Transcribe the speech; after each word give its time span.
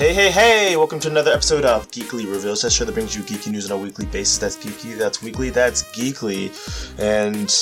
Hey, 0.00 0.14
hey, 0.14 0.30
hey! 0.30 0.76
Welcome 0.78 0.98
to 1.00 1.10
another 1.10 1.30
episode 1.30 1.66
of 1.66 1.90
Geekly 1.90 2.24
Reveals. 2.24 2.62
That 2.62 2.72
show 2.72 2.86
that 2.86 2.92
brings 2.92 3.14
you 3.14 3.22
geeky 3.22 3.50
news 3.50 3.70
on 3.70 3.78
a 3.78 3.82
weekly 3.82 4.06
basis. 4.06 4.38
That's 4.38 4.56
geeky, 4.56 4.96
that's 4.96 5.22
weekly, 5.22 5.50
that's 5.50 5.82
geekly. 5.92 6.48
And 6.98 7.54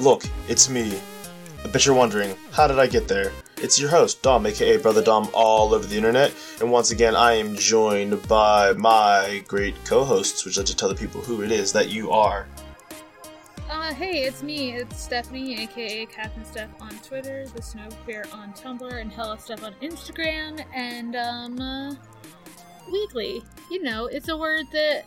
look, 0.00 0.24
it's 0.48 0.68
me. 0.68 0.98
I 1.64 1.68
bet 1.68 1.86
you're 1.86 1.94
wondering, 1.94 2.34
how 2.50 2.66
did 2.66 2.80
I 2.80 2.88
get 2.88 3.06
there? 3.06 3.30
It's 3.58 3.78
your 3.80 3.88
host, 3.88 4.20
Dom, 4.22 4.44
aka 4.46 4.78
Brother 4.78 5.00
Dom, 5.00 5.30
all 5.32 5.74
over 5.74 5.86
the 5.86 5.96
internet. 5.96 6.34
And 6.60 6.72
once 6.72 6.90
again, 6.90 7.14
I 7.14 7.34
am 7.34 7.54
joined 7.54 8.26
by 8.26 8.72
my 8.72 9.44
great 9.46 9.76
co 9.84 10.02
hosts, 10.02 10.44
which 10.44 10.58
I 10.58 10.64
to 10.64 10.74
tell 10.74 10.88
the 10.88 10.96
people 10.96 11.20
who 11.20 11.42
it 11.42 11.52
is 11.52 11.72
that 11.72 11.90
you 11.90 12.10
are. 12.10 12.48
Uh, 13.90 13.94
hey, 13.94 14.22
it's 14.22 14.44
me. 14.44 14.72
It's 14.76 15.02
Stephanie, 15.02 15.62
aka 15.62 16.06
Captain 16.06 16.44
Steph 16.44 16.70
on 16.80 16.90
Twitter, 16.98 17.48
the 17.48 17.60
Snow 17.60 17.88
Queer 18.04 18.24
on 18.32 18.52
Tumblr, 18.52 19.00
and 19.00 19.10
Hella 19.10 19.36
Stuff 19.36 19.64
on 19.64 19.74
Instagram. 19.82 20.64
And 20.72 21.16
um, 21.16 21.60
uh, 21.60 21.94
weekly. 22.88 23.42
You 23.68 23.82
know, 23.82 24.06
it's 24.06 24.28
a 24.28 24.36
word 24.36 24.66
that 24.72 25.06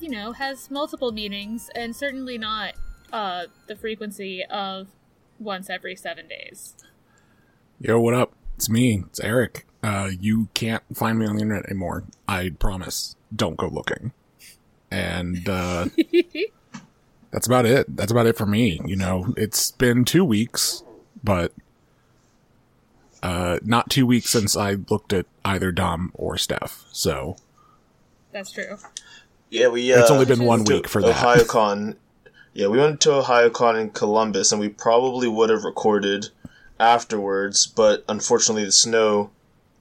you 0.00 0.08
know 0.08 0.32
has 0.32 0.70
multiple 0.70 1.12
meanings, 1.12 1.68
and 1.74 1.94
certainly 1.94 2.38
not 2.38 2.76
uh 3.12 3.44
the 3.66 3.76
frequency 3.76 4.42
of 4.42 4.88
once 5.38 5.68
every 5.68 5.94
seven 5.94 6.28
days. 6.28 6.76
Yo, 7.78 8.00
what 8.00 8.14
up? 8.14 8.32
It's 8.56 8.70
me. 8.70 9.04
It's 9.06 9.20
Eric. 9.20 9.66
Uh, 9.82 10.08
you 10.18 10.48
can't 10.54 10.82
find 10.94 11.18
me 11.18 11.26
on 11.26 11.36
the 11.36 11.42
internet 11.42 11.66
anymore. 11.66 12.04
I 12.26 12.54
promise. 12.58 13.16
Don't 13.36 13.58
go 13.58 13.68
looking. 13.68 14.12
And 14.90 15.46
uh, 15.46 15.88
that's 17.30 17.46
about 17.46 17.66
it. 17.66 17.96
That's 17.96 18.12
about 18.12 18.26
it 18.26 18.36
for 18.36 18.46
me. 18.46 18.80
You 18.84 18.96
know, 18.96 19.34
it's 19.36 19.70
been 19.72 20.04
two 20.04 20.24
weeks, 20.24 20.82
but 21.22 21.52
uh, 23.22 23.58
not 23.62 23.90
two 23.90 24.06
weeks 24.06 24.30
since 24.30 24.56
I 24.56 24.76
looked 24.88 25.12
at 25.12 25.26
either 25.44 25.72
Dom 25.72 26.10
or 26.14 26.36
Steph. 26.38 26.84
So 26.92 27.36
That's 28.32 28.50
true. 28.50 28.78
Yeah, 29.50 29.68
we. 29.68 29.92
Uh, 29.92 30.00
it's 30.00 30.10
only 30.10 30.26
been 30.26 30.44
one 30.44 30.64
week 30.64 30.88
for 30.88 31.02
that. 31.02 31.14
OhioCon. 31.16 31.96
Yeah, 32.52 32.68
we 32.68 32.78
went 32.78 33.00
to 33.02 33.10
OhioCon 33.10 33.80
in 33.80 33.90
Columbus, 33.90 34.52
and 34.52 34.60
we 34.60 34.68
probably 34.68 35.28
would 35.28 35.50
have 35.50 35.64
recorded 35.64 36.28
afterwards, 36.80 37.66
but 37.66 38.04
unfortunately, 38.08 38.64
the 38.64 38.72
snow 38.72 39.30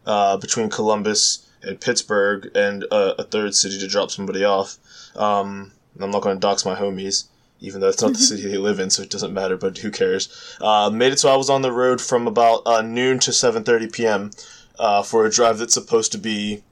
uh, 0.05 0.37
between 0.37 0.69
Columbus 0.69 1.47
and 1.61 1.79
Pittsburgh 1.79 2.49
and 2.55 2.85
uh, 2.91 3.15
a 3.17 3.23
third 3.23 3.55
city 3.55 3.79
to 3.79 3.87
drop 3.87 4.11
somebody 4.11 4.43
off. 4.43 4.77
Um, 5.15 5.71
I'm 5.99 6.11
not 6.11 6.21
going 6.21 6.35
to 6.35 6.39
dox 6.39 6.65
my 6.65 6.75
homies, 6.75 7.25
even 7.59 7.81
though 7.81 7.89
it's 7.89 8.01
not 8.01 8.13
the 8.13 8.19
city 8.19 8.47
they 8.47 8.57
live 8.57 8.79
in, 8.79 8.89
so 8.89 9.03
it 9.03 9.09
doesn't 9.09 9.33
matter. 9.33 9.57
But 9.57 9.77
who 9.79 9.91
cares? 9.91 10.55
Uh, 10.61 10.89
made 10.89 11.13
it 11.13 11.19
so 11.19 11.31
I 11.31 11.37
was 11.37 11.49
on 11.49 11.61
the 11.61 11.71
road 11.71 12.01
from 12.01 12.27
about 12.27 12.61
uh, 12.65 12.81
noon 12.81 13.19
to 13.19 13.31
7:30 13.31 13.91
p.m. 13.91 14.31
Uh, 14.79 15.01
for 15.01 15.25
a 15.25 15.31
drive 15.31 15.57
that's 15.57 15.73
supposed 15.73 16.11
to 16.11 16.17
be 16.17 16.63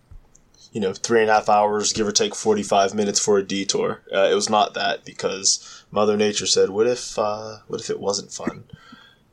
you 0.75 0.81
know, 0.81 0.91
three 0.91 1.21
and 1.21 1.29
a 1.29 1.33
half 1.33 1.47
hours, 1.47 1.93
give 1.93 2.05
or 2.05 2.11
take 2.11 2.35
45 2.35 2.93
minutes 2.93 3.17
for 3.17 3.37
a 3.37 3.43
detour. 3.43 4.01
Uh, 4.13 4.27
it 4.29 4.35
was 4.35 4.49
not 4.49 4.73
that 4.73 5.05
because 5.05 5.85
Mother 5.89 6.17
Nature 6.17 6.45
said, 6.45 6.69
what 6.69 6.85
if, 6.85 7.17
uh, 7.17 7.59
what 7.67 7.79
if 7.79 7.89
it 7.89 7.97
wasn't 7.97 8.29
fun? 8.29 8.65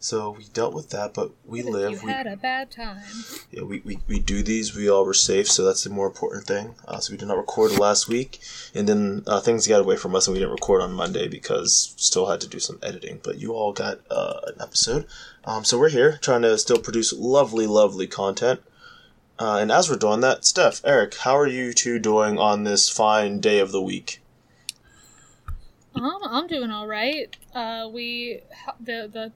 So 0.03 0.31
we 0.31 0.42
dealt 0.53 0.75
with 0.75 0.91
that, 0.91 1.14
but 1.14 1.31
we 1.47 1.61
You 1.62 1.70
live. 1.70 2.03
We, 2.03 2.11
had 2.11 2.27
a 2.27 2.36
bad 2.36 2.72
time. 2.72 3.05
yeah, 3.53 3.62
we, 3.62 3.83
we, 3.84 4.00
we 4.08 4.19
do 4.19 4.42
these. 4.42 4.75
We 4.75 4.91
all 4.91 5.05
were 5.05 5.14
safe, 5.14 5.47
so 5.47 5.64
that's 5.64 5.84
the 5.84 5.91
more 5.91 6.08
important 6.08 6.45
thing. 6.45 6.75
Uh, 6.89 6.98
so 6.98 7.12
we 7.12 7.17
did 7.19 7.28
not 7.28 7.36
record 7.36 7.78
last 7.78 8.08
week, 8.08 8.41
and 8.75 8.89
then 8.89 9.23
uh, 9.28 9.39
things 9.39 9.69
got 9.69 9.80
away 9.80 9.95
from 9.97 10.17
us, 10.17 10.27
and 10.27 10.34
we 10.34 10.41
didn't 10.41 10.55
record 10.55 10.83
on 10.83 10.92
Monday 10.92 11.28
because 11.28 11.95
still 11.97 12.27
had 12.27 12.41
to 12.41 12.48
do 12.48 12.58
some 12.58 12.80
editing. 12.83 13.20
But 13.23 13.39
you 13.39 13.53
all 13.53 13.73
got 13.73 14.00
uh, 14.11 14.41
an 14.48 14.55
episode, 14.61 15.06
um, 15.45 15.64
so 15.64 15.78
we're 15.78 15.89
here 15.89 16.19
trying 16.20 16.42
to 16.42 16.58
still 16.58 16.79
produce 16.79 17.12
lovely, 17.12 17.68
lovely 17.68 18.08
content. 18.08 18.61
Uh, 19.39 19.58
and 19.58 19.70
as 19.70 19.89
we're 19.89 19.95
doing 19.95 20.20
that, 20.20 20.45
Steph, 20.45 20.80
Eric, 20.85 21.14
how 21.18 21.39
are 21.39 21.46
you 21.46 21.73
two 21.73 22.01
doing 22.01 22.39
on 22.39 22.64
this 22.64 22.91
fine 22.91 23.39
day 23.39 23.61
of 23.61 23.70
the 23.70 23.80
week? 23.80 24.20
Um, 25.95 26.18
I'm 26.24 26.48
doing 26.48 26.73
all 26.73 26.89
right. 26.89 27.36
Uh, 27.55 27.89
we 27.92 28.41
the 28.80 29.08
the 29.12 29.33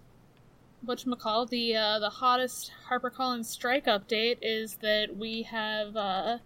what 0.87 0.99
McCall, 1.01 1.49
the 1.49 1.77
uh, 1.77 1.99
the 1.99 2.11
hottest 2.11 2.73
HarperCollins 2.89 3.47
strike 3.47 3.87
update 3.87 4.39
is 4.41 4.77
that 4.77 5.17
we 5.17 5.43
have 5.43 5.97
uh, 5.97 6.39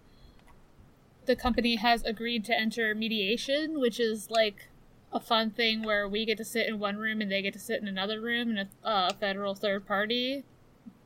the 1.25 1.35
company 1.35 1.75
has 1.75 2.03
agreed 2.03 2.43
to 2.45 2.59
enter 2.59 2.93
mediation, 2.95 3.79
which 3.79 3.99
is 3.99 4.29
like 4.29 4.67
a 5.13 5.19
fun 5.19 5.51
thing 5.51 5.83
where 5.83 6.07
we 6.07 6.25
get 6.25 6.37
to 6.37 6.45
sit 6.45 6.67
in 6.67 6.79
one 6.79 6.97
room 6.97 7.21
and 7.21 7.31
they 7.31 7.41
get 7.41 7.53
to 7.53 7.59
sit 7.59 7.81
in 7.81 7.87
another 7.87 8.19
room, 8.19 8.49
and 8.49 8.59
a 8.59 8.87
uh, 8.87 9.13
federal 9.13 9.55
third 9.55 9.85
party 9.85 10.43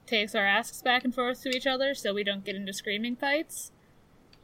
takes 0.08 0.36
our 0.36 0.46
asks 0.46 0.82
back 0.82 1.04
and 1.04 1.14
forth 1.14 1.42
to 1.42 1.50
each 1.50 1.68
other, 1.68 1.94
so 1.94 2.14
we 2.14 2.24
don't 2.24 2.46
get 2.46 2.56
into 2.56 2.74
screaming 2.74 3.16
fights. 3.16 3.72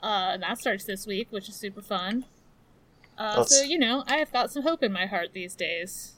Uh, 0.04 0.32
and 0.34 0.44
that 0.44 0.58
starts 0.58 0.84
this 0.86 1.06
week, 1.06 1.28
which 1.30 1.48
is 1.48 1.56
super 1.56 1.82
fun. 1.82 2.26
Uh, 3.18 3.44
so 3.44 3.64
you 3.64 3.78
know, 3.78 4.04
I 4.08 4.18
have 4.18 4.34
got 4.34 4.52
some 4.52 4.64
hope 4.64 4.84
in 4.84 4.92
my 4.92 5.06
heart 5.06 5.30
these 5.34 5.56
days. 5.56 6.14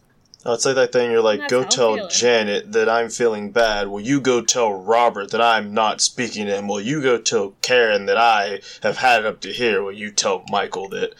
Oh, 0.45 0.53
it's 0.53 0.65
like 0.65 0.75
that 0.75 0.91
thing 0.91 1.09
you're 1.09 1.21
like, 1.21 1.39
That's 1.39 1.51
go 1.51 1.63
tell 1.63 1.95
feeling. 1.95 2.09
Janet 2.11 2.73
that 2.73 2.89
I'm 2.89 3.09
feeling 3.09 3.51
bad. 3.51 3.87
Will 3.87 4.01
you 4.01 4.19
go 4.19 4.41
tell 4.41 4.73
Robert 4.73 5.31
that 5.31 5.41
I'm 5.41 5.73
not 5.73 6.01
speaking 6.01 6.47
to 6.47 6.57
him? 6.57 6.67
Will 6.67 6.81
you 6.81 7.01
go 7.01 7.17
tell 7.17 7.51
Karen 7.61 8.07
that 8.07 8.17
I 8.17 8.59
have 8.81 8.97
had 8.97 9.21
it 9.21 9.25
up 9.25 9.39
to 9.41 9.53
here? 9.53 9.81
Will 9.81 9.93
you 9.93 10.11
tell 10.11 10.43
Michael 10.49 10.89
that 10.89 11.13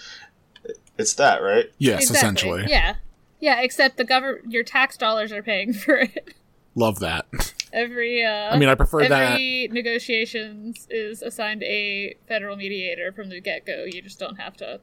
it's 0.98 1.14
that, 1.14 1.42
right? 1.42 1.72
yes, 1.78 2.02
Exactly. 2.02 2.18
essentially. 2.18 2.66
Yeah, 2.68 2.96
yeah. 3.40 3.62
Except 3.62 3.96
the 3.98 4.04
government, 4.04 4.52
your 4.52 4.64
tax 4.64 4.98
dollars 4.98 5.32
are 5.32 5.42
paying 5.42 5.72
for 5.86 5.96
it. 5.96 6.34
Love 6.76 7.00
that. 7.00 7.26
Every 7.72 8.24
uh, 8.26 8.50
I 8.54 8.58
mean, 8.58 8.68
I 8.68 8.76
prefer 8.76 9.08
that. 9.08 9.32
every 9.34 9.70
negotiations 9.72 10.86
is 10.90 11.22
assigned 11.22 11.64
a 11.64 12.16
federal 12.28 12.56
mediator 12.58 13.12
from 13.12 13.30
the 13.30 13.40
get 13.40 13.66
go. 13.66 13.86
You 13.86 14.02
just 14.02 14.20
don't 14.20 14.36
have 14.40 14.58
to 14.58 14.82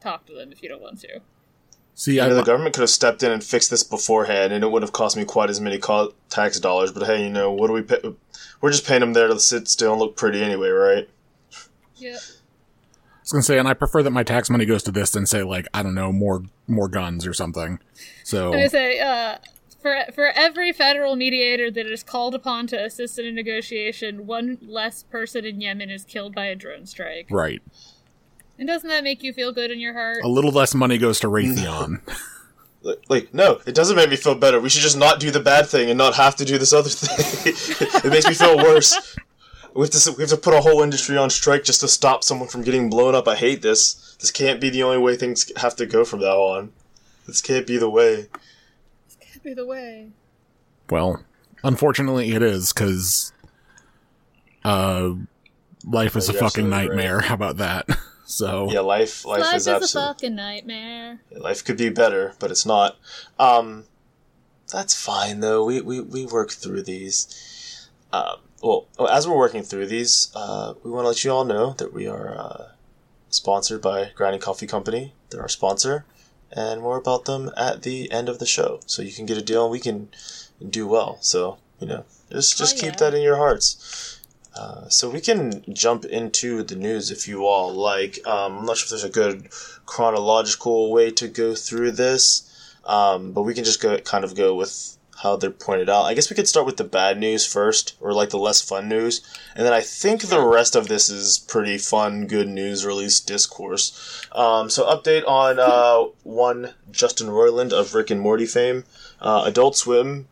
talk 0.00 0.26
to 0.26 0.34
them 0.34 0.52
if 0.52 0.62
you 0.62 0.68
don't 0.68 0.82
want 0.82 1.00
to. 1.00 1.20
See, 1.98 2.14
You 2.14 2.22
I, 2.22 2.28
know, 2.28 2.36
the 2.36 2.44
government 2.44 2.76
could 2.76 2.82
have 2.82 2.90
stepped 2.90 3.24
in 3.24 3.32
and 3.32 3.42
fixed 3.42 3.70
this 3.70 3.82
beforehand, 3.82 4.52
and 4.52 4.62
it 4.62 4.68
wouldn't 4.68 4.88
have 4.88 4.92
cost 4.92 5.16
me 5.16 5.24
quite 5.24 5.50
as 5.50 5.60
many 5.60 5.78
co- 5.78 6.14
tax 6.28 6.60
dollars. 6.60 6.92
But 6.92 7.06
hey, 7.08 7.24
you 7.24 7.28
know, 7.28 7.50
what 7.50 7.66
do 7.66 7.72
we 7.72 7.82
pay? 7.82 7.98
We're 8.60 8.70
just 8.70 8.86
paying 8.86 9.00
them 9.00 9.14
there 9.14 9.26
to 9.26 9.40
sit 9.40 9.66
still 9.66 9.90
and 9.94 10.00
look 10.00 10.14
pretty 10.16 10.40
anyway, 10.40 10.68
right? 10.68 11.08
Yep. 11.96 12.14
I 12.14 13.20
was 13.22 13.32
gonna 13.32 13.42
say, 13.42 13.58
and 13.58 13.66
I 13.66 13.74
prefer 13.74 14.04
that 14.04 14.12
my 14.12 14.22
tax 14.22 14.48
money 14.48 14.64
goes 14.64 14.84
to 14.84 14.92
this 14.92 15.10
than 15.10 15.26
say 15.26 15.42
like 15.42 15.66
I 15.74 15.82
don't 15.82 15.96
know 15.96 16.12
more 16.12 16.44
more 16.68 16.86
guns 16.86 17.26
or 17.26 17.34
something. 17.34 17.80
So 18.22 18.46
I'm 18.46 18.52
gonna 18.52 18.70
say, 18.70 19.00
uh, 19.00 19.38
for 19.82 19.96
for 20.14 20.26
every 20.36 20.72
federal 20.72 21.16
mediator 21.16 21.68
that 21.68 21.86
is 21.86 22.04
called 22.04 22.32
upon 22.32 22.68
to 22.68 22.80
assist 22.80 23.18
in 23.18 23.26
a 23.26 23.32
negotiation, 23.32 24.28
one 24.28 24.58
less 24.62 25.02
person 25.02 25.44
in 25.44 25.60
Yemen 25.60 25.90
is 25.90 26.04
killed 26.04 26.32
by 26.32 26.46
a 26.46 26.54
drone 26.54 26.86
strike. 26.86 27.26
right, 27.28 27.60
And 28.58 28.66
doesn't 28.66 28.88
that 28.88 29.04
make 29.04 29.22
you 29.22 29.32
feel 29.32 29.52
good 29.52 29.70
in 29.70 29.78
your 29.80 29.92
heart? 29.94 30.18
a 30.24 30.28
little 30.28 30.50
less 30.50 30.74
money 30.74 30.98
goes 30.98 31.20
to 31.20 31.28
Raytheon. 31.28 32.00
Like, 32.80 33.02
like, 33.08 33.34
no, 33.34 33.60
it 33.66 33.74
doesn't 33.74 33.96
make 33.96 34.08
me 34.08 34.14
feel 34.14 34.36
better. 34.36 34.60
We 34.60 34.68
should 34.68 34.82
just 34.82 34.96
not 34.96 35.18
do 35.18 35.32
the 35.32 35.40
bad 35.40 35.66
thing 35.66 35.90
and 35.90 35.98
not 35.98 36.14
have 36.14 36.36
to 36.36 36.44
do 36.44 36.58
this 36.58 36.72
other 36.72 36.88
thing. 36.90 37.52
it 38.04 38.08
makes 38.08 38.26
me 38.28 38.34
feel 38.34 38.56
worse. 38.56 39.16
We 39.74 39.82
have, 39.82 39.90
to, 39.90 40.12
we 40.12 40.22
have 40.22 40.30
to 40.30 40.36
put 40.36 40.54
a 40.54 40.60
whole 40.60 40.80
industry 40.82 41.16
on 41.16 41.28
strike 41.28 41.64
just 41.64 41.80
to 41.80 41.88
stop 41.88 42.22
someone 42.22 42.48
from 42.48 42.62
getting 42.62 42.88
blown 42.88 43.16
up. 43.16 43.26
I 43.26 43.34
hate 43.34 43.62
this. 43.62 44.16
This 44.20 44.30
can't 44.30 44.60
be 44.60 44.70
the 44.70 44.84
only 44.84 44.96
way 44.98 45.16
things 45.16 45.50
have 45.56 45.74
to 45.74 45.86
go 45.86 46.04
from 46.04 46.20
now 46.20 46.38
on. 46.40 46.72
This 47.26 47.42
can't 47.42 47.66
be 47.66 47.78
the 47.78 47.90
way. 47.90 48.28
this 49.06 49.16
can't 49.20 49.42
be 49.42 49.54
the 49.54 49.66
way. 49.66 50.10
well, 50.88 51.24
unfortunately, 51.64 52.30
it 52.32 52.42
is 52.44 52.72
because 52.72 53.32
uh, 54.64 55.10
life 55.84 56.14
is 56.16 56.30
Oh, 56.30 56.32
a 56.32 56.34
fucking 56.34 56.44
absolutely 56.44 56.70
right. 56.70 56.86
nightmare. 56.88 57.20
How 57.22 57.34
about 57.34 57.56
that? 57.56 57.88
So 58.30 58.70
Yeah, 58.70 58.80
life 58.80 59.24
life, 59.24 59.40
Life 59.40 59.56
is 59.56 59.66
is 59.66 59.94
a 59.94 59.98
fucking 60.00 60.34
nightmare. 60.34 61.20
life 61.30 61.64
could 61.64 61.78
be 61.78 61.88
better, 61.88 62.34
but 62.38 62.50
it's 62.50 62.66
not. 62.66 62.98
Um, 63.38 63.84
that's 64.70 64.94
fine 64.94 65.40
though. 65.40 65.64
We 65.64 65.80
we, 65.80 66.00
we 66.00 66.26
work 66.26 66.50
through 66.50 66.82
these. 66.82 67.88
Um, 68.12 68.36
well, 68.62 68.86
as 69.10 69.26
we're 69.26 69.36
working 69.36 69.62
through 69.62 69.86
these, 69.86 70.30
uh, 70.34 70.74
we 70.82 70.90
want 70.90 71.04
to 71.04 71.08
let 71.08 71.24
you 71.24 71.30
all 71.32 71.44
know 71.46 71.72
that 71.78 71.94
we 71.94 72.06
are 72.06 72.36
uh, 72.36 72.64
sponsored 73.30 73.80
by 73.80 74.10
Grinding 74.14 74.42
Coffee 74.42 74.66
Company. 74.66 75.14
They're 75.30 75.40
our 75.40 75.48
sponsor, 75.48 76.04
and 76.52 76.82
more 76.82 76.98
about 76.98 77.24
them 77.24 77.50
at 77.56 77.82
the 77.82 78.12
end 78.12 78.28
of 78.28 78.40
the 78.40 78.46
show. 78.46 78.80
So 78.84 79.00
you 79.00 79.12
can 79.12 79.24
get 79.24 79.38
a 79.38 79.42
deal, 79.42 79.64
and 79.64 79.72
we 79.72 79.80
can 79.80 80.10
do 80.68 80.86
well. 80.86 81.16
So 81.22 81.56
you 81.80 81.86
know, 81.86 82.04
just 82.30 82.58
just 82.58 82.76
Oh, 82.76 82.80
keep 82.82 82.96
that 82.98 83.14
in 83.14 83.22
your 83.22 83.36
hearts. 83.36 84.17
Uh, 84.54 84.88
so 84.88 85.08
we 85.08 85.20
can 85.20 85.62
jump 85.72 86.04
into 86.04 86.62
the 86.62 86.74
news 86.74 87.10
if 87.10 87.28
you 87.28 87.46
all 87.46 87.72
like. 87.72 88.18
Um, 88.26 88.58
I'm 88.58 88.66
not 88.66 88.76
sure 88.76 88.86
if 88.86 88.90
there's 88.90 89.04
a 89.04 89.08
good 89.08 89.48
chronological 89.86 90.90
way 90.90 91.10
to 91.12 91.28
go 91.28 91.54
through 91.54 91.92
this, 91.92 92.74
um, 92.84 93.32
but 93.32 93.42
we 93.42 93.54
can 93.54 93.64
just 93.64 93.80
go 93.80 93.98
kind 93.98 94.24
of 94.24 94.34
go 94.34 94.54
with 94.54 94.96
how 95.22 95.36
they're 95.36 95.50
pointed 95.50 95.90
out. 95.90 96.04
I 96.04 96.14
guess 96.14 96.30
we 96.30 96.36
could 96.36 96.48
start 96.48 96.66
with 96.66 96.76
the 96.76 96.84
bad 96.84 97.18
news 97.18 97.44
first, 97.44 97.96
or 98.00 98.12
like 98.12 98.30
the 98.30 98.38
less 98.38 98.60
fun 98.60 98.88
news, 98.88 99.20
and 99.54 99.66
then 99.66 99.72
I 99.72 99.80
think 99.80 100.22
the 100.22 100.40
rest 100.40 100.76
of 100.76 100.88
this 100.88 101.08
is 101.08 101.38
pretty 101.38 101.78
fun, 101.78 102.26
good 102.26 102.48
news 102.48 102.86
release 102.86 103.20
discourse. 103.20 104.26
Um, 104.32 104.70
so 104.70 104.86
update 104.86 105.26
on 105.26 105.58
uh, 105.58 106.10
one 106.22 106.74
Justin 106.90 107.28
Roiland 107.28 107.72
of 107.72 107.94
Rick 107.94 108.10
and 108.10 108.20
Morty 108.20 108.46
fame. 108.46 108.84
Uh, 109.20 109.42
Adult 109.46 109.76
Swim 109.76 110.28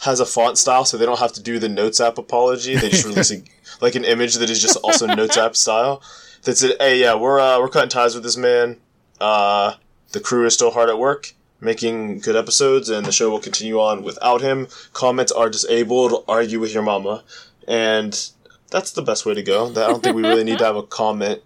has 0.00 0.20
a 0.20 0.26
font 0.26 0.58
style, 0.58 0.84
so 0.84 0.96
they 0.96 1.06
don't 1.06 1.18
have 1.18 1.32
to 1.32 1.42
do 1.42 1.58
the 1.58 1.68
Notes 1.68 2.00
app 2.00 2.18
apology. 2.18 2.76
They 2.76 2.88
just 2.88 3.04
release 3.04 3.30
a 3.32 3.42
like 3.80 3.94
an 3.94 4.04
image 4.04 4.34
that 4.36 4.50
is 4.50 4.60
just 4.60 4.76
also 4.78 5.06
notes 5.06 5.36
app 5.36 5.56
style. 5.56 6.02
That 6.44 6.56
said, 6.56 6.76
"Hey, 6.80 7.00
yeah, 7.00 7.14
we're 7.14 7.38
uh, 7.38 7.58
we're 7.60 7.68
cutting 7.68 7.90
ties 7.90 8.14
with 8.14 8.24
this 8.24 8.36
man. 8.36 8.78
Uh, 9.20 9.74
the 10.12 10.20
crew 10.20 10.46
is 10.46 10.54
still 10.54 10.70
hard 10.70 10.88
at 10.88 10.98
work." 10.98 11.34
Making 11.62 12.20
good 12.20 12.36
episodes, 12.36 12.88
and 12.88 13.04
the 13.04 13.12
show 13.12 13.28
will 13.28 13.38
continue 13.38 13.78
on 13.78 14.02
without 14.02 14.40
him. 14.40 14.66
Comments 14.94 15.30
are 15.30 15.50
disabled. 15.50 16.24
Argue 16.26 16.58
with 16.58 16.72
your 16.72 16.82
mama, 16.82 17.22
and 17.68 18.30
that's 18.70 18.92
the 18.92 19.02
best 19.02 19.26
way 19.26 19.34
to 19.34 19.42
go. 19.42 19.68
I 19.68 19.74
don't 19.74 20.02
think 20.02 20.16
we 20.16 20.22
really 20.22 20.44
need 20.44 20.56
to 20.58 20.64
have 20.64 20.76
a 20.76 20.82
comment 20.82 21.42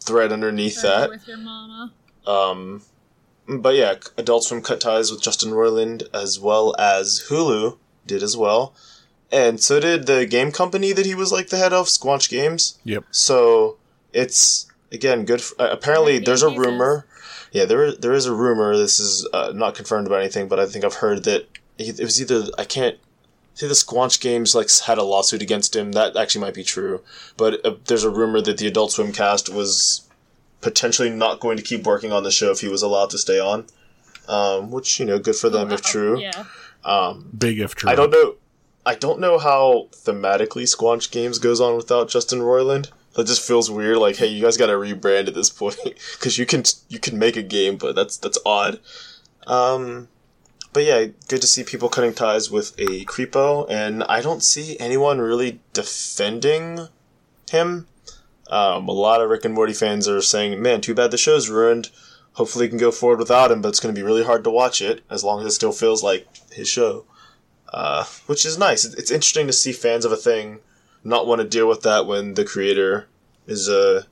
thread 0.00 0.32
underneath 0.32 0.82
that. 0.82 1.08
With 1.08 1.26
your 1.26 1.38
mama. 1.38 1.92
Um, 2.26 2.82
but 3.48 3.74
yeah, 3.74 3.94
Adult 4.16 4.44
Swim 4.44 4.62
cut 4.62 4.80
ties 4.80 5.10
with 5.10 5.22
Justin 5.22 5.50
Roiland 5.52 6.02
as 6.14 6.38
well 6.38 6.74
as 6.78 7.26
Hulu 7.28 7.78
did 8.06 8.22
as 8.22 8.36
well, 8.36 8.74
and 9.32 9.60
so 9.60 9.80
did 9.80 10.06
the 10.06 10.26
game 10.26 10.52
company 10.52 10.92
that 10.92 11.06
he 11.06 11.14
was 11.14 11.32
like 11.32 11.48
the 11.48 11.56
head 11.56 11.72
of, 11.72 11.86
Squanch 11.86 12.28
Games. 12.28 12.78
Yep. 12.84 13.04
So 13.10 13.76
it's 14.12 14.66
again 14.92 15.24
good. 15.24 15.40
For, 15.42 15.60
uh, 15.60 15.70
apparently, 15.70 16.14
Maybe 16.14 16.24
there's 16.26 16.42
a 16.42 16.48
pieces. 16.50 16.66
rumor. 16.66 17.06
Yeah, 17.52 17.64
there 17.64 17.92
there 17.92 18.12
is 18.12 18.26
a 18.26 18.34
rumor. 18.34 18.76
This 18.76 19.00
is 19.00 19.26
uh, 19.32 19.52
not 19.54 19.74
confirmed 19.74 20.08
by 20.08 20.20
anything, 20.20 20.48
but 20.48 20.60
I 20.60 20.66
think 20.66 20.84
I've 20.84 20.94
heard 20.94 21.24
that 21.24 21.46
he- 21.78 21.88
it 21.88 22.00
was 22.00 22.20
either 22.20 22.44
I 22.58 22.64
can't. 22.64 22.96
See, 23.54 23.66
the 23.66 23.74
Squanch 23.74 24.20
Games 24.20 24.54
like 24.54 24.70
had 24.86 24.98
a 24.98 25.02
lawsuit 25.02 25.42
against 25.42 25.74
him. 25.74 25.92
That 25.92 26.16
actually 26.16 26.42
might 26.42 26.54
be 26.54 26.62
true, 26.62 27.02
but 27.36 27.64
uh, 27.66 27.74
there's 27.86 28.04
a 28.04 28.10
rumor 28.10 28.40
that 28.42 28.58
the 28.58 28.66
Adult 28.68 28.92
Swim 28.92 29.12
cast 29.12 29.48
was 29.52 30.07
potentially 30.60 31.10
not 31.10 31.40
going 31.40 31.56
to 31.56 31.62
keep 31.62 31.86
working 31.86 32.12
on 32.12 32.22
the 32.22 32.30
show 32.30 32.50
if 32.50 32.60
he 32.60 32.68
was 32.68 32.82
allowed 32.82 33.10
to 33.10 33.18
stay 33.18 33.38
on. 33.38 33.66
Um, 34.28 34.70
which 34.70 35.00
you 35.00 35.06
know, 35.06 35.18
good 35.18 35.36
for 35.36 35.48
them 35.48 35.72
if 35.72 35.80
true. 35.80 36.20
Yeah. 36.20 36.44
Um, 36.84 37.30
Big 37.36 37.58
if 37.60 37.74
true. 37.74 37.90
I 37.90 37.94
don't 37.94 38.10
know. 38.10 38.36
I 38.84 38.94
don't 38.94 39.20
know 39.20 39.38
how 39.38 39.88
thematically 39.92 40.64
Squanch 40.64 41.10
Games 41.10 41.38
goes 41.38 41.60
on 41.60 41.76
without 41.76 42.08
Justin 42.08 42.40
Roiland. 42.40 42.90
That 43.14 43.26
just 43.26 43.46
feels 43.46 43.70
weird. 43.70 43.98
Like, 43.98 44.16
hey, 44.16 44.26
you 44.26 44.42
guys 44.42 44.56
got 44.56 44.66
to 44.66 44.74
rebrand 44.74 45.28
at 45.28 45.34
this 45.34 45.50
point 45.50 45.78
because 46.12 46.38
you 46.38 46.46
can 46.46 46.62
you 46.88 46.98
can 46.98 47.18
make 47.18 47.36
a 47.36 47.42
game, 47.42 47.76
but 47.76 47.94
that's 47.94 48.16
that's 48.16 48.38
odd. 48.44 48.80
Um, 49.46 50.08
but 50.72 50.84
yeah, 50.84 51.06
good 51.28 51.40
to 51.40 51.46
see 51.46 51.64
people 51.64 51.88
cutting 51.88 52.14
ties 52.14 52.50
with 52.50 52.78
a 52.78 53.04
creepo, 53.06 53.66
and 53.70 54.04
I 54.04 54.20
don't 54.20 54.42
see 54.42 54.78
anyone 54.78 55.20
really 55.20 55.60
defending 55.72 56.88
him. 57.50 57.86
Um, 58.48 58.88
a 58.88 58.92
lot 58.92 59.20
of 59.20 59.28
Rick 59.28 59.44
and 59.44 59.54
Morty 59.54 59.72
fans 59.72 60.08
are 60.08 60.22
saying, 60.22 60.60
"Man, 60.60 60.80
too 60.80 60.94
bad 60.94 61.10
the 61.10 61.18
show's 61.18 61.48
ruined. 61.48 61.90
Hopefully, 62.34 62.68
can 62.68 62.78
go 62.78 62.90
forward 62.90 63.18
without 63.18 63.50
him, 63.50 63.60
but 63.60 63.68
it's 63.68 63.80
going 63.80 63.94
to 63.94 63.98
be 63.98 64.04
really 64.04 64.24
hard 64.24 64.44
to 64.44 64.50
watch 64.50 64.80
it 64.80 65.02
as 65.10 65.24
long 65.24 65.40
as 65.40 65.46
it 65.46 65.50
still 65.52 65.72
feels 65.72 66.02
like 66.02 66.26
his 66.52 66.68
show." 66.68 67.04
Uh, 67.72 68.04
which 68.26 68.46
is 68.46 68.56
nice. 68.56 68.84
It's 68.84 69.10
interesting 69.10 69.46
to 69.46 69.52
see 69.52 69.72
fans 69.72 70.04
of 70.06 70.12
a 70.12 70.16
thing 70.16 70.60
not 71.04 71.26
want 71.26 71.40
to 71.40 71.48
deal 71.48 71.68
with 71.68 71.82
that 71.82 72.06
when 72.06 72.34
the 72.34 72.44
creator 72.44 73.08
is 73.46 73.68
a 73.68 74.06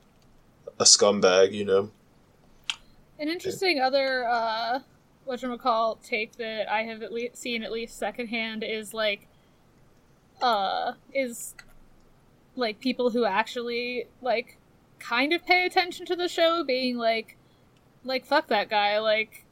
a 0.79 0.83
scumbag. 0.83 1.53
You 1.53 1.65
know. 1.65 1.91
An 3.19 3.29
interesting 3.29 3.79
other 3.79 4.25
uh 4.27 4.79
whatchamacall 5.27 6.01
take 6.03 6.37
that 6.37 6.71
I 6.71 6.83
have 6.83 7.01
at 7.01 7.11
least 7.11 7.37
seen 7.37 7.63
at 7.63 7.71
least 7.71 7.97
secondhand 7.97 8.63
is 8.63 8.93
like 8.93 9.27
uh 10.41 10.93
is 11.13 11.55
like 12.57 12.79
people 12.79 13.11
who 13.11 13.25
actually 13.25 14.05
like 14.21 14.57
kind 14.99 15.33
of 15.33 15.45
pay 15.45 15.65
attention 15.65 16.05
to 16.05 16.15
the 16.15 16.27
show 16.27 16.63
being 16.63 16.97
like 16.97 17.37
like 18.03 18.25
fuck 18.25 18.47
that 18.47 18.69
guy 18.69 18.99
like 18.99 19.45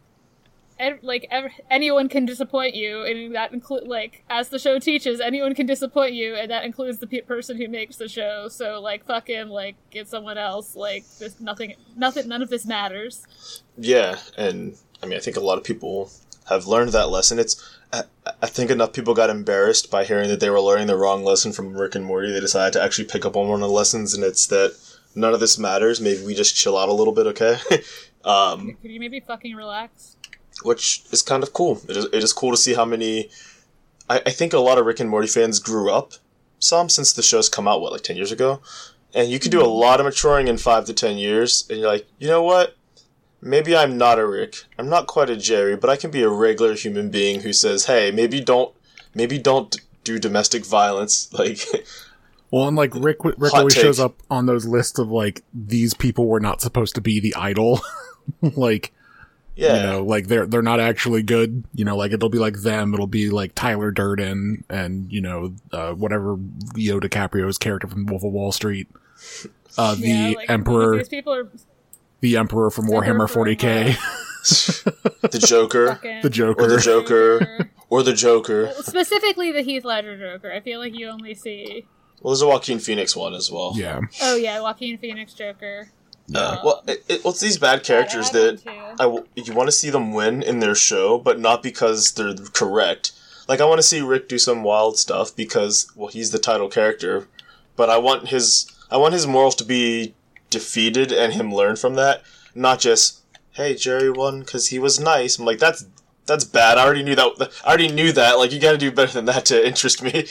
ev- 0.79 0.99
like 1.03 1.27
ev- 1.29 1.51
anyone 1.69 2.09
can 2.09 2.25
disappoint 2.25 2.75
you 2.75 3.03
and 3.03 3.35
that 3.35 3.53
include 3.53 3.87
like 3.87 4.23
as 4.29 4.49
the 4.49 4.59
show 4.59 4.79
teaches 4.79 5.19
anyone 5.19 5.53
can 5.53 5.65
disappoint 5.65 6.13
you 6.13 6.35
and 6.35 6.49
that 6.49 6.65
includes 6.65 6.99
the 6.99 7.07
pe- 7.07 7.21
person 7.21 7.57
who 7.57 7.67
makes 7.67 7.97
the 7.97 8.07
show 8.07 8.47
so 8.47 8.79
like 8.81 9.05
fuck 9.05 9.27
him 9.27 9.49
like 9.49 9.75
get 9.91 10.07
someone 10.07 10.37
else 10.37 10.75
like 10.75 11.05
this 11.19 11.39
nothing 11.39 11.75
nothing 11.95 12.27
none 12.27 12.41
of 12.41 12.49
this 12.49 12.65
matters. 12.65 13.63
Yeah, 13.77 14.17
and 14.37 14.75
I 15.03 15.07
mean, 15.07 15.17
I 15.17 15.21
think 15.21 15.37
a 15.37 15.41
lot 15.41 15.57
of 15.57 15.63
people 15.63 16.09
have 16.47 16.67
learned 16.67 16.91
that 16.91 17.09
lesson. 17.09 17.39
It's 17.39 17.61
I, 17.91 18.03
I 18.41 18.47
think 18.47 18.71
enough 18.71 18.93
people 18.93 19.13
got 19.13 19.29
embarrassed 19.29 19.89
by 19.89 20.03
hearing 20.03 20.29
that 20.29 20.39
they 20.39 20.49
were 20.49 20.61
learning 20.61 20.87
the 20.87 20.97
wrong 20.97 21.23
lesson 21.23 21.51
from 21.51 21.75
Rick 21.75 21.95
and 21.95 22.05
Morty. 22.05 22.31
They 22.31 22.39
decided 22.39 22.73
to 22.73 22.83
actually 22.83 23.05
pick 23.05 23.25
up 23.25 23.35
on 23.35 23.47
one 23.47 23.61
of 23.61 23.67
the 23.67 23.73
lessons, 23.73 24.13
and 24.13 24.23
it's 24.23 24.47
that 24.47 24.75
none 25.15 25.33
of 25.33 25.39
this 25.39 25.57
matters. 25.57 26.01
Maybe 26.01 26.23
we 26.23 26.35
just 26.35 26.55
chill 26.55 26.77
out 26.77 26.89
a 26.89 26.93
little 26.93 27.13
bit, 27.13 27.27
okay? 27.27 27.57
um, 28.25 28.77
Could 28.81 28.91
you 28.91 28.99
maybe 28.99 29.19
fucking 29.19 29.55
relax? 29.55 30.15
which 30.63 31.03
is 31.11 31.21
kind 31.21 31.43
of 31.43 31.53
cool. 31.53 31.81
It 31.87 31.97
is, 31.97 32.05
it 32.05 32.23
is 32.23 32.33
cool 32.33 32.51
to 32.51 32.57
see 32.57 32.73
how 32.73 32.85
many. 32.85 33.29
I, 34.09 34.21
I 34.25 34.31
think 34.31 34.53
a 34.53 34.59
lot 34.59 34.77
of 34.77 34.85
Rick 34.85 34.99
and 34.99 35.09
Morty 35.09 35.27
fans 35.27 35.59
grew 35.59 35.91
up 35.91 36.13
some 36.59 36.89
since 36.89 37.13
the 37.13 37.21
show's 37.21 37.49
come 37.49 37.67
out, 37.67 37.81
what, 37.81 37.91
like 37.91 38.03
10 38.03 38.15
years 38.15 38.31
ago? 38.31 38.61
And 39.13 39.29
you 39.29 39.39
can 39.39 39.51
do 39.51 39.61
a 39.61 39.67
lot 39.67 39.99
of 39.99 40.05
maturing 40.05 40.47
in 40.47 40.57
five 40.57 40.85
to 40.85 40.93
10 40.93 41.17
years, 41.17 41.65
and 41.69 41.79
you're 41.79 41.87
like, 41.87 42.07
you 42.19 42.27
know 42.27 42.43
what? 42.43 42.75
Maybe 43.45 43.77
I'm 43.77 43.95
not 43.95 44.17
a 44.17 44.25
Rick. 44.25 44.63
I'm 44.79 44.89
not 44.89 45.05
quite 45.05 45.29
a 45.29 45.35
Jerry, 45.35 45.77
but 45.77 45.87
I 45.87 45.97
can 45.97 46.09
be 46.09 46.23
a 46.23 46.29
regular 46.29 46.73
human 46.73 47.11
being 47.11 47.41
who 47.41 47.53
says, 47.53 47.85
hey, 47.85 48.09
maybe 48.09 48.41
don't, 48.41 48.73
maybe 49.13 49.37
don't 49.37 49.79
do 50.03 50.17
domestic 50.17 50.65
violence. 50.65 51.29
Like, 51.37 51.59
Well, 52.49 52.67
and 52.67 52.75
like 52.75 52.95
Rick, 52.95 53.23
Rick 53.23 53.37
Hot 53.51 53.59
always 53.59 53.75
take. 53.75 53.83
shows 53.83 53.99
up 53.99 54.15
on 54.31 54.45
those 54.45 54.65
lists 54.65 54.97
of 54.97 55.09
like 55.09 55.43
these 55.53 55.93
people 55.93 56.25
were 56.27 56.39
not 56.39 56.61
supposed 56.61 56.95
to 56.95 57.01
be 57.01 57.19
the 57.19 57.35
idol. 57.35 57.81
like 58.41 58.93
yeah. 59.55 59.75
you 59.75 59.83
know, 59.83 60.03
like 60.03 60.27
they're 60.27 60.45
they're 60.45 60.61
not 60.61 60.79
actually 60.79 61.21
good. 61.21 61.65
You 61.73 61.85
know, 61.85 61.97
like 61.97 62.13
it'll 62.13 62.29
be 62.29 62.37
like 62.37 62.61
them. 62.61 62.93
It'll 62.93 63.07
be 63.07 63.29
like 63.29 63.55
Tyler 63.55 63.91
Durden 63.91 64.63
and 64.69 65.11
you 65.11 65.21
know 65.21 65.53
uh, 65.71 65.93
whatever 65.93 66.37
Leo 66.75 66.99
DiCaprio's 66.99 67.57
character 67.57 67.87
from 67.87 68.05
Wolf 68.05 68.23
of 68.23 68.31
Wall 68.31 68.51
Street. 68.51 68.87
Uh, 69.77 69.95
the 69.95 70.07
yeah, 70.07 70.33
like, 70.37 70.49
emperor, 70.49 70.97
These 70.97 71.09
people 71.09 71.33
are 71.33 71.49
the 72.21 72.37
emperor 72.37 72.69
from 72.69 72.85
Warhammer 72.87 73.29
from, 73.29 73.45
40k, 73.45 73.95
the 75.31 75.39
Joker, 75.45 75.87
fucking 75.87 76.21
the 76.21 76.29
Joker. 76.29 76.63
or 76.63 76.67
the 76.67 76.79
Joker, 76.79 77.69
or 77.89 78.03
the 78.03 78.13
Joker. 78.13 78.71
Specifically, 78.81 79.51
the 79.51 79.61
Heath 79.61 79.83
Ledger 79.85 80.17
Joker. 80.17 80.51
I 80.51 80.59
feel 80.59 80.79
like 80.79 80.97
you 80.97 81.07
only 81.09 81.33
see. 81.33 81.85
Well, 82.21 82.31
there's 82.33 82.41
a 82.41 82.47
Joaquin 82.47 82.79
Phoenix 82.79 83.15
one 83.15 83.33
as 83.33 83.51
well. 83.51 83.73
yeah, 83.75 83.99
Oh 84.21 84.35
yeah, 84.35 84.59
Joaquin 84.61 84.97
Phoenix 84.97 85.33
Joker. 85.33 85.89
Uh, 86.33 86.57
well, 86.63 86.83
it, 86.87 87.03
it, 87.07 87.23
well, 87.23 87.31
it's 87.31 87.39
these 87.41 87.59
bad 87.59 87.83
characters 87.83 88.31
Yeah, 88.33 88.39
I 88.39 88.43
that. 88.43 88.95
I 88.99 89.03
w- 89.03 89.25
you 89.35 89.53
want 89.53 89.67
to 89.67 89.71
see 89.71 89.91
them 89.91 90.11
win 90.11 90.41
in 90.41 90.57
their 90.59 90.73
show, 90.73 91.19
but 91.19 91.39
not 91.39 91.61
because 91.61 92.13
they're 92.13 92.33
correct. 92.53 93.11
Like 93.47 93.61
I 93.61 93.65
want 93.65 93.77
to 93.77 93.83
see 93.83 94.01
Rick 94.01 94.27
do 94.27 94.39
some 94.39 94.63
wild 94.63 94.97
stuff 94.97 95.35
because 95.35 95.91
well, 95.95 96.07
he's 96.09 96.31
the 96.31 96.39
title 96.39 96.67
character, 96.67 97.27
but 97.75 97.91
I 97.91 97.97
want 97.99 98.29
his 98.29 98.65
I 98.89 98.97
want 98.97 99.13
his 99.13 99.27
morals 99.27 99.53
to 99.57 99.63
be 99.63 100.15
defeated 100.49 101.11
and 101.11 101.33
him 101.33 101.53
learn 101.53 101.75
from 101.75 101.95
that, 101.95 102.23
not 102.53 102.79
just 102.79 103.21
hey 103.51 103.75
Jerry 103.75 104.09
won 104.09 104.39
because 104.41 104.67
he 104.67 104.79
was 104.79 104.99
nice. 104.99 105.39
I'm 105.39 105.45
like 105.45 105.59
that's 105.59 105.85
that's 106.25 106.43
bad. 106.43 106.77
I 106.77 106.85
already 106.85 107.03
knew 107.03 107.15
that. 107.15 107.51
I 107.63 107.67
already 107.69 107.89
knew 107.89 108.11
that. 108.11 108.37
Like 108.37 108.51
you 108.51 108.59
got 108.59 108.71
to 108.71 108.77
do 108.77 108.91
better 108.91 109.13
than 109.13 109.25
that 109.25 109.45
to 109.45 109.67
interest 109.67 110.01
me. 110.01 110.27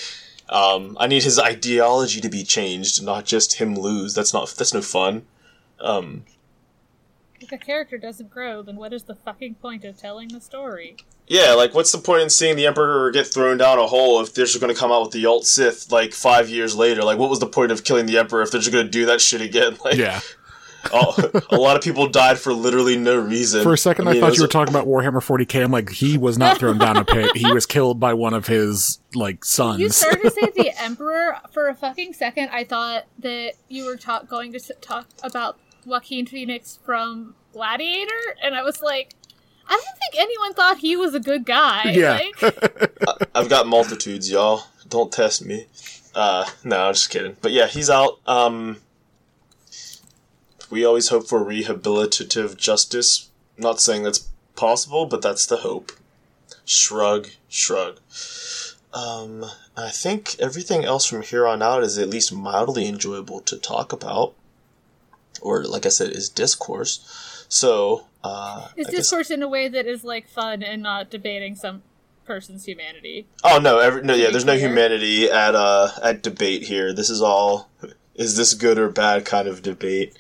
Um, 0.49 0.97
I 1.01 1.07
need 1.07 1.23
his 1.23 1.39
ideology 1.39 2.21
to 2.21 2.29
be 2.29 2.45
changed, 2.45 3.03
not 3.03 3.25
just 3.25 3.55
him 3.55 3.75
lose. 3.75 4.15
That's 4.15 4.35
not 4.35 4.53
that's 4.57 4.75
no 4.75 4.83
fun. 4.83 5.27
Um, 5.81 6.25
If 7.45 7.53
a 7.53 7.59
character 7.59 7.99
doesn't 7.99 8.31
grow, 8.31 8.63
then 8.63 8.77
what 8.77 8.95
is 8.95 9.03
the 9.03 9.15
fucking 9.15 9.57
point 9.57 9.85
of 9.85 9.99
telling 9.99 10.29
the 10.29 10.41
story? 10.41 10.97
Yeah, 11.27 11.53
like 11.53 11.75
what's 11.75 11.93
the 11.93 11.99
point 11.99 12.23
in 12.23 12.31
seeing 12.31 12.57
the 12.57 12.67
Emperor 12.67 13.11
get 13.11 13.27
thrown 13.27 13.59
down 13.59 13.79
a 13.79 13.87
hole 13.87 14.21
if 14.23 14.33
they're 14.33 14.47
just 14.47 14.61
going 14.61 14.73
to 14.75 14.79
come 14.79 14.91
out 14.91 15.03
with 15.03 15.11
the 15.11 15.27
Alt 15.27 15.45
Sith 15.45 15.93
like 15.93 16.15
five 16.15 16.49
years 16.49 16.75
later? 16.75 17.03
Like, 17.03 17.19
what 17.19 17.29
was 17.29 17.41
the 17.41 17.47
point 17.47 17.71
of 17.71 17.85
killing 17.85 18.07
the 18.07 18.17
Emperor 18.17 18.41
if 18.41 18.51
they're 18.51 18.63
just 18.63 18.73
going 18.73 18.87
to 18.87 18.91
do 18.91 19.05
that 19.07 19.21
shit 19.21 19.43
again? 19.43 19.77
Like, 19.85 19.97
yeah. 19.97 20.21
oh, 20.93 21.31
a 21.51 21.57
lot 21.57 21.77
of 21.77 21.83
people 21.83 22.07
died 22.09 22.39
for 22.39 22.53
literally 22.55 22.97
no 22.97 23.19
reason. 23.19 23.63
For 23.63 23.75
a 23.75 23.79
second, 23.79 24.09
I, 24.09 24.13
mean, 24.13 24.19
it 24.19 24.21
thought 24.21 24.37
you 24.37 24.43
were 24.43 24.47
a- 24.47 24.51
talking 24.51 24.75
about 24.75 24.87
Warhammer 24.87 25.23
40k. 25.23 25.63
I'm 25.63 25.71
like, 25.71 25.91
he 25.91 26.17
was 26.17 26.39
not 26.39 26.59
thrown 26.59 26.79
down 26.79 26.97
a 26.97 27.05
pit. 27.05 27.31
He 27.35 27.53
was 27.53 27.67
killed 27.67 28.01
by 28.01 28.15
one 28.15 28.33
of 28.33 28.47
his 28.47 29.01
like 29.15 29.45
sons. 29.45 29.81
You 29.81 29.91
started 29.91 30.23
to 30.23 30.31
say 30.31 30.51
the 30.55 30.73
Emperor 30.83 31.37
for 31.53 31.69
a 31.69 31.75
fucking 31.75 32.15
second. 32.15 32.49
I 32.51 32.65
thought 32.65 33.05
that 33.19 33.55
you 33.69 33.85
were 33.85 33.97
ta- 33.97 34.23
going 34.23 34.53
to 34.53 34.61
talk 34.81 35.07
about 35.23 35.59
Joaquin 35.87 36.27
Phoenix 36.27 36.79
from 36.85 37.35
Gladiator, 37.53 38.37
and 38.43 38.55
I 38.55 38.63
was 38.63 38.81
like, 38.83 39.15
I 39.67 39.73
don't 39.73 39.99
think 39.99 40.23
anyone 40.23 40.55
thought 40.55 40.79
he 40.79 40.97
was 40.97 41.15
a 41.15 41.21
good 41.21 41.45
guy. 41.47 41.91
Yeah. 41.93 42.21
Like, 42.43 43.31
I've 43.35 43.49
got 43.49 43.67
multitudes, 43.67 44.31
y'all. 44.31 44.65
Don't 44.89 45.13
test 45.13 45.45
me. 45.45 45.67
Uh, 46.15 46.47
no, 46.63 46.87
I'm 46.87 46.95
just 46.95 47.11
kidding. 47.11 47.37
But 47.41 47.53
yeah, 47.53 47.67
he's 47.67 47.91
out. 47.91 48.19
Um, 48.27 48.79
we 50.71 50.85
always 50.85 51.09
hope 51.09 51.27
for 51.27 51.41
rehabilitative 51.41 52.57
justice. 52.57 53.31
Not 53.57 53.81
saying 53.81 54.03
that's 54.03 54.29
possible, 54.57 55.07
but 55.07 55.23
that's 55.23 55.47
the 55.47 55.59
hope. 55.59 55.93
Shrug, 56.65 57.29
shrug. 57.49 57.99
Um, 58.93 59.45
I 59.77 59.91
think 59.91 60.37
everything 60.39 60.85
else 60.85 61.05
from 61.05 61.23
here 61.23 61.47
on 61.47 61.63
out 61.63 61.83
is 61.83 61.99
at 61.99 62.09
least 62.09 62.33
mildly 62.33 62.87
enjoyable 62.87 63.41
to 63.41 63.57
talk 63.57 63.93
about. 63.93 64.35
Or, 65.45 65.63
like 65.65 65.87
I 65.87 65.91
said, 65.91 66.11
is 66.11 66.29
discourse. 66.29 67.47
So, 67.49 68.07
uh, 68.25 68.69
it's 68.77 68.89
I 68.89 68.91
guess- 68.91 69.01
discourse 69.03 69.31
in 69.31 69.43
a 69.43 69.49
way 69.49 69.69
that 69.69 69.87
is 69.87 70.03
like 70.03 70.27
fun 70.29 70.63
and 70.63 70.83
not 70.83 71.11
debating 71.11 71.55
some 71.55 71.83
person's 72.25 72.65
humanity. 72.65 73.27
Oh 73.45 73.59
no, 73.63 73.79
every, 73.79 74.03
no, 74.03 74.15
yeah. 74.15 74.31
There's 74.31 74.47
no 74.47 74.57
humanity 74.57 75.31
at 75.31 75.55
uh 75.55 75.91
at 76.03 76.23
debate 76.23 76.63
here. 76.63 76.95
This 76.95 77.11
is 77.11 77.21
all 77.21 77.69
is 78.15 78.37
this 78.37 78.55
good 78.55 78.79
or 78.79 78.89
bad 78.89 79.27
kind 79.27 79.47
of 79.47 79.61
debate. 79.61 80.17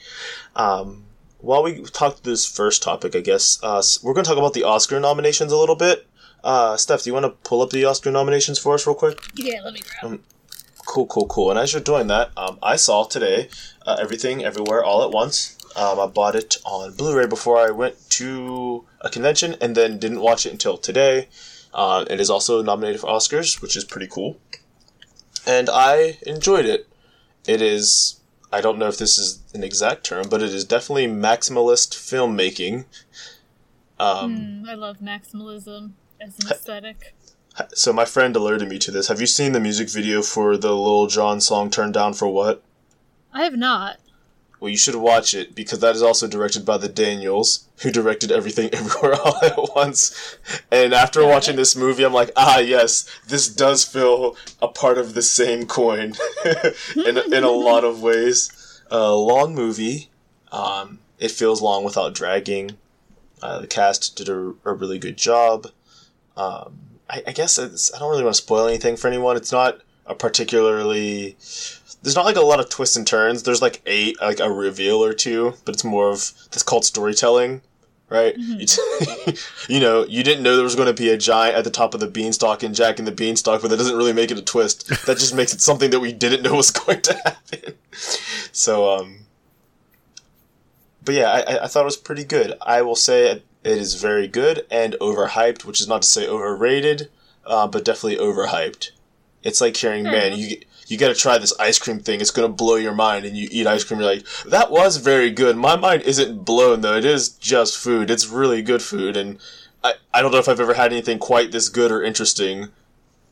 Um, 0.54 1.04
while 1.38 1.62
we 1.62 1.82
talk 1.82 2.22
this 2.22 2.44
first 2.46 2.82
topic, 2.82 3.16
I 3.16 3.20
guess 3.20 3.58
uh, 3.62 3.82
we're 4.02 4.12
going 4.14 4.24
to 4.24 4.28
talk 4.28 4.38
about 4.38 4.52
the 4.54 4.64
Oscar 4.64 5.00
nominations 5.00 5.50
a 5.52 5.56
little 5.56 5.76
bit. 5.76 6.06
Uh, 6.42 6.76
Steph, 6.76 7.04
do 7.04 7.10
you 7.10 7.14
want 7.14 7.24
to 7.24 7.30
pull 7.48 7.62
up 7.62 7.70
the 7.70 7.84
Oscar 7.86 8.10
nominations 8.10 8.58
for 8.58 8.74
us 8.74 8.86
real 8.86 8.94
quick? 8.94 9.18
Yeah, 9.34 9.60
let 9.64 9.72
me 9.74 9.80
grab. 10.00 10.20
Cool, 10.86 11.06
cool, 11.06 11.26
cool. 11.26 11.50
And 11.50 11.58
as 11.58 11.72
you're 11.72 11.82
doing 11.82 12.06
that, 12.08 12.30
um, 12.36 12.58
I 12.62 12.76
saw 12.76 13.04
today 13.04 13.48
uh, 13.86 13.96
Everything 14.00 14.44
Everywhere 14.44 14.84
All 14.84 15.02
at 15.02 15.10
Once. 15.10 15.56
Um, 15.76 15.98
I 15.98 16.06
bought 16.06 16.36
it 16.36 16.58
on 16.64 16.92
Blu-ray 16.94 17.26
before 17.26 17.58
I 17.58 17.70
went 17.70 17.96
to 18.10 18.84
a 19.00 19.10
convention, 19.10 19.56
and 19.60 19.74
then 19.74 19.98
didn't 19.98 20.20
watch 20.20 20.46
it 20.46 20.52
until 20.52 20.76
today. 20.76 21.28
Uh, 21.72 22.04
it 22.08 22.20
is 22.20 22.30
also 22.30 22.62
nominated 22.62 23.00
for 23.00 23.08
Oscars, 23.08 23.60
which 23.60 23.76
is 23.76 23.84
pretty 23.84 24.06
cool. 24.06 24.38
And 25.46 25.68
I 25.68 26.18
enjoyed 26.26 26.64
it. 26.66 26.88
It 27.46 27.60
is. 27.60 28.20
I 28.52 28.60
don't 28.60 28.78
know 28.78 28.86
if 28.86 28.98
this 28.98 29.18
is 29.18 29.40
an 29.52 29.64
exact 29.64 30.04
term, 30.04 30.28
but 30.28 30.42
it 30.42 30.54
is 30.54 30.64
definitely 30.64 31.08
maximalist 31.08 31.94
filmmaking. 31.94 32.84
Um, 33.98 34.36
Hmm, 34.36 34.68
I 34.68 34.74
love 34.74 34.98
maximalism 34.98 35.92
as 36.20 36.38
an 36.38 36.52
aesthetic. 36.52 37.14
So 37.74 37.92
my 37.92 38.04
friend 38.04 38.34
alerted 38.34 38.68
me 38.68 38.78
to 38.80 38.90
this. 38.90 39.08
Have 39.08 39.20
you 39.20 39.26
seen 39.26 39.52
the 39.52 39.60
music 39.60 39.88
video 39.88 40.22
for 40.22 40.56
the 40.56 40.74
Lil 40.74 41.06
Jon 41.06 41.40
song 41.40 41.70
"Turn 41.70 41.92
Down 41.92 42.12
for 42.14 42.26
What"? 42.28 42.62
I 43.32 43.44
have 43.44 43.56
not. 43.56 43.98
Well, 44.64 44.70
you 44.70 44.78
should 44.78 44.94
watch 44.94 45.34
it 45.34 45.54
because 45.54 45.80
that 45.80 45.94
is 45.94 46.02
also 46.02 46.26
directed 46.26 46.64
by 46.64 46.78
the 46.78 46.88
Daniels, 46.88 47.68
who 47.82 47.90
directed 47.90 48.32
Everything 48.32 48.70
Everywhere 48.72 49.14
All 49.20 49.36
at 49.44 49.74
Once. 49.74 50.38
And 50.70 50.94
after 50.94 51.20
Got 51.20 51.28
watching 51.28 51.56
this 51.56 51.76
movie, 51.76 52.02
I'm 52.02 52.14
like, 52.14 52.30
ah, 52.34 52.60
yes, 52.60 53.06
this 53.28 53.46
does 53.46 53.84
feel 53.84 54.36
a 54.62 54.68
part 54.68 54.96
of 54.96 55.12
the 55.12 55.22
same 55.22 55.66
coin 55.66 56.14
in, 56.96 57.18
in 57.18 57.44
a 57.44 57.50
lot 57.50 57.84
of 57.84 58.00
ways. 58.00 58.80
A 58.90 59.12
long 59.12 59.54
movie. 59.54 60.08
Um, 60.50 61.00
it 61.18 61.30
feels 61.30 61.60
long 61.60 61.84
without 61.84 62.14
dragging. 62.14 62.78
Uh, 63.42 63.60
the 63.60 63.66
cast 63.66 64.16
did 64.16 64.28
a, 64.28 64.54
a 64.64 64.72
really 64.72 64.98
good 64.98 65.18
job. 65.18 65.66
Um, 66.36 66.78
I, 67.14 67.22
I 67.28 67.32
guess 67.32 67.58
it's, 67.58 67.94
I 67.94 67.98
don't 67.98 68.10
really 68.10 68.24
want 68.24 68.34
to 68.36 68.42
spoil 68.42 68.66
anything 68.66 68.96
for 68.96 69.08
anyone. 69.08 69.36
It's 69.36 69.52
not 69.52 69.80
a 70.06 70.14
particularly 70.14 71.36
there's 72.02 72.14
not 72.16 72.26
like 72.26 72.36
a 72.36 72.40
lot 72.42 72.60
of 72.60 72.68
twists 72.68 72.96
and 72.96 73.06
turns. 73.06 73.42
There's 73.44 73.62
like 73.62 73.80
a 73.86 74.14
like 74.20 74.40
a 74.40 74.50
reveal 74.50 75.02
or 75.02 75.14
two, 75.14 75.54
but 75.64 75.74
it's 75.74 75.84
more 75.84 76.10
of 76.10 76.32
that's 76.50 76.62
called 76.62 76.84
storytelling, 76.84 77.62
right? 78.10 78.34
It's- 78.36 78.78
you 79.68 79.80
know, 79.80 80.04
you 80.04 80.22
didn't 80.22 80.42
know 80.42 80.56
there 80.56 80.64
was 80.64 80.76
going 80.76 80.94
to 80.94 81.02
be 81.02 81.08
a 81.08 81.16
giant 81.16 81.56
at 81.56 81.64
the 81.64 81.70
top 81.70 81.94
of 81.94 82.00
the 82.00 82.06
beanstalk 82.08 82.62
and 82.62 82.74
Jack 82.74 82.98
in 82.98 83.06
the 83.06 83.12
Beanstalk, 83.12 83.62
but 83.62 83.68
that 83.70 83.78
doesn't 83.78 83.96
really 83.96 84.12
make 84.12 84.30
it 84.30 84.38
a 84.38 84.42
twist. 84.42 84.88
That 85.06 85.16
just 85.18 85.34
makes 85.34 85.54
it 85.54 85.60
something 85.62 85.90
that 85.90 86.00
we 86.00 86.12
didn't 86.12 86.42
know 86.42 86.54
was 86.54 86.70
going 86.70 87.00
to 87.02 87.14
happen. 87.24 87.74
So, 88.52 88.90
um, 88.98 89.20
but 91.04 91.14
yeah, 91.14 91.30
I, 91.30 91.38
I- 91.54 91.64
I 91.64 91.66
thought 91.68 91.82
it 91.82 91.84
was 91.86 91.96
pretty 91.96 92.24
good. 92.24 92.54
I 92.60 92.82
will 92.82 92.96
say 92.96 93.42
it 93.64 93.78
is 93.78 93.94
very 93.94 94.28
good 94.28 94.66
and 94.70 94.94
overhyped, 95.00 95.64
which 95.64 95.80
is 95.80 95.88
not 95.88 96.02
to 96.02 96.08
say 96.08 96.28
overrated, 96.28 97.10
uh, 97.46 97.66
but 97.66 97.84
definitely 97.84 98.18
overhyped. 98.18 98.90
It's 99.42 99.60
like 99.60 99.76
hearing, 99.76 100.04
man, 100.04 100.38
you 100.38 100.58
you 100.86 100.98
got 100.98 101.08
to 101.08 101.14
try 101.14 101.38
this 101.38 101.58
ice 101.58 101.78
cream 101.78 101.98
thing. 101.98 102.20
It's 102.20 102.30
gonna 102.30 102.48
blow 102.48 102.76
your 102.76 102.94
mind, 102.94 103.24
and 103.24 103.36
you 103.36 103.48
eat 103.50 103.66
ice 103.66 103.84
cream. 103.84 104.00
You're 104.00 104.14
like, 104.14 104.26
that 104.46 104.70
was 104.70 104.98
very 104.98 105.30
good. 105.30 105.56
My 105.56 105.76
mind 105.76 106.02
isn't 106.02 106.44
blown 106.44 106.82
though. 106.82 106.96
It 106.96 107.04
is 107.04 107.30
just 107.30 107.76
food. 107.76 108.10
It's 108.10 108.28
really 108.28 108.62
good 108.62 108.82
food, 108.82 109.16
and 109.16 109.38
I 109.82 109.94
I 110.12 110.22
don't 110.22 110.32
know 110.32 110.38
if 110.38 110.48
I've 110.48 110.60
ever 110.60 110.74
had 110.74 110.92
anything 110.92 111.18
quite 111.18 111.52
this 111.52 111.68
good 111.68 111.90
or 111.90 112.02
interesting, 112.02 112.68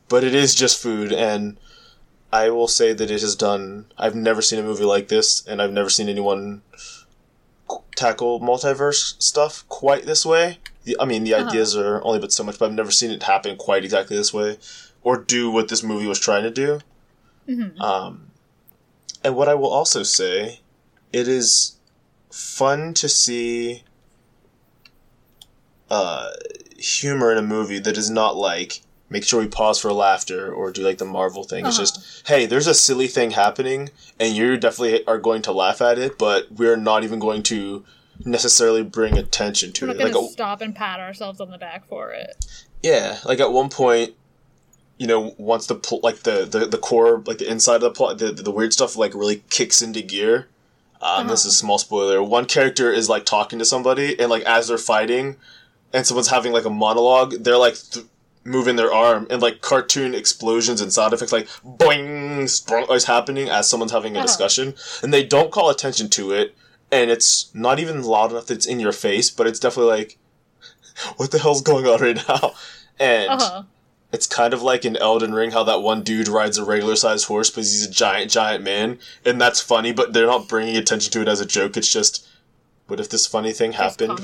but 0.09 0.23
it 0.23 0.35
is 0.35 0.55
just 0.55 0.81
food, 0.81 1.11
and 1.11 1.57
I 2.31 2.49
will 2.49 2.67
say 2.67 2.93
that 2.93 3.11
it 3.11 3.21
has 3.21 3.35
done. 3.35 3.85
I've 3.97 4.15
never 4.15 4.41
seen 4.41 4.59
a 4.59 4.63
movie 4.63 4.83
like 4.83 5.07
this, 5.07 5.45
and 5.45 5.61
I've 5.61 5.71
never 5.71 5.89
seen 5.89 6.09
anyone 6.09 6.63
tackle 7.95 8.39
multiverse 8.39 9.21
stuff 9.21 9.63
quite 9.69 10.05
this 10.05 10.25
way. 10.25 10.59
The- 10.83 10.97
I 10.99 11.05
mean, 11.05 11.23
the 11.23 11.33
Uh-huh. 11.33 11.47
ideas 11.49 11.75
are 11.75 12.03
only 12.03 12.19
but 12.19 12.31
so 12.33 12.43
much, 12.43 12.59
but 12.59 12.65
I've 12.67 12.73
never 12.73 12.91
seen 12.91 13.11
it 13.11 13.23
happen 13.23 13.55
quite 13.57 13.83
exactly 13.83 14.17
this 14.17 14.33
way, 14.33 14.57
or 15.03 15.17
do 15.17 15.49
what 15.51 15.67
this 15.69 15.83
movie 15.83 16.07
was 16.07 16.19
trying 16.19 16.43
to 16.43 16.51
do. 16.51 16.79
Mhm. 17.47 17.79
Um, 17.81 18.27
and 19.23 19.35
what 19.35 19.47
I 19.49 19.53
will 19.55 19.69
also 19.71 20.03
say, 20.03 20.59
it 21.11 21.27
is 21.27 21.73
fun 22.31 22.93
to 22.95 23.07
see 23.09 23.83
uh, 25.89 26.31
humor 26.77 27.31
in 27.31 27.37
a 27.37 27.41
movie 27.43 27.79
that 27.79 27.97
is 27.97 28.09
not 28.09 28.35
like 28.35 28.81
make 29.13 29.23
sure 29.23 29.39
we 29.39 29.47
pause 29.47 29.79
for 29.79 29.91
laughter 29.93 30.51
or 30.51 30.71
do 30.71 30.81
like 30.89 30.97
the 30.97 31.05
Marvel 31.05 31.43
thing. 31.43 31.65
It's 31.65 31.77
Uh-huh. 31.77 31.85
just 31.85 32.27
hey, 32.27 32.45
there's 32.45 32.67
a 32.67 32.73
silly 32.73 33.07
thing 33.07 33.31
happening, 33.31 33.81
and 34.19 34.35
you 34.35 34.57
definitely 34.57 35.05
are 35.07 35.17
going 35.19 35.41
to 35.43 35.51
laugh 35.53 35.79
at 35.81 35.97
it, 36.05 36.17
but 36.17 36.51
we're 36.51 36.75
not 36.89 37.03
even 37.05 37.19
going 37.19 37.43
to 37.43 37.85
necessarily 38.25 38.83
bring 38.83 39.17
attention 39.17 39.71
to 39.73 39.85
We're 39.87 39.91
it. 39.93 39.99
Like 39.99 40.15
a- 40.15 40.27
stop 40.29 40.61
and 40.61 40.75
pat 40.75 40.99
ourselves 40.99 41.39
on 41.39 41.49
the 41.51 41.57
back 41.57 41.87
for 41.87 42.11
it. 42.11 42.35
yeah, 42.81 43.19
like 43.25 43.39
at 43.39 43.51
one 43.53 43.69
point, 43.69 44.13
you 44.97 45.07
know, 45.07 45.33
once 45.37 45.65
the 45.67 45.75
pl- 45.75 45.99
like 46.03 46.19
the, 46.23 46.45
the 46.45 46.65
the 46.65 46.77
core, 46.77 47.21
like 47.25 47.37
the 47.39 47.49
inside 47.49 47.75
of 47.75 47.81
the 47.81 47.91
plot, 47.91 48.17
the 48.19 48.31
the 48.31 48.51
weird 48.51 48.73
stuff 48.73 48.95
like 48.95 49.13
really 49.13 49.43
kicks 49.49 49.81
into 49.81 50.01
gear. 50.01 50.47
Um, 51.01 51.27
This 51.27 51.41
Uh-huh. 51.41 51.49
is 51.49 51.55
a 51.55 51.57
small 51.63 51.77
spoiler. 51.79 52.21
One 52.23 52.45
character 52.45 52.91
is 52.91 53.09
like 53.09 53.25
talking 53.25 53.59
to 53.59 53.65
somebody, 53.65 54.17
and 54.19 54.29
like 54.29 54.43
as 54.43 54.67
they're 54.67 54.77
fighting, 54.77 55.35
and 55.91 56.05
someone's 56.07 56.29
having 56.29 56.53
like 56.53 56.65
a 56.65 56.69
monologue, 56.69 57.31
they're 57.43 57.57
like 57.57 57.75
th- 57.91 58.05
moving 58.45 58.75
their 58.75 58.93
arm, 58.93 59.25
and 59.29 59.41
like 59.41 59.61
cartoon 59.61 60.13
explosions 60.13 60.81
and 60.81 60.91
sound 60.91 61.13
effects 61.13 61.31
like 61.31 61.47
boing 61.65 62.47
sprung 62.49 62.89
is 62.91 63.05
happening 63.05 63.47
as 63.49 63.69
someone's 63.69 63.91
having 63.93 64.15
a 64.15 64.19
Uh-huh. 64.19 64.27
discussion, 64.27 64.75
and 65.01 65.13
they 65.13 65.23
don't 65.23 65.51
call 65.51 65.69
attention 65.69 66.09
to 66.09 66.31
it, 66.31 66.55
and 66.91 67.09
it's 67.09 67.49
not 67.53 67.79
even 67.79 68.03
loud 68.03 68.31
enough 68.31 68.47
that 68.47 68.55
it's 68.55 68.65
in 68.65 68.79
your 68.79 68.91
face, 68.91 69.29
but 69.29 69.47
it's 69.47 69.59
definitely 69.59 69.91
like, 69.91 70.17
what 71.17 71.31
the 71.31 71.39
hell's 71.39 71.61
going 71.61 71.85
on 71.87 72.01
right 72.01 72.21
now? 72.27 72.53
And 72.99 73.31
Uh 73.31 73.37
huh. 73.37 73.63
it's 74.11 74.27
kind 74.27 74.53
of 74.53 74.61
like 74.61 74.85
in 74.85 74.95
Elden 74.97 75.33
Ring 75.33 75.51
how 75.51 75.63
that 75.63 75.81
one 75.81 76.03
dude 76.03 76.27
rides 76.27 76.57
a 76.57 76.63
regular 76.65 76.95
sized 76.95 77.25
horse 77.27 77.49
because 77.49 77.71
he's 77.71 77.87
a 77.87 77.91
giant, 77.91 78.29
giant 78.29 78.63
man, 78.63 78.99
and 79.25 79.39
that's 79.41 79.61
funny, 79.61 79.91
but 79.93 80.13
they're 80.13 80.27
not 80.27 80.47
bringing 80.47 80.77
attention 80.77 81.11
to 81.13 81.21
it 81.21 81.27
as 81.27 81.39
a 81.41 81.45
joke. 81.45 81.75
It's 81.77 81.91
just, 81.91 82.27
what 82.87 82.99
if 82.99 83.09
this 83.09 83.25
funny 83.25 83.53
thing 83.53 83.71
happened? 83.71 84.19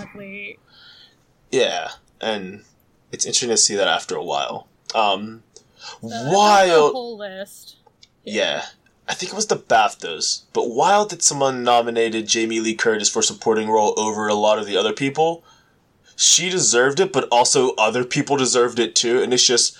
Yeah, 1.51 1.91
and 2.21 2.63
it's 3.11 3.25
interesting 3.25 3.49
to 3.49 3.57
see 3.57 3.75
that 3.75 3.87
after 3.87 4.15
a 4.15 4.23
while. 4.23 4.67
Um, 4.95 5.43
Uh, 6.03 6.25
the 6.65 6.91
whole 6.91 7.17
list. 7.17 7.77
yeah, 8.23 8.65
I 9.07 9.13
think 9.13 9.31
it 9.31 9.35
was 9.35 9.47
the 9.47 9.55
BAFTAs, 9.57 10.43
but 10.53 10.69
while 10.69 11.05
that 11.05 11.23
someone 11.23 11.63
nominated 11.63 12.27
Jamie 12.27 12.59
Lee 12.59 12.75
Curtis 12.75 13.09
for 13.09 13.21
supporting 13.21 13.69
role 13.69 13.93
over 13.99 14.27
a 14.27 14.33
lot 14.35 14.59
of 14.59 14.67
the 14.67 14.77
other 14.77 14.93
people, 14.93 15.43
she 16.15 16.49
deserved 16.49 16.99
it, 16.99 17.11
but 17.13 17.27
also 17.31 17.73
other 17.75 18.03
people 18.03 18.35
deserved 18.37 18.77
it 18.77 18.93
too. 18.93 19.21
And 19.23 19.33
it's 19.33 19.45
just, 19.45 19.75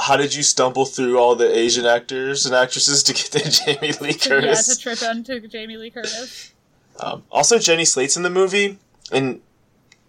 how 0.00 0.16
did 0.16 0.34
you 0.34 0.42
stumble 0.42 0.86
through 0.86 1.18
all 1.18 1.36
the 1.36 1.56
Asian 1.56 1.84
actors 1.86 2.46
and 2.46 2.54
actresses 2.54 3.02
to 3.04 3.12
get 3.12 3.26
to 3.32 3.50
Jamie 3.64 3.92
Lee 4.00 4.14
Curtis? 4.14 4.68
yeah, 4.68 4.74
to 4.74 4.80
trip 4.80 5.02
onto 5.08 5.46
Jamie 5.46 5.76
Lee 5.76 5.90
Curtis. 5.90 6.52
Um, 6.98 7.24
also, 7.30 7.58
Jenny 7.58 7.84
Slate's 7.84 8.16
in 8.16 8.22
the 8.22 8.30
movie, 8.30 8.78
and 9.12 9.40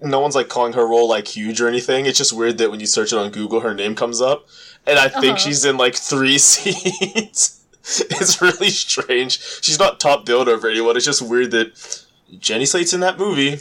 no 0.04 0.20
one's 0.20 0.36
like 0.36 0.50
calling 0.50 0.74
her 0.74 0.86
role 0.88 1.08
like 1.08 1.28
huge 1.28 1.62
or 1.62 1.68
anything. 1.68 2.06
It's 2.06 2.18
just 2.18 2.34
weird 2.34 2.58
that 2.60 2.70
when 2.72 2.80
you 2.80 2.86
search 2.86 3.14
it 3.14 3.18
on 3.18 3.32
Google, 3.32 3.62
her 3.62 3.74
name 3.74 3.96
comes 3.96 4.22
up, 4.22 4.48
and 4.86 5.00
I 5.00 5.08
think 5.10 5.26
Uh-huh. 5.26 5.38
she's 5.38 5.66
in 5.66 5.78
like 5.78 5.96
three 5.96 6.38
scenes. 6.94 7.62
it's 7.84 8.42
really 8.42 8.70
strange. 8.70 9.40
She's 9.62 9.80
not 9.80 10.00
top 10.00 10.26
billed 10.26 10.48
over 10.50 10.70
anyone. 10.70 10.96
It's 10.96 11.06
just 11.06 11.22
weird 11.22 11.52
that 11.52 12.06
Jenny 12.40 12.66
Slate's 12.66 12.94
in 12.94 13.00
that 13.02 13.18
movie. 13.18 13.60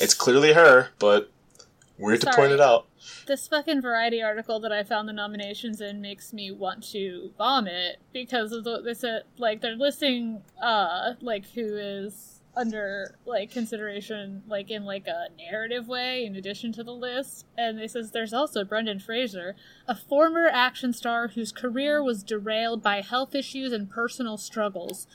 It's 0.00 0.14
clearly 0.14 0.52
her, 0.54 0.88
but 0.98 1.30
weird 1.98 2.20
to 2.22 2.32
point 2.34 2.50
it 2.52 2.60
out. 2.60 2.86
This 3.26 3.46
fucking 3.48 3.80
variety 3.80 4.22
article 4.22 4.60
that 4.60 4.72
I 4.72 4.82
found 4.82 5.08
the 5.08 5.12
nominations 5.12 5.80
in 5.80 6.00
makes 6.02 6.32
me 6.32 6.50
want 6.50 6.82
to 6.90 7.30
vomit 7.38 7.98
because 8.12 8.52
of 8.52 8.64
the 8.64 8.82
this 8.82 9.04
like 9.38 9.60
they're 9.62 9.76
listing 9.76 10.42
uh 10.62 11.14
like 11.20 11.46
who 11.52 11.76
is 11.76 12.33
under 12.56 13.16
like 13.26 13.50
consideration 13.50 14.42
like 14.46 14.70
in 14.70 14.84
like 14.84 15.06
a 15.06 15.26
narrative 15.38 15.88
way 15.88 16.24
in 16.24 16.36
addition 16.36 16.72
to 16.72 16.84
the 16.84 16.92
list 16.92 17.44
and 17.58 17.78
they 17.78 17.88
says 17.88 18.10
there's 18.12 18.32
also 18.32 18.64
Brendan 18.64 19.00
Fraser 19.00 19.56
a 19.88 19.94
former 19.96 20.46
action 20.52 20.92
star 20.92 21.28
whose 21.28 21.50
career 21.52 22.02
was 22.02 22.22
derailed 22.22 22.82
by 22.82 23.00
health 23.00 23.34
issues 23.34 23.72
and 23.72 23.90
personal 23.90 24.36
struggles 24.36 25.06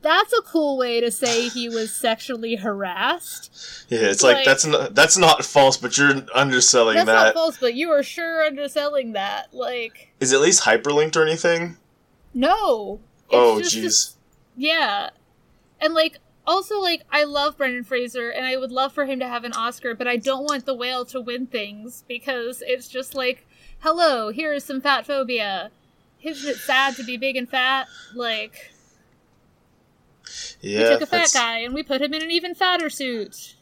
that's 0.00 0.32
a 0.32 0.42
cool 0.42 0.76
way 0.78 1.00
to 1.00 1.10
say 1.10 1.48
he 1.48 1.68
was 1.68 1.92
sexually 1.94 2.56
harassed 2.56 3.84
Yeah, 3.88 4.00
it's 4.02 4.22
like, 4.22 4.36
Like- 4.36 4.44
that's 4.46 4.64
not 4.66 4.94
that's 4.94 5.16
not 5.18 5.44
false, 5.44 5.76
but 5.76 5.96
you're 5.98 6.22
underselling 6.34 6.96
that's 6.96 7.06
that. 7.06 7.24
not 7.26 7.34
false 7.34 7.58
but 7.58 7.74
you 7.74 7.90
are 7.90 8.02
sure 8.02 8.44
underselling 8.44 9.12
that 9.12 9.52
like 9.54 10.12
Is 10.20 10.32
it 10.32 10.36
at 10.36 10.42
least 10.42 10.62
hyperlinked 10.64 11.16
or 11.16 11.22
anything? 11.24 11.76
No. 12.34 13.00
Oh, 13.30 13.60
jeez. 13.62 14.14
yeah. 14.56 15.10
And 15.80 15.94
like 15.94 16.18
also 16.48 16.80
like 16.80 17.02
I 17.12 17.22
love 17.24 17.56
Brendan 17.58 17.84
Fraser 17.84 18.30
and 18.30 18.44
I 18.46 18.56
would 18.56 18.72
love 18.72 18.92
for 18.92 19.04
him 19.04 19.20
to 19.20 19.28
have 19.28 19.44
an 19.44 19.52
Oscar, 19.52 19.94
but 19.94 20.08
I 20.08 20.16
don't 20.16 20.44
want 20.44 20.64
the 20.66 20.74
whale 20.74 21.04
to 21.06 21.20
win 21.20 21.46
things 21.46 22.02
because 22.08 22.62
it's 22.66 22.88
just 22.88 23.14
like, 23.14 23.46
hello, 23.80 24.30
here 24.30 24.52
is 24.52 24.64
some 24.64 24.80
fat 24.80 25.06
phobia. 25.06 25.70
Isn't 26.22 26.50
it 26.50 26.56
sad 26.56 26.96
to 26.96 27.04
be 27.04 27.16
big 27.16 27.36
and 27.36 27.48
fat? 27.48 27.86
Like 28.14 28.72
Yeah, 30.60 30.78
we 30.84 30.88
took 30.94 31.02
a 31.02 31.06
fat 31.06 31.10
that's- 31.10 31.34
guy 31.34 31.58
and 31.58 31.74
we 31.74 31.82
put 31.82 32.00
him 32.02 32.12
in 32.14 32.22
an 32.22 32.30
even 32.30 32.54
fatter 32.54 32.90
suit. 32.90 33.54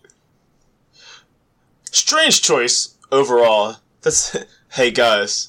strange 1.91 2.41
choice 2.43 2.95
overall. 3.11 3.77
That's 4.03 4.37
hey 4.73 4.91
guys, 4.91 5.49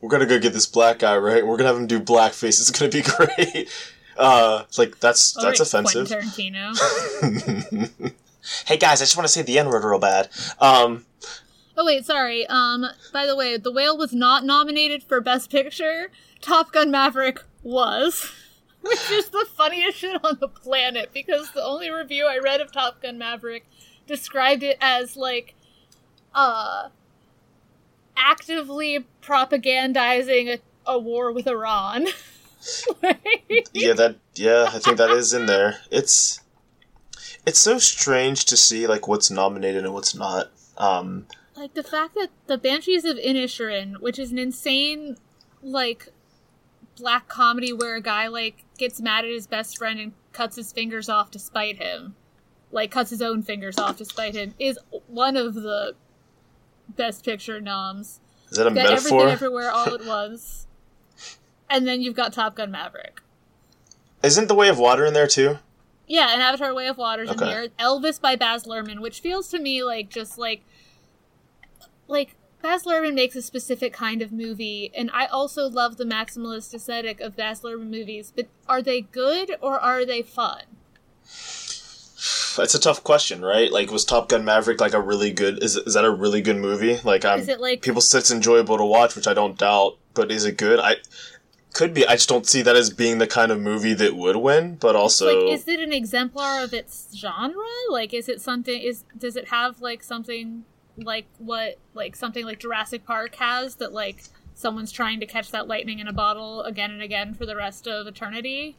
we're 0.00 0.10
gonna 0.10 0.26
go 0.26 0.38
get 0.38 0.52
this 0.52 0.66
black 0.66 1.00
guy, 1.00 1.16
right? 1.16 1.46
We're 1.46 1.56
gonna 1.56 1.68
have 1.68 1.76
him 1.78 1.86
do 1.86 2.00
blackface. 2.00 2.60
It's 2.60 2.70
gonna 2.70 2.90
be 2.90 3.02
great. 3.56 3.68
Uh, 4.18 4.64
it's 4.66 4.78
like 4.78 4.98
that's 5.00 5.36
All 5.36 5.44
that's 5.44 5.60
right, 5.60 5.84
offensive. 5.84 6.08
Quentin 6.08 6.30
Tarantino. 6.30 8.12
hey 8.66 8.76
guys, 8.76 9.00
I 9.00 9.04
just 9.04 9.16
want 9.16 9.26
to 9.26 9.32
say 9.32 9.42
the 9.42 9.58
N 9.58 9.68
word 9.68 9.84
real 9.84 9.98
bad. 9.98 10.28
Um, 10.60 11.04
Oh 11.78 11.84
wait, 11.84 12.06
sorry. 12.06 12.46
Um, 12.46 12.86
by 13.12 13.26
the 13.26 13.36
way, 13.36 13.58
The 13.58 13.70
Whale 13.70 13.98
was 13.98 14.14
not 14.14 14.44
nominated 14.44 15.02
for 15.02 15.20
Best 15.20 15.50
Picture. 15.50 16.10
Top 16.40 16.72
Gun 16.72 16.90
Maverick 16.90 17.42
was, 17.62 18.30
which 18.80 19.10
is 19.10 19.28
the 19.28 19.46
funniest 19.54 19.98
shit 19.98 20.24
on 20.24 20.38
the 20.40 20.48
planet 20.48 21.10
because 21.12 21.52
the 21.52 21.62
only 21.62 21.90
review 21.90 22.26
I 22.26 22.38
read 22.38 22.62
of 22.62 22.72
Top 22.72 23.02
Gun 23.02 23.18
Maverick 23.18 23.66
described 24.06 24.62
it 24.62 24.78
as 24.80 25.16
like, 25.16 25.54
uh, 26.34 26.88
actively 28.16 29.04
propagandizing 29.20 30.54
a, 30.54 30.90
a 30.90 30.98
war 30.98 31.30
with 31.30 31.46
Iran. 31.46 32.06
Yeah, 33.72 33.92
that 33.92 34.16
yeah, 34.34 34.70
I 34.72 34.78
think 34.78 34.96
that 34.96 35.10
is 35.10 35.32
in 35.32 35.46
there. 35.46 35.80
It's 35.90 36.40
it's 37.46 37.60
so 37.60 37.78
strange 37.78 38.44
to 38.46 38.56
see 38.56 38.86
like 38.86 39.06
what's 39.06 39.30
nominated 39.30 39.84
and 39.84 39.94
what's 39.94 40.14
not. 40.14 40.50
Um, 40.76 41.26
like 41.56 41.74
the 41.74 41.82
fact 41.82 42.14
that 42.14 42.30
the 42.46 42.58
Banshees 42.58 43.04
of 43.04 43.16
Inisherin, 43.16 44.00
which 44.00 44.18
is 44.18 44.32
an 44.32 44.38
insane 44.38 45.16
like 45.62 46.08
black 46.96 47.28
comedy 47.28 47.72
where 47.72 47.96
a 47.96 48.00
guy 48.00 48.26
like 48.26 48.64
gets 48.78 49.00
mad 49.00 49.24
at 49.24 49.30
his 49.30 49.46
best 49.46 49.78
friend 49.78 50.00
and 50.00 50.12
cuts 50.32 50.56
his 50.56 50.72
fingers 50.72 51.08
off 51.08 51.30
to 51.32 51.38
spite 51.38 51.76
him, 51.76 52.16
like 52.72 52.90
cuts 52.90 53.10
his 53.10 53.22
own 53.22 53.42
fingers 53.42 53.78
off 53.78 53.96
to 53.98 54.04
spite 54.04 54.34
him, 54.34 54.54
is 54.58 54.78
one 55.06 55.36
of 55.36 55.54
the 55.54 55.94
best 56.88 57.24
picture 57.24 57.60
noms. 57.60 58.20
is 58.50 58.58
that 58.58 58.66
a 58.66 58.70
everything 58.70 58.90
metaphor? 58.90 59.28
everywhere 59.28 59.70
all 59.70 59.94
at 59.94 60.04
once. 60.04 60.65
And 61.68 61.86
then 61.86 62.00
you've 62.00 62.14
got 62.16 62.32
Top 62.32 62.54
Gun 62.56 62.70
Maverick. 62.70 63.20
Isn't 64.22 64.48
the 64.48 64.54
Way 64.54 64.68
of 64.68 64.78
Water 64.78 65.04
in 65.04 65.14
there 65.14 65.26
too? 65.26 65.58
Yeah, 66.06 66.30
and 66.32 66.40
Avatar: 66.40 66.72
Way 66.74 66.86
of 66.86 66.96
Water's 66.98 67.28
Okay. 67.30 67.44
in 67.44 67.50
here. 67.50 67.68
Elvis 67.78 68.20
by 68.20 68.36
Baz 68.36 68.64
Luhrmann, 68.64 69.00
which 69.00 69.20
feels 69.20 69.48
to 69.48 69.58
me 69.58 69.82
like 69.82 70.08
just 70.08 70.38
like 70.38 70.62
like 72.08 72.36
Baz 72.62 72.84
Luhrmann 72.84 73.14
makes 73.14 73.34
a 73.36 73.42
specific 73.42 73.92
kind 73.92 74.22
of 74.22 74.32
movie, 74.32 74.90
and 74.94 75.10
I 75.12 75.26
also 75.26 75.68
love 75.68 75.96
the 75.96 76.04
maximalist 76.04 76.72
aesthetic 76.72 77.20
of 77.20 77.36
Baz 77.36 77.60
Luhrmann 77.62 77.90
movies. 77.90 78.32
But 78.34 78.46
are 78.68 78.80
they 78.82 79.00
good 79.02 79.56
or 79.60 79.78
are 79.80 80.04
they 80.04 80.22
fun? 80.22 80.62
That's 82.56 82.74
a 82.74 82.80
tough 82.80 83.04
question, 83.04 83.44
right? 83.44 83.70
Like, 83.70 83.90
was 83.90 84.04
Top 84.04 84.28
Gun 84.28 84.44
Maverick 84.44 84.80
like 84.80 84.94
a 84.94 85.00
really 85.00 85.30
good? 85.30 85.62
Is 85.62 85.76
is 85.76 85.94
that 85.94 86.04
a 86.04 86.10
really 86.10 86.40
good 86.40 86.56
movie? 86.56 86.98
Like, 87.04 87.24
um, 87.24 87.40
Is 87.40 87.48
it 87.48 87.60
like 87.60 87.82
people 87.82 88.00
say 88.00 88.18
it's 88.18 88.30
enjoyable 88.30 88.78
to 88.78 88.84
watch, 88.84 89.14
which 89.16 89.26
I 89.26 89.34
don't 89.34 89.58
doubt. 89.58 89.98
But 90.14 90.30
is 90.30 90.44
it 90.46 90.56
good? 90.56 90.80
I 90.80 90.96
could 91.76 91.94
be. 91.94 92.06
I 92.06 92.14
just 92.14 92.28
don't 92.28 92.46
see 92.46 92.62
that 92.62 92.74
as 92.74 92.90
being 92.90 93.18
the 93.18 93.26
kind 93.26 93.52
of 93.52 93.60
movie 93.60 93.94
that 93.94 94.16
would 94.16 94.36
win. 94.36 94.76
But 94.76 94.96
also, 94.96 95.44
like 95.44 95.54
is 95.54 95.68
it 95.68 95.80
an 95.80 95.92
exemplar 95.92 96.64
of 96.64 96.72
its 96.72 97.08
genre? 97.14 97.62
Like 97.90 98.12
is 98.12 98.28
it 98.28 98.40
something 98.40 98.80
is 98.80 99.04
does 99.16 99.36
it 99.36 99.48
have 99.48 99.80
like 99.80 100.02
something 100.02 100.64
like 100.96 101.26
what 101.38 101.78
like 101.94 102.16
something 102.16 102.44
like 102.44 102.58
Jurassic 102.58 103.04
Park 103.04 103.36
has 103.36 103.76
that 103.76 103.92
like 103.92 104.24
someone's 104.54 104.90
trying 104.90 105.20
to 105.20 105.26
catch 105.26 105.50
that 105.50 105.68
lightning 105.68 105.98
in 105.98 106.08
a 106.08 106.12
bottle 106.12 106.62
again 106.62 106.90
and 106.90 107.02
again 107.02 107.34
for 107.34 107.46
the 107.46 107.54
rest 107.54 107.86
of 107.86 108.06
eternity? 108.06 108.76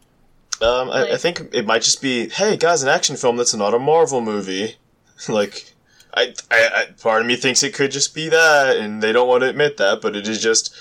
um, 0.62 0.90
I, 0.90 1.12
I 1.14 1.18
think 1.18 1.54
it 1.54 1.66
might 1.66 1.84
just 1.84 2.02
be, 2.02 2.30
hey 2.30 2.58
guys, 2.58 2.82
an 2.82 2.90
action 2.90 3.16
film 3.16 3.38
that's 3.38 3.54
not 3.54 3.74
a 3.74 3.80
Marvel 3.80 4.22
movie. 4.22 4.78
like, 5.30 5.74
I, 6.14 6.34
I, 6.50 6.70
I, 6.74 6.86
part 7.00 7.22
of 7.22 7.28
me 7.28 7.36
thinks 7.36 7.62
it 7.62 7.74
could 7.74 7.92
just 7.92 8.16
be 8.16 8.30
that, 8.30 8.78
and 8.78 9.04
they 9.04 9.12
don't 9.12 9.28
want 9.28 9.44
to 9.44 9.50
admit 9.50 9.78
that. 9.78 10.02
But 10.02 10.16
it 10.16 10.28
is 10.28 10.42
just, 10.42 10.74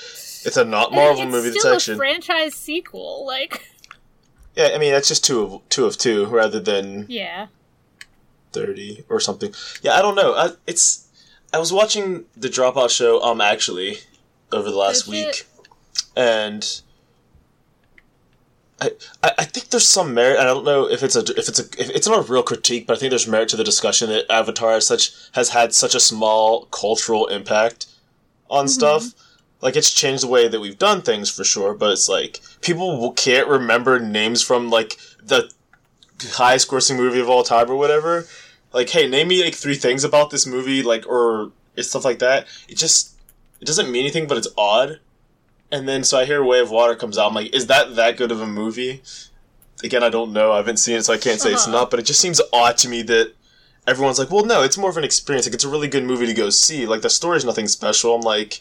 it's 0.46 0.56
a 0.56 0.64
not 0.64 0.92
Marvel 0.92 1.22
it's 1.22 1.32
movie 1.32 1.48
that's 1.50 1.60
still 1.60 1.74
action. 1.74 1.94
a 1.94 1.96
franchise 1.96 2.54
sequel. 2.54 3.26
Like 3.26 3.68
yeah, 4.56 4.70
I 4.74 4.78
mean 4.78 4.92
that's 4.92 5.08
just 5.08 5.24
two 5.24 5.42
of 5.42 5.68
two 5.68 5.86
of 5.86 5.96
two 5.96 6.26
rather 6.26 6.60
than 6.60 7.06
yeah. 7.08 7.46
30 8.52 9.04
or 9.10 9.20
something. 9.20 9.52
Yeah, 9.82 9.94
I 9.94 10.02
don't 10.02 10.14
know. 10.14 10.34
I, 10.34 10.50
it's 10.66 11.08
I 11.52 11.58
was 11.58 11.72
watching 11.72 12.24
the 12.36 12.48
Dropout 12.48 12.90
show 12.90 13.22
um 13.22 13.40
actually 13.40 13.98
over 14.52 14.70
the 14.70 14.76
last 14.76 15.06
week 15.06 15.46
and 16.16 16.80
I, 18.80 18.90
I 19.22 19.32
I 19.38 19.44
think 19.44 19.68
there's 19.68 19.86
some 19.86 20.14
merit. 20.14 20.38
I 20.38 20.44
don't 20.44 20.64
know 20.64 20.88
if 20.88 21.02
it's 21.02 21.16
a 21.16 21.20
if 21.20 21.48
it's 21.48 21.58
a 21.58 21.64
if 21.78 21.90
it's 21.90 22.06
not 22.06 22.18
a 22.18 22.32
real 22.32 22.42
critique, 22.42 22.86
but 22.86 22.96
I 22.96 23.00
think 23.00 23.10
there's 23.10 23.26
merit 23.26 23.48
to 23.50 23.56
the 23.56 23.64
discussion 23.64 24.08
that 24.10 24.30
Avatar 24.30 24.72
has 24.72 24.86
such 24.86 25.12
has 25.32 25.50
had 25.50 25.74
such 25.74 25.94
a 25.94 26.00
small 26.00 26.66
cultural 26.66 27.26
impact 27.26 27.86
on 28.50 28.68
stuff. 28.68 29.12
Like 29.66 29.74
it's 29.74 29.92
changed 29.92 30.22
the 30.22 30.28
way 30.28 30.46
that 30.46 30.60
we've 30.60 30.78
done 30.78 31.02
things 31.02 31.28
for 31.28 31.42
sure, 31.42 31.74
but 31.74 31.90
it's 31.90 32.08
like 32.08 32.40
people 32.60 33.12
can't 33.14 33.48
remember 33.48 33.98
names 33.98 34.40
from 34.40 34.70
like 34.70 34.96
the 35.20 35.50
highest 36.34 36.68
grossing 36.70 36.96
movie 36.96 37.18
of 37.18 37.28
all 37.28 37.42
time 37.42 37.68
or 37.68 37.74
whatever. 37.76 38.26
Like, 38.72 38.90
hey, 38.90 39.08
name 39.08 39.26
me 39.28 39.42
like 39.42 39.56
three 39.56 39.74
things 39.74 40.04
about 40.04 40.30
this 40.30 40.46
movie, 40.46 40.82
like 40.84 41.04
or 41.08 41.50
it's 41.74 41.88
stuff 41.88 42.04
like 42.04 42.20
that. 42.20 42.46
It 42.68 42.76
just 42.78 43.14
it 43.60 43.64
doesn't 43.66 43.90
mean 43.90 44.02
anything, 44.04 44.28
but 44.28 44.38
it's 44.38 44.48
odd. 44.56 45.00
And 45.72 45.88
then 45.88 46.04
so 46.04 46.16
I 46.20 46.26
hear 46.26 46.44
Way 46.44 46.60
of 46.60 46.70
Water 46.70 46.94
comes 46.94 47.18
out. 47.18 47.26
I'm 47.28 47.34
like, 47.34 47.52
is 47.52 47.66
that 47.66 47.96
that 47.96 48.16
good 48.16 48.30
of 48.30 48.40
a 48.40 48.46
movie? 48.46 49.02
Again, 49.82 50.04
I 50.04 50.10
don't 50.10 50.32
know. 50.32 50.52
I 50.52 50.58
haven't 50.58 50.76
seen 50.78 50.94
it, 50.96 51.04
so 51.04 51.12
I 51.12 51.18
can't 51.18 51.40
say 51.40 51.52
it's 51.52 51.66
Uh-huh. 51.66 51.78
not. 51.78 51.90
But 51.90 51.98
it 51.98 52.06
just 52.06 52.20
seems 52.20 52.40
odd 52.52 52.78
to 52.78 52.88
me 52.88 53.02
that 53.02 53.32
everyone's 53.84 54.18
like, 54.20 54.30
well, 54.30 54.44
no, 54.44 54.62
it's 54.62 54.78
more 54.78 54.90
of 54.90 54.96
an 54.96 55.02
experience. 55.04 55.44
Like, 55.44 55.54
it's 55.54 55.64
a 55.64 55.68
really 55.68 55.88
good 55.88 56.04
movie 56.04 56.26
to 56.26 56.34
go 56.34 56.50
see. 56.50 56.86
Like, 56.86 57.02
the 57.02 57.10
story's 57.10 57.44
nothing 57.44 57.66
special. 57.68 58.14
I'm 58.14 58.20
like, 58.22 58.60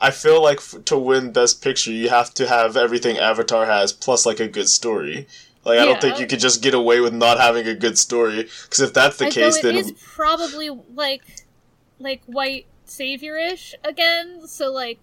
I 0.00 0.10
feel 0.10 0.42
like 0.42 0.58
f- 0.58 0.84
to 0.86 0.98
win 0.98 1.32
Best 1.32 1.62
Picture, 1.62 1.92
you 1.92 2.08
have 2.08 2.34
to 2.34 2.46
have 2.46 2.76
everything 2.76 3.18
Avatar 3.18 3.66
has 3.66 3.92
plus 3.92 4.26
like 4.26 4.40
a 4.40 4.48
good 4.48 4.68
story. 4.68 5.26
Like, 5.64 5.78
I 5.78 5.86
don't 5.86 6.00
think 6.00 6.18
you 6.18 6.26
could 6.26 6.40
just 6.40 6.62
get 6.62 6.74
away 6.74 7.00
with 7.00 7.14
not 7.14 7.40
having 7.40 7.66
a 7.66 7.74
good 7.74 7.96
story. 7.96 8.42
Because 8.64 8.80
if 8.80 8.92
that's 8.92 9.16
the 9.16 9.24
Although 9.24 9.34
case, 9.34 9.56
it 9.56 9.62
then 9.62 9.76
is 9.76 9.92
probably 9.92 10.68
like 10.94 11.22
like 11.98 12.22
white 12.26 12.66
savior-ish 12.84 13.74
again. 13.82 14.46
So 14.46 14.70
like 14.70 14.98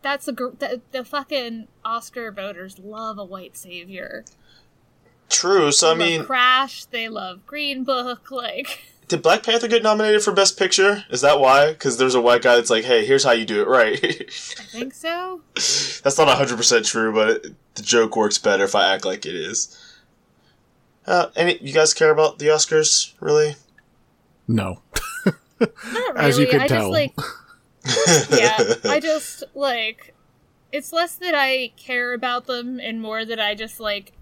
that's 0.00 0.28
a 0.28 0.32
gr- 0.32 0.56
the, 0.58 0.80
the 0.92 1.04
fucking 1.04 1.68
Oscar 1.84 2.32
voters 2.32 2.78
love 2.78 3.18
a 3.18 3.24
white 3.24 3.56
savior. 3.56 4.24
true. 5.28 5.72
So 5.72 5.88
I 5.88 5.90
love 5.90 5.98
mean, 5.98 6.24
Crash. 6.24 6.86
They 6.86 7.08
love 7.08 7.44
Green 7.46 7.84
Book. 7.84 8.30
Like 8.30 8.80
Did 9.08 9.22
Black 9.22 9.42
Panther 9.42 9.68
get 9.68 9.82
nominated 9.82 10.22
for 10.22 10.32
Best 10.32 10.58
Picture? 10.58 11.04
Is 11.10 11.22
that 11.22 11.40
why? 11.40 11.70
Because 11.70 11.96
there's 11.96 12.14
a 12.14 12.20
white 12.20 12.42
guy 12.42 12.56
that's 12.56 12.68
like, 12.68 12.84
hey, 12.84 13.06
here's 13.06 13.24
how 13.24 13.32
you 13.32 13.46
do 13.46 13.62
it 13.62 13.68
right. 13.68 13.98
I 14.04 14.62
think 14.62 14.92
so. 14.92 15.40
that's 15.54 16.18
not 16.18 16.28
100% 16.28 16.86
true, 16.86 17.12
but 17.14 17.28
it, 17.28 17.74
the 17.74 17.82
joke 17.82 18.16
works 18.16 18.36
better 18.36 18.64
if 18.64 18.74
I 18.74 18.92
act 18.94 19.06
like 19.06 19.24
it 19.24 19.34
is. 19.34 19.76
Uh, 21.06 21.30
any, 21.36 21.58
you 21.62 21.72
guys 21.72 21.94
care 21.94 22.10
about 22.10 22.38
the 22.38 22.48
Oscars, 22.48 23.14
really? 23.18 23.56
No. 24.46 24.82
Not 25.24 25.74
really. 25.90 26.16
As 26.16 26.38
you 26.38 26.46
could 26.46 26.60
I 26.60 26.66
tell. 26.66 26.80
just 26.80 26.92
like 26.92 27.14
yeah. 28.38 28.74
I 28.84 29.00
just 29.00 29.44
like 29.54 30.14
it's 30.70 30.92
less 30.92 31.14
that 31.16 31.34
I 31.34 31.72
care 31.76 32.12
about 32.12 32.46
them 32.46 32.78
and 32.78 33.00
more 33.00 33.24
that 33.24 33.40
I 33.40 33.54
just 33.54 33.80
like 33.80 34.12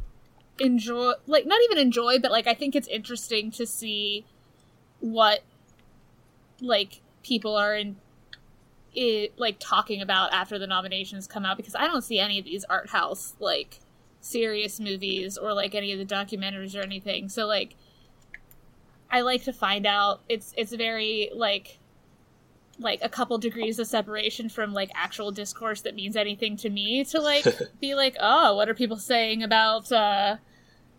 enjoy 0.61 1.13
like 1.27 1.47
not 1.47 1.61
even 1.65 1.79
enjoy 1.79 2.19
but 2.19 2.31
like 2.31 2.47
I 2.47 2.55
think 2.55 2.77
it's 2.77 2.89
interesting 2.89 3.51
to 3.53 3.67
see 3.67 4.25
what 5.01 5.41
like 6.61 7.01
people 7.23 7.57
are 7.57 7.75
in 7.75 7.97
it 8.95 9.39
like 9.39 9.57
talking 9.59 10.01
about 10.01 10.33
after 10.33 10.59
the 10.59 10.67
nominations 10.67 11.27
come 11.27 11.45
out 11.45 11.57
because 11.57 11.75
I 11.75 11.87
don't 11.87 12.03
see 12.03 12.19
any 12.19 12.39
of 12.39 12.45
these 12.47 12.65
art 12.65 12.91
house 12.91 13.35
like 13.39 13.81
serious 14.21 14.81
movies 14.81 15.37
or 15.37 15.53
like 15.53 15.75
any 15.75 15.93
of 15.93 15.99
the 15.99 16.07
documentaries 16.07 16.77
or 16.77 16.83
anything. 16.83 17.29
So 17.29 17.47
like 17.47 17.77
I 19.11 19.21
like 19.21 19.45
to 19.45 19.53
find 19.53 19.87
out 19.87 20.23
it's 20.29 20.53
it's 20.57 20.73
very 20.75 21.31
like 21.35 21.79
like 22.79 23.01
a 23.03 23.09
couple 23.09 23.39
degrees 23.39 23.79
of 23.79 23.87
separation 23.87 24.49
from 24.49 24.73
like 24.73 24.91
actual 24.95 25.31
discourse 25.31 25.81
that 25.83 25.95
means 25.95 26.17
anything 26.17 26.57
to 26.59 26.71
me 26.71 27.05
to 27.05 27.21
like 27.21 27.47
be 27.81 27.95
like, 27.95 28.17
oh, 28.21 28.55
what 28.57 28.69
are 28.69 28.75
people 28.75 28.97
saying 28.97 29.43
about 29.43 29.93
uh 29.93 30.37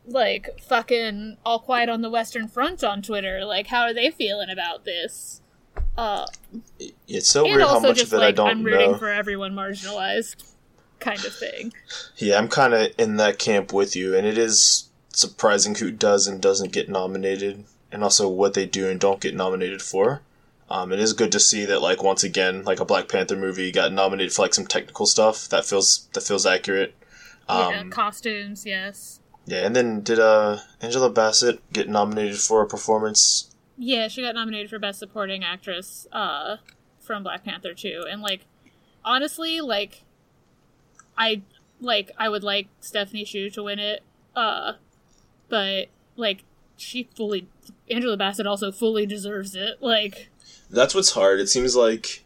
like 0.07 0.59
fucking 0.61 1.37
all 1.45 1.59
quiet 1.59 1.89
on 1.89 2.01
the 2.01 2.09
western 2.09 2.47
front 2.47 2.83
on 2.83 3.01
Twitter? 3.01 3.45
Like 3.45 3.67
how 3.67 3.83
are 3.83 3.93
they 3.93 4.09
feeling 4.09 4.49
about 4.49 4.85
this? 4.85 5.41
Uh 5.97 6.25
it's 7.07 7.29
so 7.29 7.43
weird 7.43 7.61
how 7.61 7.79
much 7.79 7.97
just 7.97 8.13
of 8.13 8.21
it 8.21 8.23
I 8.23 8.31
don't 8.31 8.49
I'm 8.49 8.63
rooting 8.63 8.93
know. 8.93 8.97
for 8.97 9.09
everyone 9.09 9.53
marginalized 9.53 10.43
kind 10.99 11.23
of 11.25 11.33
thing. 11.33 11.73
Yeah, 12.17 12.37
I'm 12.37 12.47
kind 12.47 12.73
of 12.73 12.91
in 12.97 13.17
that 13.17 13.39
camp 13.39 13.73
with 13.73 13.95
you, 13.95 14.15
and 14.15 14.25
it 14.25 14.37
is 14.37 14.89
surprising 15.09 15.75
who 15.75 15.91
does 15.91 16.27
and 16.27 16.41
doesn't 16.41 16.71
get 16.71 16.89
nominated, 16.89 17.65
and 17.91 18.03
also 18.03 18.27
what 18.29 18.53
they 18.53 18.65
do 18.65 18.89
and 18.89 18.99
don't 18.99 19.21
get 19.21 19.35
nominated 19.35 19.81
for. 19.81 20.21
Um, 20.69 20.91
it 20.91 20.99
is 20.99 21.13
good 21.13 21.31
to 21.31 21.39
see 21.39 21.65
that, 21.65 21.81
like 21.81 22.03
once 22.03 22.23
again, 22.23 22.63
like 22.63 22.79
a 22.79 22.85
Black 22.85 23.07
Panther 23.07 23.37
movie 23.37 23.71
got 23.71 23.93
nominated 23.93 24.33
for 24.33 24.41
like 24.41 24.53
some 24.53 24.67
technical 24.67 25.05
stuff 25.05 25.47
that 25.49 25.65
feels 25.65 26.09
that 26.13 26.23
feels 26.23 26.45
accurate. 26.45 26.93
Um, 27.47 27.73
yeah, 27.73 27.83
costumes, 27.89 28.65
yes. 28.65 29.21
Yeah, 29.47 29.65
and 29.65 29.75
then 29.75 30.01
did 30.01 30.19
uh 30.19 30.59
Angela 30.81 31.09
Bassett 31.09 31.61
get 31.71 31.87
nominated 31.89 32.37
for 32.37 32.61
a 32.61 32.67
performance? 32.67 33.49
Yeah, 33.77 34.07
she 34.07 34.21
got 34.23 34.35
nominated 34.35 34.69
for 34.69 34.79
Best 34.79 34.99
Supporting 34.99 35.43
Actress 35.43 36.07
uh, 36.11 36.57
from 36.99 37.23
Black 37.23 37.43
Panther 37.45 37.73
2. 37.75 38.07
And, 38.09 38.23
like, 38.23 38.45
honestly, 39.05 39.61
like, 39.61 40.03
I, 41.15 41.43
like, 41.79 42.11
I 42.17 42.27
would 42.27 42.43
like 42.43 42.69
Stephanie 42.81 43.23
Hsu 43.23 43.51
to 43.51 43.63
win 43.63 43.77
it, 43.77 44.01
uh, 44.35 44.73
but, 45.47 45.89
like, 46.15 46.43
she 46.75 47.07
fully, 47.15 47.47
Angela 47.89 48.17
Bassett 48.17 48.47
also 48.47 48.71
fully 48.71 49.05
deserves 49.05 49.53
it. 49.53 49.77
Like, 49.79 50.29
That's 50.71 50.95
what's 50.95 51.11
hard. 51.11 51.39
It 51.39 51.47
seems 51.47 51.75
like 51.75 52.25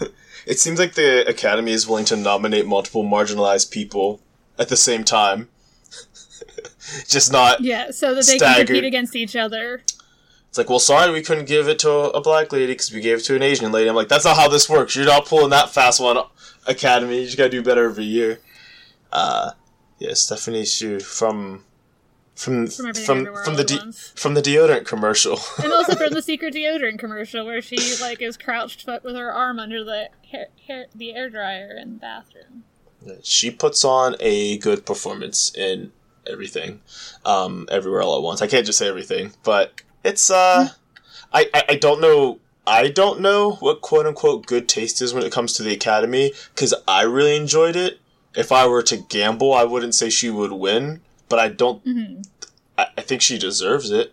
it 0.46 0.58
seems 0.58 0.80
like 0.80 0.94
the 0.94 1.24
Academy 1.28 1.70
is 1.70 1.86
willing 1.86 2.04
to 2.06 2.16
nominate 2.16 2.66
multiple 2.66 3.04
marginalized 3.04 3.70
people 3.70 4.20
at 4.58 4.68
the 4.68 4.76
same 4.76 5.04
time. 5.04 5.48
Just 7.08 7.32
not. 7.32 7.60
yeah, 7.60 7.90
so 7.90 8.14
that 8.14 8.26
they 8.26 8.38
can 8.38 8.66
compete 8.66 8.84
against 8.84 9.16
each 9.16 9.36
other. 9.36 9.82
It's 10.48 10.58
like, 10.58 10.70
well, 10.70 10.78
sorry, 10.78 11.10
we 11.10 11.22
couldn't 11.22 11.46
give 11.46 11.66
it 11.66 11.80
to 11.80 11.90
a, 11.90 12.10
a 12.10 12.20
black 12.20 12.52
lady 12.52 12.68
because 12.68 12.92
we 12.92 13.00
gave 13.00 13.18
it 13.18 13.24
to 13.24 13.34
an 13.34 13.42
Asian 13.42 13.72
lady. 13.72 13.88
I'm 13.88 13.96
like, 13.96 14.08
that's 14.08 14.24
not 14.24 14.36
how 14.36 14.48
this 14.48 14.68
works. 14.68 14.94
You're 14.94 15.04
not 15.04 15.26
pulling 15.26 15.50
that 15.50 15.70
fast 15.70 16.00
one, 16.00 16.16
Academy. 16.66 17.20
You 17.20 17.24
just 17.24 17.36
gotta 17.36 17.50
do 17.50 17.62
better 17.62 17.88
every 17.88 18.04
year. 18.04 18.38
Uh, 19.12 19.52
yeah, 19.98 20.14
Stephanie 20.14 20.64
Hsu 20.64 21.00
from 21.00 21.64
from 22.34 22.66
From 22.66 22.94
from 22.94 23.34
from 23.44 23.54
the 23.56 23.64
de- 23.64 23.92
from 23.92 24.34
the 24.34 24.42
deodorant 24.42 24.86
commercial. 24.86 25.38
and 25.62 25.72
also 25.72 25.94
from 25.94 26.12
the 26.12 26.22
secret 26.22 26.54
deodorant 26.54 26.98
commercial 26.98 27.46
where 27.46 27.62
she 27.62 27.96
like 28.00 28.20
is 28.20 28.36
crouched 28.36 28.86
but 28.86 29.04
with 29.04 29.14
her 29.14 29.32
arm 29.32 29.58
under 29.58 29.84
the 29.84 30.08
hair, 30.30 30.48
hair 30.66 30.86
the 30.94 31.14
air 31.14 31.30
dryer 31.30 31.76
in 31.80 31.94
the 31.94 31.98
bathroom. 31.98 32.64
she 33.22 33.50
puts 33.50 33.84
on 33.84 34.16
a 34.18 34.58
good 34.58 34.84
performance 34.84 35.54
in 35.56 35.92
everything 36.30 36.80
um 37.24 37.66
everywhere 37.70 38.02
all 38.02 38.16
at 38.16 38.22
once 38.22 38.40
i 38.42 38.46
can't 38.46 38.66
just 38.66 38.78
say 38.78 38.88
everything 38.88 39.32
but 39.42 39.80
it's 40.04 40.30
uh 40.30 40.68
I, 41.32 41.46
I 41.54 41.64
i 41.70 41.74
don't 41.76 42.00
know 42.00 42.38
i 42.66 42.88
don't 42.88 43.20
know 43.20 43.52
what 43.60 43.80
quote 43.80 44.06
unquote 44.06 44.46
good 44.46 44.68
taste 44.68 45.00
is 45.02 45.12
when 45.14 45.24
it 45.24 45.32
comes 45.32 45.52
to 45.54 45.62
the 45.62 45.72
academy 45.72 46.32
because 46.54 46.74
i 46.88 47.02
really 47.02 47.36
enjoyed 47.36 47.76
it 47.76 48.00
if 48.36 48.50
i 48.52 48.66
were 48.66 48.82
to 48.84 48.96
gamble 48.96 49.52
i 49.54 49.64
wouldn't 49.64 49.94
say 49.94 50.10
she 50.10 50.30
would 50.30 50.52
win 50.52 51.00
but 51.28 51.38
i 51.38 51.48
don't 51.48 51.82
hmm 51.84 52.22
i, 52.78 52.86
I 52.96 53.00
think 53.02 53.22
she 53.22 53.38
deserves 53.38 53.90
it 53.90 54.12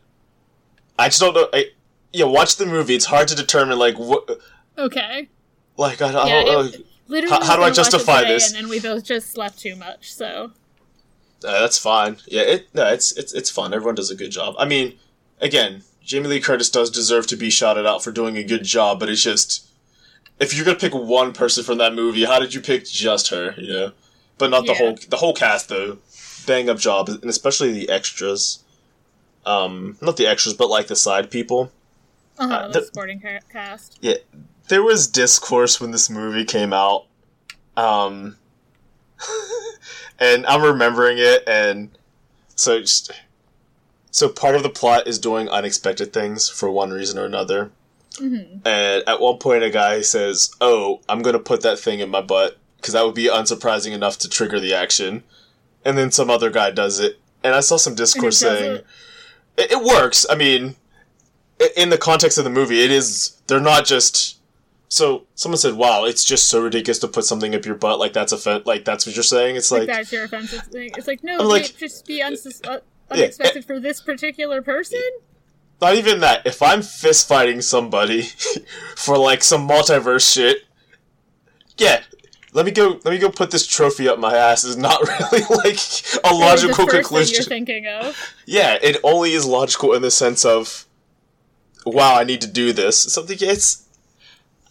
i 0.99 1.07
just 1.07 1.19
don't 1.21 1.33
know 1.33 1.47
I, 1.53 1.65
yeah 2.13 2.25
watch 2.25 2.57
the 2.57 2.65
movie 2.65 2.95
it's 2.95 3.05
hard 3.05 3.27
to 3.29 3.35
determine 3.35 3.79
like 3.79 3.97
what 3.97 4.29
Okay. 4.77 5.29
like 5.77 6.01
i, 6.01 6.07
I 6.07 6.11
Yeah, 6.11 6.43
don't 6.43 6.45
know 6.45 6.59
it- 6.61 6.85
Literally, 7.07 7.35
How- 7.35 7.43
how 7.45 7.55
do 7.57 7.63
I 7.63 7.65
we 7.65 7.69
watched 7.71 7.79
it 7.79 7.83
justify 7.91 8.23
this? 8.23 8.47
And 8.47 8.55
then 8.55 8.69
we 8.69 8.79
both 8.79 9.03
just 9.03 9.31
slept 9.31 9.59
too 9.59 9.75
much. 9.75 10.13
So 10.13 10.53
Uh, 11.43 11.59
that's 11.61 11.77
fine. 11.79 12.17
Yeah, 12.27 12.41
it 12.41 12.67
no, 12.73 12.87
it's 12.87 13.11
it's 13.17 13.33
it's 13.33 13.49
fun. 13.49 13.73
Everyone 13.73 13.95
does 13.95 14.11
a 14.11 14.15
good 14.15 14.31
job. 14.31 14.55
I 14.59 14.65
mean, 14.65 14.97
again, 15.39 15.83
Jamie 16.03 16.27
Lee 16.27 16.39
Curtis 16.39 16.69
does 16.69 16.89
deserve 16.91 17.25
to 17.27 17.35
be 17.35 17.49
shouted 17.49 17.85
out 17.87 18.03
for 18.03 18.11
doing 18.11 18.37
a 18.37 18.43
good 18.43 18.63
job, 18.63 18.99
but 18.99 19.09
it's 19.09 19.23
just 19.23 19.67
if 20.39 20.53
you're 20.53 20.65
gonna 20.65 20.77
pick 20.77 20.93
one 20.93 21.33
person 21.33 21.63
from 21.63 21.77
that 21.79 21.93
movie, 21.95 22.25
how 22.25 22.39
did 22.39 22.53
you 22.53 22.61
pick 22.61 22.85
just 22.85 23.29
her? 23.29 23.55
You 23.57 23.73
know, 23.73 23.91
but 24.37 24.49
not 24.51 24.65
the 24.65 24.73
Yeah. 24.73 24.77
whole 24.77 24.97
the 25.09 25.17
whole 25.17 25.33
cast 25.33 25.69
though. 25.69 25.97
Bang 26.45 26.69
up 26.69 26.77
job, 26.79 27.07
and 27.09 27.25
especially 27.25 27.71
the 27.71 27.89
extras. 27.89 28.59
Um, 29.45 29.97
not 30.01 30.17
the 30.17 30.27
extras, 30.27 30.53
but 30.53 30.69
like 30.69 30.87
the 30.87 30.95
side 30.95 31.31
people. 31.31 31.71
uh-huh, 32.37 32.53
Uh, 32.53 32.67
the, 32.69 32.79
the- 32.81 32.85
sporting 32.85 33.21
cast. 33.51 33.97
Yeah, 34.01 34.15
there 34.67 34.83
was 34.83 35.07
discourse 35.07 35.81
when 35.81 35.89
this 35.91 36.09
movie 36.09 36.45
came 36.45 36.73
out. 36.73 37.05
Um, 37.77 38.37
and 40.21 40.45
I'm 40.45 40.61
remembering 40.63 41.17
it, 41.17 41.43
and 41.47 41.89
so 42.55 42.79
just, 42.79 43.11
so 44.11 44.29
part 44.29 44.55
of 44.55 44.63
the 44.63 44.69
plot 44.69 45.07
is 45.07 45.19
doing 45.19 45.49
unexpected 45.49 46.13
things 46.13 46.47
for 46.47 46.69
one 46.71 46.91
reason 46.91 47.19
or 47.19 47.25
another. 47.25 47.71
hmm 48.17 48.59
And 48.63 49.03
at 49.07 49.19
one 49.19 49.37
point, 49.39 49.63
a 49.63 49.69
guy 49.69 50.01
says, 50.01 50.51
"Oh, 50.61 51.01
I'm 51.09 51.21
gonna 51.21 51.39
put 51.39 51.61
that 51.63 51.79
thing 51.79 51.99
in 51.99 52.09
my 52.09 52.21
butt 52.21 52.57
because 52.77 52.93
that 52.93 53.05
would 53.05 53.15
be 53.15 53.25
unsurprising 53.27 53.91
enough 53.91 54.17
to 54.19 54.29
trigger 54.29 54.59
the 54.59 54.73
action." 54.73 55.23
And 55.83 55.97
then 55.97 56.11
some 56.11 56.29
other 56.29 56.51
guy 56.51 56.69
does 56.71 56.99
it, 56.99 57.19
and 57.43 57.55
I 57.55 57.59
saw 57.61 57.77
some 57.77 57.95
discourse 57.95 58.37
saying 58.37 58.75
it? 58.75 58.85
it, 59.57 59.71
it 59.71 59.83
works. 59.83 60.25
I 60.29 60.35
mean, 60.35 60.75
in 61.75 61.89
the 61.89 61.97
context 61.97 62.37
of 62.37 62.43
the 62.43 62.49
movie, 62.51 62.83
it 62.83 62.91
is. 62.91 63.37
They're 63.47 63.59
not 63.59 63.85
just. 63.85 64.37
So 64.91 65.25
someone 65.35 65.57
said, 65.57 65.75
"Wow, 65.75 66.03
it's 66.03 66.25
just 66.25 66.49
so 66.49 66.61
ridiculous 66.61 66.99
to 66.99 67.07
put 67.07 67.23
something 67.23 67.55
up 67.55 67.65
your 67.65 67.75
butt 67.75 67.97
like 67.97 68.11
that's 68.11 68.33
offen- 68.33 68.63
like 68.65 68.83
that's 68.83 69.05
what 69.05 69.15
you're 69.15 69.23
saying." 69.23 69.55
It's 69.55 69.71
Like, 69.71 69.87
like, 69.87 69.87
that's 69.87 70.11
your 70.11 70.25
offensive 70.25 70.63
thing. 70.63 70.91
It's 70.97 71.07
like 71.07 71.23
no, 71.23 71.37
I'm 71.39 71.47
like- 71.47 71.77
just 71.77 72.05
be 72.05 72.21
unsus- 72.21 72.67
uh, 72.67 72.81
unexpected 73.09 73.63
for 73.63 73.79
this 73.79 74.01
particular 74.01 74.61
person. 74.61 74.99
not 75.81 75.95
even 75.95 76.19
that. 76.19 76.45
If 76.45 76.61
I'm 76.61 76.81
fist 76.81 77.25
fighting 77.29 77.61
somebody 77.61 78.23
for 78.97 79.17
like 79.17 79.43
some 79.45 79.65
multiverse 79.65 80.29
shit, 80.33 80.65
yeah, 81.77 82.03
let 82.51 82.65
me 82.65 82.71
go. 82.73 82.99
Let 83.05 83.11
me 83.11 83.17
go 83.17 83.29
put 83.29 83.49
this 83.49 83.65
trophy 83.65 84.09
up 84.09 84.19
my 84.19 84.35
ass 84.35 84.65
is 84.65 84.75
not 84.75 84.99
really 85.31 85.45
like 85.63 85.79
a 86.25 86.33
logical 86.35 86.85
conclusion. 86.85 87.35
You're 87.35 87.43
thinking 87.45 87.87
of. 87.87 88.17
yeah, 88.45 88.77
it 88.81 88.97
only 89.05 89.31
is 89.31 89.45
logical 89.45 89.93
in 89.93 90.01
the 90.01 90.11
sense 90.11 90.43
of, 90.43 90.85
wow, 91.85 92.17
I 92.19 92.25
need 92.25 92.41
to 92.41 92.47
do 92.47 92.73
this. 92.73 92.99
Something 92.99 93.37
it's, 93.39 93.87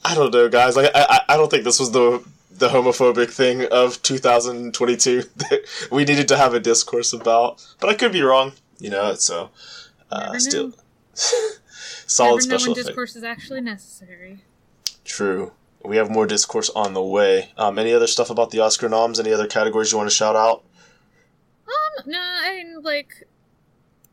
I 0.04 0.14
don't 0.14 0.32
know, 0.32 0.48
guys. 0.48 0.76
Like, 0.76 0.90
I, 0.94 1.06
I, 1.08 1.20
I 1.34 1.36
don't 1.36 1.50
think 1.50 1.64
this 1.64 1.78
was 1.78 1.90
the 1.90 2.24
the 2.50 2.68
homophobic 2.68 3.30
thing 3.30 3.64
of 3.72 4.02
2022 4.02 5.22
that 5.36 5.88
we 5.90 6.04
needed 6.04 6.28
to 6.28 6.36
have 6.36 6.54
a 6.54 6.60
discourse 6.60 7.12
about. 7.12 7.66
But 7.80 7.90
I 7.90 7.94
could 7.94 8.12
be 8.12 8.22
wrong, 8.22 8.52
you 8.78 8.90
know. 8.90 9.14
So, 9.14 9.50
uh, 10.10 10.38
still, 10.38 10.72
solid 11.14 12.46
Never 12.46 12.64
know 12.64 12.72
when 12.72 12.84
discourse 12.84 13.16
is 13.16 13.24
actually 13.24 13.62
necessary. 13.62 14.44
True. 15.04 15.52
We 15.82 15.96
have 15.96 16.10
more 16.10 16.26
discourse 16.26 16.68
on 16.70 16.92
the 16.92 17.02
way. 17.02 17.52
Um, 17.56 17.78
any 17.78 17.94
other 17.94 18.06
stuff 18.06 18.28
about 18.28 18.50
the 18.50 18.60
Oscar 18.60 18.88
noms? 18.88 19.18
Any 19.18 19.32
other 19.32 19.46
categories 19.46 19.90
you 19.90 19.98
want 19.98 20.10
to 20.10 20.14
shout 20.14 20.36
out? 20.36 20.62
Um, 21.66 22.10
no, 22.10 22.20
I 22.20 22.56
mean, 22.56 22.82
like, 22.82 23.26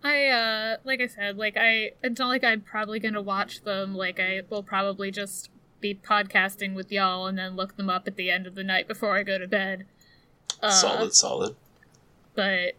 I, 0.02 0.28
uh, 0.28 0.78
like 0.86 1.02
I 1.02 1.08
said, 1.08 1.38
like, 1.38 1.58
I, 1.58 1.92
it's 2.02 2.20
not 2.20 2.30
like 2.30 2.46
I'm 2.46 2.62
probably 2.62 3.00
gonna 3.00 3.22
watch 3.22 3.64
them, 3.64 3.96
like, 3.96 4.18
I 4.20 4.44
will 4.50 4.64
probably 4.64 5.12
just 5.12 5.50
be 5.80 5.96
podcasting 5.96 6.74
with 6.74 6.92
y'all 6.92 7.28
and 7.28 7.38
then 7.38 7.56
look 7.56 7.78
them 7.78 7.90
up 7.90 8.08
at 8.08 8.16
the 8.16 8.30
end 8.30 8.48
of 8.48 8.56
the 8.56 8.64
night 8.64 8.88
before 8.88 9.16
I 9.16 9.24
go 9.24 9.38
to 9.38 9.48
bed. 9.48 9.86
Uh, 10.62 10.70
solid, 10.70 11.14
solid. 11.14 11.56
But, 12.36 12.74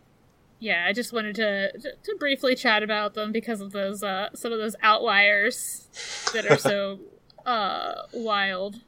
yeah, 0.58 0.86
I 0.88 0.92
just 0.92 1.12
wanted 1.12 1.36
to, 1.36 1.72
to, 1.72 2.16
briefly 2.18 2.54
chat 2.54 2.82
about 2.82 3.14
them 3.14 3.32
because 3.32 3.60
of 3.60 3.72
those, 3.72 4.02
uh, 4.02 4.30
some 4.34 4.52
of 4.52 4.58
those 4.58 4.76
outliers 4.82 5.88
that 6.32 6.46
are 6.50 6.58
so, 6.58 7.00
uh, 7.46 8.02
wild. 8.12 8.82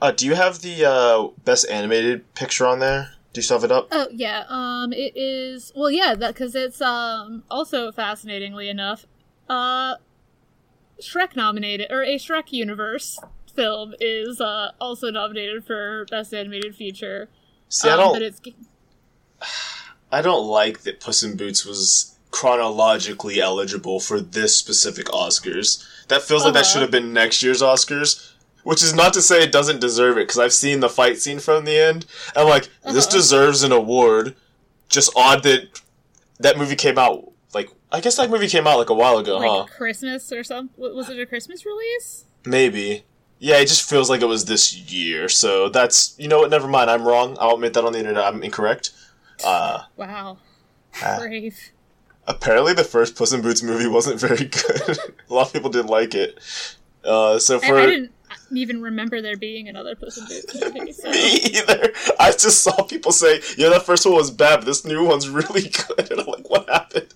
Uh, 0.00 0.10
do 0.10 0.26
you 0.26 0.34
have 0.34 0.60
the 0.60 0.84
uh, 0.84 1.28
best 1.44 1.68
animated 1.70 2.34
picture 2.34 2.66
on 2.66 2.80
there? 2.80 3.12
Do 3.32 3.38
you 3.38 3.42
still 3.42 3.58
have 3.58 3.64
it 3.64 3.72
up? 3.72 3.88
Oh 3.92 4.08
yeah, 4.10 4.44
um, 4.48 4.94
it 4.94 5.14
is 5.14 5.70
well, 5.76 5.90
yeah, 5.90 6.14
because 6.14 6.54
it's 6.54 6.80
um 6.80 7.42
also 7.50 7.92
fascinatingly 7.92 8.70
enough, 8.70 9.06
uh, 9.48 9.96
Shrek 11.00 11.36
nominated 11.36 11.88
or 11.90 12.02
a 12.02 12.16
Shrek 12.16 12.52
universe 12.52 13.18
film 13.54 13.94
is 14.00 14.40
uh 14.40 14.72
also 14.80 15.10
nominated 15.10 15.64
for 15.64 16.04
best 16.10 16.32
animated 16.34 16.74
feature. 16.74 17.28
See, 17.68 17.88
I 17.88 17.92
Um, 17.92 17.98
don't. 17.98 18.12
But 18.14 18.22
it's 18.22 18.40
I 20.12 20.22
don't 20.22 20.46
like 20.46 20.82
that 20.82 21.00
Puss 21.00 21.22
in 21.22 21.36
Boots 21.36 21.64
was 21.64 22.16
chronologically 22.30 23.40
eligible 23.40 23.98
for 24.00 24.20
this 24.20 24.56
specific 24.56 25.06
Oscars. 25.06 25.82
That 26.08 26.22
feels 26.22 26.44
like 26.44 26.52
that 26.54 26.60
Uh-huh. 26.60 26.72
should 26.72 26.82
have 26.82 26.90
been 26.90 27.12
next 27.12 27.42
year's 27.42 27.62
Oscars. 27.62 28.32
Which 28.62 28.82
is 28.82 28.92
not 28.94 29.12
to 29.12 29.22
say 29.22 29.44
it 29.44 29.52
doesn't 29.52 29.80
deserve 29.80 30.18
it, 30.18 30.22
because 30.22 30.40
I've 30.40 30.52
seen 30.52 30.80
the 30.80 30.88
fight 30.88 31.18
scene 31.20 31.38
from 31.38 31.64
the 31.64 31.78
end. 31.78 32.04
And 32.34 32.42
I'm 32.42 32.48
like, 32.48 32.64
this 32.84 33.06
Uh-huh. 33.06 33.16
deserves 33.18 33.62
an 33.62 33.70
award. 33.70 34.34
Just 34.88 35.10
odd 35.14 35.44
that 35.44 35.80
that 36.40 36.58
movie 36.58 36.74
came 36.76 36.98
out 36.98 37.30
I 37.92 38.00
guess 38.00 38.16
that 38.16 38.30
movie 38.30 38.48
came 38.48 38.66
out 38.66 38.78
like 38.78 38.90
a 38.90 38.94
while 38.94 39.18
ago, 39.18 39.38
like 39.38 39.48
huh? 39.50 39.64
Christmas 39.76 40.32
or 40.32 40.42
something. 40.44 40.70
Was 40.76 41.08
it 41.08 41.18
a 41.20 41.26
Christmas 41.26 41.64
release? 41.64 42.24
Maybe. 42.44 43.04
Yeah, 43.38 43.58
it 43.58 43.66
just 43.66 43.88
feels 43.88 44.08
like 44.10 44.22
it 44.22 44.26
was 44.26 44.46
this 44.46 44.74
year. 44.76 45.28
So 45.28 45.68
that's 45.68 46.14
you 46.18 46.26
know 46.28 46.38
what? 46.40 46.50
Never 46.50 46.66
mind. 46.68 46.90
I'm 46.90 47.04
wrong. 47.04 47.36
I'll 47.40 47.54
admit 47.54 47.74
that 47.74 47.84
on 47.84 47.92
the 47.92 47.98
internet. 47.98 48.24
I'm 48.24 48.42
incorrect. 48.42 48.92
Uh, 49.44 49.82
Wow, 49.96 50.38
Ah. 51.02 51.18
brave. 51.20 51.58
apparently, 52.26 52.72
the 52.72 52.84
first 52.84 53.14
Puss 53.16 53.32
in 53.32 53.42
Boots 53.42 53.62
movie 53.62 53.86
wasn't 53.86 54.18
very 54.26 54.46
good. 54.46 54.98
a 55.28 55.34
lot 55.34 55.46
of 55.48 55.52
people 55.52 55.70
didn't 55.70 55.90
like 55.90 56.14
it. 56.14 56.38
Uh, 57.04 57.38
so 57.38 57.56
I, 57.56 57.66
for 57.68 57.78
I 57.78 57.86
didn't. 57.86 58.10
even 58.52 58.80
remember 58.82 59.20
there 59.22 59.36
being 59.36 59.68
another 59.68 59.94
Puss 59.94 60.16
in 60.18 60.24
Boots 60.26 60.54
movie. 60.74 60.92
So. 60.92 61.10
Me 61.10 61.36
either. 61.58 61.92
I 62.18 62.30
just 62.32 62.62
saw 62.62 62.82
people 62.84 63.12
say, 63.12 63.40
"Yeah, 63.58 63.68
that 63.68 63.84
first 63.86 64.06
one 64.06 64.14
was 64.16 64.30
bad, 64.30 64.56
but 64.60 64.64
this 64.66 64.84
new 64.84 65.04
one's 65.04 65.28
really 65.28 65.68
good," 65.68 66.10
and 66.10 66.20
I'm 66.20 66.26
like, 66.26 66.48
"What 66.50 66.68
happened?" 66.70 67.12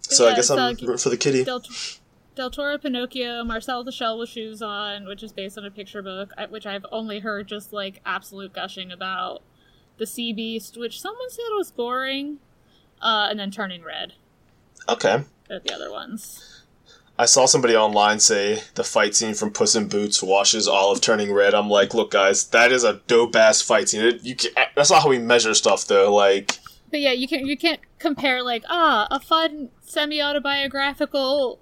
So 0.00 0.26
Yeah, 0.26 0.32
I 0.32 0.36
guess 0.36 0.50
I'm 0.50 0.74
rooting 0.74 0.98
for 0.98 1.08
the 1.08 1.16
kitty. 1.16 1.44
Del, 1.44 1.62
Del 2.34 2.50
Toro 2.50 2.78
Pinocchio, 2.78 3.44
Marcel 3.44 3.84
the 3.84 3.92
Shell 3.92 4.18
with 4.18 4.28
Shoes 4.28 4.62
On, 4.62 5.06
which 5.06 5.22
is 5.22 5.32
based 5.32 5.58
on 5.58 5.64
a 5.64 5.70
picture 5.70 6.02
book, 6.02 6.32
which 6.48 6.66
I've 6.66 6.86
only 6.90 7.20
heard 7.20 7.48
just 7.48 7.72
like 7.72 8.00
absolute 8.04 8.52
gushing 8.52 8.90
about. 8.92 9.42
The 9.98 10.06
Sea 10.06 10.32
Beast, 10.32 10.78
which 10.78 11.00
someone 11.00 11.28
said 11.28 11.42
was 11.50 11.70
boring, 11.70 12.38
uh, 13.02 13.28
and 13.30 13.38
then 13.38 13.50
Turning 13.50 13.82
Red. 13.84 14.14
Okay. 14.88 15.24
The 15.48 15.74
other 15.74 15.90
ones. 15.90 16.64
I 17.18 17.26
saw 17.26 17.44
somebody 17.44 17.76
online 17.76 18.18
say 18.18 18.62
the 18.76 18.84
fight 18.84 19.14
scene 19.14 19.34
from 19.34 19.50
Puss 19.50 19.74
in 19.74 19.88
Boots 19.88 20.22
washes 20.22 20.66
all 20.66 20.90
of 20.90 21.02
Turning 21.02 21.30
Red. 21.30 21.52
I'm 21.52 21.68
like, 21.68 21.92
look, 21.92 22.12
guys, 22.12 22.46
that 22.46 22.72
is 22.72 22.82
a 22.82 23.02
dope 23.08 23.36
ass 23.36 23.60
fight 23.60 23.90
scene. 23.90 24.02
It, 24.02 24.22
you 24.22 24.34
can, 24.34 24.52
that's 24.74 24.90
not 24.90 25.02
how 25.02 25.10
we 25.10 25.18
measure 25.18 25.52
stuff, 25.52 25.86
though. 25.86 26.14
Like, 26.14 26.58
But 26.90 27.00
yeah, 27.00 27.12
you 27.12 27.28
can 27.28 27.46
you 27.46 27.56
can't 27.56 27.80
compare 27.98 28.42
like 28.42 28.64
ah 28.68 29.06
a 29.10 29.20
fun 29.20 29.70
semi 29.80 30.20
autobiographical 30.20 31.60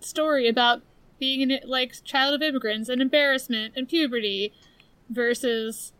story 0.00 0.48
about 0.48 0.82
being 1.18 1.50
an 1.50 1.60
like 1.64 2.04
child 2.04 2.34
of 2.34 2.42
immigrants 2.42 2.88
and 2.88 3.00
embarrassment 3.00 3.74
and 3.76 3.88
puberty 3.88 4.52
versus 5.08 5.92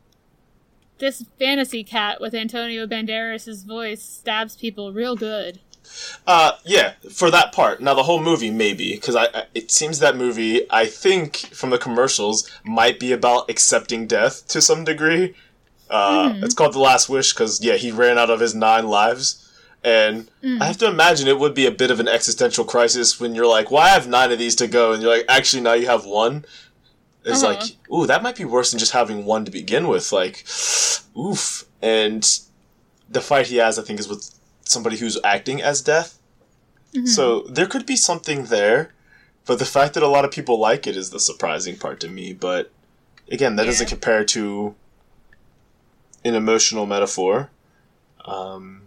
this 0.99 1.25
fantasy 1.39 1.85
cat 1.85 2.21
with 2.21 2.35
Antonio 2.35 2.87
Banderas' 2.87 3.65
voice 3.65 4.03
stabs 4.03 4.57
people 4.57 4.93
real 4.93 5.17
good. 5.17 5.61
Uh, 6.27 6.53
yeah, 6.65 6.95
for 7.13 7.31
that 7.31 7.53
part. 7.53 7.81
Now 7.81 7.95
the 7.95 8.03
whole 8.03 8.21
movie, 8.21 8.51
maybe, 8.51 8.95
because 8.95 9.15
I, 9.15 9.27
I 9.27 9.45
it 9.55 9.71
seems 9.71 10.01
that 10.01 10.17
movie, 10.17 10.67
I 10.71 10.87
think 10.87 11.37
from 11.37 11.71
the 11.71 11.79
commercials, 11.79 12.51
might 12.65 12.99
be 12.99 13.13
about 13.13 13.49
accepting 13.49 14.07
death 14.07 14.47
to 14.49 14.61
some 14.61 14.85
degree. 14.85 15.35
Uh, 15.89 16.31
Mhm. 16.31 16.43
it's 16.45 16.55
called 16.55 16.73
The 16.75 16.79
Last 16.81 17.09
Wish 17.09 17.33
because 17.33 17.61
yeah, 17.63 17.75
he 17.77 17.91
ran 17.93 18.19
out 18.19 18.31
of 18.31 18.41
his 18.41 18.55
nine 18.55 18.89
lives, 18.89 19.47
and 19.85 20.29
Mm. 20.43 20.61
I 20.61 20.65
have 20.67 20.79
to 20.79 20.87
imagine 20.87 21.29
it 21.29 21.39
would 21.39 21.55
be 21.55 21.67
a 21.67 21.71
bit 21.71 21.91
of 21.91 22.01
an 22.01 22.09
existential 22.09 22.65
crisis 22.65 23.21
when 23.21 23.35
you're 23.35 23.47
like, 23.47 23.71
"Well, 23.71 23.83
I 23.83 23.91
have 23.91 24.09
nine 24.09 24.33
of 24.33 24.39
these 24.39 24.57
to 24.57 24.67
go," 24.67 24.93
and 24.93 25.01
you're 25.03 25.15
like, 25.17 25.25
"Actually, 25.29 25.63
now 25.63 25.75
you 25.75 25.87
have 25.87 26.05
one." 26.05 26.45
It's 27.25 27.43
Uh-huh. 27.43 27.55
like, 27.55 27.77
ooh, 27.93 28.07
that 28.07 28.23
might 28.23 28.37
be 28.37 28.45
worse 28.45 28.71
than 28.71 28.79
just 28.79 28.93
having 28.93 29.25
one 29.25 29.45
to 29.45 29.51
begin 29.51 29.89
with. 29.89 30.13
Like, 30.13 30.45
oof. 31.19 31.65
And 31.83 32.27
the 33.11 33.21
fight 33.21 33.47
he 33.49 33.57
has, 33.57 33.79
I 33.79 33.83
think, 33.83 33.99
is 34.01 34.09
with 34.09 34.31
somebody 34.65 34.97
who's 34.97 35.19
acting 35.25 35.61
as 35.63 35.81
death. 35.81 36.19
Mhm. 36.95 37.09
So 37.09 37.45
there 37.49 37.67
could 37.67 37.85
be 37.87 37.97
something 37.97 38.45
there, 38.47 38.93
but 39.45 39.59
the 39.59 39.65
fact 39.65 39.95
that 39.95 40.03
a 40.03 40.09
lot 40.09 40.25
of 40.25 40.31
people 40.31 40.59
like 40.59 40.87
it 40.87 40.97
is 40.97 41.11
the 41.11 41.21
surprising 41.21 41.77
part 41.77 42.01
to 42.01 42.09
me. 42.09 42.33
But 42.33 42.71
again, 43.31 43.57
that 43.57 43.65
Yeah. 43.67 43.73
doesn't 43.73 43.89
compare 43.89 44.25
to 44.25 44.75
an 46.27 46.35
emotional 46.35 46.87
metaphor. 46.87 47.51
Um, 48.25 48.83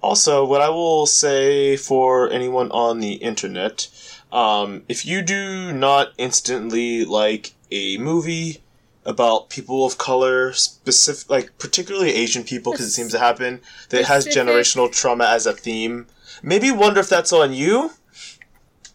also, 0.00 0.44
what 0.44 0.60
I 0.60 0.68
will 0.68 1.06
say 1.06 1.76
for 1.76 2.30
anyone 2.30 2.70
on 2.70 3.00
the 3.00 3.14
internet, 3.14 3.88
um, 4.30 4.82
if 4.88 5.04
you 5.04 5.22
do 5.22 5.72
not 5.72 6.12
instantly 6.18 7.04
like 7.04 7.54
a 7.70 7.98
movie 7.98 8.62
about 9.04 9.48
people 9.48 9.86
of 9.86 9.96
color, 9.98 10.52
specific, 10.52 11.30
like 11.30 11.58
particularly 11.58 12.12
Asian 12.12 12.44
people, 12.44 12.72
because 12.72 12.86
it 12.86 12.92
seems 12.92 13.12
to 13.12 13.18
happen, 13.18 13.60
that 13.88 14.04
has 14.04 14.26
generational 14.26 14.92
trauma 14.92 15.24
as 15.24 15.46
a 15.46 15.52
theme, 15.52 16.06
maybe 16.42 16.70
wonder 16.70 17.00
if 17.00 17.08
that's 17.08 17.32
on 17.32 17.52
you. 17.52 17.92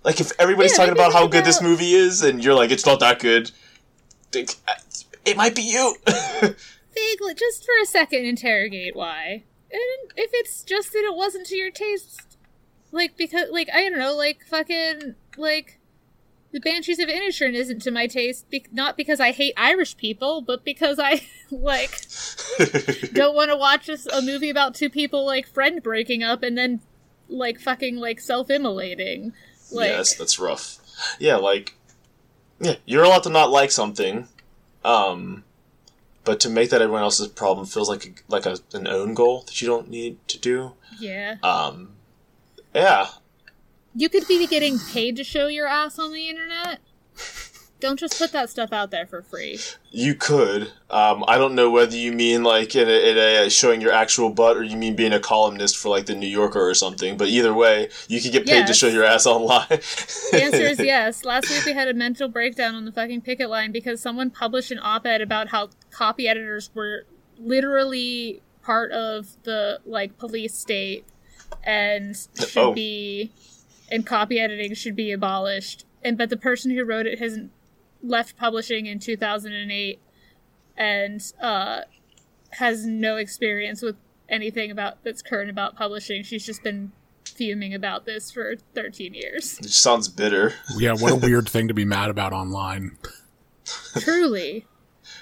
Like 0.04 0.20
if 0.22 0.32
everybody's 0.39 0.74
Yeah, 0.74 0.78
talking 0.78 0.94
about 0.94 1.13
how 1.13 1.28
good 1.28 1.46
this 1.46 1.62
movie 1.62 1.94
is, 1.94 2.22
and 2.22 2.44
you're 2.44 2.54
like, 2.54 2.72
it's 2.72 2.86
not 2.86 3.00
that 3.00 3.20
good. 3.20 3.52
It 5.26 5.38
might 5.38 5.56
be 5.56 5.64
you. 5.64 5.96
Vaguely, 6.06 7.34
just 7.34 7.66
for 7.66 7.74
a 7.82 7.86
second, 7.86 8.26
interrogate 8.26 8.96
why. 8.96 9.44
And 9.72 10.12
if 10.16 10.30
it's 10.34 10.64
just 10.64 10.92
that 10.94 11.04
it 11.04 11.16
wasn't 11.16 11.48
to 11.48 11.56
your 11.56 11.72
taste, 11.72 12.38
like 12.92 13.18
because, 13.18 13.50
like 13.52 13.70
I 13.74 13.90
don't 13.90 13.98
know, 13.98 14.16
like 14.16 14.46
fucking, 14.46 15.16
like 15.38 15.80
the 16.52 16.60
Banshees 16.60 17.00
of 17.00 17.10
Inisherin 17.10 17.56
isn't 17.56 17.82
to 17.82 17.92
my 17.92 18.06
taste. 18.06 18.50
Be- 18.50 18.68
not 18.72 18.96
because 18.96 19.20
I 19.20 19.32
hate 19.32 19.56
Irish 19.58 19.98
people, 19.98 20.42
but 20.42 20.64
because 20.64 21.00
I 21.00 21.24
like 21.52 22.06
don't 23.14 23.36
want 23.36 23.50
to 23.50 23.58
watch 23.58 23.90
a 23.90 24.22
movie 24.22 24.52
about 24.52 24.76
two 24.76 24.90
people 24.90 25.26
like 25.26 25.48
friend 25.48 25.82
breaking 25.82 26.22
up 26.22 26.44
and 26.44 26.58
then 26.58 26.82
like 27.28 27.60
fucking 27.60 27.98
like 27.98 28.22
self-immolating. 28.22 29.34
Like, 29.72 29.90
yes, 29.90 30.14
that's 30.14 30.40
rough. 30.40 30.78
Yeah, 31.20 31.38
like, 31.38 31.76
yeah, 32.60 32.76
you're 32.86 33.04
allowed 33.04 33.24
to 33.24 33.30
not 33.30 33.50
like 33.50 33.72
something, 33.72 34.28
um, 34.84 35.43
but 36.24 36.39
to 36.41 36.50
make 36.50 36.69
that 36.69 36.82
everyone 36.82 37.04
else's 37.04 37.28
problem 37.28 37.65
feels 37.65 37.89
like 37.89 38.06
a, 38.06 38.10
like 38.28 38.46
a, 38.46 38.58
an 38.74 38.88
own 38.88 39.13
goal 39.13 39.41
that 39.43 39.62
you 39.62 39.67
don't 39.67 39.89
need 39.89 40.17
to 40.30 40.39
do. 40.39 40.74
yeah. 41.00 41.36
Um, 41.43 41.89
yeah, 42.74 43.08
You 43.96 44.10
could 44.10 44.28
be 44.28 44.48
getting 44.48 44.80
paid 44.80 45.15
to 45.17 45.24
show 45.24 45.48
your 45.48 45.67
ass 45.67 46.00
on 46.00 46.12
the 46.12 46.28
internet. 46.30 46.80
Don't 47.84 48.00
just 48.00 48.17
put 48.17 48.32
that 48.32 48.50
stuff 48.50 48.72
out 48.72 48.91
there 48.91 49.06
for 49.06 49.22
free. 49.22 49.60
you 49.91 50.15
could. 50.15 50.72
Um, 50.89 51.24
I 51.28 51.38
don't 51.38 51.54
know 51.54 51.69
whether 51.69 51.98
you 51.98 52.13
mean 52.13 52.43
like 52.43 52.76
in 52.76 52.88
a, 52.88 53.10
in 53.12 53.17
a 53.17 53.50
showing 53.50 53.82
your 53.82 53.91
actual 53.91 54.30
butt, 54.30 54.56
or 54.56 54.63
you 54.63 54.78
mean 54.78 54.96
being 54.96 55.12
a 55.12 55.19
columnist 55.19 55.76
for 55.78 55.89
like 55.89 56.06
the 56.06 56.15
New 56.15 56.28
Yorker 56.28 56.62
or 56.65 56.74
something. 56.74 57.17
But 57.17 57.28
either 57.28 57.54
way, 57.54 57.89
you 58.08 58.22
could 58.22 58.32
get 58.32 58.46
paid 58.48 58.67
to 58.67 58.74
show 58.74 58.88
your 58.88 59.04
ass 59.04 59.26
online. 59.26 59.67
The 59.69 60.39
answer 60.41 60.63
is 60.63 60.80
yes. 60.93 61.26
Last 61.26 61.50
week 61.50 61.65
we 61.65 61.74
had 61.74 61.89
a 61.89 61.93
mental 61.93 62.30
breakdown 62.30 62.74
on 62.76 62.86
the 62.86 62.91
fucking 62.93 63.19
picket 63.22 63.50
line 63.50 63.72
because 63.74 64.00
someone 64.02 64.30
published 64.30 64.72
an 64.72 64.80
op-ed 64.82 65.22
about 65.22 65.50
how 65.50 65.69
copy 65.91 66.28
editors 66.28 66.69
were 66.74 67.06
literally 67.38 68.41
part 68.63 68.91
of 68.93 69.36
the 69.43 69.80
like 69.86 70.17
police 70.17 70.54
state 70.56 71.06
and 71.65 72.15
should 72.39 72.58
Oh. 72.58 72.74
be 72.74 73.32
and 73.91 74.06
copy 74.06 74.39
editing 74.39 74.74
should 74.74 74.96
be 74.96 75.12
abolished. 75.12 75.86
And 76.02 76.17
but 76.17 76.30
the 76.30 76.38
person 76.38 76.72
who 76.72 76.84
wrote 76.86 77.06
it 77.08 77.19
has 77.19 77.39
left 78.04 78.36
publishing 78.38 78.86
in 78.86 79.00
2008 79.00 80.00
and 80.76 81.34
uh 81.42 81.82
has 82.52 82.86
no 82.86 83.16
experience 83.16 83.82
with 83.82 83.96
anything 84.30 84.72
about 84.72 85.04
that's 85.04 85.22
current 85.22 85.50
about 85.50 85.76
publishing. 85.76 86.24
She's 86.24 86.46
just 86.46 86.63
been 86.63 86.92
fuming 87.26 87.74
about 87.74 88.06
this 88.06 88.32
for 88.32 88.56
13 88.76 89.13
years. 89.13 89.60
It 89.60 89.70
sounds 89.70 90.08
bitter. 90.08 90.54
Yeah, 90.78 90.94
what 90.94 91.13
a 91.13 91.16
weird 91.28 91.50
thing 91.50 91.68
to 91.68 91.74
be 91.74 91.86
mad 91.86 92.10
about 92.10 92.34
online. 92.34 92.98
Truly. 94.00 94.66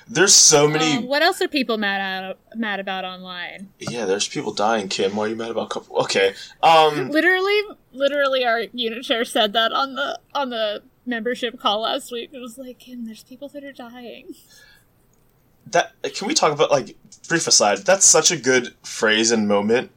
There's 0.08 0.34
so 0.34 0.67
many. 0.67 0.98
Um, 0.98 1.08
what 1.08 1.22
else 1.22 1.41
are 1.41 1.48
people 1.48 1.78
mad 1.78 2.02
at, 2.02 2.58
mad 2.58 2.80
about 2.80 3.06
online? 3.06 3.70
yeah, 3.80 4.06
there's 4.06 4.28
people 4.28 4.52
dying. 4.52 4.89
Kim, 4.89 5.15
why 5.15 5.26
are 5.26 5.28
you 5.30 5.36
mad 5.36 5.52
about 5.52 5.70
couple? 5.70 5.98
Okay. 6.02 6.34
Um. 6.62 7.10
Literally, 7.10 7.62
literally, 7.94 8.44
our 8.44 8.62
unit 8.74 9.04
chair 9.04 9.24
said 9.24 9.54
that 9.54 9.72
on 9.72 9.96
the 9.96 10.20
on 10.36 10.50
the 10.50 10.84
membership 11.06 11.60
call 11.60 11.82
last 11.82 12.12
week. 12.12 12.30
It 12.34 12.40
was 12.40 12.58
like, 12.58 12.80
Kim, 12.80 13.06
there's 13.06 13.24
people 13.24 13.48
that 13.50 13.64
are 13.64 13.72
dying. 13.74 14.36
that 15.68 15.94
can 16.16 16.28
we 16.28 16.34
talk 16.34 16.52
about 16.52 16.72
like 16.72 16.96
brief 17.28 17.48
aside 17.48 17.78
that's 17.80 18.06
such 18.06 18.32
a 18.32 18.36
good 18.38 18.74
phrase 18.84 19.32
and 19.32 19.48
moment 19.48 19.92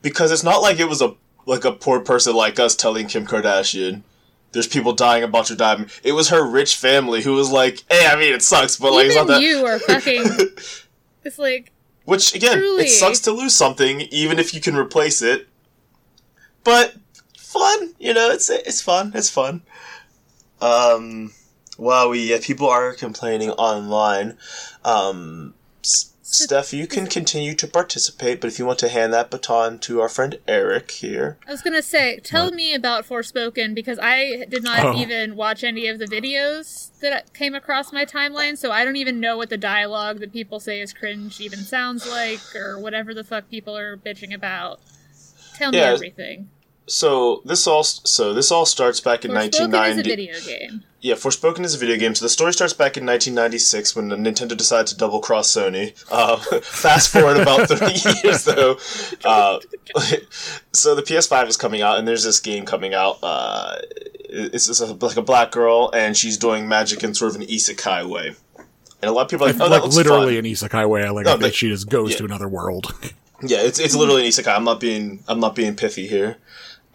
because 0.00 0.30
it's 0.30 0.44
not 0.44 0.62
like 0.62 0.78
it 0.78 0.88
was 0.88 1.02
a 1.02 1.14
like 1.44 1.64
a 1.64 1.72
poor 1.72 2.00
person 2.00 2.34
like 2.34 2.58
us 2.60 2.74
telling 2.76 3.06
kim 3.06 3.26
kardashian 3.26 4.02
there's 4.52 4.68
people 4.68 4.92
dying 4.92 5.22
about 5.24 5.50
your 5.50 5.56
diamond 5.58 5.90
it 6.04 6.12
was 6.12 6.28
her 6.28 6.48
rich 6.48 6.76
family 6.76 7.20
who 7.22 7.32
was 7.34 7.50
like 7.50 7.82
hey 7.90 8.06
i 8.06 8.14
mean 8.16 8.32
it 8.32 8.42
sucks 8.42 8.76
but 8.76 8.92
like 8.92 9.06
it's 9.06 9.16
Even 9.16 9.26
not 9.26 9.34
that 9.34 9.42
you 9.42 9.66
are 9.66 9.78
fucking. 9.90 10.24
It's 11.24 11.38
like 11.38 11.72
which 12.04 12.34
again 12.34 12.58
Truly. 12.58 12.84
it 12.84 12.88
sucks 12.88 13.18
to 13.20 13.32
lose 13.32 13.54
something 13.54 14.02
even 14.02 14.38
if 14.38 14.54
you 14.54 14.60
can 14.60 14.76
replace 14.76 15.20
it 15.20 15.48
but 16.64 16.94
fun 17.36 17.94
you 17.98 18.14
know 18.14 18.30
it's 18.30 18.48
it's 18.48 18.80
fun 18.80 19.12
it's 19.14 19.28
fun 19.28 19.62
um 20.60 21.32
wow 21.76 22.08
we 22.08 22.30
yeah, 22.30 22.38
people 22.42 22.68
are 22.68 22.92
complaining 22.94 23.50
online 23.50 24.36
um 24.84 25.54
S- 25.84 26.12
Steph, 26.22 26.74
you 26.74 26.86
can 26.86 27.06
continue 27.06 27.54
to 27.54 27.66
participate, 27.66 28.38
but 28.42 28.48
if 28.48 28.58
you 28.58 28.66
want 28.66 28.78
to 28.80 28.88
hand 28.90 29.14
that 29.14 29.30
baton 29.30 29.78
to 29.78 30.02
our 30.02 30.10
friend 30.10 30.38
Eric 30.46 30.90
here. 30.90 31.38
I 31.48 31.52
was 31.52 31.62
gonna 31.62 31.80
say, 31.80 32.18
tell 32.18 32.50
me 32.50 32.74
about 32.74 33.06
Forspoken 33.06 33.74
because 33.74 33.98
I 34.02 34.44
did 34.50 34.62
not 34.62 34.84
Oh. 34.84 34.98
even 34.98 35.36
watch 35.36 35.64
any 35.64 35.86
of 35.86 35.98
the 35.98 36.04
videos 36.04 36.90
that 37.00 37.32
came 37.32 37.54
across 37.54 37.94
my 37.94 38.04
timeline, 38.04 38.58
so 38.58 38.70
I 38.70 38.84
don't 38.84 38.96
even 38.96 39.20
know 39.20 39.38
what 39.38 39.48
the 39.48 39.56
dialogue 39.56 40.18
that 40.20 40.30
people 40.32 40.60
say 40.60 40.82
is 40.82 40.92
cringe 40.92 41.40
even 41.40 41.60
sounds 41.60 42.06
like, 42.06 42.40
or 42.54 42.78
whatever 42.78 43.14
the 43.14 43.24
fuck 43.24 43.48
people 43.48 43.74
are 43.74 43.96
bitching 43.96 44.34
about. 44.34 44.80
Tell 45.54 45.72
me 45.72 45.78
everything. 45.78 46.50
So 46.88 47.42
this 47.44 47.66
all 47.66 47.84
so 47.84 48.32
this 48.32 48.50
all 48.50 48.66
starts 48.66 49.00
back 49.00 49.24
in 49.24 49.30
Forspoken 49.30 49.48
is 49.54 49.60
a 49.60 49.68
1990. 49.68 50.08
video 50.08 50.40
game. 50.40 50.84
Yeah, 51.00 51.14
Forspoken 51.14 51.64
is 51.64 51.74
a 51.74 51.78
video 51.78 51.96
game. 51.96 52.14
So 52.14 52.24
the 52.24 52.28
story 52.28 52.52
starts 52.52 52.72
back 52.72 52.96
in 52.96 53.06
1996 53.06 53.94
when 53.94 54.08
Nintendo 54.08 54.56
decided 54.56 54.88
to 54.88 54.96
double 54.96 55.20
cross 55.20 55.52
Sony. 55.54 55.92
Uh, 56.10 56.36
fast 56.62 57.10
forward 57.12 57.36
about 57.36 57.68
30 57.68 58.20
years 58.24 58.44
though. 58.44 58.78
Uh, 59.24 59.58
so 60.72 60.94
the 60.94 61.02
PS5 61.02 61.48
is 61.48 61.56
coming 61.56 61.82
out, 61.82 61.98
and 61.98 62.08
there's 62.08 62.24
this 62.24 62.40
game 62.40 62.64
coming 62.64 62.94
out. 62.94 63.18
Uh, 63.22 63.76
it's 64.30 64.66
just 64.66 64.80
a, 64.80 64.86
like 64.86 65.16
a 65.16 65.22
black 65.22 65.52
girl, 65.52 65.90
and 65.94 66.16
she's 66.16 66.36
doing 66.36 66.66
magic 66.68 67.04
in 67.04 67.14
sort 67.14 67.34
of 67.34 67.40
an 67.40 67.46
isekai 67.46 68.08
way. 68.08 68.34
And 69.00 69.08
a 69.08 69.12
lot 69.12 69.22
of 69.22 69.28
people 69.30 69.46
are 69.46 69.52
like, 69.52 69.60
oh, 69.60 69.64
that 69.68 69.70
like 69.70 69.82
looks 69.82 69.94
literally 69.96 70.34
fun. 70.36 70.44
an 70.46 70.50
isekai 70.50 70.88
way. 70.88 71.04
I 71.04 71.10
like 71.10 71.26
No, 71.26 71.32
I 71.32 71.34
think 71.34 71.42
but- 71.42 71.54
she 71.54 71.68
just 71.68 71.88
goes 71.88 72.12
yeah. 72.12 72.16
to 72.18 72.24
another 72.24 72.48
world. 72.48 72.92
Yeah, 73.40 73.58
it's 73.58 73.78
it's 73.78 73.94
literally 73.94 74.22
an 74.24 74.28
isekai. 74.32 74.52
I'm 74.56 74.64
not 74.64 74.80
being 74.80 75.22
I'm 75.28 75.38
not 75.38 75.54
being 75.54 75.76
pithy 75.76 76.08
here. 76.08 76.38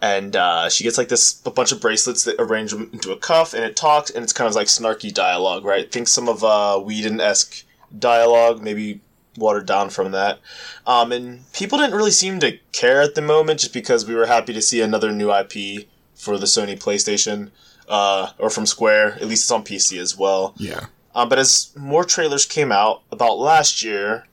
And 0.00 0.36
uh, 0.36 0.68
she 0.68 0.84
gets 0.84 0.98
like 0.98 1.08
this 1.08 1.40
a 1.46 1.50
bunch 1.50 1.72
of 1.72 1.80
bracelets 1.80 2.24
that 2.24 2.36
arrange 2.38 2.72
them 2.72 2.90
into 2.92 3.12
a 3.12 3.16
cuff, 3.16 3.54
and 3.54 3.64
it 3.64 3.76
talks, 3.76 4.10
and 4.10 4.22
it's 4.22 4.32
kind 4.32 4.48
of 4.48 4.54
like 4.54 4.66
snarky 4.66 5.12
dialogue, 5.12 5.64
right? 5.64 5.90
Think 5.90 6.08
some 6.08 6.28
of 6.28 6.44
uh, 6.44 6.78
Whedon 6.78 7.20
esque 7.20 7.64
dialogue, 7.98 8.62
maybe 8.62 9.00
watered 9.36 9.66
down 9.66 9.90
from 9.90 10.12
that. 10.12 10.40
Um, 10.86 11.10
and 11.10 11.50
people 11.52 11.78
didn't 11.78 11.96
really 11.96 12.10
seem 12.10 12.38
to 12.40 12.58
care 12.72 13.00
at 13.00 13.14
the 13.14 13.22
moment, 13.22 13.60
just 13.60 13.72
because 13.72 14.06
we 14.06 14.14
were 14.14 14.26
happy 14.26 14.52
to 14.52 14.62
see 14.62 14.80
another 14.80 15.10
new 15.10 15.32
IP 15.32 15.88
for 16.14 16.38
the 16.38 16.46
Sony 16.46 16.78
PlayStation, 16.78 17.50
uh, 17.88 18.32
or 18.38 18.50
from 18.50 18.66
Square. 18.66 19.14
At 19.14 19.26
least 19.28 19.44
it's 19.44 19.50
on 19.50 19.64
PC 19.64 19.98
as 19.98 20.16
well. 20.18 20.54
yeah. 20.58 20.86
Um, 21.14 21.28
but 21.28 21.38
as 21.38 21.72
more 21.76 22.04
trailers 22.04 22.44
came 22.44 22.72
out 22.72 23.02
about 23.12 23.38
last 23.38 23.84
year, 23.84 24.26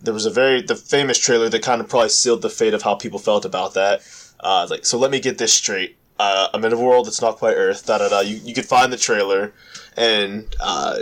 there 0.00 0.12
was 0.12 0.26
a 0.26 0.30
very 0.30 0.60
the 0.60 0.74
famous 0.76 1.18
trailer 1.18 1.48
that 1.48 1.62
kind 1.62 1.80
of 1.80 1.88
probably 1.88 2.08
sealed 2.08 2.42
the 2.42 2.50
fate 2.50 2.74
of 2.74 2.82
how 2.82 2.94
people 2.94 3.18
felt 3.18 3.44
about 3.44 3.74
that. 3.74 4.02
Uh, 4.44 4.66
like, 4.70 4.86
so 4.86 4.98
let 4.98 5.10
me 5.10 5.18
get 5.18 5.38
this 5.38 5.52
straight. 5.52 5.96
Uh, 6.20 6.48
I'm 6.54 6.64
in 6.64 6.72
a 6.72 6.78
world 6.78 7.06
that's 7.06 7.20
not 7.20 7.38
quite 7.38 7.54
Earth. 7.54 7.86
Da 7.86 7.98
da 7.98 8.08
da. 8.08 8.20
You 8.20 8.36
you 8.36 8.54
could 8.54 8.66
find 8.66 8.92
the 8.92 8.96
trailer, 8.96 9.52
and 9.96 10.54
uh, 10.60 10.98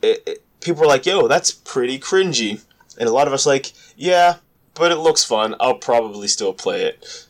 it, 0.00 0.22
it, 0.26 0.42
people 0.60 0.80
were 0.80 0.86
like, 0.86 1.04
"Yo, 1.04 1.28
that's 1.28 1.50
pretty 1.50 1.98
cringy," 1.98 2.62
and 2.98 3.08
a 3.08 3.12
lot 3.12 3.26
of 3.26 3.34
us 3.34 3.44
like, 3.44 3.72
"Yeah, 3.96 4.36
but 4.74 4.90
it 4.90 4.96
looks 4.96 5.24
fun. 5.24 5.54
I'll 5.60 5.74
probably 5.74 6.28
still 6.28 6.54
play 6.54 6.84
it." 6.84 7.26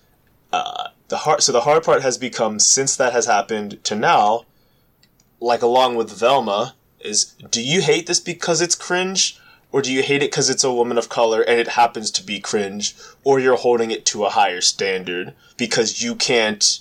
Uh, 0.52 0.88
the 1.08 1.16
hard 1.18 1.42
so 1.42 1.50
the 1.50 1.62
hard 1.62 1.82
part 1.82 2.02
has 2.02 2.18
become 2.18 2.60
since 2.60 2.94
that 2.96 3.12
has 3.12 3.26
happened 3.26 3.82
to 3.84 3.96
now 3.96 4.44
like 5.42 5.62
along 5.62 5.96
with 5.96 6.10
Velma, 6.10 6.74
is 7.00 7.34
do 7.50 7.62
you 7.62 7.82
hate 7.82 8.06
this 8.06 8.20
because 8.20 8.60
it's 8.60 8.74
cringe? 8.74 9.38
Or 9.72 9.80
do 9.80 9.90
you 9.92 10.02
hate 10.02 10.22
it 10.22 10.30
because 10.30 10.50
it's 10.50 10.64
a 10.64 10.72
woman 10.72 10.98
of 10.98 11.08
color 11.08 11.40
and 11.40 11.58
it 11.58 11.68
happens 11.68 12.10
to 12.12 12.22
be 12.22 12.38
cringe? 12.38 12.94
Or 13.24 13.40
you're 13.40 13.56
holding 13.56 13.90
it 13.90 14.04
to 14.06 14.24
a 14.24 14.30
higher 14.30 14.60
standard 14.60 15.34
because 15.56 16.02
you 16.02 16.14
can't 16.14 16.80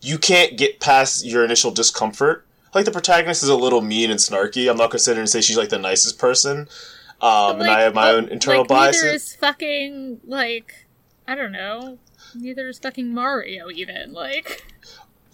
you 0.00 0.18
can't 0.18 0.56
get 0.56 0.78
past 0.78 1.24
your 1.24 1.44
initial 1.44 1.72
discomfort. 1.72 2.46
Like 2.74 2.84
the 2.84 2.92
protagonist 2.92 3.42
is 3.42 3.48
a 3.48 3.56
little 3.56 3.80
mean 3.80 4.10
and 4.10 4.20
snarky. 4.20 4.70
I'm 4.70 4.76
not 4.76 4.90
gonna 4.90 5.00
sit 5.00 5.14
here 5.14 5.20
and 5.20 5.28
say 5.28 5.40
she's 5.40 5.56
like 5.56 5.70
the 5.70 5.78
nicest 5.78 6.18
person. 6.18 6.68
Um, 7.20 7.60
and 7.60 7.70
I 7.70 7.80
have 7.80 7.94
my 7.94 8.10
own 8.10 8.28
internal 8.28 8.62
like, 8.62 8.70
Neither 8.70 8.92
biases. 8.92 9.22
is 9.22 9.36
fucking 9.36 10.20
like 10.24 10.86
I 11.26 11.34
don't 11.34 11.52
know. 11.52 11.98
Neither 12.34 12.68
is 12.68 12.78
fucking 12.78 13.12
Mario 13.12 13.70
even 13.70 14.12
like. 14.12 14.64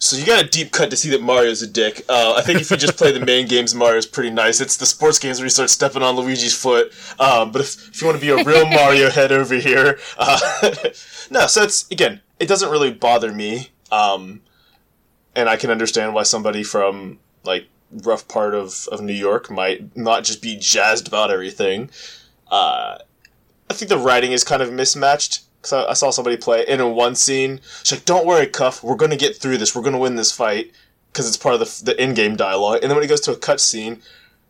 So 0.03 0.17
you 0.17 0.25
got 0.25 0.43
a 0.43 0.47
deep 0.47 0.73
cut 0.73 0.89
to 0.89 0.97
see 0.97 1.09
that 1.11 1.21
Mario's 1.21 1.61
a 1.61 1.67
dick. 1.67 2.03
Uh, 2.09 2.33
I 2.35 2.41
think 2.41 2.59
if 2.59 2.69
you 2.69 2.75
just 2.75 2.97
play 2.97 3.13
the 3.13 3.25
main 3.25 3.47
games, 3.47 3.73
Mario's 3.73 4.05
pretty 4.05 4.31
nice. 4.31 4.59
It's 4.59 4.75
the 4.75 4.85
sports 4.85 5.17
games 5.17 5.39
where 5.39 5.45
you 5.45 5.49
start 5.49 5.69
stepping 5.69 6.03
on 6.03 6.17
Luigi's 6.17 6.53
foot. 6.53 6.91
Um, 7.21 7.53
but 7.53 7.61
if, 7.61 7.87
if 7.87 8.01
you 8.01 8.07
want 8.07 8.19
to 8.19 8.21
be 8.21 8.29
a 8.29 8.43
real 8.43 8.65
Mario 8.69 9.09
head 9.09 9.31
over 9.31 9.55
here, 9.55 9.97
uh, 10.17 10.39
no. 11.31 11.47
So 11.47 11.63
it's 11.63 11.89
again, 11.89 12.19
it 12.37 12.49
doesn't 12.49 12.69
really 12.69 12.91
bother 12.91 13.31
me, 13.31 13.69
um, 13.93 14.41
and 15.37 15.47
I 15.47 15.55
can 15.55 15.71
understand 15.71 16.13
why 16.13 16.23
somebody 16.23 16.63
from 16.63 17.19
like 17.45 17.67
rough 17.89 18.27
part 18.27 18.53
of, 18.53 18.89
of 18.91 18.99
New 18.99 19.13
York 19.13 19.49
might 19.49 19.95
not 19.95 20.25
just 20.25 20.41
be 20.41 20.57
jazzed 20.57 21.07
about 21.07 21.31
everything. 21.31 21.89
Uh, 22.51 22.97
I 23.69 23.73
think 23.73 23.87
the 23.87 23.97
writing 23.97 24.33
is 24.33 24.43
kind 24.43 24.61
of 24.61 24.69
mismatched. 24.69 25.43
Cause 25.63 25.73
I, 25.73 25.91
I 25.91 25.93
saw 25.93 26.11
somebody 26.11 26.37
play, 26.37 26.65
and 26.67 26.81
in 26.81 26.93
one 26.93 27.15
scene, 27.15 27.61
she's 27.83 27.97
like, 27.97 28.05
"Don't 28.05 28.25
worry, 28.25 28.47
Cuff. 28.47 28.83
We're 28.83 28.97
gonna 28.97 29.15
get 29.15 29.37
through 29.37 29.57
this. 29.57 29.73
We're 29.73 29.81
gonna 29.81 29.97
win 29.97 30.17
this 30.17 30.31
fight." 30.31 30.71
Because 31.11 31.27
it's 31.27 31.37
part 31.37 31.53
of 31.53 31.59
the, 31.61 31.85
the 31.85 32.03
in-game 32.03 32.35
dialogue. 32.35 32.79
And 32.81 32.89
then 32.89 32.95
when 32.95 33.03
he 33.03 33.07
goes 33.07 33.21
to 33.21 33.31
a 33.31 33.37
cut 33.37 33.61
scene, 33.61 34.01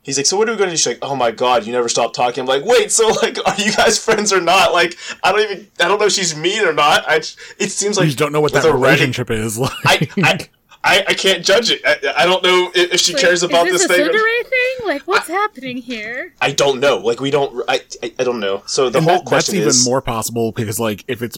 he's 0.02 0.18
like, 0.18 0.26
"So 0.26 0.38
what 0.38 0.50
are 0.50 0.54
we 0.54 0.58
gonna 0.58 0.72
do?" 0.72 0.78
She's 0.78 0.88
like, 0.88 1.00
"Oh 1.04 1.16
my 1.16 1.30
god, 1.30 1.66
you 1.66 1.72
never 1.72 1.88
stop 1.88 2.14
talking." 2.14 2.42
I'm 2.42 2.48
like, 2.48 2.66
"Wait, 2.66 2.92
so 2.92 3.08
like, 3.22 3.38
are 3.46 3.56
you 3.62 3.72
guys 3.74 3.98
friends 4.04 4.34
or 4.34 4.42
not?" 4.42 4.74
Like, 4.74 4.98
I 5.24 5.32
don't 5.32 5.42
even, 5.42 5.68
I 5.80 5.88
don't 5.88 6.00
know 6.00 6.08
if 6.08 6.14
she's 6.14 6.36
mean 6.36 6.66
or 6.66 6.74
not. 6.74 7.04
I, 7.08 7.18
it 7.60 7.72
seems 7.72 7.98
like 7.98 8.10
you 8.10 8.16
don't 8.16 8.32
know 8.32 8.42
what 8.42 8.54
that 8.54 8.64
relationship 8.66 9.30
is. 9.30 9.58
Like, 9.60 9.74
I, 9.86 10.10
I, 10.24 10.50
I, 10.86 11.04
I 11.08 11.14
can't 11.14 11.46
judge 11.46 11.72
it. 11.72 11.82
I, 11.86 12.24
I 12.24 12.26
don't 12.26 12.44
know 12.44 12.70
if, 12.76 12.94
if 12.96 13.00
she 13.00 13.14
Wait, 13.14 13.22
cares 13.24 13.42
about 13.42 13.68
is 13.68 13.74
this 13.74 13.88
this 13.88 13.98
thing. 13.98 14.06
a 14.06 14.10
Tsundere 14.10 14.46
thing? 14.46 14.86
Like, 14.88 15.04
what's 15.04 15.28
happening 15.30 15.78
here? 15.78 16.34
I 16.42 16.52
don't 16.52 16.82
know. 16.82 16.98
Like, 16.98 17.22
we 17.22 17.32
don't. 17.32 17.64
I, 17.70 17.80
I, 18.04 18.14
I 18.20 18.24
don't 18.26 18.42
know. 18.42 18.64
So 18.66 18.90
the 18.90 18.98
And 18.98 19.06
whole 19.08 19.14
that- 19.16 19.20
that's 19.22 19.30
question 19.30 19.56
even 19.56 19.74
more 19.86 20.02
possible 20.02 20.52
because, 20.52 20.80
like, 20.82 21.06
if 21.08 21.22
it's 21.22 21.38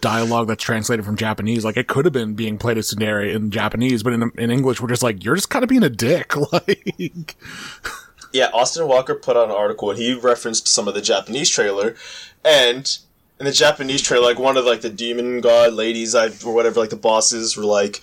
dialogue 0.00 0.48
that's 0.48 0.62
translated 0.64 1.04
from 1.04 1.16
Japanese, 1.16 1.62
like, 1.64 1.76
it 1.76 1.88
could 1.88 2.06
have 2.06 2.12
been 2.14 2.34
being 2.34 2.56
played 2.56 2.78
as 2.78 2.90
Tsundere 2.94 3.34
in 3.34 3.50
Japanese, 3.50 4.02
but 4.02 4.14
in, 4.14 4.30
in 4.38 4.50
English, 4.50 4.80
we're 4.80 4.88
just 4.88 5.02
like, 5.02 5.22
you're 5.24 5.34
just 5.36 5.50
kind 5.50 5.62
of 5.62 5.68
being 5.68 5.82
a 5.84 5.90
dick. 5.90 6.32
Like, 6.52 7.36
Yeah, 8.32 8.48
Austin 8.52 8.86
Walker 8.88 9.14
put 9.14 9.36
out 9.36 9.48
an 9.50 9.54
article 9.54 9.90
and 9.90 9.98
he 9.98 10.14
referenced 10.14 10.68
some 10.68 10.88
of 10.88 10.94
the 10.94 11.00
Japanese 11.02 11.48
trailer, 11.50 11.94
and 12.44 12.98
in 13.38 13.44
the 13.46 13.52
Japanese 13.52 14.00
trailer, 14.02 14.24
like 14.24 14.38
one 14.38 14.56
of 14.56 14.64
like 14.64 14.80
the 14.80 14.88
demon 14.90 15.40
god 15.42 15.74
ladies, 15.74 16.14
I, 16.14 16.28
or 16.44 16.54
whatever, 16.54 16.80
like 16.80 16.90
the 16.90 16.96
bosses 16.96 17.56
were 17.56 17.64
like, 17.64 18.00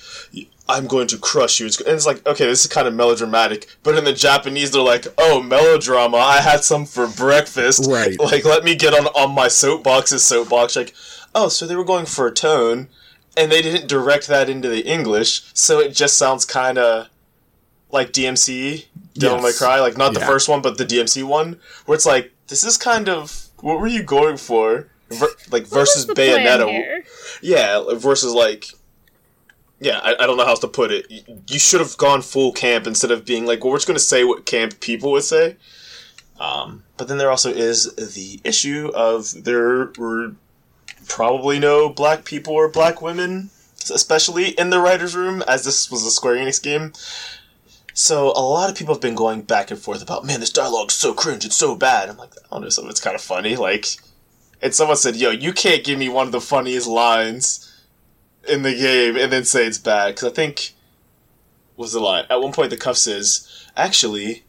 "I'm 0.70 0.88
going 0.88 1.08
to 1.08 1.18
crush 1.18 1.60
you," 1.60 1.66
It's- 1.68 1.80
and 1.86 1.96
it's 1.96 2.06
like, 2.06 2.26
okay, 2.28 2.46
this 2.46 2.62
is 2.62 2.68
kind 2.72 2.88
of 2.88 2.94
melodramatic, 2.94 3.68
but 3.84 3.98
in 3.98 4.04
the 4.06 4.14
Japanese, 4.14 4.72
they're 4.72 4.82
like, 4.82 5.08
"Oh, 5.18 5.42
melodrama! 5.42 6.18
I 6.18 6.42
had 6.42 6.64
some 6.64 6.86
for 6.86 7.08
breakfast." 7.08 7.86
Right. 7.90 8.18
Like, 8.20 8.46
let 8.46 8.64
me 8.64 8.76
get 8.76 8.94
on 8.94 9.08
on 9.08 9.34
my 9.36 9.48
soapbox's 9.48 10.24
soapbox. 10.24 10.76
Like, 10.76 10.94
oh, 11.36 11.50
so 11.50 11.66
they 11.68 11.76
were 11.76 11.84
going 11.84 12.06
for 12.06 12.28
a 12.28 12.32
tone, 12.34 12.88
and 13.36 13.52
they 13.52 13.62
didn't 13.62 13.88
direct 13.88 14.28
that 14.28 14.50
into 14.50 14.70
the 14.70 14.82
English, 14.86 15.44
so 15.54 15.80
it 15.80 15.90
just 15.94 16.18
sounds 16.18 16.46
kind 16.46 16.78
of 16.78 17.08
like 17.92 18.12
DMC, 18.12 18.86
Devil 19.14 19.38
May 19.40 19.44
Yes. 19.50 19.58
Cry, 19.60 19.80
like 19.80 19.98
not 19.98 20.14
the 20.16 20.20
first 20.22 20.50
one, 20.50 20.62
but 20.62 20.78
the 20.78 20.86
DMC 20.86 21.24
one, 21.24 21.60
where 21.86 21.96
it's 21.96 22.06
like, 22.08 22.32
this 22.48 22.64
is 22.64 22.76
kind 22.78 23.08
of 23.08 23.48
what 23.60 23.80
were 23.80 23.88
you 23.88 24.02
going 24.04 24.38
for? 24.38 24.88
Ver- 25.10 25.28
like 25.52 25.68
versus 25.68 26.08
What's 26.08 26.20
the 26.20 26.26
plan 26.36 26.60
Bayonetta, 26.60 27.04
yeah, 27.42 27.84
versus 27.96 28.34
like, 28.34 28.66
yeah, 29.84 30.00
I, 30.04 30.16
I 30.20 30.28
don't 30.28 30.38
know 30.38 30.44
how 30.44 30.52
else 30.52 30.60
to 30.60 30.68
put 30.68 30.92
it. 30.92 31.10
You, 31.10 31.22
you 31.48 31.60
should 31.60 31.82
have 31.82 31.98
gone 31.98 32.22
full 32.22 32.52
camp 32.52 32.88
instead 32.88 33.12
of 33.12 33.26
being 33.26 33.46
like, 33.46 33.64
well, 33.64 33.72
we're 33.72 33.78
just 33.78 33.88
going 33.88 33.96
to 33.96 34.04
say 34.04 34.24
what 34.24 34.46
camp 34.46 34.80
people 34.80 35.12
would 35.12 35.24
say. 35.24 35.58
Um, 36.40 36.84
but 36.98 37.08
then 37.08 37.18
there 37.18 37.30
also 37.30 37.52
is 37.52 37.94
the 37.96 38.40
issue 38.44 38.92
of 38.96 39.44
there 39.44 39.92
were 39.98 40.36
probably 41.08 41.60
no 41.60 41.90
black 41.90 42.26
people 42.26 42.54
or 42.54 42.68
black 42.70 43.02
women, 43.02 43.50
especially 43.94 44.50
in 44.50 44.70
the 44.70 44.80
writers' 44.80 45.16
room, 45.16 45.44
as 45.48 45.64
this 45.64 45.92
was 45.92 46.04
a 46.06 46.12
Square 46.12 46.38
Enix 46.38 46.62
game. 46.62 46.94
So 47.94 48.30
a 48.30 48.42
lot 48.42 48.70
of 48.70 48.76
people 48.76 48.96
have 48.96 49.02
been 49.02 49.16
going 49.16 49.44
back 49.44 49.70
and 49.70 49.80
forth 49.80 50.02
about, 50.02 50.26
man, 50.26 50.40
this 50.40 50.50
dialogue's 50.50 50.96
so 50.96 51.14
cringe, 51.14 51.46
it's 51.46 51.56
so 51.56 51.76
bad. 51.76 52.10
I'm 52.10 52.18
like, 52.18 52.34
I 52.38 52.56
don't 52.56 52.62
know, 52.62 52.70
some 52.70 52.86
of 52.86 52.90
it's 52.90 53.00
kind 53.00 53.16
of 53.16 53.22
funny. 53.22 53.56
Like, 53.56 53.86
and 54.62 54.74
someone 54.74 54.98
said, 54.98 55.16
yo, 55.16 55.30
you 55.30 55.54
can't 55.54 55.84
give 55.84 56.00
me 56.00 56.10
one 56.10 56.26
of 56.26 56.32
the 56.32 56.42
funniest 56.42 56.88
lines 56.88 57.70
in 58.48 58.64
the 58.64 58.74
game 58.74 59.18
and 59.18 59.32
then 59.32 59.46
say 59.46 59.66
it's 59.66 59.78
bad. 59.78 60.16
Because 60.16 60.32
I 60.32 60.34
think, 60.34 60.74
was 61.78 61.94
the 61.94 62.00
line? 62.00 62.26
At 62.30 62.42
one 62.42 62.54
point, 62.54 62.70
the 62.70 62.78
cuff 62.78 62.98
says, 62.98 63.68
actually, 63.76 64.44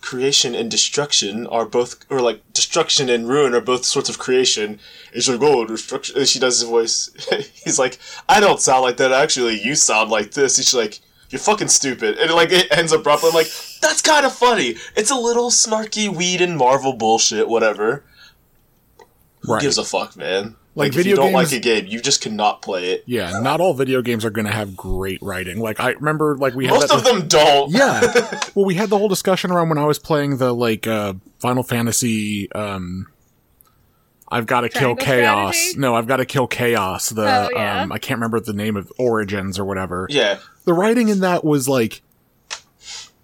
creation 0.00 0.54
and 0.54 0.70
destruction 0.70 1.46
are 1.46 1.64
both, 1.64 2.04
or 2.10 2.20
like, 2.20 2.40
destruction 2.52 3.08
and 3.08 3.28
ruin 3.28 3.54
are 3.54 3.60
both 3.60 3.84
sorts 3.84 4.08
of 4.08 4.18
creation. 4.18 4.78
She's 5.12 5.28
like, 5.28 5.40
oh, 5.42 5.66
destruction. 5.66 6.18
And 6.18 6.28
she 6.28 6.38
does 6.38 6.60
his 6.60 6.68
voice. 6.68 7.10
He's 7.64 7.78
like, 7.78 7.98
I 8.28 8.40
don't 8.40 8.60
sound 8.60 8.82
like 8.82 8.98
that. 8.98 9.12
Actually, 9.12 9.60
you 9.60 9.74
sound 9.74 10.10
like 10.10 10.32
this. 10.32 10.58
And 10.58 10.64
she's 10.64 10.74
like, 10.74 11.00
you're 11.30 11.40
fucking 11.40 11.68
stupid. 11.68 12.18
And 12.18 12.30
like, 12.32 12.52
it 12.52 12.68
ends 12.70 12.92
abruptly. 12.92 13.30
I'm 13.30 13.34
like, 13.34 13.50
that's 13.80 14.02
kind 14.02 14.24
of 14.26 14.34
funny. 14.34 14.76
It's 14.94 15.10
a 15.10 15.16
little 15.16 15.50
snarky 15.50 16.08
Whedon 16.08 16.56
Marvel 16.56 16.92
bullshit, 16.92 17.48
whatever. 17.48 18.04
Who 19.40 19.60
gives 19.60 19.78
a 19.78 19.84
fuck, 19.84 20.16
man? 20.16 20.56
Like, 20.76 20.86
Like, 20.86 20.88
if 20.90 20.96
you 20.96 21.02
video 21.04 21.16
don't 21.16 21.32
like 21.32 21.52
a 21.52 21.60
game, 21.60 21.86
you 21.86 22.00
just 22.00 22.20
cannot 22.20 22.60
play 22.60 22.90
it. 22.92 23.04
yeah, 23.06 23.38
not 23.40 23.60
all 23.60 23.74
video 23.74 24.02
games 24.02 24.24
are 24.24 24.30
going 24.30 24.46
to 24.46 24.52
have 24.52 24.76
great 24.76 25.22
writing. 25.22 25.60
Like, 25.60 25.78
I 25.78 25.90
remember, 25.92 26.36
like, 26.36 26.54
we 26.54 26.66
had 26.66 26.74
Most 26.74 26.88
that 26.88 26.98
of 26.98 27.04
them 27.04 27.28
don't. 27.28 27.70
yeah. 27.70 28.40
Well, 28.56 28.64
we 28.64 28.74
had 28.74 28.88
the 28.90 28.98
whole 28.98 29.08
discussion 29.08 29.50
around 29.52 29.68
when 29.68 29.78
I 29.78 29.84
was 29.84 29.98
playing 29.98 30.38
the 30.38 30.52
like 30.52 30.86
uh 30.86 31.14
Final 31.38 31.62
Fantasy 31.62 32.50
um 32.52 33.06
I've 34.28 34.46
got 34.46 34.62
to 34.62 34.68
kill 34.68 34.96
chaos. 34.96 35.56
strategy? 35.56 35.78
No, 35.80 35.94
I've 35.94 36.06
got 36.08 36.16
to 36.16 36.24
kill 36.24 36.46
chaos. 36.48 37.08
The 37.10 37.22
Oh, 37.22 37.48
yeah. 37.54 37.82
um 37.82 37.92
I 37.92 37.98
can't 37.98 38.18
remember 38.18 38.40
the 38.40 38.52
name 38.52 38.76
of 38.76 38.92
Origins 38.98 39.58
or 39.58 39.64
whatever. 39.64 40.06
yeah. 40.10 40.38
The 40.64 40.72
writing 40.72 41.08
in 41.08 41.20
that 41.20 41.44
was 41.44 41.68
like 41.68 42.02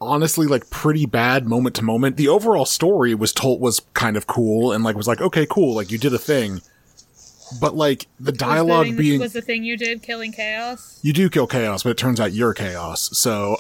honestly 0.00 0.46
like 0.46 0.68
pretty 0.70 1.06
bad 1.06 1.46
moment 1.46 1.74
to 1.76 1.82
moment. 1.84 2.16
The 2.16 2.28
overall 2.28 2.64
story 2.66 3.14
was 3.14 3.32
told 3.32 3.60
was 3.60 3.80
kind 3.94 4.16
of 4.16 4.26
cool 4.26 4.72
and 4.72 4.82
like 4.84 4.96
was 4.96 5.08
like 5.08 5.20
okay, 5.20 5.46
cool, 5.46 5.74
like 5.74 5.90
you 5.90 5.98
did 5.98 6.12
a 6.14 6.18
thing. 6.18 6.60
But 7.60 7.74
like 7.74 8.06
the 8.20 8.32
dialogue 8.32 8.86
the 8.86 8.92
being 8.96 9.20
was 9.20 9.32
the 9.32 9.40
thing 9.42 9.64
you 9.64 9.76
did 9.76 10.02
killing 10.02 10.32
chaos. 10.32 10.98
you 11.02 11.12
do 11.12 11.28
kill 11.30 11.46
chaos, 11.46 11.82
but 11.82 11.90
it 11.90 11.96
turns 11.98 12.20
out 12.20 12.32
you're 12.32 12.54
chaos. 12.54 13.10
So 13.16 13.56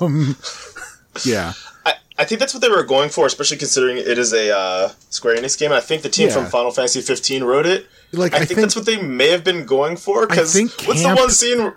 um 0.00 0.36
yeah. 1.24 1.52
I, 1.84 1.94
I 2.18 2.24
think 2.24 2.40
that's 2.40 2.54
what 2.54 2.62
they 2.62 2.68
were 2.68 2.82
going 2.82 3.10
for, 3.10 3.26
especially 3.26 3.58
considering 3.58 3.98
it 3.98 4.18
is 4.18 4.32
a 4.32 4.56
uh, 4.56 4.88
Square 5.10 5.36
Enix 5.36 5.58
game. 5.58 5.70
I 5.72 5.80
think 5.80 6.02
the 6.02 6.08
team 6.08 6.28
Yeah. 6.28 6.34
from 6.34 6.46
Final 6.46 6.70
Fantasy 6.70 7.00
15 7.00 7.44
wrote 7.44 7.66
it. 7.66 7.86
Like 8.12 8.34
I, 8.34 8.38
I, 8.38 8.44
think, 8.44 8.60
that's 8.60 8.74
what 8.74 8.86
they 8.86 9.00
may 9.00 9.30
have 9.30 9.44
been 9.44 9.64
going 9.66 9.96
for. 9.96 10.26
Because 10.26 10.52
think 10.52 10.72
what's 10.88 11.02
camp- 11.02 11.16
the 11.18 11.22
one 11.22 11.30
scene? 11.30 11.72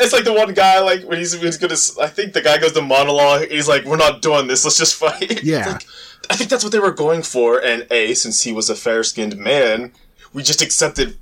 It's 0.00 0.12
like 0.12 0.24
the 0.24 0.32
one 0.32 0.54
guy, 0.54 0.80
like 0.80 1.04
when 1.04 1.18
he's, 1.18 1.34
when 1.36 1.44
he's 1.46 1.56
gonna. 1.56 1.74
s- 1.74 1.96
I 1.98 2.08
think 2.08 2.32
the 2.32 2.40
guy 2.42 2.58
goes 2.58 2.72
to 2.72 2.82
monologue. 2.82 3.48
He's 3.48 3.68
like, 3.68 3.84
"We're 3.84 3.96
not 3.96 4.22
doing 4.22 4.48
this. 4.48 4.64
Let's 4.64 4.76
just 4.78 4.94
fight." 4.96 5.42
Yeah. 5.44 5.78
Like, 5.78 5.86
I 6.30 6.36
think 6.36 6.50
that's 6.50 6.64
what 6.64 6.72
they 6.72 6.80
were 6.80 6.90
going 6.90 7.22
for. 7.22 7.62
And 7.64 7.86
a, 7.92 8.12
since 8.14 8.42
he 8.42 8.52
was 8.52 8.68
a 8.68 8.74
fair-skinned 8.74 9.36
man, 9.38 9.92
we 10.32 10.42
just 10.42 10.62
accepted 10.62 11.16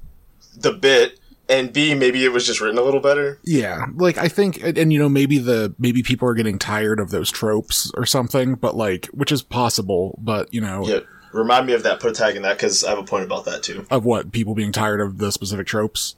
the 0.56 0.72
bit. 0.72 1.18
And 1.48 1.72
b, 1.72 1.94
maybe 1.94 2.24
it 2.24 2.32
was 2.32 2.44
just 2.44 2.60
written 2.60 2.76
a 2.76 2.82
little 2.82 2.98
better. 2.98 3.38
Yeah, 3.44 3.86
like 3.94 4.18
I 4.18 4.26
think, 4.26 4.60
and, 4.64 4.76
and, 4.76 4.92
you 4.92 4.98
know, 4.98 5.08
maybe 5.08 5.38
the 5.38 5.72
maybe 5.78 6.02
people 6.02 6.28
are 6.28 6.34
getting 6.34 6.58
tired 6.58 6.98
of 6.98 7.10
those 7.10 7.30
tropes 7.30 7.92
or 7.94 8.04
something, 8.04 8.56
but 8.56 8.74
like, 8.76 9.06
which 9.12 9.30
is 9.30 9.42
possible, 9.42 10.18
but 10.20 10.52
you 10.52 10.60
know, 10.60 10.84
Yeah, 10.88 11.00
remind 11.32 11.68
me 11.68 11.72
of 11.74 11.84
that. 11.84 12.00
Put 12.00 12.10
a 12.10 12.14
tag 12.14 12.34
in 12.34 12.42
that 12.42 12.56
because 12.56 12.82
I 12.82 12.90
have 12.90 12.98
a 12.98 13.04
point 13.04 13.24
about 13.26 13.44
that 13.44 13.62
too. 13.62 13.86
of 13.92 14.04
what 14.04 14.32
people 14.32 14.56
being 14.56 14.72
tired 14.72 15.00
of 15.00 15.18
the 15.18 15.30
specific 15.30 15.68
tropes. 15.68 16.16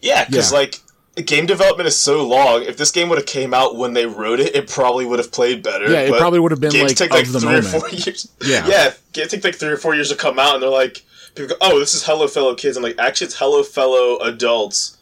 Yeah, 0.00 0.24
because 0.24 0.52
Yeah. 0.52 0.58
like 0.58 0.80
game 1.26 1.46
development 1.46 1.88
is 1.88 1.98
so 1.98 2.24
long. 2.24 2.62
If 2.62 2.76
this 2.76 2.92
game 2.92 3.08
would 3.08 3.18
have 3.18 3.26
came 3.26 3.52
out 3.54 3.74
when 3.76 3.92
they 3.94 4.06
wrote 4.06 4.38
it, 4.38 4.54
it 4.54 4.68
probably 4.70 5.04
would 5.04 5.18
have 5.18 5.32
played 5.32 5.64
better. 5.64 5.90
Yeah, 5.90 6.02
it 6.02 6.16
probably 6.16 6.38
would 6.38 6.52
have 6.52 6.60
been 6.60 6.70
like 6.80 6.94
take 6.94 7.10
of 7.10 7.16
like 7.16 7.26
the 7.32 7.40
three 7.40 7.48
moment. 7.56 7.74
or 7.74 7.80
four 7.80 7.88
years. 7.90 8.28
Yeah. 8.40 8.68
yeah, 8.68 8.92
it 9.16 9.30
take 9.30 9.42
like 9.42 9.56
three 9.56 9.70
or 9.70 9.76
four 9.76 9.96
years 9.96 10.10
to 10.10 10.14
come 10.16 10.38
out, 10.38 10.54
and 10.54 10.62
they're 10.62 10.70
like, 10.70 11.02
people 11.34 11.48
go, 11.48 11.54
"Oh, 11.60 11.78
this 11.78 11.94
is 11.94 12.04
Hello 12.04 12.26
Fellow 12.28 12.54
Kids." 12.54 12.76
I'm 12.76 12.82
like, 12.82 12.98
actually, 12.98 13.26
it's 13.26 13.36
Hello 13.38 13.62
Fellow 13.62 14.18
Adults, 14.20 14.98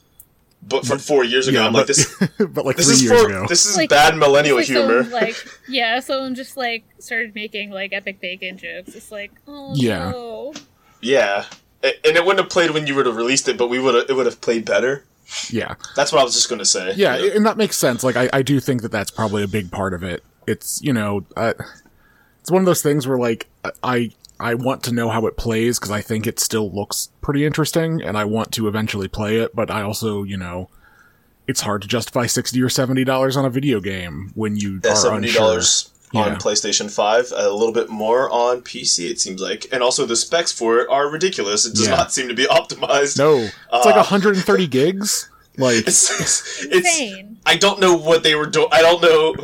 but 0.62 0.86
from 0.86 0.98
four 0.98 1.24
years 1.24 1.48
ago. 1.48 1.60
Yeah, 1.60 1.66
I'm 1.66 1.72
but, 1.72 1.78
like, 1.80 1.86
this, 1.88 2.14
but 2.38 2.64
like 2.64 2.76
this 2.76 2.86
three 2.86 2.94
is 2.94 3.02
years 3.04 3.20
for 3.20 3.26
ago. 3.28 3.46
this 3.48 3.66
is 3.66 3.76
Like, 3.76 3.90
bad 3.90 4.16
millennial 4.16 4.58
It's 4.58 4.68
like 4.68 4.76
humor. 4.78 5.02
someone, 5.04 5.22
like 5.22 5.36
yeah, 5.68 6.00
someone 6.00 6.34
just 6.34 6.56
like 6.56 6.84
started 6.98 7.34
making 7.34 7.70
like 7.70 7.92
epic 7.92 8.20
bacon 8.20 8.56
jokes. 8.58 8.94
It's 8.94 9.10
like, 9.12 9.32
oh 9.48 9.72
Yeah. 9.74 10.10
no. 10.10 10.54
yeah, 11.00 11.44
and 11.82 11.92
it 12.04 12.24
wouldn't 12.24 12.40
have 12.44 12.50
played 12.50 12.70
when 12.70 12.86
you 12.86 12.94
would 12.94 13.06
have 13.06 13.16
released 13.16 13.48
it, 13.48 13.56
but 13.58 13.68
we 13.68 13.78
would 13.78 13.94
have 13.94 14.04
it 14.08 14.14
would 14.14 14.26
have 14.26 14.40
played 14.40 14.64
better. 14.64 15.04
yeah, 15.50 15.74
That's 15.96 16.12
what 16.12 16.20
I 16.20 16.24
was 16.24 16.34
just 16.34 16.48
gonna 16.50 16.64
say. 16.64 16.92
yeah, 16.96 17.16
and 17.16 17.44
that 17.46 17.56
makes 17.56 17.76
sense. 17.76 18.04
Like 18.04 18.16
I, 18.16 18.28
I 18.32 18.42
do 18.42 18.60
think 18.60 18.82
that 18.82 18.92
that's 18.92 19.10
probably 19.10 19.42
a 19.42 19.48
big 19.48 19.70
part 19.70 19.94
of 19.94 20.02
it. 20.02 20.22
It's 20.46 20.80
you 20.82 20.92
know, 20.92 21.24
uh, 21.36 21.54
it's 22.40 22.50
one 22.50 22.60
of 22.60 22.66
those 22.66 22.82
things 22.82 23.06
where 23.06 23.18
like 23.18 23.48
I 23.82 24.10
I 24.42 24.54
want 24.54 24.82
to 24.84 24.92
know 24.92 25.08
how 25.08 25.26
it 25.26 25.36
plays 25.36 25.78
because 25.78 25.90
I 25.90 26.00
think 26.00 26.26
it 26.26 26.38
still 26.40 26.70
looks 26.70 27.08
pretty 27.20 27.44
interesting, 27.44 28.02
and 28.02 28.16
I 28.18 28.24
want 28.24 28.52
to 28.52 28.68
eventually 28.68 29.08
play 29.08 29.38
it. 29.38 29.54
But 29.54 29.70
I 29.70 29.82
also 29.82 30.22
you 30.22 30.36
know, 30.36 30.68
it's 31.46 31.60
hard 31.62 31.82
to 31.82 31.88
justify 31.88 32.26
sixty 32.26 32.60
or 32.62 32.68
seventy 32.68 33.04
dollars 33.04 33.36
on 33.36 33.44
a 33.44 33.50
video 33.50 33.80
game 33.80 34.32
when 34.34 34.56
you 34.56 34.80
Yeah, 34.84 34.92
are 34.92 34.96
seventy 34.96 35.28
unsure. 35.28 35.40
dollars 35.42 35.88
on 36.14 36.32
Yeah. 36.32 36.36
PlayStation 36.36 36.90
Five, 36.90 37.32
a 37.34 37.48
little 37.50 37.72
bit 37.72 37.88
more 37.88 38.28
on 38.30 38.60
PC. 38.60 39.10
It 39.10 39.18
seems 39.18 39.40
like, 39.40 39.66
and 39.72 39.82
also 39.82 40.04
the 40.04 40.16
specs 40.16 40.52
for 40.52 40.78
it 40.80 40.88
are 40.90 41.08
ridiculous. 41.08 41.64
It 41.64 41.74
does 41.74 41.86
Yeah. 41.88 41.96
not 41.96 42.12
seem 42.12 42.28
to 42.28 42.34
be 42.34 42.44
optimized. 42.50 43.16
No, 43.18 43.38
it's 43.38 43.86
like 43.86 43.94
Uh, 43.94 44.04
130 44.04 44.66
gigs. 44.66 45.28
Like 45.56 45.86
it's, 45.86 46.10
it's, 46.20 46.64
it's 46.64 46.74
Insane. 46.74 47.38
I 47.46 47.56
don't 47.56 47.80
know 47.80 47.94
what 47.96 48.22
they 48.24 48.34
were 48.34 48.46
doing. 48.46 48.68
I 48.72 48.82
don't 48.82 49.00
know. 49.02 49.34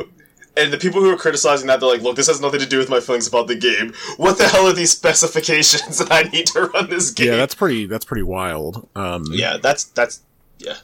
And 0.59 0.73
the 0.73 0.77
people 0.77 0.99
who 1.01 1.09
are 1.11 1.17
criticizing 1.17 1.67
that, 1.67 1.79
they're 1.79 1.89
like, 1.89 2.01
"Look, 2.01 2.15
this 2.17 2.27
has 2.27 2.41
nothing 2.41 2.59
to 2.59 2.65
do 2.65 2.77
with 2.77 2.89
my 2.89 2.99
feelings 2.99 3.27
about 3.27 3.47
the 3.47 3.55
game. 3.55 3.93
What 4.17 4.37
the 4.37 4.47
hell 4.47 4.67
are 4.67 4.73
these 4.73 4.91
specifications 4.97 5.97
that 5.99 6.11
I 6.11 6.23
need 6.29 6.47
to 6.47 6.63
run 6.73 6.89
this 6.89 7.11
game?" 7.11 7.27
yeah, 7.27 7.35
that's 7.37 7.55
pretty 7.55 7.85
that's 7.85 8.05
pretty 8.05 8.23
wild. 8.23 8.87
Um, 8.95 9.23
yeah, 9.31 9.57
that's 9.57 9.85
that's 9.85 10.21
yeah. 10.57 10.75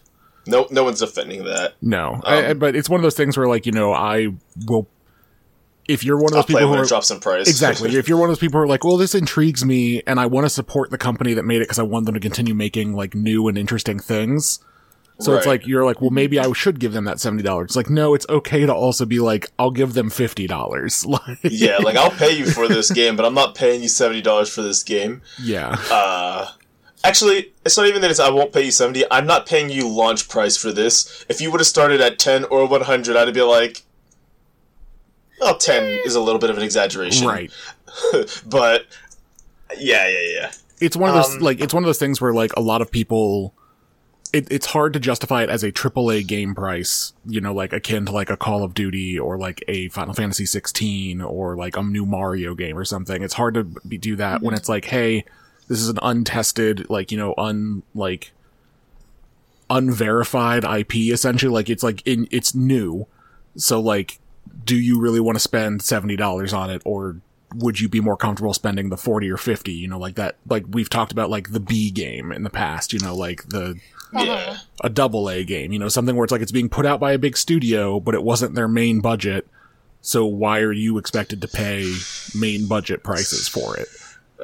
No, 0.47 0.67
no 0.69 0.83
one's 0.83 0.99
defending 0.99 1.43
that. 1.45 1.73
No, 1.81 2.21
I, 2.23 2.35
I- 2.35 2.45
Um, 2.51 2.59
but 2.59 2.75
it's 2.75 2.87
one 2.89 2.99
of 2.99 3.03
those 3.03 3.15
things 3.15 3.35
where, 3.35 3.47
like, 3.47 3.65
you 3.65 3.71
know, 3.71 3.93
I 3.93 4.27
will. 4.67 4.87
If 5.87 6.03
you're 6.03 6.17
one 6.17 6.25
of 6.27 6.31
those 6.33 6.45
people 6.45 6.67
who 6.67 6.73
are 6.73 6.85
drops 6.85 7.11
in 7.11 7.19
price. 7.19 7.47
exactly, 7.47 7.95
if 7.95 8.07
you're 8.09 8.17
one 8.17 8.27
of 8.29 8.31
those 8.31 8.39
people 8.39 8.59
who 8.59 8.63
are 8.63 8.67
like, 8.67 8.83
well, 8.83 8.97
this 8.97 9.13
intrigues 9.13 9.63
me, 9.63 10.01
and 10.07 10.19
I 10.19 10.25
want 10.25 10.45
to 10.45 10.49
support 10.49 10.89
the 10.89 10.97
company 10.97 11.35
that 11.35 11.43
made 11.43 11.57
it 11.57 11.65
because 11.65 11.77
I 11.77 11.83
want 11.83 12.05
them 12.07 12.15
to 12.15 12.19
continue 12.19 12.55
making 12.55 12.95
like 12.95 13.13
new 13.13 13.47
and 13.47 13.55
interesting 13.57 13.99
things. 13.99 14.59
So 15.17 15.33
it's 15.35 15.47
like 15.47 15.65
you're 15.65 15.85
like, 15.85 16.01
well, 16.01 16.09
maybe 16.09 16.39
I 16.39 16.51
should 16.51 16.79
give 16.79 16.91
them 16.91 17.05
that 17.05 17.19
seventy 17.21 17.41
dollars. 17.41 17.67
It's 17.69 17.75
like, 17.77 17.89
no, 17.89 18.13
it's 18.13 18.25
okay 18.27 18.65
to 18.65 18.73
also 18.73 19.05
be 19.05 19.19
like, 19.19 19.49
I'll 19.57 19.71
give 19.71 19.93
them 19.93 20.09
fifty 20.09 20.45
dollars. 20.45 21.05
Like, 21.15 21.39
yeah, 21.43 21.77
like 21.77 21.95
I'll 21.95 22.11
pay 22.11 22.37
you 22.37 22.45
for 22.45 22.67
this 22.67 22.91
game, 22.91 23.15
but 23.15 23.25
I'm 23.25 23.33
not 23.33 23.55
paying 23.55 23.81
you 23.81 23.87
seventy 23.87 24.21
dollars 24.21 24.53
for 24.53 24.61
this 24.61 24.83
game. 24.83 25.21
yeah, 25.41 25.77
Uh, 25.89 26.47
actually, 27.03 27.53
it's 27.65 27.77
not 27.77 27.87
even 27.87 28.01
that 28.01 28.11
it's 28.11 28.19
I 28.19 28.29
won't 28.29 28.51
pay 28.51 28.63
you 28.65 28.71
seventy. 28.71 29.03
I'm 29.09 29.25
not 29.25 29.45
paying 29.45 29.69
you 29.69 29.87
launch 29.87 30.27
price 30.27 30.57
for 30.57 30.73
this. 30.73 31.25
If 31.29 31.39
you 31.39 31.49
would 31.51 31.61
have 31.61 31.67
started 31.67 32.01
at 32.01 32.19
ten 32.19 32.43
or 32.45 32.67
one 32.67 32.81
hundred, 32.81 33.15
I'd 33.15 33.33
be 33.33 33.41
like, 33.41 33.83
well, 35.39 35.57
ten 35.57 35.83
is 36.05 36.15
a 36.15 36.21
little 36.21 36.39
bit 36.39 36.49
of 36.49 36.57
an 36.57 36.63
exaggeration, 36.63 37.25
right. 37.27 37.51
but 38.45 38.85
yeah, 39.77 40.07
yeah, 40.07 40.27
yeah. 40.33 40.51
it's 40.81 40.97
one 40.97 41.09
of 41.09 41.15
those 41.15 41.35
Um, 41.35 41.41
like 41.41 41.61
it's 41.61 41.73
one 41.73 41.83
of 41.83 41.87
those 41.87 41.99
things 41.99 42.19
where 42.19 42.33
like 42.33 42.51
a 42.57 42.61
lot 42.61 42.81
of 42.81 42.91
people 42.91 43.53
it, 44.35 44.51
it's 44.51 44.65
hard 44.65 44.91
to 44.91 44.99
justify 44.99 45.43
it 45.43 45.49
as 45.49 45.63
a 45.63 45.71
AAA 45.71 46.27
game 46.27 46.53
price, 46.55 47.13
you 47.25 47.39
know, 47.39 47.53
like 47.53 47.71
akin 47.71 48.05
to 48.05 48.11
like 48.11 48.29
a 48.29 48.35
Call 48.35 48.65
of 48.65 48.73
Duty 48.73 49.17
or 49.17 49.37
like 49.37 49.63
a 49.69 49.87
Final 49.89 50.13
Fantasy 50.13 50.45
16 50.45 51.21
or 51.21 51.55
like 51.55 51.77
a 51.77 51.81
new 51.81 52.05
Mario 52.05 52.53
game 52.53 52.77
or 52.77 52.83
something. 52.83 53.23
It's 53.23 53.35
hard 53.35 53.53
to 53.53 53.63
be, 53.63 53.97
do 53.97 54.17
that 54.17 54.41
when 54.41 54.53
mhm. 54.53 54.57
it's 54.57 54.67
like, 54.67 54.85
hey, 54.85 55.23
this 55.69 55.79
is 55.79 55.87
an 55.87 55.99
untested, 56.01 56.89
like 56.89 57.13
you 57.13 57.17
know, 57.17 57.33
un 57.37 57.83
like 57.93 58.33
unverified 59.69 60.65
IP 60.65 60.95
essentially. 60.95 61.53
Like 61.53 61.69
it's 61.69 61.81
like 61.81 62.05
in 62.05 62.27
it's 62.29 62.53
new, 62.53 63.07
so 63.55 63.79
like, 63.79 64.19
do 64.65 64.75
you 64.75 64.99
really 64.99 65.21
want 65.21 65.37
to 65.37 65.39
spend 65.39 65.81
seventy 65.81 66.17
dollars 66.17 66.51
on 66.51 66.69
it 66.69 66.81
or 66.83 67.21
would 67.53 67.79
you 67.79 67.87
be 67.87 68.01
more 68.01 68.17
comfortable 68.17 68.53
spending 68.53 68.89
the 68.89 68.97
40 68.97 69.31
or 69.31 69.37
50 69.37 69.71
you 69.71 69.87
know 69.87 69.99
like 69.99 70.15
that 70.15 70.35
like 70.49 70.65
we've 70.67 70.89
talked 70.89 71.13
about 71.13 71.29
like 71.29 71.51
the 71.51 71.59
b 71.59 71.89
game 71.89 72.33
in 72.33 72.43
the 72.43 72.49
past 72.49 72.91
you 72.91 72.99
know 72.99 73.15
like 73.15 73.47
the 73.47 73.79
Yeah. 74.13 74.21
Uh-huh. 74.21 74.57
a 74.81 74.89
double 74.89 75.29
a 75.29 75.43
game 75.43 75.71
you 75.73 75.79
know 75.79 75.89
something 75.89 76.15
where 76.15 76.23
it's 76.23 76.31
like 76.31 76.41
it's 76.41 76.51
being 76.51 76.69
put 76.69 76.85
out 76.85 76.99
by 76.99 77.11
a 77.13 77.17
big 77.17 77.35
studio 77.35 77.99
but 77.99 78.13
it 78.15 78.23
wasn't 78.23 78.55
their 78.55 78.67
main 78.67 79.01
budget 79.01 79.47
so 80.01 80.25
why 80.25 80.59
are 80.59 80.71
you 80.71 80.97
expected 80.97 81.41
to 81.41 81.47
pay 81.47 81.93
main 82.33 82.67
budget 82.67 83.03
prices 83.03 83.47
for 83.47 83.75
it 83.77 83.87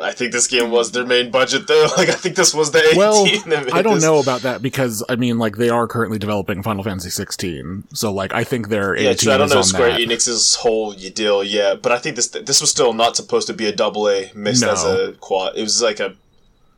I 0.02 0.14
think 0.14 0.32
this 0.32 0.48
game 0.48 0.72
was 0.72 0.94
their 0.94 1.06
main 1.06 1.32
budget 1.32 1.68
though. 1.68 1.86
Like 1.98 2.10
I 2.10 2.14
think 2.14 2.36
this 2.36 2.54
was 2.56 2.72
the 2.72 2.82
well 2.96 3.26
i 3.74 3.82
don't 3.82 3.96
this. 3.96 4.04
know 4.04 4.20
about 4.20 4.42
that 4.42 4.62
because 4.62 5.04
i 5.10 5.16
mean 5.18 5.38
like 5.38 5.58
they 5.58 5.70
are 5.70 5.86
currently 5.86 6.18
developing 6.18 6.64
final 6.64 6.84
fantasy 6.84 7.10
16 7.10 7.84
so 7.94 8.12
like 8.12 8.34
i 8.34 8.44
think 8.44 8.70
their 8.70 8.96
Yeah, 8.96 9.10
18 9.10 9.18
true. 9.18 9.34
I 9.34 9.38
don't 9.38 9.50
know 9.50 9.62
Square 9.62 9.92
that. 9.92 10.00
Enix's 10.00 10.56
whole 10.56 10.94
deal 10.94 11.44
yeah, 11.44 11.76
but 11.76 11.92
I 11.92 11.98
think 12.00 12.16
this 12.16 12.30
this 12.30 12.62
was 12.62 12.72
still 12.72 12.94
not 12.94 13.16
supposed 13.16 13.48
to 13.48 13.54
be 13.54 13.68
a 13.68 13.72
double 13.76 14.10
A 14.10 14.32
mixed 14.34 14.62
No. 14.64 14.72
as 14.72 14.84
a 14.84 15.12
quad. 15.20 15.56
It 15.58 15.62
was 15.62 15.82
like 15.82 16.00
a. 16.00 16.16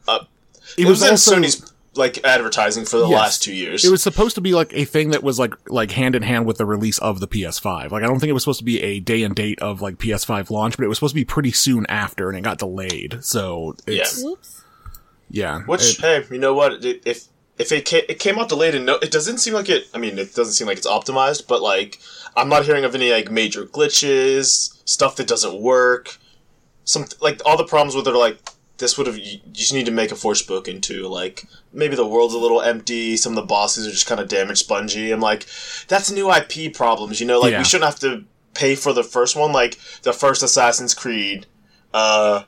it, 0.08 0.22
It, 0.78 0.86
was, 0.86 1.02
was, 1.02 1.04
in 1.04 1.10
also 1.12 1.36
Sony's 1.38 1.73
like 1.96 2.24
advertising 2.26 2.86
for 2.86 2.98
the 2.98 3.08
Yes. 3.08 3.20
last 3.20 3.44
two 3.44 3.54
years. 3.54 3.86
It 3.86 3.92
was 3.92 4.02
supposed 4.02 4.36
to 4.36 4.42
be 4.42 4.54
like 4.54 4.74
a 4.74 4.84
thing 4.86 5.12
that 5.12 5.22
was 5.24 5.38
like 5.38 5.54
like 5.70 5.92
hand 5.92 6.16
in 6.16 6.24
hand 6.24 6.46
with 6.46 6.58
the 6.58 6.66
release 6.66 6.98
of 7.00 7.20
the 7.20 7.28
PS5. 7.28 7.92
Like 7.92 8.04
I 8.04 8.08
don't 8.08 8.20
think 8.20 8.30
it 8.30 8.34
was 8.34 8.44
supposed 8.44 8.60
to 8.60 8.66
be 8.66 8.82
a 8.82 9.00
day 9.00 9.24
and 9.24 9.36
date 9.36 9.60
of 9.62 9.82
like 9.82 9.98
PS5 9.98 10.50
launch, 10.50 10.76
but 10.78 10.84
it 10.86 10.88
was 10.88 10.98
supposed 10.98 11.14
to 11.14 11.20
be 11.22 11.26
pretty 11.26 11.52
soon 11.52 11.86
after, 11.90 12.30
and 12.30 12.38
it 12.38 12.42
got 12.42 12.58
delayed. 12.58 13.20
So 13.22 13.76
it's 13.86 14.24
Oops. 14.24 14.64
yeah, 15.30 15.60
Which 15.62 16.00
it- 16.00 16.02
hey, 16.02 16.24
you 16.32 16.40
know 16.40 16.54
what? 16.54 16.84
If 16.84 17.26
if 17.60 17.72
it 17.72 17.86
came, 17.86 18.02
it 18.10 18.18
came 18.18 18.40
out 18.40 18.50
delayed 18.50 18.74
and 18.74 18.86
no, 18.88 18.96
it 18.96 19.12
doesn't 19.12 19.38
seem 19.38 19.54
like 19.54 19.70
it. 19.70 19.88
I 19.94 20.00
mean, 20.00 20.18
it 20.18 20.34
doesn't 20.34 20.54
seem 20.54 20.66
like 20.68 20.78
it's 20.78 20.88
optimized, 20.88 21.48
but 21.48 21.62
like 21.62 22.00
I'm 22.36 22.50
not 22.50 22.66
hearing 22.66 22.84
of 22.86 22.96
any 22.96 23.12
like 23.12 23.30
major 23.30 23.66
glitches, 23.66 24.74
stuff 24.86 25.16
that 25.18 25.28
doesn't 25.28 25.62
work. 25.62 26.18
Some 26.86 27.06
like 27.22 27.40
all 27.46 27.56
the 27.56 27.64
problems 27.64 27.96
with 27.96 28.08
it 28.08 28.14
are 28.14 28.18
like 28.18 28.40
this 28.84 28.98
would 28.98 29.08
have 29.08 29.18
you 29.18 29.40
just 29.54 29.74
need 29.74 29.86
to 29.86 29.92
make 29.92 30.12
a 30.12 30.16
force 30.16 30.42
book 30.42 30.68
into 30.68 31.08
Like 31.08 31.46
maybe 31.72 31.96
the 31.96 32.06
world's 32.06 32.34
a 32.34 32.38
little 32.38 32.62
empty. 32.62 33.16
Some 33.18 33.32
of 33.32 33.38
the 33.38 33.48
bosses 33.48 33.88
are 33.88 33.92
just 33.92 34.06
kind 34.08 34.20
of 34.22 34.28
damaged, 34.28 34.60
spongy. 34.60 35.12
I'm 35.12 35.22
like, 35.22 35.46
that's 35.88 36.12
new 36.12 36.30
IP 36.32 36.74
problems. 36.74 37.20
You 37.22 37.26
know, 37.28 37.40
like 37.40 37.52
Yeah. 37.54 37.60
we 37.60 37.64
shouldn't 37.64 37.90
have 37.90 38.00
to 38.02 38.26
pay 38.54 38.76
for 38.76 38.92
the 38.94 39.04
first 39.04 39.36
one, 39.36 39.52
like 39.54 39.80
the 40.04 40.14
first 40.14 40.44
Assassin's 40.44 40.94
Creed. 40.94 41.46
Uh, 41.94 42.44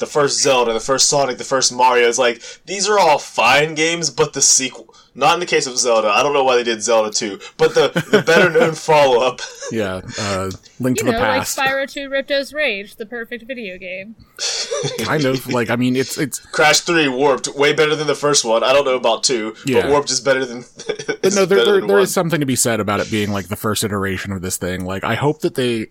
the 0.00 0.06
first 0.06 0.40
Zelda, 0.42 0.72
the 0.72 0.80
first 0.80 1.08
Sonic, 1.08 1.38
the 1.38 1.44
first 1.44 1.72
Mario. 1.72 2.08
It's 2.08 2.18
like 2.18 2.42
these 2.66 2.88
are 2.88 2.98
all 2.98 3.18
fine 3.18 3.74
games, 3.76 4.10
but 4.10 4.32
the 4.32 4.42
sequel. 4.42 4.88
Not 5.12 5.34
in 5.34 5.40
the 5.40 5.46
case 5.46 5.66
of 5.66 5.76
Zelda. 5.76 6.06
I 6.08 6.22
don't 6.22 6.32
know 6.32 6.44
why 6.44 6.54
they 6.54 6.62
did 6.62 6.82
Zelda 6.82 7.10
2, 7.10 7.40
but 7.56 7.74
the 7.74 7.88
the 8.12 8.22
better 8.22 8.48
known 8.48 8.74
follow 8.88 9.20
up. 9.26 9.40
yeah, 9.72 10.00
uh, 10.20 10.50
Link 10.78 10.98
You 10.98 11.06
to 11.06 11.12
know, 11.12 11.18
the 11.18 11.24
Past. 11.24 11.58
like 11.58 11.68
Spyro 11.68 11.90
2 11.92 12.08
Ripto's 12.08 12.52
Rage, 12.52 12.94
the 12.94 13.06
perfect 13.06 13.44
video 13.44 13.76
game. 13.76 14.14
kind 15.00 15.24
of 15.24 15.48
like 15.48 15.68
I 15.68 15.76
mean 15.76 15.96
it's 15.96 16.16
it's 16.16 16.38
Crash 16.38 16.80
3 16.80 17.08
Warped, 17.08 17.48
way 17.56 17.72
better 17.72 17.96
than 17.96 18.06
the 18.06 18.14
first 18.14 18.44
one. 18.44 18.62
I 18.62 18.72
don't 18.72 18.84
know 18.84 18.94
about 18.94 19.24
2, 19.24 19.56
Yeah. 19.66 19.82
but 19.82 19.90
Warped 19.90 20.10
is 20.10 20.20
better 20.20 20.44
than. 20.44 20.64
But 21.22 21.34
no, 21.34 21.44
there, 21.44 21.64
there, 21.66 21.86
there 21.86 21.98
is 21.98 22.14
something 22.14 22.40
to 22.40 22.46
be 22.46 22.56
said 22.56 22.80
about 22.80 23.00
it 23.00 23.10
being 23.10 23.30
like 23.30 23.48
the 23.48 23.56
first 23.56 23.84
iteration 23.84 24.32
of 24.32 24.40
this 24.40 24.56
thing. 24.56 24.86
Like, 24.86 25.04
I 25.04 25.16
hope 25.16 25.40
that 25.40 25.54
they, 25.54 25.88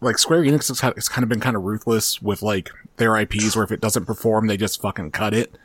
like, 0.00 0.18
Square 0.18 0.42
Enix 0.42 0.68
has, 0.68 0.80
has 0.80 1.08
kind 1.08 1.22
of 1.22 1.28
been 1.28 1.40
kind 1.40 1.56
of 1.56 1.62
ruthless 1.64 2.20
with 2.22 2.42
like 2.42 2.70
their 2.96 3.16
IPs, 3.16 3.54
where 3.56 3.64
if 3.64 3.72
it 3.72 3.80
doesn't 3.80 4.04
perform, 4.06 4.46
they 4.46 4.56
just 4.56 4.80
fucking 4.80 5.10
cut 5.12 5.34
it. 5.34 5.56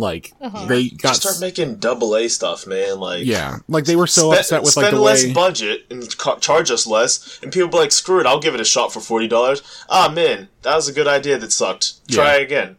Like, 0.00 0.32
Uh-huh. 0.40 0.66
they 0.66 0.90
got, 0.90 1.08
Just 1.16 1.22
start 1.22 1.40
making 1.40 1.76
double 1.76 2.14
A 2.16 2.28
stuff, 2.28 2.68
man. 2.68 3.00
Like, 3.00 3.24
yeah, 3.24 3.56
like 3.66 3.84
they 3.84 3.96
were 3.96 4.06
so 4.06 4.30
Spe- 4.32 4.38
upset 4.38 4.62
with 4.62 4.76
like 4.76 4.92
the 4.92 5.00
less 5.00 5.24
way, 5.24 5.32
budget 5.32 5.86
and 5.90 6.16
ca- 6.18 6.36
charge 6.38 6.70
us 6.70 6.86
less, 6.86 7.40
and 7.42 7.50
people 7.52 7.68
be 7.68 7.78
like, 7.78 7.90
"Screw 7.90 8.20
it, 8.20 8.26
I'll 8.26 8.38
give 8.38 8.54
it 8.54 8.60
a 8.60 8.64
shot 8.64 8.92
for 8.92 9.00
forty 9.00 9.26
dollars." 9.26 9.60
Ah, 9.90 10.08
man, 10.08 10.48
that 10.62 10.76
was 10.76 10.86
a 10.88 10.92
good 10.92 11.08
idea 11.08 11.36
that 11.38 11.50
sucked. 11.50 12.06
Try 12.08 12.36
Yeah. 12.36 12.42
again. 12.42 12.76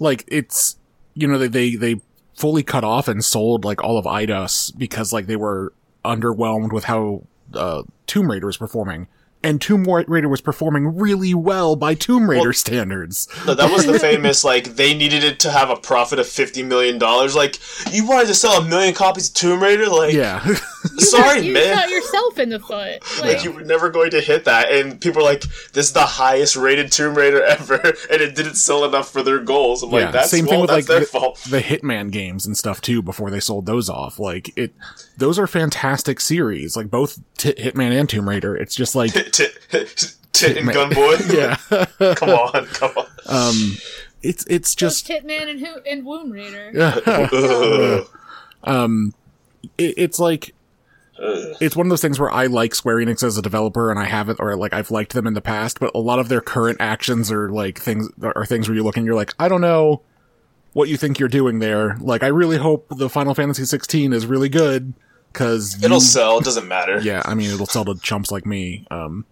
like 0.00 0.24
it's, 0.26 0.76
you 1.14 1.28
know, 1.28 1.38
they 1.38 1.46
they 1.46 1.76
they 1.76 2.00
fully 2.34 2.64
cut 2.64 2.82
off 2.82 3.06
and 3.06 3.24
sold 3.24 3.64
like 3.64 3.82
all 3.84 3.96
of 3.96 4.04
Eidos 4.04 4.76
because 4.76 5.12
like 5.12 5.26
they 5.26 5.36
were 5.36 5.72
underwhelmed 6.04 6.72
with 6.72 6.84
how 6.84 7.22
uh, 7.54 7.82
Tomb 8.08 8.28
Raider 8.30 8.46
was 8.46 8.56
performing, 8.56 9.06
and 9.42 9.60
Tomb 9.60 9.84
Raider 9.84 10.28
was 10.28 10.40
performing 10.40 10.96
really 10.96 11.34
well 11.34 11.76
by 11.76 11.94
Tomb 11.94 12.28
Raider 12.28 12.42
Well- 12.48 12.52
standards. 12.52 13.28
No, 13.46 13.54
that 13.54 13.70
was 13.70 13.86
the 13.86 13.98
famous 13.98 14.44
like 14.44 14.76
they 14.76 14.94
needed 14.94 15.22
it 15.24 15.38
to 15.40 15.50
have 15.50 15.70
a 15.70 15.76
profit 15.76 16.18
of 16.18 16.26
fifty 16.26 16.62
million 16.62 16.98
dollars. 16.98 17.34
Like 17.36 17.58
you 17.92 18.06
wanted 18.06 18.28
to 18.28 18.34
sell 18.34 18.60
a 18.60 18.64
million 18.68 18.94
copies 18.94 19.28
of 19.28 19.34
Tomb 19.34 19.62
Raider, 19.62 19.86
like 19.86 20.12
Yeah, 20.14 20.44
sorry, 20.98 21.40
you 21.40 21.52
man. 21.52 21.76
shot 21.76 21.90
yourself 21.90 22.38
in 22.38 22.48
the 22.50 22.60
foot. 22.60 23.02
Like 23.20 23.36
Like, 23.36 23.44
you 23.44 23.52
were 23.52 23.62
never 23.62 23.90
going 23.90 24.10
to 24.10 24.20
hit 24.20 24.44
that, 24.44 24.70
and 24.70 25.00
people 25.00 25.22
are 25.22 25.24
like, 25.24 25.42
"This 25.72 25.86
is 25.86 25.92
the 25.92 26.00
highest 26.00 26.56
rated 26.56 26.92
Tomb 26.92 27.14
Raider 27.14 27.42
ever," 27.42 27.74
and 28.10 28.20
it 28.20 28.34
didn't 28.34 28.54
sell 28.54 28.84
enough 28.84 29.10
for 29.10 29.22
their 29.22 29.38
goals. 29.38 29.82
I'm 29.82 29.90
yeah. 29.90 30.04
like, 30.04 30.12
"That's 30.12 30.30
Same 30.30 30.46
well, 30.46 30.52
thing 30.52 30.60
with 30.62 30.70
that's 30.70 30.88
like 30.88 30.96
their 30.96 31.00
the, 31.00 31.06
fault." 31.06 31.38
the 31.50 31.60
Hitman 31.60 32.10
games 32.10 32.46
and 32.46 32.56
stuff 32.56 32.80
too. 32.80 33.02
Before 33.02 33.30
they 33.30 33.40
sold 33.40 33.66
those 33.66 33.88
off, 33.88 34.18
like 34.18 34.56
it, 34.56 34.74
those 35.16 35.38
are 35.38 35.46
fantastic 35.46 36.20
series. 36.20 36.76
Like 36.76 36.90
both 36.90 37.18
T- 37.36 37.54
Hitman 37.54 37.98
and 37.98 38.08
Tomb 38.08 38.28
Raider. 38.28 38.56
It's 38.56 38.74
just 38.74 38.94
like 38.94 39.12
Tit, 39.12 39.52
tit 40.32 40.56
and 40.56 40.72
gun 40.72 40.90
boy. 40.92 41.16
yeah, 41.30 41.56
come 42.14 42.30
on, 42.30 42.66
come 42.66 42.92
on. 42.96 43.06
um, 43.26 43.76
it's 44.22 44.44
it's 44.46 44.74
just 44.74 45.06
just 45.06 45.24
Hitman 45.24 45.50
and 45.50 45.60
who 45.60 45.74
and 45.88 46.04
Wound 46.04 46.32
Raider. 46.32 46.72
Ugh. 47.06 48.08
um, 48.64 49.14
it, 49.78 49.94
it's 49.96 50.18
like 50.18 50.50
Ugh. 50.50 50.55
It's 51.18 51.76
one 51.76 51.86
of 51.86 51.90
those 51.90 52.02
things 52.02 52.18
where 52.18 52.30
I 52.30 52.46
like 52.46 52.74
Square 52.74 52.96
Enix 52.96 53.22
as 53.22 53.38
a 53.38 53.42
developer, 53.42 53.90
and 53.90 53.98
I 53.98 54.04
haven't, 54.04 54.40
or 54.40 54.56
like 54.56 54.72
I've 54.72 54.90
liked 54.90 55.12
them 55.12 55.26
in 55.26 55.34
the 55.34 55.40
past, 55.40 55.80
but 55.80 55.90
a 55.94 55.98
lot 55.98 56.18
of 56.18 56.28
their 56.28 56.40
current 56.40 56.78
actions 56.80 57.30
are 57.32 57.48
like 57.50 57.78
things 57.78 58.08
are 58.22 58.46
things 58.46 58.68
where 58.68 58.76
you 58.76 58.82
look 58.84 58.96
and 58.96 59.06
you're 59.06 59.14
like, 59.14 59.32
I 59.38 59.48
don't 59.48 59.60
know 59.60 60.02
what 60.72 60.90
you 60.90 60.98
think 60.98 61.18
you're 61.18 61.28
doing 61.28 61.58
there. 61.58 61.96
Like, 62.00 62.22
I 62.22 62.26
really 62.26 62.58
hope 62.58 62.86
the 62.90 63.08
Final 63.08 63.34
Fantasy 63.34 63.64
16 63.64 64.12
is 64.12 64.26
really 64.26 64.50
good 64.50 64.92
because 65.32 65.82
It'll 65.82 66.00
sell. 66.00 66.36
It 66.36 66.44
doesn't 66.44 66.68
matter. 66.68 67.00
Yeah, 67.00 67.22
I 67.24 67.34
mean, 67.34 67.50
it'll 67.50 67.64
sell 67.64 67.86
to 67.86 67.94
chumps 67.94 68.30
like 68.30 68.44
me. 68.44 68.86
Um, 68.90 69.24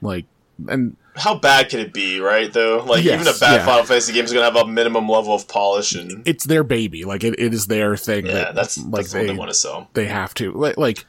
like, 0.00 0.24
and 0.68 0.96
How 1.16 1.34
bad 1.38 1.68
can 1.68 1.80
it 1.80 1.92
be, 1.92 2.20
right? 2.20 2.52
Though, 2.52 2.84
like 2.86 3.04
Yes, 3.04 3.20
even 3.20 3.34
a 3.34 3.38
bad 3.38 3.56
yeah. 3.60 3.66
Final 3.66 3.84
Fantasy 3.84 4.12
game 4.12 4.24
is 4.24 4.32
gonna 4.32 4.44
have 4.44 4.56
a 4.56 4.66
minimum 4.66 5.08
level 5.08 5.34
of 5.34 5.46
polish, 5.48 5.94
and 5.94 6.26
it's 6.26 6.44
their 6.44 6.64
baby. 6.64 7.04
Like, 7.04 7.24
it, 7.24 7.34
it 7.38 7.52
is 7.54 7.66
their 7.66 7.96
thing. 7.96 8.26
yeah, 8.26 8.32
that, 8.32 8.54
that's 8.54 8.78
like 8.78 8.90
that's 9.04 9.12
they 9.12 9.26
they 9.26 9.34
want 9.34 9.50
to 9.50 9.54
sell. 9.54 9.88
they 9.94 10.06
have 10.06 10.34
to 10.34 10.52
like, 10.52 10.76
like 10.76 11.04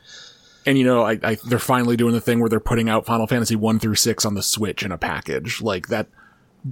and 0.66 0.78
you 0.78 0.84
know 0.86 1.04
I, 1.04 1.20
I 1.24 1.38
they're 1.48 1.60
finally 1.60 1.96
doing 1.98 2.14
the 2.14 2.22
thing 2.22 2.40
where 2.40 2.50
they're 2.50 2.60
putting 2.60 2.90
out 2.90 3.06
final 3.06 3.28
fantasy 3.28 3.56
1 3.56 3.80
through 3.80 3.96
6 3.96 4.26
on 4.26 4.34
the 4.36 4.42
switch 4.44 4.84
in 4.84 4.92
a 4.94 4.98
package 4.98 5.62
like 5.62 5.88
that 5.88 6.08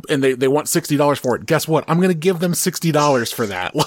and 0.09 0.23
they, 0.23 0.31
they 0.31 0.47
want 0.47 0.67
$60 0.67 1.19
for 1.19 1.35
it 1.35 1.45
guess 1.45 1.67
what 1.67 1.83
i'm 1.89 1.99
gonna 1.99 2.13
give 2.13 2.39
them 2.39 2.53
$60 2.53 3.33
for 3.33 3.45
that 3.47 3.73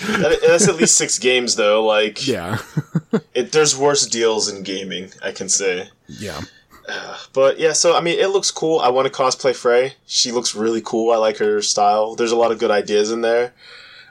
That- 0.00 0.40
that's 0.46 0.68
at 0.68 0.76
least 0.76 0.96
six 0.96 1.18
games, 1.18 1.56
though. 1.56 1.84
Like, 1.84 2.26
yeah 2.26 2.58
it, 3.34 3.52
there's 3.52 3.76
worse 3.76 4.06
deals 4.06 4.48
in 4.48 4.62
gaming, 4.62 5.10
I 5.22 5.32
can 5.32 5.48
say. 5.48 5.88
yeah 6.06 6.40
But 7.32 7.60
yeah, 7.60 7.72
so 7.74 7.96
I 7.96 8.00
mean, 8.00 8.18
it 8.18 8.28
looks 8.30 8.50
cool. 8.50 8.80
I 8.80 8.88
want 8.88 9.06
to 9.06 9.12
cosplay 9.12 9.54
Frey. 9.54 9.94
She 10.06 10.32
looks 10.32 10.54
really 10.54 10.82
cool. 10.84 11.12
I 11.12 11.16
like 11.16 11.36
her 11.38 11.62
style. 11.62 12.16
There's 12.16 12.32
a 12.32 12.36
lot 12.36 12.50
of 12.50 12.58
good 12.58 12.70
ideas 12.72 13.12
in 13.12 13.20
there. 13.20 13.52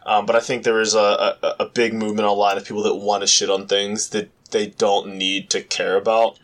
Um, 0.05 0.25
but 0.25 0.35
I 0.35 0.39
think 0.39 0.63
there 0.63 0.79
is 0.79 0.95
a, 0.95 1.35
a, 1.43 1.55
a 1.59 1.65
big 1.65 1.93
movement 1.93 2.27
online 2.27 2.57
of 2.57 2.65
people 2.65 2.83
that 2.83 2.95
want 2.95 3.21
to 3.21 3.27
shit 3.27 3.49
on 3.49 3.67
things 3.67 4.09
that 4.09 4.29
they 4.51 4.67
don't 4.67 5.15
need 5.17 5.49
to 5.51 5.61
care 5.61 5.97
about. 5.97 6.39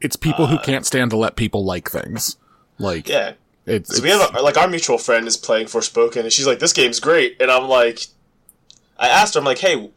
it's 0.00 0.14
people 0.16 0.46
who 0.46 0.58
can't 0.58 0.84
stand 0.86 1.10
to 1.12 1.16
let 1.16 1.34
people 1.34 1.64
like 1.64 1.90
things 1.90 2.36
like 2.78 3.08
Yeah. 3.08 3.32
it's, 3.66 3.96
So 3.96 4.02
we 4.02 4.10
have 4.10 4.34
a, 4.34 4.42
like 4.42 4.56
our 4.58 4.68
mutual 4.68 4.98
friend 4.98 5.26
is 5.26 5.36
playing 5.38 5.66
Forspoken, 5.66 6.20
and 6.20 6.32
she's 6.32 6.46
like, 6.46 6.58
"This 6.60 6.72
game's 6.74 7.00
great," 7.00 7.40
and 7.40 7.50
I'm 7.50 7.66
like, 7.68 8.06
I 8.98 9.08
asked 9.08 9.34
her, 9.34 9.40
I'm 9.40 9.46
like, 9.46 9.58
"Hey, 9.58 9.90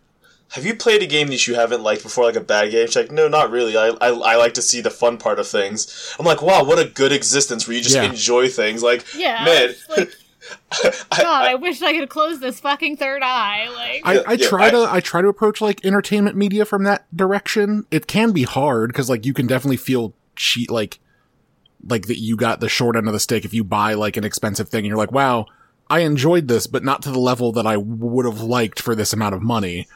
have 0.51 0.65
you 0.65 0.75
played 0.75 1.01
a 1.01 1.05
game 1.07 1.27
that 1.27 1.47
you 1.47 1.55
haven't 1.55 1.81
liked 1.83 2.03
before, 2.03 2.25
like 2.25 2.35
a 2.35 2.41
bad 2.41 2.71
game?" 2.71 2.87
She's 2.87 2.95
like, 2.95 3.11
"No, 3.11 3.27
not 3.27 3.51
really. 3.51 3.75
I, 3.77 3.89
I, 4.01 4.09
I 4.09 4.35
like 4.35 4.53
to 4.55 4.61
see 4.61 4.81
the 4.81 4.89
fun 4.91 5.17
part 5.17 5.39
of 5.39 5.47
things." 5.47 6.13
I'm 6.19 6.25
like, 6.25 6.41
"Wow, 6.41 6.63
what 6.63 6.79
a 6.79 6.85
good 6.85 7.11
existence 7.11 7.67
where 7.67 7.75
you 7.77 7.83
just 7.83 7.95
Yeah. 7.95 8.03
enjoy 8.09 8.49
things." 8.49 8.83
Like, 8.83 9.05
Yeah, 9.15 9.43
man, 9.45 9.73
like, 9.97 10.11
I- 11.11 11.21
God, 11.21 11.45
I- 11.45 11.51
I 11.51 11.55
wish 11.55 11.81
I 11.81 11.93
could 11.93 12.09
close 12.09 12.39
this 12.39 12.59
fucking 12.59 12.97
third 12.97 13.21
eye. 13.23 13.69
Like, 13.73 14.01
I, 14.05 14.31
I 14.31 14.33
Yeah, 14.33 14.47
try 14.47 14.67
I- 14.67 14.71
to 14.71 14.87
I 14.89 14.99
try 14.99 15.21
to 15.21 15.27
approach 15.27 15.61
like 15.61 15.85
entertainment 15.85 16.35
media 16.35 16.65
from 16.65 16.83
that 16.83 17.05
direction. 17.15 17.85
It 17.91 18.07
can 18.07 18.31
be 18.31 18.43
hard 18.43 18.89
because 18.89 19.09
like 19.09 19.25
you 19.25 19.33
can 19.33 19.47
definitely 19.47 19.77
feel 19.77 20.13
cheat 20.35 20.69
like 20.71 20.99
like 21.87 22.07
that 22.07 22.19
you 22.19 22.35
got 22.35 22.59
the 22.59 22.69
short 22.69 22.95
end 22.95 23.07
of 23.07 23.13
the 23.13 23.19
stick 23.19 23.43
if 23.45 23.53
you 23.53 23.63
buy 23.63 23.93
like 23.95 24.15
an 24.17 24.23
expensive 24.23 24.69
thing 24.69 24.79
and 24.79 24.87
you're 24.87 24.97
like, 24.97 25.11
wow, 25.11 25.45
I 25.89 25.99
enjoyed 26.01 26.47
this, 26.47 26.67
but 26.67 26.83
not 26.83 27.01
to 27.03 27.11
the 27.11 27.19
level 27.19 27.51
that 27.53 27.65
I 27.65 27.75
would 27.77 28.25
have 28.25 28.39
liked 28.41 28.79
for 28.81 28.93
this 28.95 29.13
amount 29.13 29.33
of 29.35 29.41
money. 29.41 29.87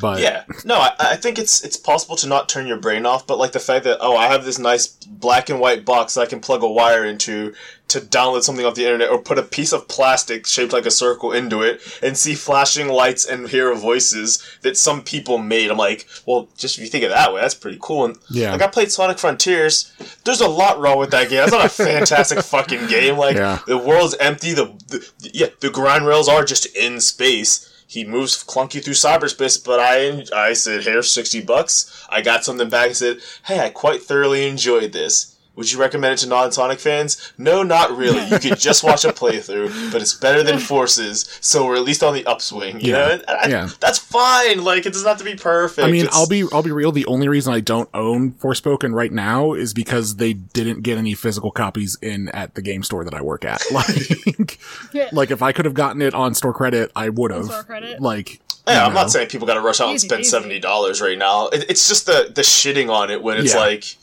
But 0.00 0.20
Yeah, 0.20 0.44
no, 0.66 0.74
I, 0.76 0.92
I 0.98 1.16
think 1.16 1.38
it's 1.38 1.64
it's 1.64 1.76
possible 1.76 2.14
to 2.16 2.26
not 2.28 2.48
turn 2.48 2.66
your 2.66 2.76
brain 2.76 3.06
off, 3.06 3.26
but 3.26 3.38
like 3.38 3.52
the 3.52 3.58
fact 3.60 3.84
that 3.84 3.98
oh, 4.00 4.16
I 4.16 4.26
have 4.26 4.44
this 4.44 4.58
nice 4.58 4.86
black 4.86 5.48
and 5.48 5.60
white 5.60 5.84
box 5.86 6.14
that 6.14 6.20
I 6.22 6.26
can 6.26 6.40
plug 6.40 6.62
a 6.62 6.68
wire 6.68 7.04
into 7.06 7.54
to 7.88 8.00
download 8.00 8.42
something 8.42 8.66
off 8.66 8.74
the 8.74 8.84
internet, 8.84 9.08
or 9.08 9.18
put 9.18 9.38
a 9.38 9.42
piece 9.42 9.72
of 9.72 9.88
plastic 9.88 10.46
shaped 10.46 10.74
like 10.74 10.84
a 10.84 10.90
circle 10.90 11.32
into 11.32 11.62
it, 11.62 11.80
and 12.02 12.18
see 12.18 12.34
flashing 12.34 12.88
lights 12.88 13.24
and 13.24 13.48
hear 13.48 13.74
voices 13.74 14.44
that 14.60 14.76
some 14.76 15.00
people 15.02 15.38
made. 15.38 15.70
I'm 15.70 15.78
like, 15.78 16.06
well, 16.26 16.48
just 16.58 16.76
if 16.76 16.84
you 16.84 16.90
think 16.90 17.04
of 17.04 17.10
that 17.10 17.32
way, 17.32 17.40
that's 17.40 17.54
pretty 17.54 17.78
cool. 17.80 18.04
And 18.04 18.18
Yeah. 18.28 18.52
like 18.52 18.60
I 18.60 18.66
played 18.66 18.92
Sonic 18.92 19.18
Frontiers. 19.18 19.90
There's 20.24 20.42
a 20.42 20.48
lot 20.48 20.78
wrong 20.78 20.98
with 20.98 21.12
that 21.12 21.30
game. 21.30 21.38
That's 21.38 21.52
not 21.52 21.64
a 21.64 21.70
fantastic 21.70 22.40
fucking 22.42 22.88
game. 22.88 23.16
Like 23.16 23.36
Yeah. 23.36 23.60
the 23.66 23.78
world's 23.78 24.14
empty. 24.20 24.52
The, 24.52 24.66
the 24.88 25.08
yeah, 25.32 25.46
the 25.60 25.70
grind 25.70 26.06
rails 26.06 26.28
are 26.28 26.44
just 26.44 26.66
in 26.76 27.00
space. 27.00 27.67
He 27.88 28.04
moves 28.04 28.44
clunky 28.44 28.84
through 28.84 28.94
cyberspace, 28.94 29.64
but 29.64 29.80
I 29.80 30.26
I 30.32 30.52
said, 30.52 30.84
"Here's 30.84 31.10
sixty 31.10 31.40
bucks." 31.40 31.90
I 32.10 32.20
got 32.20 32.44
something 32.44 32.68
back 32.68 32.88
and 32.88 32.96
said, 32.96 33.20
"Hey, 33.46 33.60
I 33.60 33.70
quite 33.70 34.02
thoroughly 34.02 34.46
enjoyed 34.46 34.92
this. 34.92 35.34
Would 35.58 35.70
you 35.70 35.78
recommend 35.78 36.14
it 36.14 36.18
to 36.20 36.28
non-Sonic 36.28 36.78
fans?" 36.80 37.32
No, 37.36 37.62
not 37.62 37.94
really. 37.96 38.24
You 38.28 38.38
could 38.38 38.58
just 38.58 38.82
watch 38.82 39.04
a 39.04 39.12
playthrough, 39.12 39.92
but 39.92 40.00
it's 40.00 40.14
better 40.14 40.42
than 40.42 40.58
Forces, 40.58 41.26
so 41.42 41.66
we're 41.66 41.76
at 41.76 41.82
least 41.82 42.02
on 42.02 42.14
the 42.14 42.24
upswing. 42.24 42.80
You 42.80 42.92
Yeah. 42.92 42.98
know, 43.16 43.20
I- 43.28 43.48
Yeah. 43.48 43.68
that's 43.80 43.98
fine. 43.98 44.64
Like 44.64 44.86
it 44.86 44.92
doesn't 44.94 45.06
have 45.06 45.18
to 45.18 45.24
be 45.24 45.34
perfect. 45.34 45.86
I 45.86 45.90
mean, 45.90 46.02
It's- 46.04 46.16
I'll 46.16 46.26
be 46.26 46.44
I'll 46.52 46.62
be 46.62 46.72
real. 46.72 46.92
The 46.92 47.04
only 47.06 47.28
reason 47.28 47.52
I 47.52 47.60
don't 47.60 47.88
own 47.92 48.32
Forspoken 48.40 48.94
right 48.94 49.12
now 49.12 49.52
is 49.52 49.74
because 49.74 50.16
they 50.16 50.32
didn't 50.32 50.82
get 50.82 50.96
any 50.96 51.12
physical 51.14 51.50
copies 51.50 51.98
in 52.00 52.28
at 52.30 52.54
the 52.54 52.62
game 52.62 52.82
store 52.82 53.04
that 53.04 53.12
I 53.14 53.20
work 53.20 53.44
at. 53.44 53.60
Like, 53.72 54.58
Yeah. 54.92 55.08
like 55.12 55.30
if 55.30 55.42
I 55.42 55.52
could 55.52 55.64
have 55.64 55.74
gotten 55.74 56.00
it 56.02 56.14
on 56.14 56.34
store 56.34 56.52
credit, 56.54 56.90
I 56.96 57.08
would 57.08 57.30
have. 57.32 57.44
store 57.46 57.62
credit? 57.64 58.00
Like, 58.00 58.40
Yeah, 58.66 58.86
I'm 58.86 58.94
not 58.94 59.10
saying 59.10 59.28
people 59.28 59.46
got 59.46 59.54
to 59.54 59.60
rush 59.60 59.80
out 59.80 59.88
and 59.90 60.00
spend 60.00 60.20
easy. 60.22 60.30
seventy 60.30 60.58
dollars 60.60 61.00
right 61.00 61.16
now. 61.18 61.48
It, 61.48 61.66
it's 61.68 61.88
just 61.88 62.06
the 62.06 62.30
the 62.34 62.42
shitting 62.42 62.90
on 62.90 63.10
it 63.10 63.22
when 63.22 63.38
it's 63.38 63.54
Yeah. 63.54 63.60
like, 63.60 63.96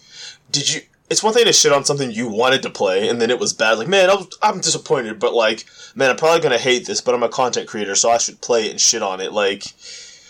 did 0.52 0.74
you? 0.74 0.82
It's 1.10 1.22
one 1.22 1.34
thing 1.34 1.46
to 1.46 1.54
shit 1.54 1.72
on 1.72 1.86
something 1.86 2.10
you 2.10 2.28
wanted 2.28 2.64
to 2.64 2.70
play 2.70 3.08
and 3.08 3.22
then 3.22 3.30
it 3.30 3.40
was 3.40 3.54
bad. 3.54 3.78
Like, 3.78 3.88
man, 3.88 4.10
I'm, 4.10 4.26
I'm 4.42 4.58
disappointed, 4.60 5.20
but 5.20 5.34
like, 5.34 5.66
man, 5.94 6.10
I'm 6.10 6.16
probably 6.18 6.42
gonna 6.42 6.58
hate 6.58 6.88
this, 6.88 7.00
but 7.02 7.14
I'm 7.14 7.22
a 7.24 7.30
content 7.30 7.68
creator, 7.68 7.94
so 7.96 8.10
I 8.10 8.18
should 8.18 8.42
play 8.42 8.66
it 8.66 8.72
and 8.72 8.82
shit 8.82 9.04
on 9.04 9.22
it. 9.22 9.32
Like, 9.32 9.66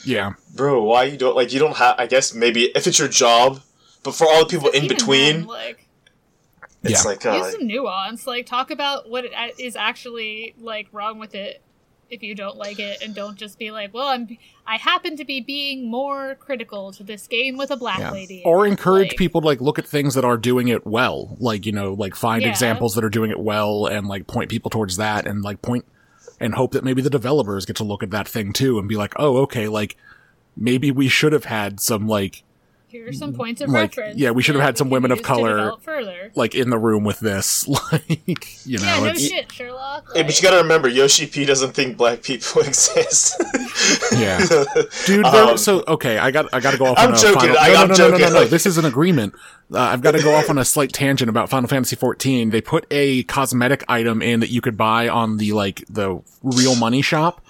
yeah, 0.05 0.34
bro, 0.53 0.84
why 0.84 1.05
you 1.05 1.17
don't 1.17 1.36
like? 1.36 1.53
You 1.53 1.59
don't 1.59 1.78
have. 1.78 1.95
I 1.97 2.07
guess 2.07 2.34
maybe 2.34 2.65
if 2.76 2.86
it's 2.88 2.99
your 2.99 3.07
job, 3.07 3.61
but 4.03 4.13
for 4.13 4.26
all 4.28 4.39
the 4.41 4.45
people 4.45 4.69
in 4.69 4.88
between, 4.88 5.38
then, 5.38 5.47
like, 5.47 5.88
it's 6.84 7.03
Yeah. 7.03 7.09
like, 7.09 7.26
uh, 7.26 7.41
use 7.43 7.53
some 7.53 7.65
nuance. 7.65 8.28
Like, 8.28 8.45
talk 8.45 8.69
about 8.69 9.09
what 9.09 9.26
it 9.26 9.32
actually 9.34 10.53
like 10.59 10.89
wrong 10.91 11.17
with 11.19 11.34
it 11.34 11.61
if 12.09 12.23
you 12.23 12.35
don't 12.35 12.57
like 12.57 12.79
it, 12.79 13.01
and 13.01 13.13
don't 13.15 13.37
just 13.37 13.57
be 13.59 13.71
like, 13.71 13.93
"Well, 13.93 14.07
I'm 14.07 14.37
I 14.67 14.77
happen 14.77 15.17
to 15.17 15.25
be 15.25 15.41
being 15.41 15.89
more 15.89 16.35
critical 16.35 16.91
to 16.93 17.03
this 17.03 17.27
game 17.27 17.57
with 17.57 17.71
a 17.71 17.77
black 17.77 17.99
yeah. 17.99 18.11
lady." 18.11 18.43
Or 18.45 18.65
encourage 18.65 19.09
Like, 19.09 19.17
people 19.17 19.41
to 19.41 19.47
like 19.47 19.61
look 19.61 19.79
at 19.79 19.87
things 19.87 20.13
that 20.15 20.25
are 20.25 20.37
doing 20.37 20.67
it 20.67 20.85
well. 20.85 21.35
Like, 21.39 21.65
you 21.65 21.71
know, 21.71 21.93
like 21.93 22.15
find 22.15 22.41
Yeah. 22.43 22.49
examples 22.49 22.95
that 22.95 23.03
are 23.03 23.09
doing 23.09 23.31
it 23.31 23.39
well 23.39 23.85
and 23.85 24.07
like 24.07 24.27
point 24.27 24.49
people 24.49 24.69
towards 24.69 24.97
that 24.97 25.25
and 25.25 25.43
like 25.43 25.61
point 25.61 25.85
and 26.39 26.55
hope 26.55 26.73
that 26.73 26.83
maybe 26.83 27.01
the 27.01 27.09
developers 27.09 27.65
get 27.65 27.77
to 27.77 27.83
look 27.83 28.03
at 28.03 28.11
that 28.11 28.27
thing 28.27 28.51
too 28.53 28.77
and 28.77 28.87
be 28.89 28.95
like, 28.95 29.13
oh, 29.17 29.37
okay, 29.37 29.67
like 29.67 29.95
maybe 30.57 30.91
we 30.91 31.07
should 31.07 31.33
have 31.33 31.45
had 31.45 31.79
some 31.79 32.07
like 32.07 32.43
Here 32.95 33.09
are 33.09 33.13
some 33.13 33.33
points 33.33 33.59
of 33.59 33.69
like, 33.69 33.97
reference. 33.97 34.17
yeah, 34.17 34.31
we 34.31 34.41
should 34.41 34.55
have 34.55 34.63
had 34.63 34.77
some 34.77 34.89
women 34.89 35.11
of 35.11 35.21
color- 35.21 35.73
further. 35.81 36.31
like 36.33 36.55
in 36.55 36.69
the 36.69 36.77
room 36.77 37.03
with 37.03 37.19
this. 37.19 37.67
Like, 37.91 38.65
you 38.65 38.77
know, 38.79 38.85
Yeah, 38.85 38.99
no 39.01 39.05
it's, 39.07 39.27
shit, 39.27 39.51
Sherlock. 39.51 40.07
Hey, 40.15 40.23
but 40.23 40.35
you 40.41 40.47
gotta 40.47 40.61
remember, 40.63 40.87
Yoshi 40.87 41.27
P 41.27 41.43
doesn't 41.45 41.73
think 41.73 41.97
black 41.97 42.23
people 42.23 42.61
exist. 42.67 43.35
Yeah. 44.13 44.39
dude. 45.05 45.25
There, 45.25 45.43
Um, 45.43 45.57
so 45.57 45.83
okay, 45.87 46.17
I 46.17 46.31
got 46.31 46.47
I 46.53 46.59
got 46.61 46.71
to 46.71 46.77
go 46.77 46.85
off. 46.85 46.97
I'm 46.97 47.09
on 47.09 47.15
a 47.15 47.17
joking, 47.17 47.39
Final, 47.53 47.57
I- 47.59 47.67
no, 47.67 47.73
no, 47.73 47.81
I'm 47.81 47.87
no, 47.89 47.95
no, 47.95 48.07
no, 48.11 48.17
joking, 48.17 48.33
no, 48.33 48.39
like- 48.41 48.49
This 48.49 48.65
is 48.65 48.77
an 48.77 48.85
agreement. 48.85 49.33
Uh, 49.73 49.79
I've 49.79 50.01
got 50.01 50.11
to 50.11 50.21
go 50.21 50.33
off 50.35 50.49
on 50.49 50.57
a 50.57 50.65
slight 50.65 50.93
tangent 50.93 51.27
about 51.29 51.49
Final 51.49 51.67
Fantasy 51.67 51.95
14. 51.95 52.51
They 52.51 52.61
put 52.61 52.85
a 52.91 53.23
cosmetic 53.23 53.83
item 53.87 54.21
in 54.21 54.39
that 54.41 54.49
you 54.51 54.61
could 54.61 54.77
buy 54.77 55.09
on 55.09 55.37
the 55.37 55.51
like 55.53 55.83
the 55.89 56.21
real 56.43 56.75
money 56.75 57.01
shop. 57.01 57.41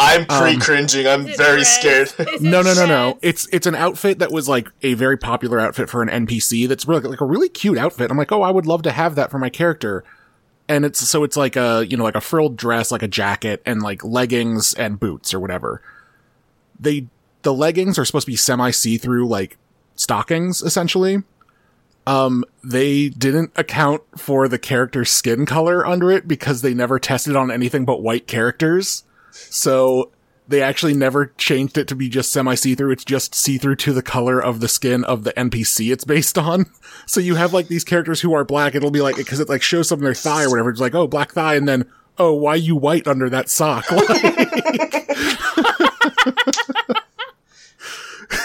I'm 0.00 0.24
pre 0.26 0.56
cringing. 0.58 1.06
I'm 1.06 1.24
very 1.24 1.58
red? 1.58 1.66
scared. 1.66 2.12
No, 2.40 2.62
no, 2.62 2.72
no, 2.74 2.86
no. 2.86 3.18
It's 3.20 3.46
it's 3.52 3.66
an 3.66 3.74
outfit 3.74 4.18
that 4.18 4.32
was 4.32 4.48
like 4.48 4.68
a 4.82 4.94
very 4.94 5.18
popular 5.18 5.60
outfit 5.60 5.90
for 5.90 6.02
an 6.02 6.26
NPC. 6.26 6.66
That's 6.66 6.86
really 6.88 7.02
like 7.02 7.20
a 7.20 7.26
really 7.26 7.48
cute 7.48 7.76
outfit. 7.76 8.10
I'm 8.10 8.16
like, 8.16 8.32
oh, 8.32 8.42
I 8.42 8.50
would 8.50 8.66
love 8.66 8.82
to 8.82 8.92
have 8.92 9.14
that 9.16 9.30
for 9.30 9.38
my 9.38 9.50
character. 9.50 10.02
And 10.68 10.84
it's 10.84 11.00
so 11.00 11.22
it's 11.22 11.36
like 11.36 11.56
a 11.56 11.84
you 11.86 11.96
know 11.96 12.04
like 12.04 12.14
a 12.14 12.20
frilled 12.20 12.56
dress, 12.56 12.90
like 12.90 13.02
a 13.02 13.08
jacket, 13.08 13.62
and 13.66 13.82
like 13.82 14.02
leggings 14.02 14.72
and 14.74 14.98
boots 14.98 15.34
or 15.34 15.40
whatever. 15.40 15.82
They 16.78 17.08
the 17.42 17.52
leggings 17.52 17.98
are 17.98 18.04
supposed 18.04 18.26
to 18.26 18.32
be 18.32 18.36
semi 18.36 18.70
see 18.70 18.96
through 18.96 19.28
like 19.28 19.58
stockings 19.96 20.62
essentially. 20.62 21.22
Um, 22.06 22.44
they 22.64 23.10
didn't 23.10 23.52
account 23.56 24.02
for 24.16 24.48
the 24.48 24.58
character's 24.58 25.10
skin 25.10 25.44
color 25.44 25.86
under 25.86 26.10
it 26.10 26.26
because 26.26 26.62
they 26.62 26.72
never 26.72 26.98
tested 26.98 27.36
on 27.36 27.50
anything 27.50 27.84
but 27.84 28.02
white 28.02 28.26
characters. 28.26 29.04
So 29.32 30.10
they 30.48 30.62
actually 30.62 30.94
never 30.94 31.26
changed 31.38 31.78
it 31.78 31.86
to 31.88 31.94
be 31.94 32.08
just 32.08 32.32
semi 32.32 32.54
see 32.54 32.74
through. 32.74 32.90
It's 32.90 33.04
just 33.04 33.34
see 33.34 33.56
through 33.56 33.76
to 33.76 33.92
the 33.92 34.02
color 34.02 34.40
of 34.40 34.60
the 34.60 34.68
skin 34.68 35.04
of 35.04 35.24
the 35.24 35.32
NPC 35.34 35.92
it's 35.92 36.04
based 36.04 36.36
on. 36.38 36.66
So 37.06 37.20
you 37.20 37.36
have 37.36 37.52
like 37.52 37.68
these 37.68 37.84
characters 37.84 38.20
who 38.20 38.32
are 38.34 38.44
black. 38.44 38.74
It'll 38.74 38.90
be 38.90 39.00
like, 39.00 39.16
cause 39.26 39.40
it 39.40 39.48
like 39.48 39.62
shows 39.62 39.88
something 39.88 40.04
their 40.04 40.14
thigh 40.14 40.44
or 40.44 40.50
whatever. 40.50 40.70
It's 40.70 40.80
like, 40.80 40.94
oh, 40.94 41.06
black 41.06 41.32
thigh. 41.32 41.54
And 41.54 41.68
then, 41.68 41.90
oh, 42.18 42.34
why 42.34 42.56
you 42.56 42.76
white 42.76 43.06
under 43.06 43.30
that 43.30 43.48
sock? 43.48 43.86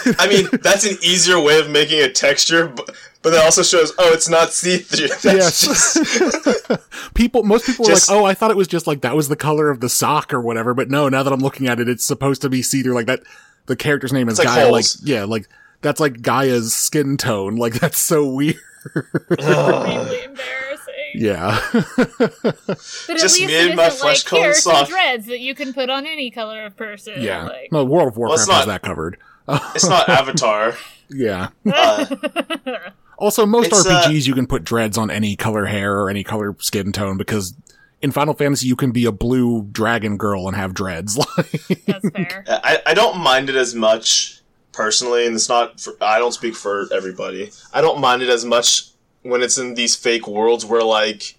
I 0.20 0.28
mean, 0.28 0.48
that's 0.62 0.86
an 0.86 0.98
easier 1.02 1.40
way 1.40 1.60
of 1.60 1.70
making 1.70 2.02
a 2.02 2.10
texture, 2.10 2.68
but, 2.68 2.96
but 3.26 3.32
that 3.32 3.44
also 3.44 3.64
shows, 3.64 3.92
oh, 3.98 4.14
it's 4.14 4.30
not 4.30 4.54
see 4.54 4.78
through. 4.78 5.08
Yes. 5.34 5.98
People, 7.16 7.42
most 7.44 7.66
people 7.66 7.86
Just- 7.86 8.10
are 8.10 8.16
like, 8.16 8.22
oh, 8.22 8.26
I 8.26 8.34
thought 8.36 8.52
it 8.52 8.58
was 8.58 8.68
just 8.68 8.86
like 8.86 9.02
that 9.02 9.16
was 9.16 9.28
the 9.30 9.36
color 9.36 9.70
of 9.72 9.80
the 9.80 9.90
sock 9.90 10.32
or 10.32 10.40
whatever. 10.40 10.74
But 10.76 10.90
no, 10.92 11.10
now 11.10 11.24
that 11.24 11.34
I'm 11.34 11.40
looking 11.40 11.68
at 11.68 11.80
it, 11.80 11.90
it's 11.90 12.04
supposed 12.06 12.42
to 12.44 12.50
be 12.50 12.62
see 12.62 12.84
through. 12.84 12.94
Like 12.94 13.08
that, 13.08 13.22
the 13.66 13.76
character's 13.76 14.14
name 14.14 14.30
is 14.30 14.38
It's 14.40 14.46
like 14.48 14.56
Gaia. 14.56 14.72
Like, 14.72 14.86
yeah, 15.04 15.24
like 15.24 15.48
that's 15.82 16.00
like 16.00 16.22
Gaia's 16.22 16.74
skin 16.74 17.18
tone. 17.18 17.56
Like 17.56 17.74
that's 17.80 18.00
so 18.00 18.26
weird. 18.32 18.56
really 19.30 20.24
embarrassing. 20.24 21.12
Yeah. 21.16 21.60
But 21.78 23.16
at 23.16 23.22
Just 23.22 23.40
least 23.40 23.48
me 23.48 23.56
it 23.56 23.68
and 23.70 23.76
my 23.76 23.88
isn't 23.88 24.00
flesh 24.00 24.24
like 24.24 24.30
colored 24.30 24.42
here 24.42 24.52
are 24.52 24.54
some 24.54 24.76
sock. 24.76 24.90
dreads 24.90 25.26
that 25.28 25.40
you 25.40 25.56
can 25.56 25.74
put 25.74 25.90
on 25.90 26.06
any 26.06 26.30
color 26.30 26.64
of 26.66 26.76
person. 26.76 27.22
yeah. 27.22 27.46
Like, 27.46 27.72
No, 27.72 27.84
World 27.86 28.10
of 28.10 28.18
Warcraft 28.18 28.42
it's 28.42 28.52
has 28.52 28.68
not- 28.68 28.72
that 28.74 28.82
covered. 28.88 29.18
it's 29.76 29.88
not 29.88 30.10
Avatar. 30.20 30.76
Yeah. 31.10 31.50
Uh, 31.72 32.06
Also, 33.18 33.46
most 33.46 33.68
It's, 33.68 33.86
uh, 33.86 34.04
RPGs 34.04 34.28
you 34.28 34.34
can 34.34 34.48
put 34.48 34.64
dreads 34.64 34.98
on 34.98 35.10
any 35.10 35.36
color 35.36 35.66
hair 35.66 35.98
or 36.00 36.10
any 36.10 36.24
color 36.24 36.56
skin 36.60 36.92
tone 36.92 37.18
because 37.18 37.54
in 38.02 38.12
Final 38.12 38.34
Fantasy 38.34 38.68
you 38.68 38.76
can 38.76 38.92
be 38.92 39.06
a 39.06 39.12
blue 39.12 39.64
dragon 39.72 40.18
girl 40.18 40.48
and 40.48 40.56
have 40.56 40.74
dreads. 40.74 41.16
That's 41.86 42.10
fair. 42.10 42.44
I, 42.48 42.82
I 42.86 42.94
don't 42.94 43.18
mind 43.18 43.50
it 43.50 43.56
as 43.56 43.74
much 43.74 44.42
personally, 44.72 45.26
and 45.26 45.36
it's 45.36 45.50
not. 45.50 45.80
For, 45.80 45.94
I 46.02 46.20
don't 46.20 46.34
speak 46.34 46.56
for 46.56 46.88
everybody. 46.94 47.52
I 47.74 47.82
don't 47.82 48.00
mind 48.00 48.22
it 48.22 48.30
as 48.30 48.46
much 48.46 48.90
when 49.24 49.42
it's 49.42 49.58
in 49.58 49.74
these 49.74 49.96
fake 49.96 50.28
worlds 50.28 50.66
where 50.66 50.84
like, 50.84 51.36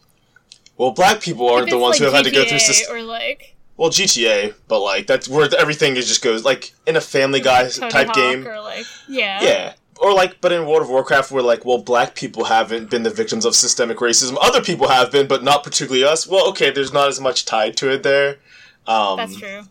well, 0.76 0.90
black 0.92 1.20
people 1.20 1.48
aren't 1.48 1.70
the 1.70 1.76
it's 1.76 1.82
ones 1.82 1.98
who 1.98 2.04
like 2.04 2.14
have 2.14 2.24
had 2.24 2.32
to 2.32 2.36
go 2.36 2.44
through. 2.44 2.58
GTA 2.58 2.86
Sys- 2.86 2.90
or 2.90 3.02
like 3.02 3.56
well, 3.76 3.90
GTA, 3.90 4.54
but 4.68 4.80
like 4.80 5.06
that's 5.06 5.28
where 5.28 5.48
everything 5.58 5.96
is 5.96 6.08
just 6.08 6.22
goes 6.22 6.44
like 6.44 6.72
in 6.86 6.96
a 6.96 7.00
Family 7.00 7.40
Guy 7.40 7.68
Tony 7.68 7.90
type 7.90 8.06
Hawk 8.08 8.16
game. 8.16 8.46
or 8.46 8.60
like 8.60 8.86
yeah. 9.08 9.42
Yeah. 9.42 9.74
Or 10.00 10.12
like, 10.12 10.40
but 10.40 10.52
in 10.52 10.66
World 10.66 10.82
of 10.82 10.88
Warcraft, 10.90 11.30
we're 11.30 11.40
like, 11.42 11.64
well, 11.64 11.78
black 11.78 12.14
people 12.14 12.44
haven't 12.44 12.90
been 12.90 13.02
the 13.02 13.10
victims 13.10 13.44
of 13.44 13.54
systemic 13.56 13.98
racism. 13.98 14.36
Other 14.40 14.60
people 14.60 14.88
have 14.88 15.10
been, 15.10 15.26
but 15.26 15.42
not 15.42 15.64
particularly 15.64 16.04
us. 16.04 16.26
Well, 16.26 16.48
okay, 16.50 16.70
there's 16.70 16.92
not 16.92 17.08
as 17.08 17.18
much 17.20 17.44
tied 17.46 17.76
to 17.78 17.90
it 17.92 18.02
there. 18.02 18.36
Um, 18.86 19.16
That's 19.16 19.36
true. 19.36 19.62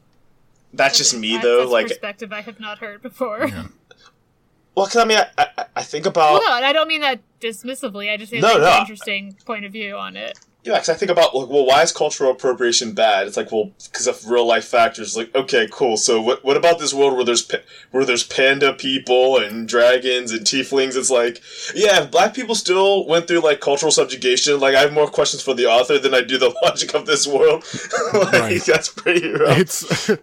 That's 0.73 0.97
just 0.97 1.15
me 1.17 1.37
I- 1.37 1.41
though. 1.41 1.59
That's 1.59 1.71
Like, 1.71 1.87
perspective 1.89 2.33
I 2.33 2.41
have 2.41 2.59
not 2.59 2.79
heard 2.79 3.01
before. 3.01 3.47
well, 4.75 4.85
'cause 4.87 4.97
I 4.97 5.05
mean, 5.05 5.19
I, 5.37 5.47
I, 5.57 5.65
I 5.77 5.83
think 5.83 6.05
about 6.05 6.33
Well, 6.39 6.59
no, 6.61 6.65
I 6.67 6.73
don't 6.73 6.87
mean 6.87 7.01
that 7.01 7.21
dismissively. 7.39 8.11
I 8.11 8.17
just 8.17 8.31
think 8.31 8.41
No, 8.41 8.49
it's 8.57 8.59
no. 8.59 8.71
an 8.73 8.79
interesting 8.81 9.35
point 9.45 9.63
of 9.65 9.71
view 9.71 9.95
on 9.95 10.17
it. 10.17 10.37
Yeah, 10.65 10.73
because 10.73 10.89
I 10.89 10.95
think 10.95 11.11
about 11.11 11.35
like, 11.35 11.47
well, 11.47 11.65
why 11.65 11.83
is 11.83 11.91
cultural 11.91 12.31
appropriation 12.31 12.93
bad? 12.93 13.27
It's 13.27 13.37
like, 13.37 13.51
well, 13.51 13.71
because 13.91 14.07
of 14.07 14.27
real 14.27 14.47
life 14.47 14.65
factors. 14.65 15.15
Like, 15.15 15.33
okay, 15.35 15.67
cool. 15.71 15.95
So, 15.95 16.19
what 16.19 16.43
what 16.43 16.57
about 16.57 16.79
this 16.79 16.91
world 16.91 17.13
where 17.15 17.23
there's 17.23 17.47
where 17.91 18.03
there's 18.03 18.23
panda 18.23 18.73
people 18.73 19.37
and 19.37 19.67
dragons 19.67 20.31
and 20.31 20.41
tieflings? 20.41 20.97
It's 20.97 21.11
like, 21.11 21.39
yeah, 21.75 22.01
if 22.03 22.09
black 22.11 22.33
people 22.33 22.55
still 22.55 23.05
went 23.07 23.27
through 23.27 23.41
like 23.41 23.59
cultural 23.61 23.91
subjugation. 23.91 24.59
Like, 24.59 24.73
I 24.73 24.81
have 24.81 24.91
more 24.91 25.07
questions 25.07 25.43
for 25.43 25.53
the 25.53 25.67
author 25.67 25.99
than 25.99 26.15
I 26.15 26.21
do 26.21 26.39
the 26.39 26.49
logic 26.63 26.95
of 26.95 27.05
this 27.05 27.27
world. 27.27 27.63
like, 28.13 28.33
Right. 28.33 28.61
that's 28.63 28.89
pretty 28.89 29.27
rough. 29.29 29.59
it's 29.59 30.09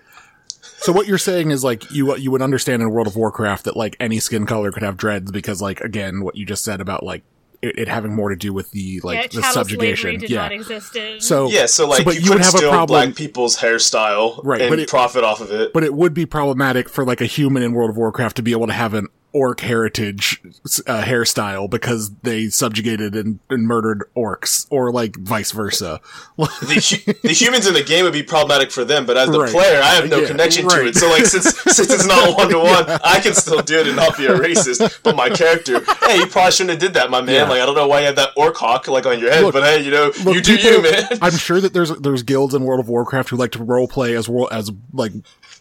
so 0.78 0.93
what 0.93 1.07
you're 1.07 1.18
saying 1.18 1.53
is 1.53 1.62
like 1.62 1.88
you 1.93 2.16
you 2.16 2.32
would 2.32 2.43
understand 2.43 2.82
in 2.82 2.90
World 2.90 3.07
of 3.07 3.14
Warcraft 3.14 3.64
that 3.66 3.76
like 3.76 3.97
any 4.01 4.18
skin 4.18 4.47
color 4.47 4.72
could 4.72 4.82
have 4.82 4.97
dreads 4.97 5.30
because 5.30 5.62
like 5.62 5.80
again 5.80 6.24
what 6.24 6.34
you 6.34 6.45
just 6.45 6.64
said 6.64 6.80
about 6.80 7.05
like 7.05 7.22
it, 7.62 7.78
it 7.78 7.88
having 7.88 8.14
more 8.14 8.28
to 8.30 8.36
do 8.36 8.52
with 8.52 8.70
the 8.72 9.00
like 9.04 9.32
yeah, 9.32 9.40
the 9.40 9.52
subjugation. 9.52 10.18
did 10.20 10.28
Yeah. 10.30 10.42
not 10.42 10.52
exist 10.52 10.96
in. 10.96 11.20
So 11.20 11.48
yeah, 11.48 11.66
so 11.66 11.88
like, 11.88 12.04
but 12.04 12.16
you, 12.16 12.22
you 12.22 12.30
would 12.32 12.42
have 12.42 12.54
a 12.54 12.58
problem- 12.58 12.86
black 12.86 13.14
people's 13.16 13.56
hairstyle 13.58 14.40
Right, 14.44 14.60
and 14.62 14.70
but 14.70 14.78
it- 14.80 14.88
profit 14.88 15.24
off 15.24 15.40
of 15.40 15.50
it. 15.50 15.72
but 15.72 15.84
it 15.84 15.94
would 15.94 16.12
be 16.14 16.26
problematic 16.26 16.88
for 16.88 17.04
like 17.04 17.20
a 17.20 17.26
human 17.26 17.62
in 17.62 17.72
World 17.72 17.90
of 17.90 17.96
Warcraft 17.96 18.36
to 18.36 18.42
be 18.42 18.52
able 18.52 18.66
to 18.66 18.72
have 18.72 18.94
an 18.94 19.06
orc 19.32 19.60
heritage 19.60 20.40
uh, 20.86 21.02
hairstyle 21.02 21.68
because 21.68 22.10
they 22.22 22.48
subjugated 22.48 23.14
and, 23.16 23.38
and 23.48 23.66
murdered 23.66 24.04
orcs 24.16 24.66
or 24.70 24.92
like 24.92 25.16
vice 25.16 25.50
versa. 25.52 26.00
the, 26.36 27.18
the 27.22 27.32
humans 27.32 27.66
in 27.66 27.74
the 27.74 27.82
game 27.82 28.04
would 28.04 28.12
be 28.12 28.22
problematic 28.22 28.70
for 28.70 28.84
them, 28.84 29.06
but 29.06 29.16
as 29.16 29.30
the 29.30 29.40
Right. 29.40 29.50
player, 29.50 29.80
I 29.82 29.94
have 29.94 30.08
no 30.10 30.20
Yeah, 30.20 30.28
connection 30.28 30.66
right. 30.66 30.82
to 30.82 30.86
it. 30.88 30.96
So, 30.96 31.08
like, 31.08 31.24
since 31.24 31.56
since 31.62 31.90
it's 31.90 32.06
not 32.06 32.36
one 32.36 32.48
to 32.50 32.58
one, 32.58 32.84
I 33.04 33.20
can 33.20 33.34
still 33.34 33.62
do 33.62 33.80
it 33.80 33.86
and 33.86 33.96
not 33.96 34.16
be 34.18 34.26
a 34.26 34.34
racist. 34.34 35.00
But 35.02 35.16
my 35.16 35.30
character, 35.30 35.80
hey, 36.06 36.18
you 36.18 36.26
probably 36.26 36.52
shouldn't 36.52 36.70
have 36.70 36.78
did 36.80 36.94
that, 36.94 37.10
my 37.10 37.20
man. 37.20 37.34
Yeah. 37.34 37.42
Like, 37.48 37.60
I 37.60 37.66
don't 37.66 37.74
know 37.74 37.88
why 37.88 38.00
you 38.00 38.06
have 38.06 38.16
that 38.16 38.30
orc 38.36 38.56
hawk 38.56 38.86
like 38.88 39.06
on 39.06 39.18
your 39.18 39.30
head, 39.32 39.42
Look- 39.44 39.54
but 39.54 39.62
hey, 39.64 39.82
you 39.82 39.90
know, 39.90 40.12
Look, 40.24 40.34
you 40.34 40.40
do 40.42 40.56
people- 40.56 40.70
you, 40.72 40.82
man. 40.82 41.04
I'm 41.22 41.36
sure 41.36 41.60
that 41.60 41.72
there's 41.72 41.90
there's 41.98 42.22
guilds 42.22 42.54
in 42.54 42.62
World 42.64 42.80
of 42.80 42.88
Warcraft 42.88 43.30
who 43.30 43.36
like 43.36 43.52
to 43.52 43.62
role 43.64 43.88
play 43.88 44.14
as 44.14 44.28
wor- 44.28 44.52
as 44.52 44.70
like 44.92 45.12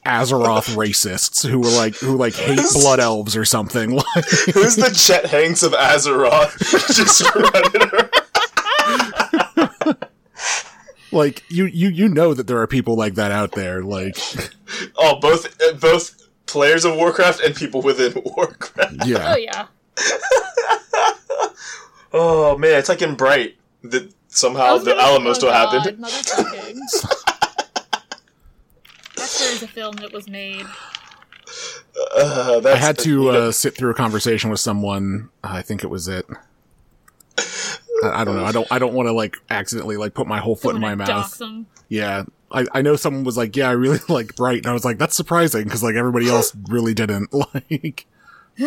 Azeroth 0.06 0.76
racists 0.82 1.48
who 1.48 1.60
are 1.64 1.78
like 1.78 1.96
who 1.98 2.18
like 2.18 2.34
hate 2.34 2.60
blood 2.74 3.00
elves 3.00 3.38
or 3.38 3.46
something. 3.46 3.92
Who's 4.54 4.76
the 4.76 4.92
Chet 4.96 5.26
Hanks 5.28 5.62
of 5.64 5.74
Azeroth? 5.74 6.58
Just 6.96 7.24
running 7.36 7.90
around. 7.94 8.10
like 11.12 11.44
you 11.50 11.66
you 11.66 11.90
you 11.90 12.08
know 12.10 12.34
that 12.34 12.48
there 12.48 12.60
are 12.60 12.68
people 12.68 12.96
like 12.96 13.14
that 13.16 13.32
out 13.32 13.52
there. 13.52 13.84
Like 13.84 14.18
Oh, 14.98 15.20
both 15.20 15.62
uh, 15.62 15.74
both 15.74 16.16
players 16.48 16.86
of 16.86 16.96
Warcraft 16.96 17.42
and 17.42 17.56
people 17.56 17.82
within 17.82 18.14
Warcraft. 18.26 19.06
Yeah. 19.06 19.34
Oh 19.34 19.38
yeah, 19.38 19.68
yeah, 20.00 20.18
Oh 22.14 22.58
man, 22.58 22.80
it's 22.80 22.90
like 22.90 23.02
in 23.02 23.16
Bright 23.16 23.56
that 23.84 24.12
somehow 24.28 24.78
the 24.78 24.92
gonna- 24.92 25.02
Alamo 25.02 25.30
oh, 25.30 25.34
still 25.34 25.52
happened. 25.52 26.04
Motherfucking. 29.42 29.54
After 29.54 29.56
is 29.56 29.64
a 29.64 29.68
film 29.68 29.96
that 29.98 30.14
was 30.14 30.28
made. 30.30 30.66
Uh, 32.16 32.56
I 32.58 32.60
that's, 32.62 32.80
had 32.80 32.98
to 33.00 33.30
uh, 33.30 33.52
sit 33.52 33.76
through 33.76 33.92
a 33.92 33.94
conversation 33.94 34.50
with 34.50 34.60
someone. 34.60 35.30
I 35.44 35.62
think 35.62 35.84
it 35.84 35.88
was 35.88 36.08
it. 36.08 36.26
I, 38.04 38.22
I 38.22 38.24
don't 38.24 38.36
know. 38.36 38.46
I 38.46 38.52
don't. 38.52 38.68
I 38.72 38.80
don't 38.80 38.94
want 38.94 39.08
to 39.08 39.14
like 39.14 39.38
accidentally 39.50 39.98
like 39.98 40.14
put 40.14 40.28
my 40.28 40.40
whole 40.40 40.56
foot 40.56 40.76
in 40.76 40.82
my 40.82 40.96
mouth. 40.96 41.38
them. 41.38 41.68
Yeah, 41.90 42.24
I, 42.52 42.66
I 42.74 42.82
know 42.82 42.96
someone 42.96 43.24
was 43.24 43.38
like, 43.38 43.56
"Yeah, 43.56 43.70
I 43.70 43.74
really 43.74 44.00
like 44.10 44.36
Bright," 44.36 44.60
and 44.60 44.68
I 44.68 44.74
was 44.74 44.86
like, 44.86 44.98
"That's 44.98 45.16
surprising" 45.16 45.64
because 45.64 45.84
like 45.84 45.96
everybody 45.96 46.30
else 46.30 46.56
really 46.70 46.94
didn't 46.94 47.34
like. 47.54 48.06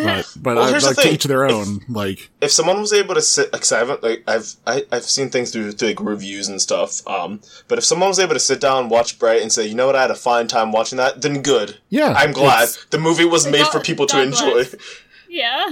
But 0.03 0.33
but 0.41 0.55
Well, 0.55 0.65
I, 0.65 0.69
here's 0.69 0.83
the 0.83 0.89
like 0.89 0.97
to 0.97 1.13
each 1.13 1.23
their 1.25 1.45
own. 1.45 1.79
Like 1.87 2.29
if 2.41 2.51
someone 2.51 2.79
was 2.81 2.91
able 2.93 3.15
to 3.15 3.21
sit, 3.21 3.51
like, 3.53 3.61
'cause 3.61 3.71
I 3.71 3.79
haven't, 3.79 4.03
like, 4.03 4.23
I've, 4.27 4.53
I, 4.67 4.85
I've 4.91 5.03
seen 5.05 5.29
things 5.29 5.51
through, 5.51 5.71
through, 5.73 5.89
like, 5.89 5.99
reviews 6.01 6.47
and 6.47 6.61
stuff, 6.61 7.05
um, 7.07 7.39
but 7.67 7.77
if 7.77 7.83
someone 7.85 8.09
was 8.09 8.19
able 8.19 8.33
to 8.33 8.39
sit 8.39 8.59
down 8.59 8.83
and 8.83 8.91
watch 8.91 9.17
Bright 9.19 9.41
and 9.41 9.51
say, 9.51 9.65
you 9.67 9.75
know 9.75 9.85
what, 9.87 9.95
I 9.95 10.01
had 10.01 10.11
a 10.11 10.15
fine 10.15 10.47
time 10.47 10.71
watching 10.71 10.97
that, 10.97 11.21
then 11.21 11.41
good. 11.41 11.77
yeah, 11.89 12.13
I'm 12.17 12.31
glad. 12.33 12.69
The 12.89 12.99
movie 12.99 13.25
was 13.25 13.45
made 13.45 13.63
God- 13.63 13.71
for 13.71 13.79
people 13.79 14.05
to 14.07 14.21
enjoy. 14.21 14.51
bless. 14.51 14.75
Yeah. 15.29 15.65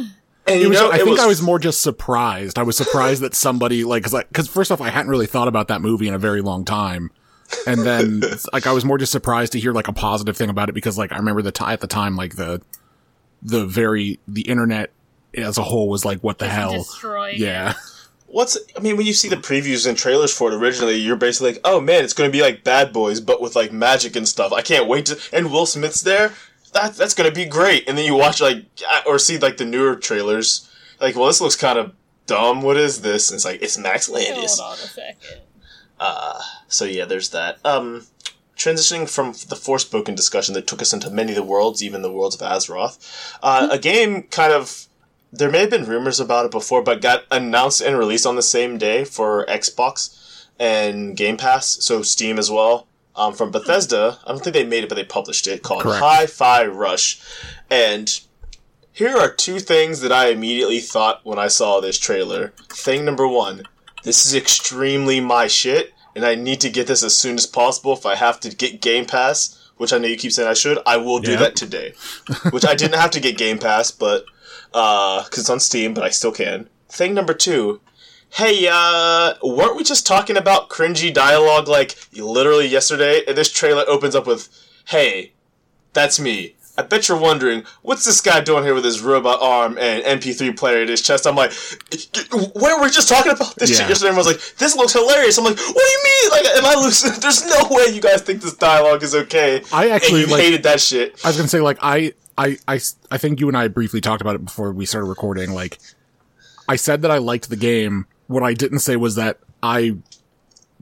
And 0.46 0.60
It 0.60 0.62
you 0.64 0.70
was, 0.70 0.78
know, 0.80 0.90
I 0.92 0.96
it 0.96 0.98
think 1.00 1.10
was, 1.12 1.20
I 1.22 1.26
was 1.28 1.42
more 1.42 1.58
just 1.60 1.80
surprised. 1.82 2.60
I 2.60 2.64
was 2.64 2.76
surprised 2.76 3.22
that 3.22 3.34
somebody 3.34 3.86
like 3.86 4.04
because 4.04 4.24
because 4.28 4.48
first 4.50 4.72
off, 4.72 4.82
I 4.82 4.90
hadn't 4.90 5.10
really 5.10 5.26
thought 5.28 5.48
about 5.48 5.70
that 5.70 5.80
movie 5.82 6.08
in 6.10 6.14
a 6.14 6.18
very 6.20 6.42
long 6.42 6.66
time, 6.66 7.12
and 7.66 7.80
then 7.86 8.22
like 8.54 8.68
I 8.68 8.74
was 8.74 8.84
more 8.84 8.98
just 8.98 9.14
surprised 9.14 9.54
to 9.54 9.60
hear 9.60 9.72
like 9.72 9.88
a 9.88 9.94
positive 9.94 10.36
thing 10.36 10.50
about 10.50 10.68
it 10.68 10.74
because 10.74 10.98
like 10.98 11.14
I 11.14 11.18
remember 11.18 11.42
the 11.42 11.54
time 11.54 11.72
at 11.72 11.80
the 11.80 11.88
time 11.88 12.18
like 12.18 12.36
the 12.36 12.62
the 13.44 13.66
very 13.66 14.20
the 14.28 14.42
internet 14.42 14.92
as 15.36 15.58
a 15.58 15.64
whole 15.64 15.90
was 15.90 16.06
like 16.06 16.20
what 16.22 16.40
the 16.40 16.48
hell 16.48 16.74
Destroyed. 16.74 17.36
yeah 17.38 17.74
What's, 18.26 18.58
I 18.76 18.80
mean, 18.80 18.98
when 18.98 19.06
you 19.06 19.14
see 19.14 19.30
the 19.30 19.36
previews 19.36 19.88
and 19.88 19.96
trailers 19.96 20.36
for 20.36 20.52
it 20.52 20.56
originally, 20.56 20.96
you're 20.96 21.16
basically 21.16 21.52
like, 21.52 21.62
oh 21.64 21.80
man, 21.80 22.04
it's 22.04 22.14
gonna 22.14 22.32
be 22.32 22.42
like 22.42 22.64
Bad 22.64 22.92
Boys, 22.92 23.22
but 23.22 23.40
with, 23.40 23.56
like, 23.56 23.72
magic 23.72 24.16
and 24.16 24.28
stuff. 24.28 24.52
I 24.52 24.64
can't 24.64 24.88
wait 24.88 25.06
to, 25.06 25.20
and 25.32 25.52
Will 25.52 25.68
Smith's 25.68 26.02
there, 26.02 26.34
that, 26.74 26.96
that's 26.96 27.14
gonna 27.14 27.30
be 27.30 27.46
great. 27.46 27.88
And 27.88 27.96
then 27.96 28.06
you 28.06 28.16
watch, 28.16 28.42
like, 28.42 28.66
or 29.06 29.20
see, 29.20 29.38
like, 29.38 29.58
the 29.58 29.66
newer 29.66 29.96
trailers, 29.96 30.68
like, 31.00 31.16
well, 31.16 31.28
this 31.28 31.42
looks 31.42 31.56
kind 31.56 31.78
of 31.78 31.94
dumb, 32.26 32.64
what 32.64 32.76
is 32.76 33.02
this? 33.02 33.30
And 33.30 33.36
it's 33.36 33.46
like, 33.46 33.62
it's 33.62 33.78
Max 33.78 34.10
Landis. 34.10 34.58
Hold 34.60 34.80
on 34.80 34.84
a 34.84 34.88
second. 34.88 35.42
Uh, 36.00 36.42
so 36.68 36.86
yeah, 36.86 37.06
there's 37.06 37.30
that. 37.30 37.64
Um, 37.64 38.08
transitioning 38.56 39.10
from 39.10 39.32
the 39.32 39.56
Forspoken 39.56 40.16
discussion 40.16 40.54
that 40.54 40.68
took 40.68 40.82
us 40.82 40.94
into 40.94 41.10
many 41.10 41.32
of 41.32 41.36
the 41.36 41.44
worlds, 41.44 41.82
even 41.84 42.02
the 42.02 42.12
worlds 42.12 42.36
of 42.36 42.42
Azeroth, 42.42 42.98
uh, 43.42 43.68
a 43.72 43.80
game 43.80 44.24
kind 44.24 44.54
of 44.54 44.88
there 45.32 45.50
may 45.50 45.62
have 45.62 45.72
been 45.72 45.86
rumors 45.86 46.20
about 46.20 46.46
it 46.46 46.52
before, 46.52 46.84
but 46.84 47.02
got 47.02 47.24
announced 47.32 47.82
and 47.82 47.98
released 47.98 48.28
on 48.28 48.36
the 48.36 48.44
same 48.44 48.78
day 48.78 49.04
for 49.04 49.46
Xbox 49.48 50.46
and 50.60 51.18
Game 51.18 51.38
Pass, 51.38 51.78
so 51.84 52.04
Steam 52.04 52.38
as 52.38 52.52
well. 52.52 52.88
um, 53.16 53.34
from 53.34 53.52
Bethesda. 53.52 54.20
I 54.26 54.30
don't 54.32 54.44
think 54.44 54.54
they 54.54 54.66
made 54.66 54.84
it, 54.84 54.90
but 54.90 54.96
they 54.96 55.04
published 55.04 55.48
it 55.48 55.64
called 55.64 55.84
Correct. 55.84 56.00
Hi-Fi 56.04 56.66
Rush. 56.66 57.22
And 57.70 58.20
here 58.92 59.16
are 59.16 59.32
two 59.32 59.60
things 59.60 60.02
that 60.02 60.12
I 60.12 60.30
immediately 60.30 60.80
thought 60.80 61.22
when 61.24 61.40
I 61.40 61.48
saw 61.48 61.80
this 61.80 61.98
trailer. 61.98 62.50
Thing 62.70 63.06
number 63.06 63.28
one, 63.28 63.64
this 64.04 64.26
is 64.26 64.36
extremely 64.36 65.20
my 65.20 65.48
shit, 65.48 65.93
and 66.16 66.26
I 66.26 66.36
need 66.36 66.62
to 66.62 66.70
get 66.70 66.88
this 66.88 67.04
as 67.04 67.16
soon 67.18 67.36
as 67.36 67.46
possible. 67.46 67.94
If 67.94 68.06
I 68.06 68.16
have 68.16 68.40
to 68.42 68.50
get 68.56 68.82
Game 68.82 69.06
Pass, 69.06 69.60
which 69.78 69.92
I 69.94 69.98
know 69.98 70.08
you 70.08 70.18
keep 70.18 70.32
saying 70.32 70.48
I 70.50 70.54
should, 70.54 70.80
I 70.86 70.98
will 70.98 71.20
do 71.20 71.32
Yeah. 71.32 71.38
that 71.40 71.56
today. 71.56 71.94
which 72.52 72.66
I 72.66 72.76
didn't 72.76 73.00
have 73.00 73.12
to 73.12 73.20
get 73.20 73.38
Game 73.38 73.58
Pass, 73.60 73.92
but 73.92 74.26
because 74.72 75.38
it's 75.40 75.50
on 75.50 75.60
Steam, 75.60 75.94
but 75.94 76.04
I 76.04 76.10
still 76.10 76.32
can. 76.32 76.70
Thing 76.90 77.14
number 77.14 77.34
two. 77.34 77.82
Hey, 78.32 78.68
uh, 78.72 79.36
weren't 79.44 79.76
we 79.76 79.84
just 79.84 80.08
talking 80.08 80.38
about 80.38 80.70
cringy 80.70 81.14
dialogue 81.14 81.68
like 81.68 81.96
literally 82.14 82.66
yesterday? 82.68 83.22
And 83.28 83.38
this 83.38 83.52
trailer 83.52 83.84
opens 83.88 84.16
up 84.16 84.26
with, 84.26 84.50
"Hey, 84.86 85.34
that's 85.94 86.20
me." 86.20 86.56
I 86.78 86.82
bet 86.82 87.08
you're 87.08 87.20
wondering 87.20 87.64
what's 87.84 88.04
this 88.04 88.20
guy 88.20 88.42
doing 88.42 88.64
here 88.64 88.74
with 88.74 88.84
his 88.84 89.00
robot 89.02 89.40
arm 89.42 89.78
and 89.78 90.04
MP3 90.04 90.58
player 90.58 90.82
in 90.82 90.88
his 90.88 91.02
chest. 91.04 91.28
I'm 91.28 91.36
like, 91.36 91.52
where 92.56 92.78
were 92.78 92.84
we 92.86 92.90
just 92.90 93.08
talking 93.08 93.32
about 93.32 93.56
this 93.58 93.70
Yeah. 93.70 93.78
shit 93.78 93.90
yesterday? 93.90 94.10
Everyone's 94.10 94.28
like, 94.28 94.56
this 94.58 94.76
looks 94.76 94.94
hilarious. 94.94 95.38
I'm 95.38 95.44
like, 95.46 95.58
what 95.58 95.74
do 95.74 95.82
you 95.82 96.04
mean? 96.04 96.32
Like, 96.32 96.46
am 96.58 96.66
I 96.66 96.82
losing? 96.82 97.12
There's 97.22 97.46
no 97.46 97.68
way 97.70 97.94
you 97.94 98.02
guys 98.02 98.22
think 98.22 98.42
this 98.42 98.56
dialogue 98.56 99.04
is 99.04 99.14
okay. 99.14 99.62
I 99.72 99.90
actually, 99.90 100.26
like- 100.26 100.42
hated 100.42 100.64
that 100.64 100.82
shit. 100.82 101.20
I 101.24 101.30
was 101.30 101.38
gonna 101.38 101.48
say 101.50 101.62
like 101.62 101.78
I, 101.82 102.14
I 102.38 102.58
I 102.68 102.80
I 103.12 103.18
think 103.20 103.40
you 103.40 103.48
and 103.48 103.56
I 103.58 103.68
briefly 103.68 104.02
talked 104.02 104.22
about 104.22 104.34
it 104.36 104.44
before 104.44 104.72
we 104.72 104.86
started 104.88 105.06
recording. 105.08 105.52
Like 105.54 105.78
I 106.68 106.76
said 106.76 107.04
that 107.04 107.12
I 107.12 107.20
liked 107.20 107.50
the 107.50 107.56
game. 107.56 108.08
What 108.28 108.42
I 108.42 108.54
didn't 108.56 108.80
say 108.80 108.96
was 108.96 109.14
that 109.16 109.38
I 109.62 109.98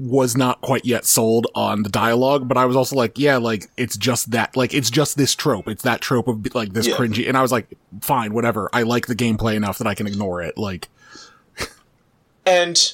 was 0.03 0.35
not 0.35 0.61
quite 0.61 0.83
yet 0.83 1.05
sold 1.05 1.45
on 1.53 1.83
the 1.83 1.89
dialogue, 1.89 2.47
but 2.47 2.57
I 2.57 2.65
was 2.65 2.75
also 2.75 2.95
like, 2.95 3.19
yeah, 3.19 3.37
like 3.37 3.69
it's 3.77 3.95
just 3.95 4.31
that, 4.31 4.57
like 4.57 4.73
it's 4.73 4.89
just 4.89 5.15
this 5.15 5.35
trope. 5.35 5.67
It's 5.67 5.83
that 5.83 6.01
trope 6.01 6.27
of 6.27 6.55
like 6.55 6.73
this 6.73 6.87
Yeah. 6.87 6.95
cringy, 6.95 7.27
and 7.27 7.37
I 7.37 7.41
was 7.43 7.51
like, 7.51 7.67
fine, 8.01 8.33
whatever. 8.33 8.69
I 8.73 8.81
like 8.83 9.05
the 9.07 9.15
gameplay 9.15 9.55
enough 9.55 9.77
that 9.77 9.87
I 9.87 9.93
can 9.93 10.07
ignore 10.07 10.41
it. 10.41 10.57
Like, 10.57 10.87
And 12.45 12.93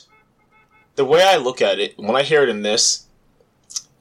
the 0.96 1.06
way 1.06 1.24
I 1.24 1.38
look 1.38 1.62
at 1.62 1.80
it, 1.80 1.98
when 1.98 2.16
I 2.16 2.24
hear 2.24 2.44
it 2.44 2.50
in 2.50 2.62
this, 2.64 3.06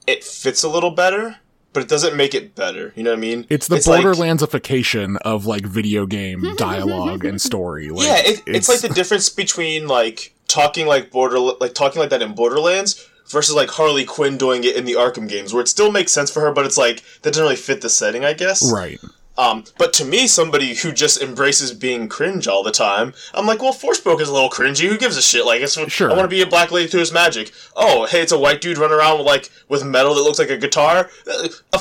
it 0.05 0.23
fits 0.23 0.63
a 0.63 0.69
little 0.69 0.91
better, 0.91 1.37
but 1.73 1.83
it 1.83 1.89
doesn't 1.89 2.15
make 2.17 2.33
it 2.35 2.55
better. 2.55 2.91
You 2.95 3.03
know 3.03 3.11
what 3.11 3.17
I 3.17 3.21
mean? 3.21 3.45
it's 3.49 3.67
the 3.67 3.75
like- 3.75 4.03
Borderlandsification 4.03 5.17
of 5.21 5.45
like 5.45 5.65
video 5.65 6.05
game 6.05 6.45
dialogue 6.57 7.23
and 7.23 7.41
story. 7.41 7.89
Like, 7.89 8.05
yeah, 8.07 8.17
it, 8.31 8.43
it's, 8.47 8.67
like 8.67 8.81
the 8.81 8.89
difference 8.89 9.29
between 9.29 9.87
like 9.87 10.33
talking 10.47 10.87
like 10.87 11.11
border 11.11 11.39
like 11.39 11.73
talking 11.73 11.99
like 11.99 12.09
that 12.09 12.21
in 12.21 12.33
Borderlands 12.33 13.09
versus 13.27 13.55
like 13.55 13.69
Harley 13.69 14.05
Quinn 14.05 14.37
doing 14.37 14.63
it 14.63 14.75
in 14.75 14.85
the 14.85 14.93
Arkham 14.93 15.27
games, 15.27 15.53
where 15.53 15.61
it 15.61 15.67
still 15.67 15.91
makes 15.91 16.11
sense 16.11 16.31
for 16.31 16.41
her, 16.41 16.51
but 16.51 16.65
it's 16.65 16.77
like 16.77 17.03
that 17.21 17.31
doesn't 17.31 17.43
really 17.43 17.55
fit 17.55 17.81
the 17.81 17.89
setting, 17.89 18.23
I 18.25 18.33
guess. 18.33 18.71
right. 18.71 18.99
Um, 19.37 19.65
but 19.77 19.93
to 19.93 20.05
me, 20.05 20.25
somebody 20.27 20.73
who 20.73 20.91
just 20.91 21.21
embraces 21.21 21.71
being 21.71 22.09
cringe 22.09 22.47
all 22.47 22.63
the 22.63 22.71
time, 22.71 23.13
I'm 23.35 23.45
like, 23.45 23.61
well, 23.61 23.73
Forspoken 23.73 24.21
is 24.21 24.29
a 24.29 24.33
little 24.33 24.49
cringy. 24.49 24.89
Who 24.89 24.97
gives 24.97 25.15
a 25.15 25.21
shit? 25.21 25.45
Like, 25.45 25.61
it's, 25.61 25.77
Sure. 25.91 26.09
I 26.09 26.15
want 26.15 26.23
to 26.23 26.35
be 26.35 26.41
a 26.41 26.47
black 26.47 26.71
lady 26.71 26.87
through 26.87 27.01
his 27.01 27.13
magic. 27.13 27.51
Oh, 27.75 28.07
hey, 28.07 28.21
it's 28.21 28.31
a 28.31 28.39
white 28.39 28.61
dude 28.61 28.79
running 28.79 28.97
around 28.97 29.19
with 29.19 29.27
like 29.27 29.51
with 29.69 29.85
metal 29.85 30.15
that 30.15 30.23
looks 30.23 30.39
like 30.39 30.49
a 30.49 30.57
guitar. 30.57 31.11
Uh, 31.71 31.79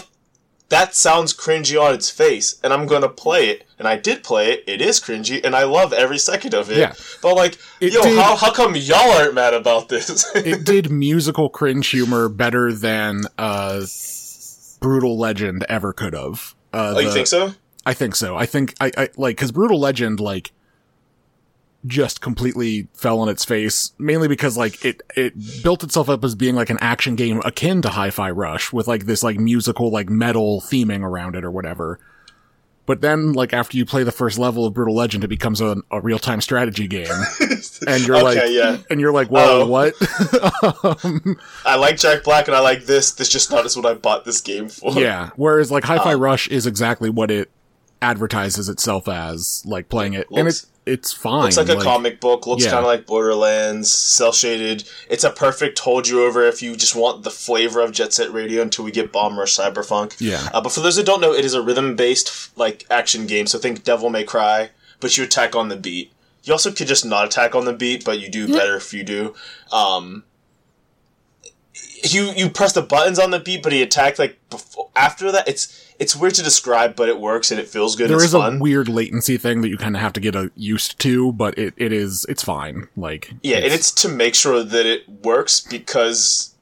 that 0.69 0.95
sounds 0.95 1.33
cringy 1.33 1.81
on 1.81 1.95
its 1.95 2.11
face, 2.11 2.59
and 2.63 2.73
I'm 2.73 2.87
gonna 2.87 3.09
play 3.09 3.49
it. 3.51 3.65
And 3.79 3.87
I 3.87 3.97
did 3.97 4.25
play 4.25 4.53
it. 4.53 4.65
It 4.67 4.81
is 4.81 4.99
cringy, 5.01 5.45
and 5.45 5.55
I 5.55 5.65
love 5.65 5.93
every 5.93 6.19
second 6.19 6.55
of 6.55 6.71
it. 6.71 6.79
Yeah. 6.79 6.95
But 7.23 7.35
like, 7.35 7.59
It 7.81 7.93
yo, 7.93 8.03
did- 8.03 8.19
how 8.19 8.35
how 8.37 8.53
come 8.53 8.75
y'all 8.75 9.11
aren't 9.13 9.35
mad 9.35 9.55
about 9.55 9.89
this? 9.89 10.31
it 10.35 10.65
did 10.65 10.91
musical 10.91 11.49
cringe 11.51 11.89
humor 11.89 12.29
better 12.29 12.73
than 12.73 13.23
uh 13.39 13.85
brutal 14.81 15.19
legend 15.19 15.65
ever 15.69 15.93
could 15.93 16.13
have 16.15 16.55
uh 16.73 16.95
oh, 16.97 17.01
you 17.01 17.09
the- 17.09 17.15
think 17.15 17.27
so? 17.27 17.55
i 17.87 17.95
think 17.95 18.15
so 18.15 18.37
i 18.37 18.45
think 18.45 18.75
i, 18.81 18.91
I 18.97 19.09
like 19.17 19.37
because 19.37 19.51
brutal 19.53 19.81
legend 19.81 20.21
like 20.21 20.53
just 21.87 22.21
completely 22.21 22.89
fell 22.95 23.21
on 23.21 23.29
its 23.29 23.45
face 23.45 23.93
mainly 23.99 24.29
because 24.29 24.57
like 24.57 24.85
it 24.85 25.03
it 25.17 25.35
built 25.63 25.85
itself 25.85 26.09
up 26.09 26.25
as 26.25 26.35
being 26.35 26.55
like 26.55 26.71
an 26.71 26.79
action 26.81 27.15
game 27.17 27.41
akin 27.45 27.81
to 27.83 27.89
hi-fi 27.91 28.31
rush 28.31 28.73
with 28.73 28.89
like 28.89 29.07
this 29.07 29.23
like 29.23 29.39
musical 29.39 29.91
like 29.91 30.09
metal 30.09 30.61
theming 30.61 31.03
around 31.03 31.37
it 31.37 31.45
or 31.45 31.51
whatever 31.51 32.01
but 32.87 33.01
then 33.01 33.33
like 33.33 33.53
after 33.53 33.77
you 33.77 33.85
play 33.85 34.03
the 34.05 34.13
first 34.13 34.39
level 34.39 34.65
of 34.65 34.73
brutal 34.75 34.95
legend 34.95 35.23
it 35.25 35.29
becomes 35.29 35.61
a, 35.61 35.77
a 35.91 36.01
real-time 36.01 36.41
strategy 36.41 36.87
game 36.89 37.07
and 37.87 38.07
you're 38.07 38.17
okay, 38.17 38.25
like 38.25 38.51
yeah. 38.51 38.79
and 38.91 39.01
you're 39.01 39.13
like 39.13 39.29
whoa 39.29 39.63
Oh. 39.63 39.67
what 39.67 39.95
um, 41.05 41.37
I 41.65 41.77
like 41.77 41.97
Jack 41.99 42.23
Black, 42.25 42.47
and 42.49 42.57
I 42.57 42.61
like 42.61 42.85
this. 42.87 43.13
This 43.13 43.29
just 43.29 43.51
not 43.51 43.65
is 43.67 43.77
what 43.77 43.87
I 43.87 43.95
bought 43.95 44.25
this 44.25 44.41
game 44.41 44.69
for. 44.69 44.93
Yeah. 44.93 45.31
Whereas 45.37 45.71
like 45.71 45.85
Hi-Fi 45.85 46.15
Um, 46.15 46.21
Rush 46.21 46.49
is 46.49 46.67
exactly 46.67 47.11
what 47.11 47.31
it 47.31 47.51
advertises 48.03 48.69
itself 48.69 49.09
as, 49.09 49.63
like 49.67 49.89
playing 49.89 50.15
it, 50.15 50.27
and 50.31 50.45
Looks- 50.45 50.63
it's 50.65 50.71
it's 50.87 51.13
fine. 51.13 51.43
Looks 51.43 51.57
like 51.57 51.69
a 51.69 51.77
comic 51.77 52.21
book. 52.21 52.47
Looks 52.47 52.65
Yeah. 52.65 52.71
kind 52.71 52.85
of 52.85 52.87
like 52.87 53.07
Borderlands, 53.07 53.93
cell 53.93 54.33
shaded. 54.33 54.85
It's 55.11 55.25
a 55.25 55.31
perfect 55.31 55.79
hold 55.81 56.07
you 56.07 56.25
over 56.25 56.47
if 56.47 56.63
you 56.63 56.77
just 56.77 56.95
want 56.95 57.25
the 57.25 57.31
flavor 57.31 57.81
of 57.81 57.91
Jet 57.93 58.13
Set 58.13 58.33
Radio 58.33 58.63
until 58.63 58.85
we 58.85 58.93
get 58.93 59.13
Bomb 59.13 59.39
Rush 59.39 59.57
Cyberfunk. 59.57 60.15
Yeah. 60.21 60.49
Uh, 60.55 60.61
but 60.61 60.71
for 60.71 60.81
those 60.81 60.95
that 60.97 61.05
don't 61.05 61.21
know, 61.21 61.33
it 61.35 61.45
is 61.45 61.55
a 61.55 61.61
rhythm 61.61 61.97
based 61.97 62.57
like 62.57 62.87
action 62.89 63.27
game. 63.27 63.47
So 63.49 63.59
think 63.59 63.83
Devil 63.85 64.11
May 64.11 64.23
Cry, 64.25 64.71
but 65.01 65.19
you 65.19 65.25
attack 65.25 65.57
on 65.57 65.69
the 65.69 65.77
beat. 65.77 66.13
You 66.45 66.53
also 66.53 66.71
could 66.71 66.87
just 66.87 67.05
not 67.05 67.27
attack 67.27 67.57
on 67.57 67.65
the 67.65 67.73
beat, 67.73 68.05
but 68.05 68.21
you 68.21 68.29
do 68.31 68.47
better 68.47 68.77
if 68.77 68.95
you 68.95 69.03
do. 69.03 69.35
Um, 69.73 70.23
you 72.05 72.33
you 72.37 72.49
press 72.51 72.73
the 72.73 72.83
buttons 72.83 73.19
on 73.19 73.31
the 73.31 73.41
beat, 73.41 73.63
but 73.63 73.73
he 73.73 73.83
attacked 73.83 74.19
like 74.19 74.39
before, 74.51 74.89
after 74.95 75.33
that. 75.33 75.49
It's 75.49 75.86
it's 75.99 76.15
weird 76.15 76.35
to 76.35 76.43
describe, 76.43 76.97
but 76.97 77.09
it 77.09 77.21
works 77.21 77.51
and 77.51 77.59
it 77.59 77.69
feels 77.69 77.97
good. 77.97 78.11
There 78.11 78.17
it's 78.17 78.27
is 78.27 78.33
fun. 78.33 78.57
a 78.57 78.61
weird 78.61 78.89
latency 78.89 79.37
thing 79.37 79.63
that 79.63 79.69
you 79.69 79.77
kind 79.77 79.97
of 79.97 80.03
have 80.03 80.13
to 80.15 80.21
get 80.21 80.37
uh, 80.37 80.49
used 80.55 80.99
to, 81.01 81.33
but 81.33 81.59
it, 81.59 81.75
it 81.77 81.93
is 81.93 82.27
it's 82.29 82.43
fine. 82.43 82.89
Like 82.97 83.33
Yeah, 83.43 83.59
and 83.59 83.73
it's 83.73 83.91
to 83.93 84.09
make 84.09 84.35
sure 84.35 84.63
that 84.63 84.87
it 84.87 85.09
works 85.09 85.61
because 85.61 86.55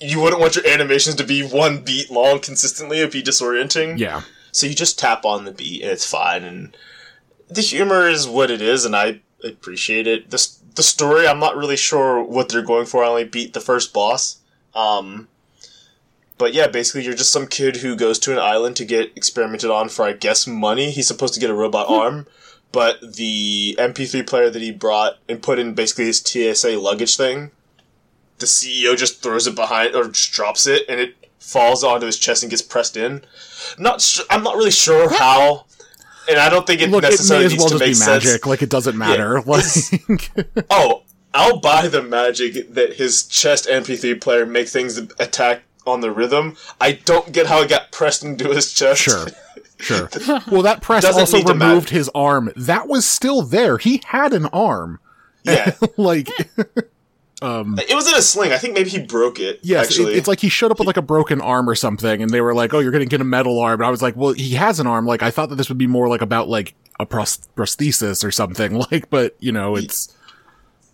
you 0.00 0.20
wouldn't 0.20 0.40
want 0.40 0.56
your 0.56 0.66
animations 0.66 1.16
to 1.16 1.24
be 1.24 1.42
one 1.42 1.78
beat 1.82 2.10
long 2.10 2.40
consistently. 2.40 2.98
It'd 2.98 3.12
be 3.12 3.22
disorienting. 3.22 3.98
yeah. 3.98 4.22
So 4.52 4.66
you 4.66 4.74
just 4.74 4.98
tap 4.98 5.24
on 5.26 5.44
the 5.44 5.52
beat 5.52 5.82
and 5.82 5.90
it's 5.90 6.08
fine. 6.08 6.42
And 6.42 6.74
the 7.48 7.60
humor 7.60 8.08
is 8.08 8.26
what 8.26 8.50
it 8.50 8.62
is, 8.62 8.84
and 8.84 8.96
I 8.96 9.20
appreciate 9.44 10.06
it. 10.06 10.30
The 10.30 10.48
the 10.74 10.82
story, 10.82 11.26
I'm 11.26 11.38
not 11.38 11.56
really 11.56 11.76
sure 11.76 12.22
what 12.22 12.48
they're 12.48 12.62
going 12.62 12.86
for. 12.86 13.02
I 13.02 13.08
only 13.08 13.24
beat 13.24 13.54
the 13.54 13.60
first 13.60 13.92
boss. 13.92 14.38
Um, 14.74 15.28
but 16.38 16.52
yeah, 16.52 16.66
basically, 16.66 17.04
you're 17.04 17.14
just 17.14 17.32
some 17.32 17.46
kid 17.46 17.76
who 17.76 17.96
goes 17.96 18.18
to 18.20 18.32
an 18.32 18.38
island 18.38 18.76
to 18.76 18.84
get 18.84 19.12
experimented 19.16 19.70
on 19.70 19.88
for, 19.88 20.04
I 20.04 20.12
guess, 20.12 20.46
money. 20.46 20.90
He's 20.90 21.08
supposed 21.08 21.34
to 21.34 21.40
get 21.40 21.50
a 21.50 21.54
robot 21.54 21.86
hmm. 21.86 21.94
arm, 21.94 22.26
but 22.72 23.14
the 23.14 23.76
MP3 23.78 24.26
player 24.26 24.50
that 24.50 24.60
he 24.60 24.70
brought 24.70 25.18
and 25.28 25.42
put 25.42 25.58
in 25.58 25.74
basically 25.74 26.06
his 26.06 26.18
TSA 26.18 26.78
luggage 26.78 27.16
thing, 27.16 27.52
the 28.38 28.46
CEO 28.46 28.96
just 28.96 29.22
throws 29.22 29.46
it 29.46 29.54
behind 29.54 29.94
or 29.94 30.08
just 30.08 30.32
drops 30.32 30.66
it, 30.66 30.82
and 30.88 31.00
it 31.00 31.14
falls 31.38 31.82
onto 31.82 32.06
his 32.06 32.18
chest 32.18 32.42
and 32.42 32.50
gets 32.50 32.62
pressed 32.62 32.96
in. 32.96 33.22
Not, 33.78 34.02
su- 34.02 34.24
I'm 34.28 34.42
not 34.42 34.56
really 34.56 34.70
sure 34.70 35.08
how, 35.08 35.64
and 36.28 36.38
I 36.38 36.50
don't 36.50 36.66
think 36.66 36.82
it 36.82 36.90
Look, 36.90 37.02
it 37.02 37.06
may 37.06 37.10
necessarily 37.10 37.46
as 37.46 37.52
needs 37.52 37.62
well 37.62 37.70
to 37.70 37.74
just 37.78 37.84
be 37.84 37.88
make 37.88 37.96
sense. 37.96 38.24
magic. 38.24 38.46
Like 38.46 38.62
it 38.62 38.68
doesn't 38.68 38.96
matter. 38.96 39.38
it's- 39.46 39.92
like 40.08 40.30
Oh, 40.70 41.04
I'll 41.32 41.60
buy 41.60 41.88
the 41.88 42.02
magic 42.02 42.74
that 42.74 42.94
his 42.94 43.26
chest 43.26 43.68
MP3 43.68 44.20
player 44.20 44.44
make 44.44 44.68
things 44.68 44.98
attack 44.98 45.62
on 45.86 46.00
the 46.00 46.10
rhythm. 46.10 46.56
I 46.80 46.92
don't 46.92 47.32
get 47.32 47.46
how 47.46 47.62
it 47.62 47.68
got 47.68 47.92
pressed 47.92 48.24
into 48.24 48.48
his 48.50 48.72
chest. 48.72 49.00
sure. 49.02 49.26
Sure. 49.78 50.08
Well, 50.50 50.62
that 50.62 50.80
press 50.80 51.04
also 51.04 51.42
to 51.42 51.52
removed 51.52 51.90
his 51.90 52.08
arm. 52.14 52.50
That 52.56 52.88
was 52.88 53.04
still 53.04 53.42
there. 53.42 53.76
He 53.76 54.00
had 54.06 54.32
an 54.32 54.46
arm. 54.46 55.00
Yeah. 55.44 55.74
like 55.98 56.28
um 57.42 57.78
it 57.78 57.94
was 57.94 58.08
in 58.08 58.14
a 58.14 58.22
sling. 58.22 58.52
I 58.52 58.56
think 58.56 58.72
maybe 58.72 58.88
he 58.88 58.98
broke 59.00 59.38
it. 59.38 59.60
Yes, 59.62 59.84
it- 59.86 59.90
actually. 59.90 60.14
it's 60.14 60.28
like 60.28 60.40
he 60.40 60.48
showed 60.48 60.70
up 60.70 60.78
with 60.78 60.86
like 60.86 60.96
a 60.96 61.02
broken 61.02 61.42
arm 61.42 61.68
or 61.68 61.74
something, 61.74 62.22
and 62.22 62.30
they 62.30 62.40
were 62.40 62.54
like, 62.54 62.72
"Oh, 62.72 62.78
you're 62.78 62.90
gonna 62.90 63.04
get 63.04 63.20
a 63.20 63.24
metal 63.24 63.60
arm." 63.60 63.80
And 63.80 63.86
I 63.86 63.90
was 63.90 64.00
like, 64.00 64.16
"Well, 64.16 64.32
he 64.32 64.54
has 64.54 64.80
an 64.80 64.86
arm. 64.86 65.04
Like, 65.04 65.22
I 65.22 65.30
thought 65.30 65.50
that 65.50 65.56
this 65.56 65.68
would 65.68 65.76
be 65.76 65.86
more 65.86 66.08
like 66.08 66.22
about 66.22 66.48
like 66.48 66.74
a 66.98 67.04
pros- 67.04 67.46
prosthesis 67.54 68.24
or 68.24 68.30
something. 68.30 68.80
Like, 68.90 69.10
but 69.10 69.36
you 69.40 69.52
know, 69.52 69.76
it's 69.76 70.16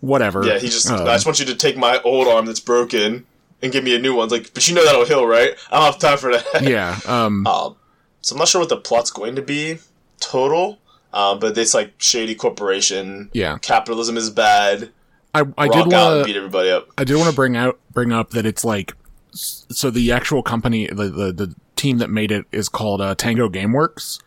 whatever." 0.01 0.45
yeah, 0.45 0.59
he 0.59 0.67
just. 0.67 0.89
Um, 0.91 1.07
I 1.07 1.13
just 1.13 1.25
want 1.25 1.39
you 1.39 1.45
to 1.45 1.55
take 1.55 1.77
my 1.77 2.01
old 2.01 2.27
arm 2.27 2.45
that's 2.47 2.59
broken 2.59 3.25
and 3.63 3.71
give 3.71 3.83
me 3.83 3.95
a 3.95 3.99
new 3.99 4.13
one. 4.15 4.25
It's 4.25 4.31
like, 4.33 4.53
but 4.53 4.67
you 4.67 4.75
know 4.75 4.85
that'll 4.85 5.05
heal, 5.05 5.25
right? 5.25 5.55
I 5.71 5.75
don't 5.77 5.85
have 5.93 5.99
time 5.99 6.17
for 6.19 6.31
that. 6.33 6.61
yeah. 6.63 6.99
Um. 7.07 7.47
Um, 7.53 7.77
so 8.21 8.35
I'm 8.35 8.39
not 8.39 8.47
sure 8.47 8.61
what 8.61 8.69
the 8.69 8.77
plot's 8.77 9.09
going 9.11 9.35
to 9.35 9.41
be 9.41 9.79
total. 10.19 10.79
Um, 11.13 11.39
but 11.39 11.57
it's 11.57 11.73
like 11.73 11.93
shady 11.97 12.35
corporation. 12.35 13.29
Yeah. 13.33 13.57
Capitalism 13.59 14.17
is 14.17 14.29
bad. 14.29 14.91
I 15.35 15.43
I 15.57 15.67
did 15.67 15.75
out 15.75 15.83
and 15.83 15.91
want 15.91 16.25
beat 16.25 16.33
to 16.33 16.37
everybody 16.39 16.69
up. 16.69 16.89
I 16.97 17.03
did 17.03 17.17
want 17.17 17.29
to 17.29 17.35
bring 17.35 17.55
out 17.57 17.79
bring 17.91 18.11
up 18.11 18.31
that 18.31 18.45
it's 18.45 18.63
like 18.63 18.93
so 19.31 19.89
the 19.89 20.11
actual 20.11 20.41
company 20.43 20.87
the 20.87 21.09
the, 21.09 21.31
the 21.33 21.55
team 21.75 21.97
that 21.97 22.09
made 22.09 22.31
it 22.31 22.45
is 22.51 22.69
called 22.69 23.01
uh, 23.01 23.13
Tango 23.15 23.49
GameWorks, 23.49 24.21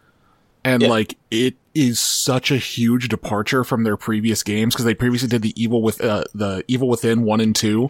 and 0.65 0.83
Yeah. 0.83 0.89
like 0.89 1.17
it 1.31 1.55
is 1.75 1.99
such 2.01 2.51
a 2.51 2.57
huge 2.57 3.09
departure 3.09 3.65
from 3.65 3.85
their 3.85 3.97
previous 3.97 4.43
games 4.43 4.75
because 4.75 4.85
they 4.85 4.95
previously 4.95 5.29
did 5.29 5.43
the 5.43 5.61
evil 5.61 5.81
with 5.83 6.03
uh, 6.05 6.25
the 6.35 6.65
evil 6.69 6.89
within 6.89 7.23
one 7.23 7.41
and 7.41 7.55
two 7.57 7.89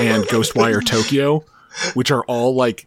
and 0.00 0.24
Ghostwire 0.28 0.84
Tokyo. 0.84 1.44
which 1.94 2.10
are 2.10 2.22
all 2.24 2.54
like 2.54 2.86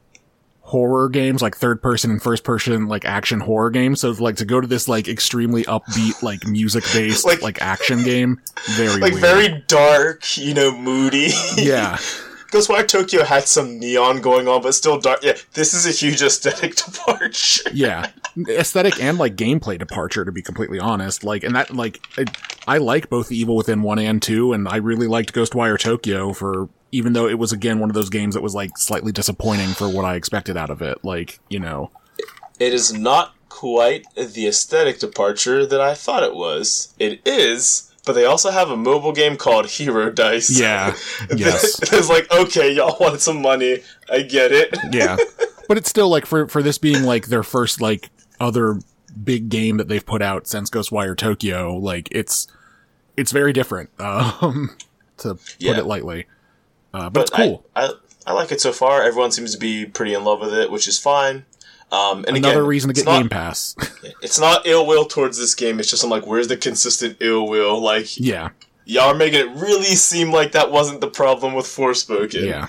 horror 0.62 1.10
games, 1.10 1.42
like 1.44 1.56
third 1.56 1.80
person 1.82 2.10
and 2.12 2.22
first 2.22 2.44
person, 2.44 2.88
like 2.88 3.06
action 3.06 3.40
horror 3.40 3.70
games. 3.70 4.02
So 4.02 4.10
like 4.12 4.36
to 4.38 4.46
go 4.46 4.60
to 4.60 4.68
this 4.68 4.88
like 4.88 5.08
extremely 5.08 5.64
upbeat, 5.64 6.22
like 6.24 6.46
music 6.48 6.84
based, 6.94 7.26
Like- 7.26 7.42
like, 7.42 7.62
action 7.62 8.04
game, 8.04 8.40
very 8.76 9.00
like 9.02 9.14
weird. 9.14 9.22
very 9.22 9.64
dark, 9.68 10.38
you 10.38 10.54
know, 10.56 10.76
moody. 10.76 11.30
yeah, 11.58 11.98
Ghostwire 12.56 12.88
Tokyo 12.88 13.24
had 13.26 13.50
some 13.50 13.80
neon 13.80 14.22
going 14.22 14.48
on, 14.48 14.62
but 14.62 14.74
still 14.74 14.98
dark. 14.98 15.20
Yeah, 15.22 15.36
this 15.54 15.74
is 15.74 15.86
a 15.86 15.92
huge 15.92 16.22
aesthetic 16.22 16.76
departure. 16.86 17.70
yeah, 17.74 18.12
aesthetic 18.48 19.02
and 19.02 19.18
like 19.18 19.36
gameplay 19.36 19.78
departure. 19.78 20.24
To 20.24 20.32
be 20.32 20.42
completely 20.42 20.80
honest, 20.80 21.26
like 21.26 21.44
and 21.44 21.54
that 21.56 21.72
like 21.76 22.00
it, 22.18 22.30
I 22.66 22.78
like 22.78 23.10
both 23.10 23.30
Evil 23.30 23.58
Within 23.58 23.82
one 23.82 24.00
and 24.00 24.22
two, 24.22 24.54
and 24.54 24.70
I 24.70 24.78
really 24.78 25.08
liked 25.08 25.34
Ghostwire 25.34 25.78
Tokyo 25.78 26.32
for 26.32 26.70
even 26.94 27.12
though 27.12 27.28
it 27.28 27.38
was 27.38 27.52
again 27.52 27.80
one 27.80 27.90
of 27.90 27.94
those 27.94 28.10
games 28.10 28.36
that 28.36 28.42
was 28.42 28.56
like 28.56 28.78
slightly 28.78 29.12
disappointing 29.12 29.70
for 29.70 29.90
what 29.90 30.06
I 30.06 30.16
expected 30.16 30.56
out 30.56 30.70
of 30.70 30.82
it. 30.82 31.04
Like 31.04 31.40
you 31.50 31.60
know, 31.60 31.92
It 32.58 32.74
is 32.74 32.94
not 32.94 33.34
quite 33.50 34.06
the 34.16 34.48
aesthetic 34.48 35.00
departure 35.00 35.66
that 35.66 35.82
I 35.82 35.94
thought 35.94 36.24
it 36.24 36.36
was. 36.36 36.94
It 37.00 37.20
is, 37.28 37.92
but 38.06 38.14
they 38.14 38.26
also 38.26 38.52
have 38.52 38.70
a 38.70 38.78
mobile 38.78 39.12
game 39.12 39.36
called 39.38 39.66
Hero 39.68 40.10
Dice. 40.12 40.50
yeah, 40.60 40.96
yes. 41.36 41.80
it's 41.94 42.10
like, 42.10 42.32
okay, 42.32 42.72
y'all 42.72 42.96
wanted 43.00 43.22
some 43.22 43.42
money. 43.42 43.82
I 44.10 44.22
get 44.22 44.52
it. 44.52 44.76
yeah 44.92 45.18
but 45.68 45.78
it's 45.78 45.90
still 45.90 46.10
like 46.10 46.26
for 46.26 46.48
for 46.48 46.62
this 46.62 46.78
being 46.78 47.04
like 47.04 47.26
their 47.28 47.44
first 47.44 47.82
like 47.82 48.10
other 48.40 48.80
big 49.24 49.50
game 49.50 49.78
that 49.78 49.88
they've 49.88 50.06
put 50.06 50.22
out 50.22 50.46
since 50.46 50.70
ghostwire 50.70 51.16
tokyo 51.18 51.74
like 51.76 52.08
it's 52.12 52.48
it's 53.18 53.32
very 53.32 53.54
different 53.54 53.90
um 54.00 54.76
to 55.18 55.36
put 55.36 55.56
Yeah. 55.58 55.78
it 55.80 55.86
lightly 55.86 56.26
uh 56.94 57.10
but, 57.10 57.22
it's 57.24 57.32
I- 57.32 57.36
cool 57.48 57.66
I, 57.76 57.90
I, 58.28 58.34
like 58.34 58.52
it 58.52 58.60
so 58.60 58.72
far. 58.74 59.02
Everyone 59.04 59.32
seems 59.32 59.54
to 59.54 59.58
be 59.60 59.86
pretty 59.86 60.14
in 60.14 60.24
love 60.24 60.40
with 60.42 60.54
it, 60.54 60.70
which 60.72 60.88
is 60.88 61.00
fine. 61.00 61.46
Um, 61.92 62.26
and 62.28 62.36
another 62.38 62.60
again, 62.60 62.68
reason 62.68 62.88
to 62.90 62.94
get 62.94 63.06
not, 63.06 63.20
game 63.20 63.30
pass 63.30 63.76
It's 64.22 64.40
not 64.40 64.66
ill 64.66 64.86
will 64.88 65.06
towards 65.06 65.38
this 65.38 65.54
game. 65.56 65.80
It's 65.80 65.90
just 65.90 66.04
I'm 66.04 66.10
like, 66.10 66.26
where's 66.26 66.48
the 66.48 66.58
consistent 66.58 67.18
ill 67.20 67.48
will? 67.48 67.80
Like, 67.80 68.20
yeah 68.20 68.50
y'all 68.86 69.12
are 69.12 69.16
making 69.16 69.40
it 69.40 69.50
really 69.56 69.84
seem 69.96 70.32
like 70.32 70.52
that 70.52 70.72
wasn't 70.72 71.02
the 71.02 71.08
problem 71.10 71.54
with 71.54 71.66
Forspoken. 71.66 72.46
yeah 72.46 72.68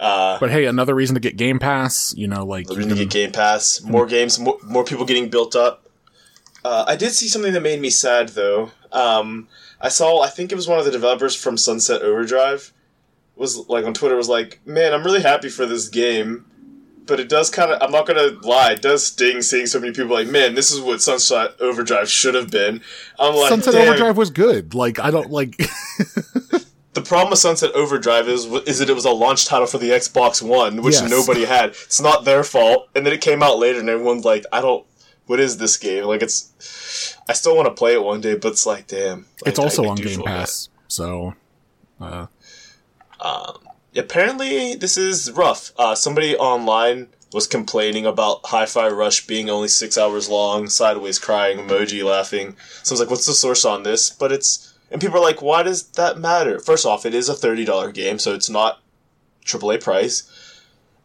Uh, 0.00 0.38
but 0.38 0.50
hey 0.50 0.64
another 0.64 0.94
reason 0.94 1.14
to 1.14 1.20
get 1.20 1.36
game 1.36 1.58
pass 1.58 2.14
you 2.16 2.26
know 2.26 2.44
like 2.44 2.68
reason 2.70 2.88
to 2.90 2.94
get 2.94 3.10
Game 3.10 3.32
Pass, 3.32 3.82
more 3.82 4.06
games, 4.06 4.38
more, 4.38 4.58
more 4.62 4.84
people 4.84 5.04
getting 5.04 5.28
built 5.28 5.56
up. 5.56 5.86
Uh, 6.64 6.84
I 6.86 6.96
did 6.96 7.12
see 7.12 7.28
something 7.28 7.52
that 7.52 7.62
made 7.62 7.80
me 7.80 7.90
sad 7.90 8.30
though. 8.30 8.70
Um, 8.92 9.48
I 9.80 9.88
saw, 9.88 10.22
I 10.22 10.28
think 10.28 10.50
it 10.50 10.56
was 10.56 10.66
one 10.66 10.78
of 10.78 10.84
the 10.84 10.90
developers 10.90 11.34
from 11.34 11.56
Sunset 11.56 12.02
Overdrive, 12.02 12.72
was 13.36 13.68
like 13.68 13.84
on 13.84 13.94
Twitter 13.94 14.16
was 14.16 14.28
like, 14.28 14.60
"Man, 14.66 14.92
I'm 14.92 15.04
really 15.04 15.22
happy 15.22 15.48
for 15.48 15.66
this 15.66 15.88
game." 15.88 16.44
But 17.08 17.18
it 17.20 17.28
does 17.28 17.50
kind 17.50 17.72
of, 17.72 17.82
I'm 17.82 17.90
not 17.90 18.06
gonna 18.06 18.36
lie, 18.42 18.72
it 18.72 18.82
does 18.82 19.04
sting 19.06 19.42
seeing 19.42 19.66
so 19.66 19.80
many 19.80 19.92
people 19.92 20.12
like, 20.14 20.28
man, 20.28 20.54
this 20.54 20.70
is 20.70 20.80
what 20.80 21.00
Sunset 21.02 21.54
Overdrive 21.60 22.08
should 22.08 22.34
have 22.34 22.50
been. 22.50 22.82
I'm 23.18 23.34
like, 23.34 23.48
sunset 23.48 23.72
damn. 23.74 23.88
overdrive 23.88 24.16
was 24.16 24.30
good 24.30 24.74
like 24.74 24.98
i 25.00 25.10
don't 25.10 25.30
like 25.30 25.56
The 26.94 27.02
problem 27.04 27.30
with 27.30 27.38
Sunset 27.38 27.70
Overdrive 27.74 28.28
is 28.28 28.44
is 28.66 28.80
that 28.80 28.90
it 28.90 28.94
was 28.94 29.04
a 29.04 29.10
launch 29.10 29.46
title 29.46 29.66
for 29.68 29.78
the 29.78 29.90
Xbox 29.90 30.42
One, 30.42 30.82
which 30.82 30.94
Yes. 30.94 31.08
nobody 31.08 31.44
had. 31.44 31.70
It's 31.70 32.00
not 32.00 32.24
their 32.24 32.42
fault, 32.42 32.88
and 32.94 33.06
then 33.06 33.12
it 33.12 33.20
came 33.20 33.40
out 33.40 33.58
later, 33.58 33.78
and 33.78 33.88
everyone's 33.88 34.24
like, 34.24 34.44
"I 34.52 34.60
don't. 34.60 34.84
What 35.26 35.38
is 35.38 35.58
this 35.58 35.76
game? 35.76 36.04
Like, 36.06 36.22
it's. 36.22 37.14
I 37.28 37.34
still 37.34 37.54
want 37.54 37.66
to 37.68 37.74
play 37.74 37.92
it 37.92 38.02
one 38.02 38.20
day, 38.20 38.34
but 38.34 38.48
it's 38.52 38.66
like, 38.66 38.88
damn. 38.88 39.26
it's 39.46 39.58
Like, 39.58 39.64
also 39.66 39.84
I- 39.84 39.86
I 39.86 39.90
on 39.90 39.96
game 39.96 40.22
pass 40.22 40.70
so 40.88 41.34
uh 42.00 42.26
bad. 43.20 43.54
Apparently, 43.98 44.74
this 44.74 44.96
is 44.96 45.30
rough. 45.32 45.72
Uh, 45.78 45.94
somebody 45.94 46.36
online 46.36 47.08
was 47.32 47.46
complaining 47.46 48.06
about 48.06 48.40
Hi-Fi 48.46 48.88
Rush 48.88 49.26
being 49.26 49.50
only 49.50 49.68
six 49.68 49.98
hours 49.98 50.28
long, 50.28 50.68
sideways 50.68 51.18
crying, 51.18 51.58
emoji 51.58 52.02
laughing. 52.04 52.56
So 52.82 52.92
I 52.92 52.94
was 52.94 53.00
like, 53.00 53.10
"What's 53.10 53.26
the 53.26 53.32
source 53.34 53.64
on 53.64 53.82
this?" 53.82 54.08
But 54.10 54.32
it's 54.32 54.72
and 54.90 55.00
people 55.00 55.18
are 55.18 55.22
like, 55.22 55.42
"Why 55.42 55.62
does 55.62 55.82
that 55.92 56.18
matter?" 56.18 56.58
First 56.60 56.86
off, 56.86 57.04
it 57.04 57.14
is 57.14 57.28
a 57.28 57.34
thirty 57.34 57.64
dollar 57.64 57.92
game, 57.92 58.18
so 58.18 58.32
it's 58.34 58.48
not 58.48 58.80
AAA 59.44 59.82
price. 59.82 60.22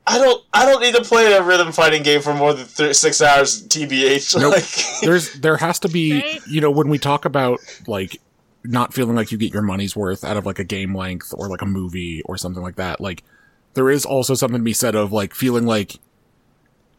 I 0.05 0.17
don't. 0.17 0.43
I 0.53 0.65
don't 0.65 0.81
need 0.81 0.95
to 0.95 1.01
play 1.03 1.31
a 1.33 1.41
rhythm 1.41 1.71
fighting 1.71 2.03
game 2.03 2.21
for 2.21 2.33
more 2.33 2.53
than 2.53 2.67
th- 2.67 2.95
six 2.95 3.21
hours. 3.21 3.65
Tbh. 3.67 4.39
Nope. 4.39 4.53
Like, 4.53 4.85
there's 5.01 5.33
there 5.39 5.57
has 5.57 5.79
to 5.79 5.89
be 5.89 6.13
Right. 6.21 6.41
you 6.47 6.61
know 6.61 6.71
when 6.71 6.89
we 6.89 6.97
talk 6.99 7.25
about 7.25 7.59
like 7.87 8.19
not 8.63 8.93
feeling 8.93 9.15
like 9.15 9.31
you 9.31 9.37
get 9.37 9.53
your 9.53 9.61
money's 9.61 9.95
worth 9.95 10.23
out 10.23 10.37
of 10.37 10.45
like 10.45 10.59
a 10.59 10.63
game 10.63 10.95
length 10.95 11.33
or 11.37 11.47
like 11.49 11.61
a 11.61 11.65
movie 11.65 12.21
or 12.23 12.37
something 12.37 12.63
like 12.63 12.75
that. 12.77 13.01
Like 13.01 13.23
there 13.73 13.89
is 13.89 14.05
also 14.05 14.33
something 14.33 14.59
to 14.59 14.63
be 14.63 14.73
said 14.73 14.95
of 14.95 15.11
like 15.11 15.33
feeling 15.33 15.65
like 15.65 15.97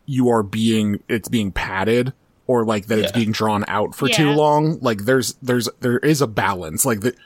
you 0.06 0.28
are 0.28 0.42
being 0.42 1.02
it's 1.08 1.28
being 1.28 1.50
padded 1.50 2.12
or 2.46 2.64
like 2.64 2.86
that 2.86 2.98
it's 2.98 3.12
being 3.12 3.32
drawn 3.32 3.64
out 3.68 3.94
for 3.94 4.08
too 4.08 4.30
long. 4.30 4.78
Like 4.80 5.04
there's 5.04 5.34
there's 5.34 5.68
there 5.80 5.98
is 5.98 6.20
a 6.20 6.26
balance. 6.26 6.84
Like 6.84 7.00
that 7.00 7.16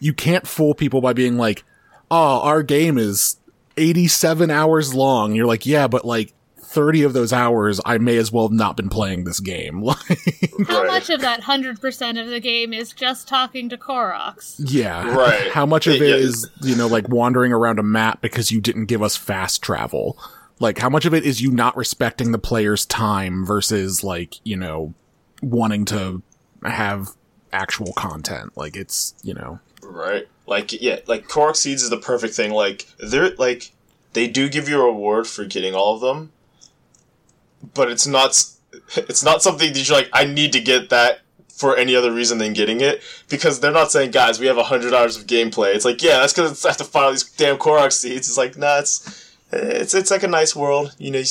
you 0.00 0.12
can't 0.12 0.46
fool 0.46 0.74
people 0.74 1.00
by 1.00 1.12
being 1.14 1.38
like 1.38 1.64
oh 2.10 2.40
our 2.42 2.62
game 2.62 2.98
is 2.98 3.36
87 3.78 4.50
hours 4.50 4.94
long. 4.94 5.34
You're 5.34 5.46
like 5.46 5.64
yeah 5.64 5.88
but 5.88 6.04
like 6.04 6.34
30 6.68 7.02
of 7.02 7.12
those 7.14 7.32
hours 7.32 7.80
i 7.86 7.96
may 7.98 8.16
as 8.18 8.30
well 8.30 8.44
have 8.46 8.52
not 8.52 8.76
been 8.76 8.88
playing 8.88 9.24
this 9.24 9.40
game 9.40 9.80
like 9.82 9.96
How 10.66 10.82
Right. 10.82 10.86
much 10.86 11.08
of 11.10 11.20
that 11.22 11.42
100% 11.42 12.20
of 12.20 12.28
the 12.28 12.40
game 12.40 12.72
is 12.72 12.92
just 12.92 13.26
talking 13.28 13.68
to 13.68 13.76
Koroks? 13.76 14.56
Yeah. 14.58 15.14
Right. 15.14 15.50
How 15.52 15.64
much 15.64 15.86
of 15.86 15.94
it 15.94 16.00
Yeah. 16.08 16.16
is, 16.16 16.48
you 16.62 16.74
know, 16.74 16.88
like 16.88 17.08
wandering 17.08 17.52
around 17.52 17.78
a 17.78 17.82
map 17.84 18.20
because 18.20 18.50
you 18.50 18.60
didn't 18.60 18.86
give 18.86 19.00
us 19.02 19.16
fast 19.16 19.62
travel? 19.62 20.18
Like, 20.58 20.78
how 20.78 20.90
much 20.90 21.04
of 21.06 21.14
it 21.14 21.24
is 21.24 21.40
you 21.40 21.52
not 21.52 21.76
respecting 21.76 22.32
the 22.32 22.38
player's 22.40 22.84
time 22.84 23.46
versus, 23.46 24.02
like, 24.02 24.44
you 24.44 24.56
know, 24.56 24.94
wanting 25.42 25.84
to 25.86 26.22
have 26.64 27.10
actual 27.52 27.92
content? 27.92 28.56
Like, 28.56 28.76
it's, 28.76 29.14
you 29.22 29.34
know, 29.34 29.60
Right. 29.82 30.26
Like 30.46 30.72
yeah, 30.82 30.98
like 31.06 31.28
Korok 31.28 31.54
Seeds 31.56 31.82
is 31.84 31.90
the 31.90 31.98
perfect 31.98 32.34
thing. 32.34 32.50
Like 32.50 32.86
they're 32.98 33.30
like 33.36 33.70
they 34.14 34.26
do 34.26 34.48
give 34.48 34.68
you 34.68 34.80
a 34.82 34.84
reward 34.86 35.26
for 35.28 35.44
getting 35.44 35.74
all 35.74 35.94
of 35.94 36.00
them, 36.00 36.32
but 37.74 37.90
it's 37.90 38.06
not 38.06 38.44
it's 38.96 39.24
not 39.24 39.42
something 39.42 39.72
that 39.72 39.88
you're 39.88 39.98
like 39.98 40.10
I 40.12 40.24
need 40.24 40.52
to 40.52 40.60
get 40.60 40.90
that 40.90 41.20
for 41.48 41.76
any 41.76 41.96
other 41.96 42.12
reason 42.12 42.38
than 42.38 42.52
getting 42.52 42.80
it 42.80 43.02
because 43.28 43.58
they're 43.58 43.72
not 43.72 43.90
saying 43.90 44.12
guys 44.12 44.38
we 44.38 44.46
have 44.46 44.56
hundred 44.56 44.94
hours 44.94 45.16
of 45.16 45.26
gameplay. 45.26 45.74
It's 45.74 45.84
like 45.84 46.02
yeah 46.02 46.18
that's 46.18 46.32
because 46.32 46.64
I 46.64 46.68
have 46.68 46.76
to 46.78 46.84
find 46.84 47.06
all 47.06 47.10
these 47.10 47.24
damn 47.24 47.58
Korok 47.58 47.92
Seeds. 47.92 48.28
It's 48.28 48.38
like 48.38 48.56
nah 48.56 48.78
it's 48.78 49.34
it's 49.52 49.94
it's 49.94 50.10
like 50.10 50.22
a 50.22 50.28
nice 50.28 50.54
world. 50.54 50.94
You 50.98 51.10
know, 51.10 51.18
you 51.18 51.24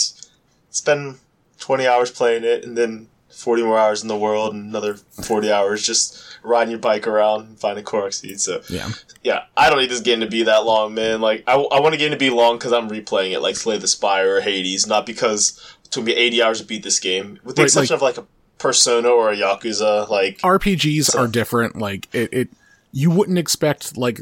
spend 0.70 1.20
twenty 1.60 1.88
hours 1.88 2.12
playing 2.12 2.44
it 2.44 2.64
and 2.64 2.78
then. 2.78 3.08
40 3.38 3.64
more 3.64 3.78
hours 3.78 4.02
in 4.02 4.08
the 4.08 4.18
world 4.18 4.56
and 4.56 4.66
another 4.66 4.96
40 4.96 5.52
hours 5.52 5.86
just 5.86 6.20
riding 6.42 6.72
your 6.72 6.80
bike 6.80 7.06
around 7.06 7.42
and 7.42 7.60
finding 7.60 7.86
Korok 7.86 8.14
seeds. 8.14 8.44
So, 8.44 8.62
yeah. 8.68 8.90
yeah, 9.24 9.44
I 9.56 9.70
don't 9.70 9.78
need 9.78 9.92
this 9.92 10.02
game 10.02 10.22
to 10.22 10.28
be 10.28 10.42
that 10.44 10.66
long, 10.66 10.96
man. 10.96 11.22
Like, 11.22 11.44
I, 11.46 11.54
I 11.54 11.80
want 11.80 11.94
a 11.94 12.00
game 12.00 12.10
to 12.10 12.18
be 12.18 12.32
long 12.32 12.58
because 12.58 12.74
I'm 12.74 12.90
replaying 12.90 13.34
it, 13.34 13.42
like 13.42 13.56
Slay 13.56 13.78
the 13.78 13.88
Spire 13.88 14.38
or 14.38 14.42
Hades, 14.42 14.88
not 14.88 15.06
because 15.06 15.77
took 15.92 16.04
me 16.04 16.14
80 16.14 16.42
hours 16.44 16.62
to 16.62 16.66
beat 16.68 16.84
this 16.84 17.00
game. 17.00 17.40
With 17.44 17.56
the 17.56 17.62
Right, 17.64 17.68
exception 17.68 17.96
of 17.96 18.02
like 18.02 18.18
a 18.18 18.26
Persona 18.58 19.10
or 19.10 19.32
a 19.32 19.36
Yakuza, 19.38 20.10
like 20.10 20.40
RPGs 20.40 21.06
So- 21.06 21.20
are 21.20 21.28
different. 21.28 21.78
Like, 21.78 22.08
it, 22.14 22.30
it, 22.34 22.50
you 22.92 23.12
wouldn't 23.12 23.38
expect, 23.38 23.98
like, 23.98 24.22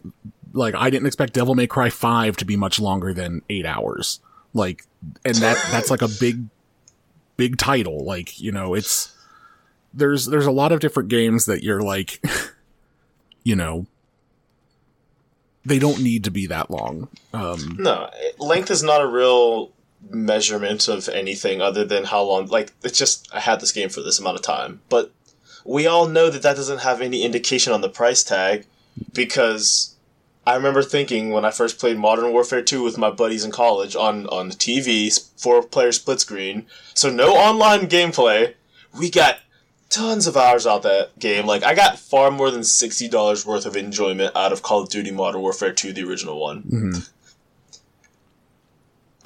like, 0.53 0.76
I 0.76 0.89
didn't 0.89 1.07
expect 1.07 1.34
Devil 1.34 1.55
May 1.55 1.68
Cry 1.68 1.89
5 1.89 2.38
to 2.38 2.45
be 2.45 2.55
much 2.55 2.80
longer 2.80 3.13
than 3.13 3.41
eight 3.49 3.66
hours. 3.66 4.20
Like, 4.53 4.84
and 5.24 5.36
that, 5.38 5.57
that's 5.72 5.89
like 5.91 6.01
a 6.01 6.07
big, 6.20 6.45
big 7.38 7.57
title. 7.57 8.03
Like, 8.05 8.39
you 8.39 8.51
know, 8.51 8.74
it's, 8.74 9.13
there's, 9.93 10.26
there's 10.26 10.45
a 10.45 10.51
lot 10.51 10.72
of 10.72 10.80
different 10.80 11.09
games 11.09 11.45
that 11.45 11.63
you're 11.63 11.82
like, 11.82 12.22
you 13.43 13.55
know, 13.55 13.86
they 15.66 15.80
don't 15.80 16.01
need 16.01 16.24
to 16.26 16.32
be 16.32 16.47
that 16.47 16.70
long. 16.70 17.07
Um, 17.34 17.78
no, 17.80 18.09
length 18.38 18.70
is 18.72 18.84
not 18.84 19.01
a 19.01 19.07
real 19.07 19.72
measurement 20.10 20.88
of 20.88 21.08
anything 21.10 21.62
other 21.62 21.84
than 21.86 22.06
how 22.06 22.22
long. 22.24 22.47
Like, 22.47 22.74
it's 22.84 22.97
just 22.97 23.28
I 23.34 23.39
had 23.39 23.60
this 23.60 23.72
game 23.72 23.89
for 23.89 24.01
this 24.01 24.20
amount 24.20 24.38
of 24.38 24.43
time, 24.43 24.82
but 24.89 25.12
we 25.64 25.88
all 25.88 26.08
know 26.08 26.30
that 26.30 26.41
that 26.43 26.56
doesn't 26.56 26.80
have 26.82 27.01
any 27.01 27.24
indication 27.24 27.74
on 27.74 27.82
the 27.82 27.89
price 27.89 28.24
tag 28.24 28.66
because 29.14 29.95
I 30.45 30.56
remember 30.56 30.84
thinking 30.84 31.32
when 31.32 31.43
I 31.45 31.51
first 31.51 31.80
played 31.80 31.97
Modern 31.97 32.32
Warfare 32.32 32.62
2 32.62 32.84
with 32.84 32.97
my 32.97 33.10
buddies 33.10 33.43
in 33.43 33.51
college 33.51 33.95
on, 33.95 34.28
on 34.28 34.51
TV, 34.51 35.12
four 35.38 35.64
player 35.64 35.91
split 35.91 36.20
screen, 36.20 36.68
so 36.93 37.10
no 37.10 37.36
online 37.36 37.88
gameplay. 37.88 38.53
We 38.97 39.10
got 39.10 39.39
tons 39.89 40.28
of 40.28 40.38
hours 40.38 40.68
out 40.68 40.84
that 40.84 41.18
game. 41.20 41.45
Like, 41.45 41.64
I 41.64 41.74
got 41.74 41.97
far 41.97 42.30
more 42.32 42.51
than 42.51 42.62
$60 42.62 43.45
worth 43.45 43.66
of 43.66 43.76
enjoyment 43.76 44.36
out 44.36 44.51
of 44.53 44.62
Call 44.62 44.82
of 44.84 44.89
Duty 44.89 45.12
Modern 45.12 45.41
Warfare 45.41 45.74
2, 45.74 45.93
the 45.93 46.03
original 46.03 46.39
one. 46.39 46.64
mhm. 46.64 47.10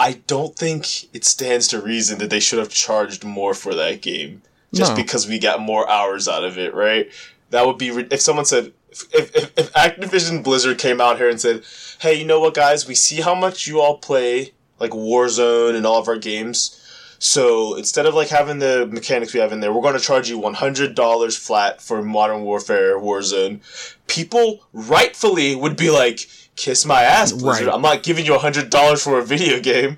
I 0.00 0.14
don't 0.26 0.56
think 0.56 1.14
it 1.14 1.24
stands 1.24 1.68
to 1.68 1.80
reason 1.80 2.18
that 2.18 2.30
they 2.30 2.40
should 2.40 2.58
have 2.58 2.70
charged 2.70 3.22
more 3.22 3.54
for 3.54 3.74
that 3.74 4.00
game 4.02 4.42
just 4.74 4.92
No. 4.92 4.96
because 4.96 5.28
we 5.28 5.38
got 5.38 5.60
more 5.60 5.88
hours 5.88 6.26
out 6.26 6.42
of 6.42 6.56
it, 6.58 6.74
right? 6.74 7.08
That 7.50 7.66
would 7.66 7.76
be 7.78 7.90
re- 7.90 8.08
if 8.10 8.20
someone 8.20 8.46
said 8.46 8.72
if, 9.12 9.34
if 9.36 9.52
if 9.58 9.72
Activision 9.74 10.42
Blizzard 10.42 10.78
came 10.78 11.00
out 11.00 11.18
here 11.18 11.28
and 11.28 11.40
said, 11.40 11.62
"Hey, 12.00 12.14
you 12.14 12.24
know 12.24 12.40
what, 12.40 12.54
guys? 12.54 12.88
We 12.88 12.94
see 12.96 13.20
how 13.20 13.34
much 13.34 13.66
you 13.68 13.80
all 13.80 13.98
play 13.98 14.52
like 14.80 14.92
Warzone 14.92 15.76
and 15.76 15.84
all 15.86 16.00
of 16.00 16.08
our 16.08 16.16
games. 16.16 16.76
So 17.22 17.74
instead 17.76 18.06
of 18.06 18.14
like 18.14 18.28
having 18.28 18.60
the 18.60 18.88
mechanics 18.90 19.34
we 19.34 19.40
have 19.40 19.52
in 19.52 19.60
there, 19.60 19.72
we're 19.72 19.82
going 19.82 19.94
to 19.94 20.00
charge 20.00 20.30
you 20.30 20.38
one 20.38 20.54
hundred 20.54 20.94
dollars 20.94 21.36
flat 21.36 21.82
for 21.82 22.02
Modern 22.02 22.40
Warfare 22.42 22.98
Warzone. 22.98 23.60
People 24.06 24.60
rightfully 24.72 25.54
would 25.54 25.76
be 25.76 25.90
like, 25.90 26.26
"Kiss 26.60 26.84
my 26.84 27.02
ass, 27.02 27.32
Blizzard! 27.32 27.66
Right. 27.66 27.74
I'm 27.74 27.80
not 27.82 28.02
giving 28.02 28.26
you 28.26 28.38
hundred 28.38 28.68
dollars 28.68 29.02
for 29.02 29.18
a 29.18 29.24
video 29.24 29.60
game." 29.60 29.96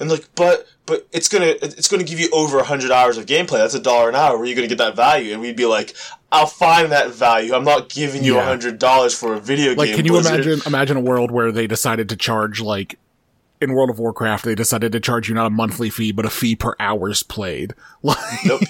And 0.00 0.10
like, 0.10 0.28
but 0.34 0.66
but 0.84 1.06
it's 1.12 1.28
gonna 1.28 1.54
it's 1.62 1.86
gonna 1.88 2.02
give 2.02 2.18
you 2.18 2.28
over 2.32 2.60
hundred 2.64 2.90
hours 2.90 3.18
of 3.18 3.26
gameplay. 3.26 3.58
That's 3.58 3.74
a 3.74 3.80
dollar 3.80 4.08
an 4.08 4.16
hour. 4.16 4.36
Where 4.36 4.46
you 4.46 4.54
gonna 4.56 4.66
get 4.66 4.78
that 4.78 4.96
value? 4.96 5.32
And 5.32 5.40
we'd 5.40 5.54
be 5.54 5.66
like, 5.66 5.94
"I'll 6.32 6.46
find 6.46 6.90
that 6.90 7.10
value. 7.14 7.54
I'm 7.54 7.64
not 7.64 7.88
giving 7.88 8.24
you 8.24 8.34
Yeah. 8.34 8.44
hundred 8.44 8.80
dollars 8.80 9.14
for 9.16 9.34
a 9.34 9.40
video 9.40 9.74
Like, 9.74 9.88
game." 9.88 9.96
can 9.96 10.04
you 10.04 10.12
Blizzard." 10.12 10.34
imagine 10.34 10.60
imagine 10.66 10.96
a 10.96 11.00
world 11.00 11.30
where 11.30 11.52
they 11.52 11.68
decided 11.68 12.08
to 12.08 12.16
charge 12.16 12.60
like 12.60 12.98
in 13.60 13.74
World 13.74 13.90
of 13.90 13.98
Warcraft, 14.00 14.44
they 14.44 14.56
decided 14.56 14.90
to 14.90 14.98
charge 14.98 15.28
you 15.28 15.36
not 15.36 15.46
a 15.46 15.50
monthly 15.50 15.88
fee, 15.88 16.10
but 16.10 16.26
a 16.26 16.30
fee 16.30 16.56
per 16.56 16.74
hours 16.80 17.22
played. 17.22 17.74
Like, 18.02 18.18
Nope. 18.44 18.62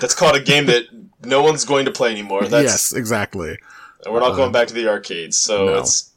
That's 0.00 0.14
called 0.14 0.36
a 0.36 0.40
game 0.40 0.66
that 0.66 0.84
no 1.24 1.42
one's 1.42 1.64
going 1.64 1.86
to 1.86 1.90
play 1.90 2.12
anymore. 2.12 2.44
That's, 2.46 2.70
yes, 2.70 2.92
exactly. 2.94 3.58
And 4.04 4.14
we're 4.14 4.20
not 4.20 4.36
going 4.36 4.46
um, 4.46 4.52
back 4.52 4.68
to 4.68 4.74
the 4.74 4.86
arcades, 4.88 5.36
so 5.36 5.66
no. 5.66 5.74
it's 5.78 6.12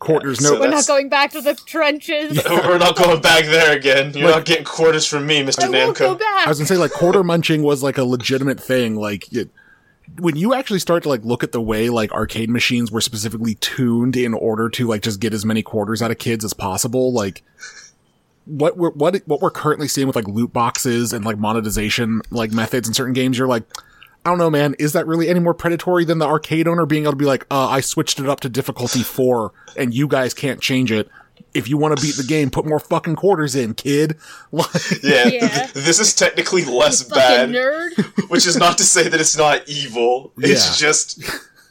Quarters, 0.00 0.40
Yeah, 0.40 0.48
no. 0.48 0.54
so 0.54 0.60
We're 0.60 0.70
not 0.70 0.86
going 0.86 1.08
back 1.10 1.30
to 1.32 1.40
the 1.42 1.54
trenches. 1.54 2.42
we're 2.48 2.78
not 2.78 2.96
going 2.96 3.20
back 3.20 3.44
there 3.44 3.76
again. 3.76 4.12
You're 4.14 4.28
Like- 4.28 4.36
not 4.36 4.44
getting 4.46 4.64
quarters 4.64 5.06
from 5.06 5.26
me, 5.26 5.42
Mr. 5.42 5.64
I 5.64 5.68
won't 5.86 5.96
go 5.96 6.14
Namco. 6.14 6.18
back. 6.18 6.46
I 6.46 6.48
was 6.48 6.58
gonna 6.58 6.66
say 6.68 6.76
like 6.78 6.90
quarter 6.90 7.22
munching 7.22 7.62
was 7.62 7.82
like 7.82 7.98
a 7.98 8.04
legitimate 8.04 8.58
thing. 8.58 8.96
Like 8.96 9.30
it, 9.32 9.50
when 10.18 10.36
you 10.36 10.54
actually 10.54 10.78
start 10.80 11.02
to 11.04 11.08
like 11.10 11.22
look 11.24 11.44
at 11.44 11.52
the 11.52 11.60
way 11.60 11.90
like 11.90 12.10
arcade 12.12 12.48
machines 12.48 12.90
were 12.90 13.02
specifically 13.02 13.56
tuned 13.56 14.16
in 14.16 14.32
order 14.34 14.68
to 14.70 14.86
like 14.88 15.02
just 15.02 15.20
get 15.20 15.34
as 15.34 15.44
many 15.44 15.62
quarters 15.62 16.00
out 16.00 16.10
of 16.10 16.18
kids 16.18 16.44
as 16.46 16.54
possible, 16.54 17.12
like 17.12 17.42
what 18.46 18.78
we're 18.78 18.90
what 18.92 19.16
what 19.26 19.42
we're 19.42 19.50
currently 19.50 19.86
seeing 19.86 20.06
with 20.06 20.16
like 20.16 20.26
loot 20.26 20.50
boxes 20.52 21.12
and 21.12 21.26
like 21.26 21.36
monetization 21.38 22.22
like 22.30 22.52
methods 22.52 22.88
in 22.88 22.94
certain 22.94 23.12
games, 23.12 23.36
you're 23.36 23.46
like. 23.48 23.64
I 24.24 24.30
don't 24.30 24.38
know, 24.38 24.50
man. 24.50 24.74
Is 24.78 24.92
that 24.92 25.06
really 25.06 25.28
any 25.28 25.40
more 25.40 25.54
predatory 25.54 26.04
than 26.04 26.18
the 26.18 26.26
arcade 26.26 26.68
owner 26.68 26.84
being 26.86 27.04
able 27.04 27.12
to 27.12 27.16
be 27.16 27.24
like, 27.24 27.46
uh, 27.50 27.68
I 27.68 27.80
switched 27.80 28.20
it 28.20 28.28
up 28.28 28.40
to 28.40 28.48
difficulty 28.48 29.02
four 29.02 29.52
and 29.76 29.94
you 29.94 30.06
guys 30.08 30.34
can't 30.34 30.60
change 30.60 30.92
it. 30.92 31.08
If 31.54 31.68
you 31.68 31.78
want 31.78 31.96
to 31.98 32.02
beat 32.02 32.16
the 32.16 32.22
game, 32.22 32.50
put 32.50 32.66
more 32.66 32.78
fucking 32.78 33.16
quarters 33.16 33.56
in, 33.56 33.74
kid. 33.74 34.16
Like, 34.52 34.68
Yeah, 35.02 35.26
Yeah. 35.26 35.66
this 35.72 35.98
is 35.98 36.14
technically 36.14 36.64
less 36.64 37.02
Fucking 37.02 37.14
bad, 37.14 37.48
nerd. 37.50 38.28
which 38.30 38.46
is 38.46 38.56
not 38.56 38.76
to 38.78 38.84
say 38.84 39.08
that 39.08 39.20
it's 39.20 39.36
not 39.38 39.66
evil. 39.68 40.32
It's 40.38 40.80
Yeah. 40.80 40.86
just, 40.88 41.22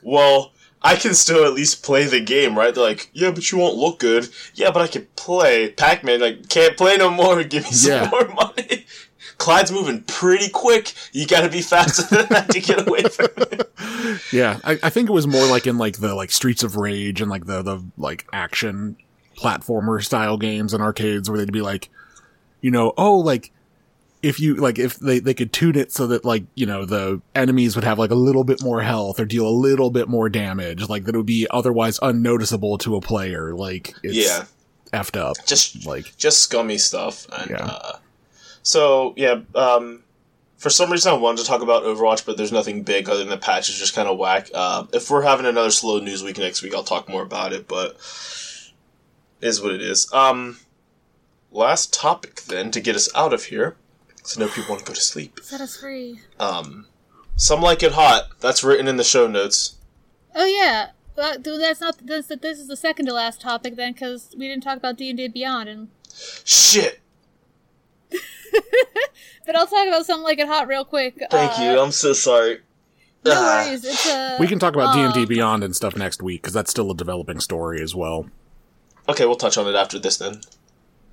well, 0.02 0.52
I 0.82 0.96
can 0.96 1.14
still 1.14 1.46
at 1.46 1.54
least 1.54 1.84
play 1.84 2.06
the 2.06 2.20
game, 2.20 2.58
right? 2.58 2.74
They're 2.74 2.84
like, 2.84 3.10
yeah, 3.14 3.32
but 3.32 3.52
you 3.52 3.58
won't 3.58 3.76
look 3.76 4.00
good. 4.00 4.30
Yeah, 4.56 4.72
but 4.72 4.82
I 4.82 4.88
can 4.88 5.08
play. 5.16 5.70
Pac-Man, 5.72 6.20
like, 6.22 6.50
can't 6.50 6.76
play 6.76 6.98
no 6.98 7.10
more. 7.12 7.44
Give 7.44 7.64
me 7.64 7.72
some 7.72 7.92
Yeah. 7.92 8.10
more 8.10 8.28
money. 8.34 8.86
Clyde's 9.40 9.72
moving 9.72 10.04
pretty 10.04 10.50
quick. 10.50 10.94
You 11.12 11.26
gotta 11.26 11.50
be 11.50 11.62
faster 11.62 12.04
than 12.16 12.28
that 12.30 12.50
to 12.52 12.60
get 12.60 12.88
away 12.88 13.02
from 13.04 13.28
him. 13.50 13.66
Yeah, 14.32 14.60
I, 14.64 14.78
I 14.84 14.90
think 14.90 15.10
it 15.10 15.14
was 15.14 15.26
more 15.28 15.46
like 15.48 15.66
in 15.68 15.78
like 15.78 15.98
the 15.98 16.14
like 16.16 16.32
Streets 16.32 16.62
of 16.64 16.76
Rage 16.76 17.20
and 17.22 17.30
like 17.32 17.46
the 17.46 17.62
the 17.64 17.84
like 17.98 18.28
action 18.32 18.96
platformer 19.38 20.04
style 20.04 20.38
games 20.38 20.74
and 20.74 20.84
arcades 20.84 21.30
where 21.30 21.38
they'd 21.40 21.52
be 21.52 21.62
like, 21.62 21.90
you 22.62 22.70
know, 22.72 22.94
oh 22.98 23.18
like 23.18 23.52
if 24.22 24.40
you 24.40 24.56
like 24.56 24.78
if 24.78 24.98
they 25.00 25.20
they 25.20 25.34
could 25.34 25.52
tune 25.54 25.76
it 25.78 25.92
so 25.92 26.08
that 26.08 26.24
like 26.26 26.44
you 26.56 26.66
know 26.66 26.86
the 26.86 27.22
enemies 27.36 27.76
would 27.76 27.86
have 27.86 27.98
like 28.00 28.12
a 28.12 28.16
little 28.16 28.44
bit 28.44 28.62
more 28.62 28.82
health 28.82 29.20
or 29.20 29.26
deal 29.26 29.48
a 29.48 29.50
little 29.50 29.90
bit 29.90 30.08
more 30.08 30.30
damage, 30.30 30.88
like 30.90 31.06
that 31.06 31.16
it 31.16 31.18
would 31.18 31.26
be 31.26 31.48
otherwise 31.50 31.98
unnoticeable 32.02 32.78
to 32.78 32.96
a 32.96 33.02
player. 33.02 33.54
Like 33.56 33.94
it's 34.04 34.16
Yeah. 34.16 34.46
effed 34.94 35.18
up. 35.20 35.38
Just 35.46 35.86
Like 35.86 36.16
just 36.18 36.42
scummy 36.44 36.78
stuff. 36.78 37.26
And 37.32 37.52
Yeah. 37.52 37.66
uh, 37.66 37.98
so 38.64 39.14
yeah, 39.18 39.42
um, 39.56 40.04
for 40.58 40.70
some 40.70 40.92
reason 40.92 41.14
I 41.14 41.18
wanted 41.18 41.42
to 41.42 41.48
talk 41.48 41.62
about 41.62 41.84
Overwatch, 41.84 42.26
but 42.26 42.38
there's 42.38 42.52
nothing 42.52 42.84
big 42.84 43.10
other 43.10 43.20
than 43.20 43.30
the 43.30 43.38
patch 43.38 43.70
is 43.70 43.78
just 43.78 43.96
kind 43.96 44.08
of 44.08 44.18
whack. 44.18 44.50
Uh, 44.54 44.86
if 44.94 45.10
we're 45.10 45.22
having 45.22 45.46
another 45.46 45.72
slow 45.72 46.00
news 46.00 46.24
week 46.24 46.38
next 46.38 46.62
week, 46.62 46.76
I'll 46.76 46.84
talk 46.84 47.08
more 47.08 47.24
about 47.24 47.54
it. 47.54 47.68
But 47.68 47.98
is 49.42 49.62
what 49.62 49.74
it 49.74 49.82
is. 49.82 50.12
Um, 50.14 50.60
last 51.52 51.94
topic 51.94 52.42
then 52.44 52.72
to 52.72 52.82
get 52.82 52.96
us 52.96 53.10
out 53.16 53.34
of 53.34 53.46
here, 53.46 53.78
because 54.08 54.38
I 54.38 54.42
know 54.42 54.50
people 54.50 54.72
want 54.72 54.86
to 54.86 54.92
go 54.92 54.94
to 54.94 55.02
sleep. 55.02 55.40
Set 55.42 55.62
us 55.62 55.78
free. 55.78 56.20
Um, 56.40 56.88
some 57.36 57.62
like 57.62 57.84
it 57.84 57.94
hot. 57.94 58.40
That's 58.40 58.64
written 58.64 58.88
in 58.88 58.98
the 58.98 59.04
show 59.04 59.28
notes. 59.28 59.78
Oh 60.36 60.46
yeah. 60.46 60.90
Well, 61.16 61.38
that's 61.42 61.82
not. 61.82 62.06
This, 62.06 62.28
this 62.28 62.60
is 62.60 62.68
the 62.68 62.78
second 62.78 63.06
to 63.08 63.14
last 63.14 63.42
topic 63.42 63.76
then, 63.76 63.94
because 63.94 64.34
we 64.38 64.48
didn't 64.48 64.64
talk 64.64 64.78
about 64.78 64.98
D 64.98 65.10
and 65.10 65.18
D 65.18 65.28
Beyond, 65.28 65.68
and 65.68 65.88
Shit. 66.44 67.00
But 69.46 69.56
I'll 69.56 69.68
talk 69.68 69.88
about 69.88 70.06
something 70.06 70.24
like 70.24 70.40
it 70.40 70.48
hot 70.48 70.68
real 70.68 70.86
quick. 70.86 71.18
Thank 71.32 71.60
Uh, 71.60 71.64
you. 71.64 71.80
I'm 71.80 71.92
so 71.92 72.14
sorry. 72.14 72.60
No 73.26 73.32
Ah. 73.36 73.66
worries. 73.66 73.84
It's 73.86 74.08
a. 74.10 74.38
we 74.40 74.48
can 74.48 74.60
talk 74.60 74.74
about 74.76 74.94
D 74.94 75.02
and 75.02 75.14
D 75.14 75.22
um, 75.22 75.26
Beyond 75.28 75.64
and 75.64 75.76
stuff 75.76 75.96
next 75.96 76.22
week 76.22 76.42
because 76.42 76.54
that's 76.54 76.72
still 76.72 76.90
a 76.92 76.96
developing 76.96 77.40
story 77.40 77.82
as 77.82 77.94
well. 77.96 78.28
Okay, 79.10 79.26
we'll 79.26 79.36
touch 79.36 79.58
on 79.58 79.68
it 79.68 79.76
after 79.76 80.00
this 80.00 80.18
then. 80.18 80.42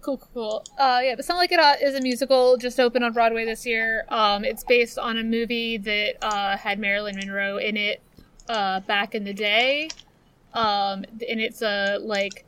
Cool, 0.02 0.18
cool, 0.18 0.28
cool. 0.34 0.64
Uh, 0.78 1.00
yeah, 1.02 1.16
but 1.16 1.24
Something 1.24 1.38
Like 1.40 1.50
It 1.52 1.58
Hot 1.58 1.82
is 1.82 1.96
a 1.96 2.00
musical 2.00 2.56
just 2.58 2.78
opened 2.78 3.04
on 3.04 3.12
Broadway 3.12 3.44
this 3.44 3.66
year. 3.66 4.04
Um, 4.08 4.44
it's 4.44 4.62
based 4.62 4.98
on 5.00 5.18
a 5.18 5.24
movie 5.24 5.78
that 5.78 6.14
uh, 6.22 6.56
had 6.56 6.78
Marilyn 6.78 7.16
Monroe 7.16 7.56
in 7.56 7.76
it 7.76 8.00
uh, 8.48 8.78
back 8.80 9.16
in 9.16 9.24
the 9.24 9.32
day. 9.34 9.88
Um, 10.54 11.04
and 11.28 11.40
it's 11.40 11.60
a 11.60 11.98
like, 12.00 12.44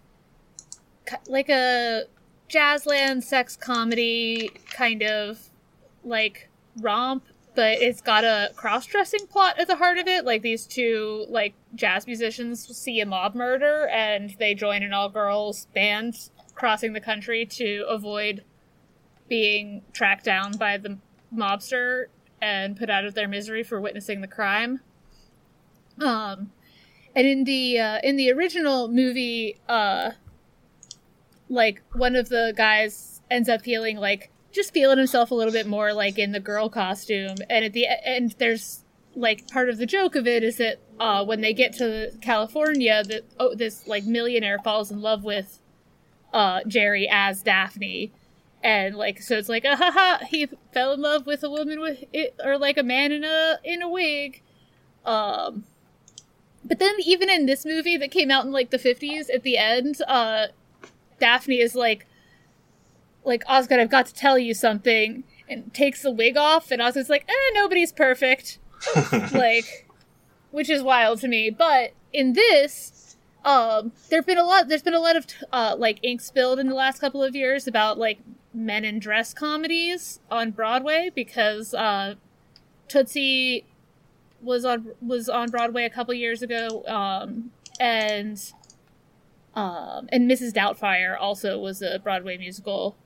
like 1.27 1.49
a 1.49 2.05
jazzland 2.49 3.23
sex 3.23 3.57
comedy 3.57 4.51
kind 4.71 5.03
of 5.03 5.51
like 6.05 6.49
romp, 6.81 7.25
but 7.55 7.81
it's 7.83 8.01
got 8.01 8.25
a 8.25 8.51
cross-dressing 8.57 9.27
plot 9.27 9.59
at 9.59 9.67
the 9.67 9.77
heart 9.77 9.99
of 9.99 10.07
it. 10.07 10.25
Like 10.25 10.43
these 10.43 10.67
two 10.67 11.27
like 11.29 11.55
jazz 11.75 12.07
musicians 12.07 12.67
see 12.77 13.01
a 13.01 13.07
mob 13.07 13.35
murder 13.35 13.89
and 13.89 14.35
they 14.39 14.55
join 14.55 14.83
an 14.83 14.93
all-girls 14.93 15.67
band 15.75 16.31
crossing 16.55 16.93
the 16.93 17.01
country 17.01 17.45
to 17.47 17.85
avoid 17.89 18.45
being 19.29 19.83
tracked 19.93 20.25
down 20.25 20.53
by 20.53 20.77
the 20.77 20.99
mobster 21.35 22.07
and 22.41 22.77
put 22.77 22.89
out 22.89 23.05
of 23.05 23.15
their 23.15 23.29
misery 23.29 23.63
for 23.63 23.81
witnessing 23.81 24.21
the 24.21 24.29
crime. 24.29 24.81
Um, 26.01 26.53
and 27.15 27.27
in 27.27 27.45
the 27.45 27.79
uh, 27.79 27.99
in 28.03 28.17
the 28.17 28.31
original 28.31 28.89
movie, 28.89 29.59
uh, 29.69 30.13
like 31.49 31.83
one 31.93 32.17
of 32.17 32.29
the 32.29 32.53
guys 32.57 33.21
ends 33.31 33.49
up 33.49 33.63
feeling 33.63 33.97
like 33.97 34.31
just 34.53 34.73
feeling 34.73 34.99
himself 34.99 35.31
a 35.31 35.35
little 35.35 35.53
bit 35.53 35.67
more 35.67 35.93
like 35.93 36.19
in 36.19 36.33
the 36.33 36.41
girl 36.41 36.69
costume, 36.69 37.37
and 37.49 37.65
at 37.65 37.73
the 37.73 37.87
end 38.05 38.35
there's 38.39 38.85
like 39.15 39.49
part 39.49 39.69
of 39.69 39.79
the 39.79 39.87
joke 39.87 40.15
of 40.15 40.27
it 40.27 40.43
is 40.43 40.57
that 40.59 40.79
uh, 41.01 41.25
when 41.25 41.41
they 41.41 41.53
get 41.53 41.73
to 41.75 42.13
California, 42.21 43.03
that 43.05 43.25
oh, 43.39 43.55
this 43.55 43.87
like 43.87 44.05
millionaire 44.05 44.59
falls 44.59 44.91
in 44.91 45.01
love 45.01 45.25
with 45.25 45.59
uh, 46.33 46.61
Jerry 46.67 47.09
as 47.11 47.43
Daphne, 47.43 48.13
and 48.63 48.97
like 48.97 49.21
so 49.21 49.37
it's 49.37 49.49
like 49.49 49.65
ah, 49.67 49.77
ha, 49.77 49.91
ha, 49.91 50.21
he 50.29 50.49
fell 50.73 50.93
in 50.93 51.01
love 51.01 51.27
with 51.27 51.43
a 51.43 51.51
woman 51.51 51.81
with 51.81 52.05
it, 52.13 52.35
or 52.45 52.59
like 52.59 52.79
a 52.79 52.83
man 52.83 53.13
in 53.13 53.25
a 53.25 53.59
in 53.65 53.83
a 53.83 53.89
wig. 53.89 54.43
Um, 55.05 55.65
but 56.65 56.79
then 56.79 56.95
even 57.05 57.31
in 57.31 57.47
this 57.47 57.65
movie 57.65 57.97
that 57.97 58.11
came 58.11 58.31
out 58.31 58.45
in 58.45 58.53
like 58.53 58.71
the 58.71 58.79
fifties, 58.79 59.31
at 59.31 59.43
the 59.43 59.57
end, 59.57 60.01
uh, 60.07 60.49
Daphne 61.21 61.61
is 61.61 61.75
like, 61.75 62.07
like 63.25 63.43
Osgood, 63.47 63.81
I've 63.81 63.91
got 63.91 64.07
to 64.07 64.15
tell 64.15 64.39
you 64.39 64.55
something, 64.55 65.25
and 65.49 65.73
takes 65.73 66.03
the 66.03 66.11
wig 66.11 66.37
off, 66.37 66.71
and 66.71 66.81
Osgood's 66.81 67.11
like, 67.11 67.25
eh, 67.29 67.53
nobody's 67.55 67.93
perfect, 67.93 68.59
like, 69.33 69.89
which 70.51 70.71
is 70.71 70.83
wild 70.83 71.21
to 71.21 71.29
me. 71.29 71.51
But 71.51 71.93
in 72.13 72.33
this, 72.33 73.17
um, 73.45 73.93
there've 74.11 74.27
been 74.27 74.39
a 74.39 74.45
lot. 74.45 74.69
There's 74.69 74.83
been 74.83 74.95
a 74.95 75.01
lot 75.01 75.17
of 75.17 75.27
uh, 75.53 75.77
like 75.79 75.99
ink 76.03 76.21
spilled 76.21 76.59
in 76.59 76.69
the 76.69 76.75
last 76.75 77.01
couple 77.01 77.23
of 77.23 77.35
years 77.35 77.67
about 77.67 77.99
like 77.99 78.19
men 78.53 78.85
in 78.85 78.99
dress 78.99 79.33
comedies 79.33 80.21
on 80.31 80.51
Broadway 80.51 81.11
because 81.15 81.73
uh, 81.75 82.15
Tootsie 82.89 83.65
was 84.43 84.65
on 84.65 84.93
was 85.01 85.29
on 85.29 85.51
Broadway 85.51 85.85
a 85.85 85.91
couple 85.91 86.15
years 86.15 86.43
ago, 86.43 86.85
um, 86.87 87.51
and 87.81 88.53
um, 89.59 90.09
and 90.13 90.31
Mrs. 90.31 90.53
Doubtfire 90.53 91.17
also 91.19 91.59
was 91.59 91.83
a 91.83 91.99
Broadway 91.99 92.39
musical 92.39 92.97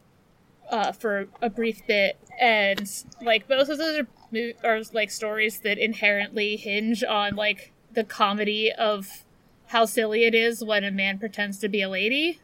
uh, 0.70 0.92
for 0.92 1.28
a 1.40 1.48
brief 1.48 1.86
bit, 1.86 2.18
and 2.38 2.86
like 3.22 3.48
both 3.48 3.70
of 3.70 3.78
those 3.78 4.00
are, 4.00 4.52
are 4.62 4.82
like 4.92 5.10
stories 5.10 5.60
that 5.60 5.78
inherently 5.78 6.56
hinge 6.56 7.02
on 7.02 7.36
like 7.36 7.72
the 7.94 8.04
comedy 8.04 8.70
of 8.70 9.24
how 9.68 9.86
silly 9.86 10.24
it 10.24 10.34
is 10.34 10.62
when 10.62 10.84
a 10.84 10.90
man 10.90 11.18
pretends 11.18 11.58
to 11.60 11.70
be 11.70 11.80
a 11.80 11.88
lady. 11.88 12.38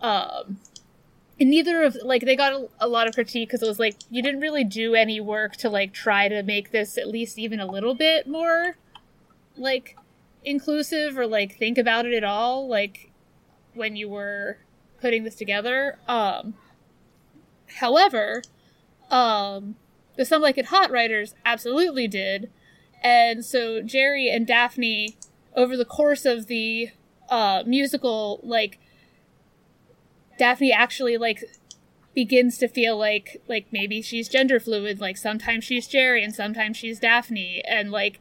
Um, 0.00 0.58
and 1.38 1.50
neither 1.50 1.82
of 1.82 1.98
like 2.02 2.22
they 2.22 2.34
got 2.34 2.54
a, 2.54 2.68
a 2.80 2.88
lot 2.88 3.06
of 3.06 3.14
critique 3.14 3.50
because 3.50 3.62
it 3.62 3.68
was 3.68 3.78
like 3.78 3.96
you 4.10 4.22
didn't 4.22 4.40
really 4.40 4.64
do 4.64 4.94
any 4.94 5.20
work 5.20 5.54
to 5.58 5.68
like 5.68 5.92
try 5.92 6.28
to 6.28 6.42
make 6.42 6.70
this 6.70 6.96
at 6.96 7.08
least 7.08 7.38
even 7.38 7.60
a 7.60 7.66
little 7.66 7.94
bit 7.94 8.26
more 8.26 8.76
like 9.58 9.98
inclusive 10.44 11.18
or 11.18 11.26
like 11.26 11.56
think 11.56 11.78
about 11.78 12.06
it 12.06 12.14
at 12.14 12.24
all 12.24 12.66
like 12.68 13.10
when 13.74 13.96
you 13.96 14.08
were 14.08 14.58
putting 15.00 15.24
this 15.24 15.34
together. 15.34 15.98
Um, 16.06 16.54
however, 17.78 18.42
um, 19.10 19.76
the 20.16 20.24
Some 20.24 20.42
Like 20.42 20.58
It 20.58 20.66
Hot 20.66 20.90
writers 20.90 21.34
absolutely 21.44 22.06
did, 22.06 22.50
and 23.02 23.44
so 23.44 23.80
Jerry 23.82 24.28
and 24.28 24.46
Daphne, 24.46 25.16
over 25.54 25.76
the 25.76 25.84
course 25.84 26.24
of 26.24 26.46
the 26.46 26.90
uh, 27.28 27.62
musical, 27.66 28.40
like 28.42 28.78
Daphne 30.38 30.72
actually 30.72 31.16
like 31.16 31.44
begins 32.14 32.58
to 32.58 32.68
feel 32.68 32.98
like 32.98 33.40
like 33.48 33.66
maybe 33.70 34.02
she's 34.02 34.28
gender 34.28 34.58
fluid 34.58 35.00
like 35.00 35.16
sometimes 35.16 35.62
she's 35.62 35.86
jerry 35.86 36.24
and 36.24 36.34
sometimes 36.34 36.76
she's 36.76 36.98
daphne 36.98 37.62
and 37.68 37.92
like 37.92 38.18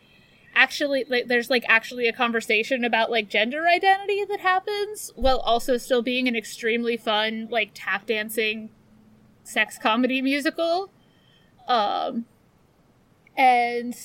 actually 0.60 1.06
like 1.08 1.28
there's 1.28 1.50
like 1.50 1.64
actually 1.70 2.06
a 2.06 2.12
conversation 2.12 2.84
about 2.84 3.10
like 3.10 3.30
gender 3.30 3.66
identity 3.66 4.26
that 4.26 4.42
happens 4.42 5.10
while 5.16 5.40
also 5.40 5.78
still 5.78 6.02
being 6.02 6.28
an 6.28 6.36
extremely 6.36 6.98
fun 6.98 7.48
like 7.50 7.72
tap 7.74 8.06
dancing 8.06 8.70
sex 9.42 9.78
comedy 9.82 10.22
musical. 10.22 10.92
Um 11.68 12.26
and 13.38 13.96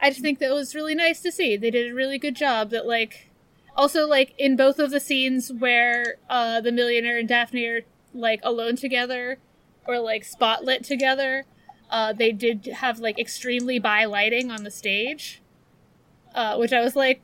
i 0.00 0.08
just 0.08 0.20
think 0.20 0.38
that 0.38 0.52
was 0.54 0.72
really 0.72 0.94
nice 0.94 1.20
to 1.20 1.32
see. 1.32 1.56
They 1.56 1.72
did 1.72 1.90
a 1.90 1.94
really 1.94 2.18
good 2.18 2.36
job 2.36 2.70
that 2.70 2.86
like 2.86 3.30
also 3.76 4.06
like 4.06 4.34
in 4.38 4.54
both 4.54 4.78
of 4.78 4.92
the 4.92 5.00
scenes 5.00 5.52
where 5.52 6.18
uh 6.30 6.60
the 6.60 6.70
millionaire 6.70 7.18
and 7.18 7.28
daphne 7.28 7.66
are 7.66 7.80
like 8.14 8.40
alone 8.44 8.76
together 8.76 9.38
or 9.84 9.98
like 9.98 10.22
spotlit 10.22 10.84
together 10.84 11.44
uh 11.90 12.12
they 12.12 12.30
did 12.30 12.66
have 12.66 13.00
like 13.00 13.18
extremely 13.18 13.80
bi 13.80 14.04
lighting 14.04 14.52
on 14.52 14.62
the 14.62 14.70
stage 14.70 15.42
uh 16.34 16.56
which 16.56 16.72
i 16.72 16.80
was 16.80 16.94
like 16.94 17.20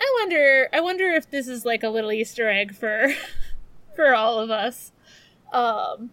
i 0.00 0.16
wonder 0.20 0.68
i 0.72 0.80
wonder 0.80 1.08
if 1.08 1.30
this 1.30 1.48
is 1.48 1.64
like 1.64 1.82
a 1.82 1.88
little 1.88 2.12
easter 2.12 2.48
egg 2.48 2.74
for 2.74 3.08
for 3.94 4.14
all 4.14 4.38
of 4.38 4.50
us. 4.50 4.92
Um 5.52 6.10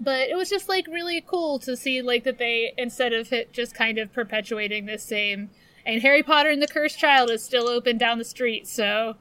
but 0.00 0.28
it 0.28 0.36
was 0.36 0.50
just 0.50 0.68
like 0.68 0.86
really 0.86 1.20
cool 1.20 1.58
to 1.60 1.76
see 1.76 2.02
like 2.02 2.24
that 2.24 2.38
they 2.38 2.72
instead 2.76 3.12
of 3.12 3.32
it 3.32 3.52
just 3.52 3.74
kind 3.74 3.98
of 3.98 4.12
perpetuating 4.12 4.86
this 4.86 5.04
same 5.04 5.50
and 5.86 6.02
harry 6.02 6.22
potter 6.22 6.50
and 6.50 6.60
the 6.60 6.66
cursed 6.66 6.98
child 6.98 7.30
is 7.30 7.44
still 7.44 7.68
open 7.68 7.96
down 7.96 8.18
the 8.18 8.24
street 8.24 8.66
so 8.66 9.14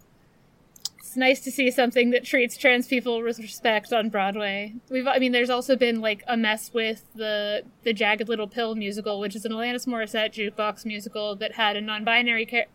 it's 1.13 1.17
nice 1.19 1.41
to 1.41 1.51
see 1.51 1.69
something 1.69 2.09
that 2.09 2.25
treats 2.25 2.57
trans 2.57 2.87
people 2.87 3.21
with 3.21 3.37
respect 3.37 3.93
on 3.93 4.09
Broadway. 4.09 4.73
We've, 4.89 5.05
I 5.05 5.19
mean, 5.19 5.31
there's 5.31 5.51
also 5.51 5.75
been 5.75 6.01
like 6.01 6.23
a 6.27 6.35
mess 6.35 6.73
with 6.73 7.05
the 7.13 7.61
the 7.83 7.93
Jagged 7.93 8.27
Little 8.27 8.47
Pill 8.47 8.73
musical, 8.73 9.19
which 9.19 9.35
is 9.35 9.45
an 9.45 9.51
Alanis 9.51 9.85
Morissette 9.85 10.33
jukebox 10.33 10.85
musical 10.85 11.35
that 11.35 11.51
had 11.51 11.75
a 11.75 11.81
non-binary 11.81 12.47
char- 12.47 12.65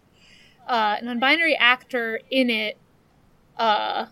uh, 0.69 0.99
non-binary 1.03 1.57
actor 1.57 2.21
in 2.31 2.49
it 2.49 2.79
uh, 3.57 4.07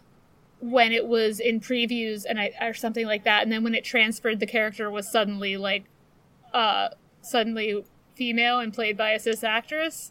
when 0.58 0.90
it 0.90 1.06
was 1.06 1.38
in 1.38 1.60
previews 1.60 2.24
and 2.28 2.40
I, 2.40 2.50
or 2.60 2.74
something 2.74 3.06
like 3.06 3.22
that, 3.22 3.44
and 3.44 3.52
then 3.52 3.62
when 3.62 3.76
it 3.76 3.84
transferred, 3.84 4.40
the 4.40 4.46
character 4.46 4.90
was 4.90 5.08
suddenly 5.08 5.56
like 5.56 5.84
uh, 6.52 6.88
suddenly 7.20 7.84
female 8.16 8.58
and 8.58 8.74
played 8.74 8.96
by 8.96 9.10
a 9.10 9.20
cis 9.20 9.44
actress 9.44 10.10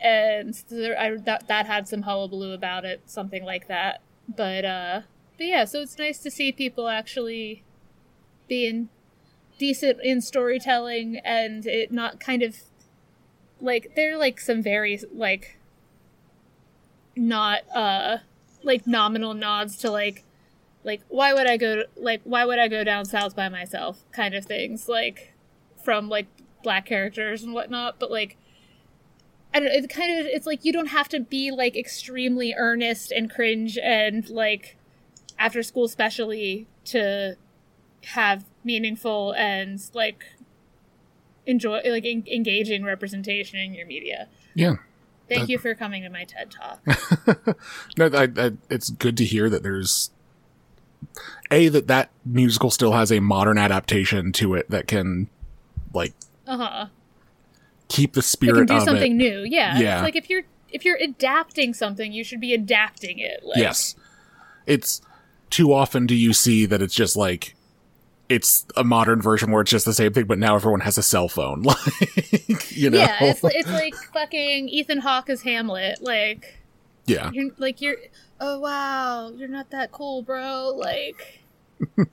and 0.00 0.54
there, 0.68 0.98
I, 0.98 1.16
that 1.16 1.48
that 1.48 1.66
had 1.66 1.88
some 1.88 2.02
hullabaloo 2.02 2.52
about 2.52 2.84
it, 2.84 3.02
something 3.06 3.44
like 3.44 3.68
that. 3.68 4.00
But 4.28 4.64
uh, 4.64 5.00
but 5.36 5.46
yeah, 5.46 5.64
so 5.64 5.80
it's 5.80 5.98
nice 5.98 6.18
to 6.18 6.30
see 6.30 6.52
people 6.52 6.88
actually 6.88 7.62
being 8.48 8.88
decent 9.58 9.98
in 10.02 10.20
storytelling 10.20 11.18
and 11.24 11.66
it 11.66 11.92
not 11.92 12.18
kind 12.18 12.42
of 12.42 12.56
like 13.60 13.92
they're 13.94 14.18
like 14.18 14.40
some 14.40 14.62
very 14.62 15.00
like 15.12 15.58
not 17.16 17.60
uh 17.72 18.18
like 18.64 18.86
nominal 18.86 19.32
nods 19.32 19.76
to 19.76 19.90
like 19.90 20.24
like 20.82 21.00
why 21.08 21.32
would 21.32 21.46
I 21.46 21.56
go 21.56 21.76
to, 21.76 21.88
like 21.96 22.20
why 22.24 22.44
would 22.44 22.58
I 22.58 22.68
go 22.68 22.84
down 22.84 23.04
south 23.04 23.36
by 23.36 23.48
myself 23.48 24.04
kind 24.12 24.34
of 24.34 24.44
things 24.44 24.88
like 24.88 25.32
from 25.82 26.08
like 26.08 26.26
black 26.62 26.86
characters 26.86 27.42
and 27.42 27.54
whatnot, 27.54 27.98
but 27.98 28.10
like 28.10 28.36
I 29.54 29.60
don't 29.60 29.68
know, 29.68 29.74
it 29.74 29.88
kind 29.88 30.18
of 30.20 30.26
it's 30.26 30.46
like 30.46 30.64
you 30.64 30.72
don't 30.72 30.88
have 30.88 31.08
to 31.10 31.20
be 31.20 31.50
like 31.52 31.76
extremely 31.76 32.54
earnest 32.56 33.12
and 33.12 33.30
cringe 33.30 33.78
and 33.78 34.28
like 34.28 34.76
after 35.38 35.62
school 35.62 35.86
specially 35.88 36.66
to 36.86 37.36
have 38.06 38.44
meaningful 38.64 39.32
and 39.32 39.80
like 39.94 40.24
enjoy 41.46 41.80
like 41.86 42.04
en- 42.04 42.24
engaging 42.30 42.84
representation 42.84 43.58
in 43.60 43.74
your 43.74 43.86
media. 43.86 44.28
Yeah. 44.54 44.76
Thank 45.28 45.42
That- 45.42 45.48
you 45.50 45.58
for 45.58 45.74
coming 45.74 46.02
to 46.02 46.10
my 46.10 46.24
TED 46.24 46.50
talk. 46.50 46.84
no, 47.96 48.06
I, 48.12 48.28
I, 48.36 48.50
it's 48.68 48.90
good 48.90 49.16
to 49.18 49.24
hear 49.24 49.48
that 49.48 49.62
there's 49.62 50.10
a 51.50 51.68
that 51.68 51.86
that 51.86 52.10
musical 52.24 52.70
still 52.70 52.92
has 52.92 53.12
a 53.12 53.20
modern 53.20 53.56
adaptation 53.58 54.32
to 54.32 54.54
it 54.54 54.68
that 54.70 54.88
can 54.88 55.28
like 55.92 56.12
Uh 56.46 56.56
huh. 56.56 56.86
Keep 57.94 58.12
the 58.12 58.20
can 58.20 58.28
spirit 58.28 58.68
do 58.68 58.80
something 58.80 59.12
it. 59.12 59.16
new. 59.16 59.40
Yeah. 59.40 59.78
Yeah. 59.78 59.94
It's 59.96 60.02
like 60.02 60.16
if 60.16 60.28
you're 60.28 60.42
if 60.70 60.84
you're 60.84 60.98
adapting 61.00 61.74
something, 61.74 62.12
you 62.12 62.24
should 62.24 62.40
be 62.40 62.52
adapting 62.52 63.18
it. 63.18 63.44
Like, 63.44 63.58
yes, 63.58 63.94
it's 64.66 65.00
too 65.50 65.72
often 65.72 66.06
do 66.06 66.14
you 66.14 66.32
see 66.32 66.66
that 66.66 66.82
it's 66.82 66.94
just 66.94 67.16
like 67.16 67.54
it's 68.28 68.66
a 68.76 68.82
modern 68.82 69.20
version 69.20 69.50
where 69.52 69.60
it's 69.60 69.70
just 69.70 69.84
the 69.84 69.92
same 69.92 70.12
thing, 70.12 70.24
but 70.24 70.38
now 70.38 70.56
everyone 70.56 70.80
has 70.80 70.98
a 70.98 71.02
cell 71.02 71.28
phone. 71.28 71.62
Like 72.48 72.76
you 72.76 72.90
know, 72.90 72.98
Yeah, 72.98 73.16
it's, 73.20 73.40
it's 73.44 73.70
like 73.70 73.94
fucking 74.12 74.68
Ethan 74.68 74.98
Hawke 74.98 75.30
as 75.30 75.42
Hamlet. 75.42 76.02
Like, 76.02 76.58
yeah. 77.06 77.30
you're 77.32 77.50
like 77.58 77.80
you're 77.80 77.96
oh 78.40 78.58
wow 78.58 79.30
you're 79.34 79.48
not 79.48 79.70
that 79.70 79.92
cool 79.92 80.22
bro 80.22 80.72
like 80.76 81.42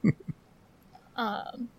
um 1.15 1.69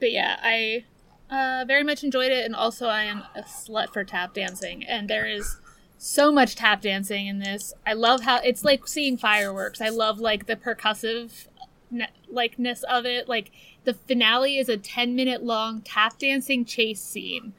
but 0.00 0.10
yeah 0.10 0.38
i 0.42 0.84
uh 1.30 1.64
very 1.66 1.82
much 1.82 2.04
enjoyed 2.04 2.32
it 2.32 2.44
and 2.44 2.54
also 2.54 2.86
i 2.86 3.02
am 3.02 3.24
a 3.34 3.42
slut 3.42 3.92
for 3.92 4.04
tap 4.04 4.34
dancing 4.34 4.84
and 4.84 5.08
there 5.08 5.26
is 5.26 5.58
so 5.98 6.30
much 6.30 6.56
tap 6.56 6.82
dancing 6.82 7.26
in 7.26 7.38
this. 7.38 7.72
I 7.86 7.94
love 7.94 8.22
how 8.22 8.38
it's 8.38 8.64
like 8.64 8.86
seeing 8.86 9.16
fireworks. 9.16 9.80
I 9.80 9.88
love 9.88 10.18
like 10.18 10.46
the 10.46 10.56
percussive 10.56 11.46
ne- 11.90 12.08
likeness 12.28 12.82
of 12.84 13.06
it. 13.06 13.28
Like 13.28 13.50
the 13.84 13.94
finale 13.94 14.58
is 14.58 14.68
a 14.68 14.76
10 14.76 15.14
minute 15.14 15.42
long 15.42 15.80
tap 15.82 16.18
dancing 16.18 16.64
chase 16.64 17.00
scene 17.00 17.54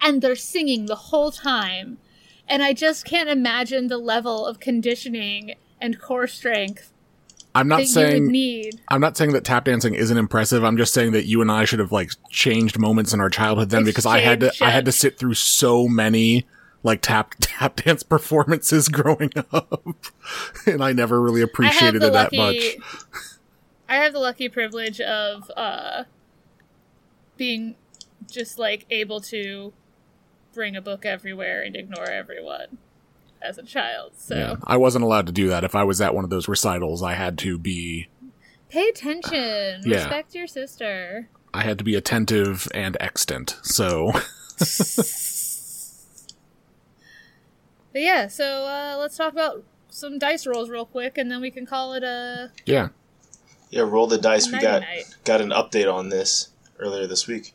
and 0.00 0.22
they're 0.22 0.36
singing 0.36 0.86
the 0.86 0.94
whole 0.94 1.30
time. 1.30 1.98
And 2.48 2.62
I 2.62 2.72
just 2.72 3.04
can't 3.04 3.28
imagine 3.28 3.88
the 3.88 3.98
level 3.98 4.46
of 4.46 4.60
conditioning 4.60 5.54
and 5.80 6.00
core 6.00 6.26
strength 6.26 6.92
I'm 7.54 7.68
not 7.68 7.78
that 7.78 7.82
you 7.82 8.00
would 8.00 8.10
saying 8.10 8.26
need. 8.26 8.80
I'm 8.88 9.00
not 9.00 9.16
saying 9.16 9.32
that 9.32 9.44
tap 9.44 9.64
dancing 9.64 9.94
isn't 9.94 10.16
impressive. 10.16 10.64
I'm 10.64 10.76
just 10.76 10.94
saying 10.94 11.12
that 11.12 11.26
you 11.26 11.40
and 11.40 11.50
I 11.50 11.64
should 11.64 11.78
have 11.80 11.92
like 11.92 12.12
changed 12.30 12.78
moments 12.78 13.12
in 13.12 13.20
our 13.20 13.30
childhood 13.30 13.70
then 13.70 13.84
because 13.84 14.06
I 14.06 14.20
had 14.20 14.40
to 14.40 14.52
I 14.60 14.70
had 14.70 14.84
to 14.84 14.92
sit 14.92 15.18
through 15.18 15.34
so 15.34 15.88
many 15.88 16.46
like 16.82 17.02
tap 17.02 17.34
tap 17.40 17.76
dance 17.76 18.02
performances 18.02 18.88
growing 18.88 19.32
up, 19.52 19.82
and 20.66 20.82
I 20.82 20.92
never 20.92 21.20
really 21.20 21.42
appreciated 21.42 22.02
it 22.02 22.12
that 22.12 22.32
much. 22.32 22.76
I 23.88 23.96
have 23.96 24.12
the 24.12 24.20
lucky 24.20 24.48
privilege 24.48 25.00
of 25.00 25.50
uh, 25.56 26.04
being 27.36 27.74
just 28.30 28.58
like 28.58 28.86
able 28.90 29.20
to 29.22 29.72
bring 30.54 30.76
a 30.76 30.80
book 30.80 31.04
everywhere 31.04 31.62
and 31.62 31.74
ignore 31.74 32.08
everyone 32.08 32.78
as 33.42 33.58
a 33.58 33.62
child. 33.62 34.12
So 34.16 34.36
Yeah, 34.36 34.56
I 34.64 34.76
wasn't 34.76 35.04
allowed 35.04 35.26
to 35.26 35.32
do 35.32 35.48
that. 35.48 35.64
If 35.64 35.74
I 35.74 35.84
was 35.84 36.00
at 36.00 36.14
one 36.14 36.24
of 36.24 36.30
those 36.30 36.48
recitals, 36.48 37.02
I 37.02 37.14
had 37.14 37.38
to 37.38 37.58
be 37.58 38.08
pay 38.68 38.88
attention. 38.88 39.82
Yeah. 39.84 39.96
Respect 39.96 40.34
your 40.34 40.46
sister. 40.46 41.28
I 41.52 41.62
had 41.62 41.78
to 41.78 41.84
be 41.84 41.94
attentive 41.96 42.68
and 42.74 42.96
extant. 43.00 43.56
So 43.62 44.12
But 47.92 48.02
yeah, 48.02 48.28
so 48.28 48.44
uh, 48.66 48.96
let's 48.98 49.16
talk 49.16 49.32
about 49.32 49.64
some 49.88 50.18
dice 50.18 50.46
rolls 50.46 50.70
real 50.70 50.86
quick, 50.86 51.18
and 51.18 51.30
then 51.30 51.40
we 51.40 51.50
can 51.50 51.66
call 51.66 51.92
it 51.94 52.04
a 52.04 52.52
yeah, 52.64 52.88
Yeah, 53.70 53.82
roll 53.82 54.06
the 54.06 54.18
dice. 54.18 54.46
We 54.50 54.60
got 54.60 54.82
night. 54.82 55.16
got 55.24 55.40
an 55.40 55.50
update 55.50 55.92
on 55.92 56.08
this 56.08 56.50
earlier 56.78 57.06
this 57.08 57.26
week. 57.26 57.52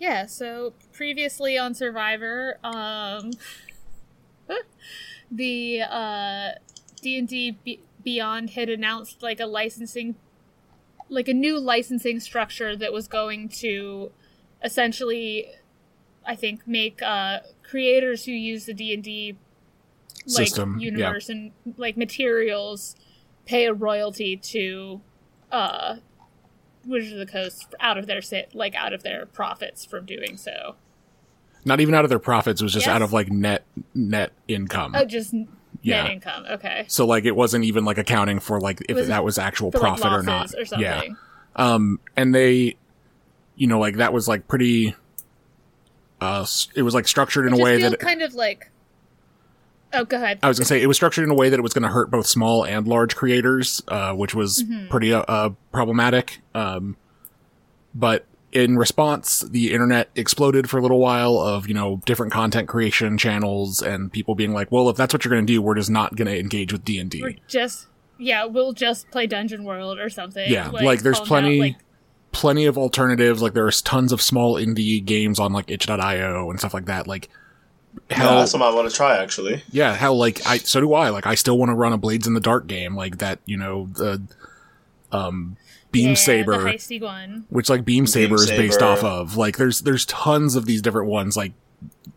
Yeah, 0.00 0.26
so 0.26 0.72
previously 0.92 1.56
on 1.56 1.74
Survivor, 1.74 2.58
um 2.64 3.30
the 5.30 5.82
uh 5.82 6.50
D&D 7.02 7.58
Be- 7.64 7.80
Beyond 8.02 8.50
had 8.50 8.68
announced 8.68 9.22
like 9.22 9.40
a 9.40 9.46
licensing 9.46 10.16
like 11.08 11.28
a 11.28 11.34
new 11.34 11.58
licensing 11.58 12.20
structure 12.20 12.76
that 12.76 12.92
was 12.92 13.08
going 13.08 13.48
to 13.48 14.10
essentially 14.62 15.48
I 16.24 16.34
think 16.34 16.66
make 16.66 17.02
uh 17.02 17.40
creators 17.62 18.24
who 18.24 18.32
use 18.32 18.66
the 18.66 18.74
D&D 18.74 19.36
like 20.26 20.48
System, 20.48 20.78
yeah. 20.78 20.86
universe 20.86 21.28
and 21.28 21.52
like 21.76 21.96
materials 21.96 22.96
pay 23.44 23.66
a 23.66 23.72
royalty 23.72 24.36
to 24.36 25.00
uh 25.52 25.96
Wizards 26.86 27.12
of 27.12 27.18
the 27.18 27.26
Coast 27.26 27.74
out 27.80 27.98
of 27.98 28.06
their 28.06 28.20
like 28.54 28.74
out 28.74 28.92
of 28.92 29.02
their 29.02 29.26
profits 29.26 29.84
from 29.84 30.06
doing 30.06 30.36
so. 30.36 30.76
Not 31.66 31.80
even 31.80 31.94
out 31.94 32.04
of 32.04 32.08
their 32.08 32.18
profits. 32.18 32.62
It 32.62 32.64
was 32.64 32.72
just 32.72 32.86
Yes. 32.86 32.94
out 32.94 33.02
of 33.02 33.12
like 33.12 33.30
net 33.30 33.64
net 33.94 34.32
income. 34.48 34.94
Oh, 34.96 35.04
just 35.04 35.34
Yeah. 35.82 36.02
net 36.04 36.12
income. 36.12 36.44
Okay. 36.50 36.84
So 36.88 37.04
like 37.06 37.24
it 37.26 37.36
wasn't 37.36 37.64
even 37.64 37.84
like 37.84 37.98
accounting 37.98 38.38
for 38.40 38.58
like 38.60 38.80
if 38.88 38.96
was 38.96 39.08
that 39.08 39.22
was 39.24 39.36
actual 39.36 39.70
For 39.72 39.78
like 39.80 40.00
profit 40.00 40.12
or 40.20 40.22
not. 40.22 40.54
or 40.56 40.64
something. 40.64 40.80
Yeah. 40.80 41.02
Um, 41.56 42.00
and 42.16 42.34
they, 42.34 42.76
you 43.56 43.66
know, 43.66 43.78
like 43.78 43.96
that 43.96 44.12
was 44.12 44.28
like 44.28 44.46
pretty. 44.48 44.94
Uh, 46.20 46.46
it 46.74 46.82
was 46.82 46.94
like 46.94 47.06
structured 47.06 47.46
in 47.46 47.52
It 47.54 47.60
a 47.60 47.62
way 47.62 47.80
that 47.82 47.98
kind 47.98 48.22
of 48.22 48.34
like. 48.34 48.70
Oh, 49.92 50.04
go 50.04 50.16
ahead. 50.16 50.38
I 50.42 50.48
was 50.48 50.58
gonna 50.58 50.66
say 50.66 50.82
it 50.82 50.86
was 50.86 50.96
structured 50.96 51.24
in 51.24 51.30
a 51.30 51.34
way 51.34 51.48
that 51.48 51.58
it 51.58 51.62
was 51.62 51.72
gonna 51.72 51.88
hurt 51.88 52.10
both 52.10 52.26
small 52.26 52.64
and 52.64 52.86
large 52.88 53.16
creators, 53.16 53.82
uh, 53.88 54.12
which 54.12 54.34
was 54.34 54.62
Mm-hmm. 54.62 54.88
pretty 54.88 55.12
uh, 55.12 55.20
uh, 55.28 55.50
problematic. 55.72 56.40
Um, 56.54 56.96
but 57.94 58.24
in 58.64 58.76
response, 58.78 59.40
the 59.40 59.72
internet 59.72 60.08
exploded 60.14 60.70
for 60.70 60.78
a 60.78 60.82
little 60.82 60.98
while 60.98 61.36
of 61.38 61.68
you 61.68 61.74
know 61.74 62.00
different 62.06 62.32
content 62.32 62.68
creation 62.68 63.18
channels 63.18 63.82
and 63.82 64.10
people 64.12 64.34
being 64.34 64.52
like, 64.54 64.72
"Well, 64.72 64.88
if 64.88 64.96
that's 64.96 65.12
what 65.12 65.24
you're 65.24 65.34
gonna 65.34 65.46
do, 65.46 65.60
we're 65.60 65.74
just 65.74 65.90
not 65.90 66.16
gonna 66.16 66.32
engage 66.32 66.72
with 66.72 66.84
D 66.84 66.98
and 66.98 67.12
We're 67.20 67.30
D." 67.30 67.40
just 67.48 67.86
yeah, 68.18 68.46
we'll 68.46 68.72
just 68.72 69.10
play 69.10 69.26
Dungeon 69.26 69.64
World 69.64 69.98
or 69.98 70.08
something. 70.08 70.50
Yeah, 70.50 70.70
like, 70.70 71.00
there's 71.00 71.18
calling 71.18 71.30
out, 71.30 71.48
plenty- 71.48 71.60
like, 71.60 71.76
Plenty 72.32 72.66
of 72.66 72.76
alternatives. 72.76 73.40
Like 73.40 73.54
there's 73.54 73.80
tons 73.80 74.12
of 74.12 74.20
small 74.20 74.56
indie 74.56 75.02
games 75.02 75.38
on 75.40 75.54
like 75.54 75.70
itch.io 75.70 76.50
and 76.50 76.58
stuff 76.58 76.74
like 76.74 76.84
that. 76.84 77.06
Like 77.06 77.30
Yeah, 78.10 78.16
how 78.18 78.38
that's 78.40 78.50
something 78.50 78.68
I 78.68 78.74
want 78.74 78.90
to 78.90 78.94
try 78.94 79.16
actually. 79.16 79.62
yeah 79.70 79.94
how 79.94 80.12
like 80.12 80.46
i 80.46 80.58
so 80.58 80.80
do 80.82 80.92
i 80.92 81.08
like 81.08 81.26
i 81.26 81.34
still 81.34 81.56
want 81.56 81.70
to 81.70 81.74
run 81.74 81.94
a 81.94 81.96
blades 81.96 82.26
in 82.26 82.34
the 82.34 82.40
dark 82.40 82.66
game 82.66 82.94
like 82.94 83.18
that 83.18 83.38
you 83.46 83.56
know 83.56 83.86
the 83.86 84.20
um 85.12 85.56
beam 85.96 86.08
yeah, 86.10 86.14
saber 86.14 86.58
the 86.58 86.70
heisty 86.70 87.00
one. 87.00 87.44
which 87.48 87.68
like 87.68 87.84
beam 87.84 88.06
saber 88.06 88.34
is 88.36 88.50
based 88.50 88.82
off 88.82 89.02
of 89.02 89.36
like 89.36 89.56
there's 89.56 89.80
there's 89.82 90.04
tons 90.06 90.54
of 90.54 90.66
these 90.66 90.82
different 90.82 91.08
ones 91.08 91.36
like 91.36 91.52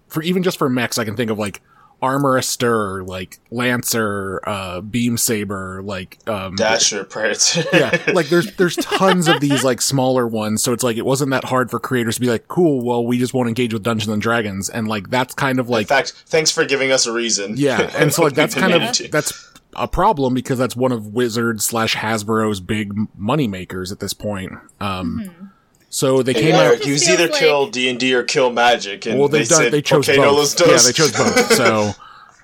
for 0.07 0.22
even 0.23 0.43
just 0.43 0.57
for 0.57 0.69
mechs 0.69 0.97
i 0.97 1.06
can 1.06 1.15
think 1.15 1.31
of 1.31 1.39
like 1.39 1.61
Armour 2.01 2.38
Astir 2.38 3.03
like 3.03 3.39
lancer 3.51 4.39
uh 4.47 4.80
beam 4.80 5.18
saber 5.18 5.81
like 5.84 6.18
um 6.27 6.56
Dasher, 6.56 7.03
Predator. 7.03 7.64
yeah 7.73 8.01
like 8.14 8.27
there's 8.30 8.56
there's 8.56 8.77
tons 8.77 9.27
of 9.27 9.41
these 9.41 9.64
like 9.65 9.81
smaller 9.81 10.26
ones 10.26 10.64
so 10.64 10.72
it's 10.72 10.84
like 10.84 10.95
it 10.95 11.06
wasn't 11.06 11.31
that 11.31 11.43
hard 11.43 11.69
for 11.69 11.80
creators 11.80 12.15
to 12.15 12.22
be 12.22 12.27
like 12.27 12.47
cool 12.47 12.81
well 12.81 13.06
we 13.06 13.18
just 13.18 13.34
won't 13.34 13.49
engage 13.49 13.73
with 13.73 13.84
dungeons 13.84 14.11
and 14.11 14.22
dragons 14.22 14.69
and 14.69 14.88
like 14.88 15.10
that's 15.10 15.34
kind 15.34 15.60
of 15.60 15.68
like. 15.68 15.81
In 15.81 15.88
fact, 15.88 16.23
thanks 16.26 16.51
for 16.51 16.64
giving 16.64 16.91
us 16.91 17.06
a 17.06 17.11
reason. 17.11 17.56
yeah, 17.57 17.91
and 17.97 18.14
so 18.14 18.23
like 18.23 18.34
that's 18.34 18.56
kind 18.64 18.73
of 18.73 19.11
that's 19.11 19.59
a 19.76 19.88
problem 19.88 20.34
because 20.34 20.58
that's 20.58 20.76
one 20.76 20.91
of 20.91 21.08
Wizards 21.14 21.66
slash 21.66 21.96
Hasbro's 21.96 22.60
big 22.60 22.91
money 23.18 23.48
makers 23.48 23.91
at 23.91 24.00
this 24.00 24.14
point. 24.14 24.52
Um, 24.80 25.52
so 25.90 26.22
they 26.24 26.34
came 26.34 26.56
Eric, 26.56 26.82
out. 26.82 26.86
you 26.88 26.94
Just 26.96 27.10
either 27.10 27.28
feels 27.28 27.40
kill 27.40 27.68
D 27.70 27.90
and 27.90 28.00
D 28.00 28.14
or 28.14 28.24
kill 28.24 28.52
Magic, 28.52 29.06
and 29.06 29.20
Well, 29.20 29.28
they 29.28 29.40
they've 29.40 29.48
done. 29.50 29.58
said, 29.64 29.72
They 29.72 29.82
chose 29.82 30.08
okay, 30.10 30.18
both. 30.18 30.60
no, 30.60 30.66
yeah, 30.68 30.78
they 30.78 30.91
chose 30.91 31.12
both. 31.12 31.52
So, 31.56 31.91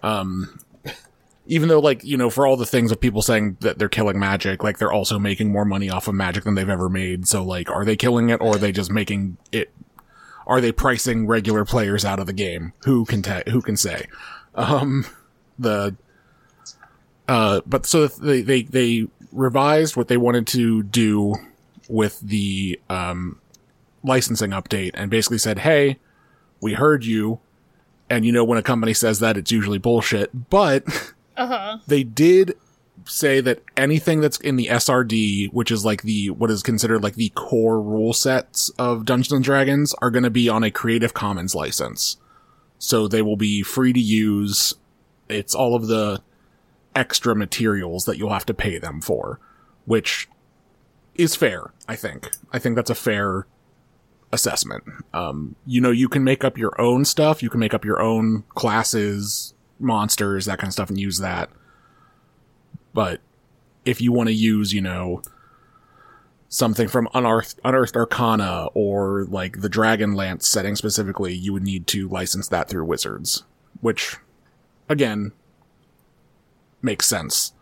um, 0.03 0.59
even 1.47 1.69
though 1.69 1.79
like 1.79 2.03
you 2.03 2.17
know, 2.17 2.29
for 2.31 2.47
all 2.47 2.57
the 2.57 2.65
things 2.65 2.91
of 2.91 2.99
people 2.99 3.21
saying 3.21 3.57
that 3.59 3.77
they're 3.77 3.89
killing 3.89 4.17
Magic, 4.19 4.63
like 4.63 4.79
they're 4.79 4.91
also 4.91 5.19
making 5.19 5.51
more 5.51 5.65
money 5.65 5.89
off 5.89 6.07
of 6.07 6.15
Magic 6.15 6.43
than 6.43 6.55
they've 6.55 6.67
ever 6.69 6.89
made. 6.89 7.27
So, 7.27 7.43
like, 7.43 7.69
are 7.69 7.85
they 7.85 7.95
killing 7.95 8.29
it, 8.29 8.41
or 8.41 8.55
are 8.55 8.57
they 8.59 8.71
just 8.71 8.91
making 8.91 9.37
it? 9.51 9.71
Are 10.47 10.61
they 10.61 10.71
pricing 10.71 11.27
regular 11.27 11.65
players 11.65 12.03
out 12.05 12.19
of 12.19 12.25
the 12.27 12.33
game? 12.33 12.73
Who 12.85 13.05
can 13.05 13.21
ta- 13.21 13.43
who 13.47 13.61
can 13.61 13.77
say? 13.77 14.07
Um, 14.55 15.05
the 15.59 15.95
uh, 17.27 17.61
but 17.65 17.85
so 17.85 18.07
they 18.07 18.41
they 18.41 18.63
they 18.63 19.07
revised 19.31 19.95
what 19.95 20.07
they 20.07 20.17
wanted 20.17 20.47
to 20.47 20.83
do 20.83 21.35
with 21.89 22.19
the 22.21 22.79
um 22.89 23.39
licensing 24.03 24.51
update 24.51 24.91
and 24.93 25.09
basically 25.09 25.37
said, 25.37 25.59
"Hey, 25.59 25.97
we 26.61 26.73
heard 26.73 27.05
you." 27.05 27.39
And 28.09 28.23
you 28.23 28.31
know 28.31 28.43
when 28.43 28.59
a 28.59 28.63
company 28.63 28.93
says 28.93 29.19
that 29.19 29.35
it's 29.37 29.51
usually 29.51 29.79
bullshit, 29.79 30.49
but 30.49 30.83
Uh 31.37 31.47
huh. 31.47 31.77
they 31.87 32.03
did 32.03 32.55
say 33.03 33.41
that 33.41 33.61
anything 33.75 34.21
that's 34.21 34.39
in 34.39 34.55
the 34.55 34.67
SRD, 34.67 35.51
which 35.51 35.69
is 35.69 35.83
like 35.83 36.03
the 36.03 36.29
what 36.29 36.49
is 36.51 36.63
considered 36.63 37.03
like 37.03 37.15
the 37.15 37.29
core 37.35 37.81
rule 37.81 38.13
sets 38.13 38.69
of 38.79 39.05
Dungeons 39.05 39.31
and 39.33 39.43
Dragons, 39.43 39.93
are 40.01 40.11
going 40.11 40.23
to 40.23 40.29
be 40.29 40.47
on 40.47 40.63
a 40.63 40.71
Creative 40.71 41.13
Commons 41.13 41.53
license. 41.55 42.17
So 42.79 43.07
they 43.07 43.21
will 43.21 43.35
be 43.37 43.63
free 43.63 43.91
to 43.91 43.99
use. 43.99 44.75
It's 45.27 45.53
all 45.55 45.75
of 45.75 45.87
the 45.87 46.21
extra 46.95 47.35
materials 47.35 48.05
that 48.05 48.17
you'll 48.17 48.33
have 48.33 48.45
to 48.45 48.53
pay 48.53 48.77
them 48.77 49.01
for, 49.01 49.39
which 49.85 50.29
is 51.15 51.35
fair, 51.35 51.73
I 51.87 51.95
think. 51.95 52.31
I 52.51 52.59
think 52.59 52.75
that's 52.75 52.89
a 52.89 52.95
fair 52.95 53.47
assessment. 54.31 54.83
Um, 55.13 55.55
you 55.65 55.81
know, 55.81 55.91
you 55.91 56.09
can 56.09 56.23
make 56.23 56.43
up 56.43 56.57
your 56.57 56.79
own 56.79 57.05
stuff, 57.05 57.43
you 57.43 57.49
can 57.49 57.59
make 57.59 57.73
up 57.73 57.85
your 57.85 58.01
own 58.01 58.43
classes, 58.49 59.53
monsters, 59.79 60.45
that 60.45 60.59
kind 60.59 60.69
of 60.69 60.73
stuff, 60.73 60.89
and 60.89 60.99
use 60.99 61.19
that. 61.19 61.49
But 62.93 63.21
if 63.83 64.01
you 64.01 64.11
want 64.11 64.27
to 64.29 64.33
use, 64.33 64.73
you 64.73 64.81
know, 64.81 65.21
something 66.47 66.87
from 66.87 67.09
Unearthed, 67.13 67.59
Unearthed 67.63 67.95
Arcana 67.97 68.67
or 68.73 69.25
like 69.25 69.61
the 69.61 69.69
Dragonlance 69.69 70.43
setting 70.43 70.75
specifically, 70.75 71.33
you 71.33 71.53
would 71.53 71.63
need 71.63 71.87
to 71.87 72.07
license 72.07 72.47
that 72.47 72.69
through 72.69 72.85
Wizards, 72.85 73.43
which, 73.81 74.17
again, 74.87 75.33
makes 76.85 77.05
sense. 77.05 77.53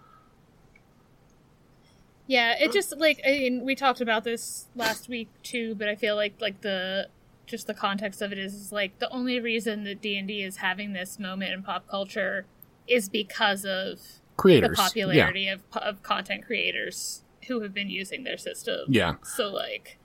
Yeah, 2.28 2.56
it 2.58 2.72
just 2.72 2.98
like 2.98 3.22
I 3.26 3.32
mean, 3.32 3.66
we 3.66 3.76
talked 3.76 4.02
about 4.02 4.24
this 4.24 4.68
last 4.76 5.10
week 5.10 5.30
too, 5.44 5.76
but 5.76 5.90
I 5.90 5.96
feel 5.96 6.16
like 6.16 6.36
like 6.40 6.62
the 6.62 7.10
just 7.46 7.68
the 7.68 7.74
context 7.74 8.22
of 8.22 8.32
it 8.32 8.38
is, 8.38 8.54
is 8.54 8.72
like 8.72 9.00
the 9.00 9.10
only 9.10 9.40
reason 9.40 9.84
that 9.84 10.02
D 10.02 10.18
and 10.18 10.28
D 10.28 10.42
is 10.42 10.58
having 10.58 10.94
this 10.94 11.20
moment 11.20 11.52
in 11.52 11.64
pop 11.64 11.88
culture 11.88 12.46
is 12.88 13.10
because 13.10 13.66
of 13.66 14.00
Creators. 14.38 14.70
the 14.70 14.76
popularity 14.76 15.48
of 15.48 15.62
of 15.74 16.02
content 16.04 16.46
creators 16.46 17.24
who 17.48 17.62
have 17.62 17.74
been 17.74 17.90
using 17.90 18.24
their 18.24 18.38
system. 18.38 18.86
Yeah. 18.88 19.12
yeah. 19.12 19.16
So 19.24 19.50
like, 19.50 19.98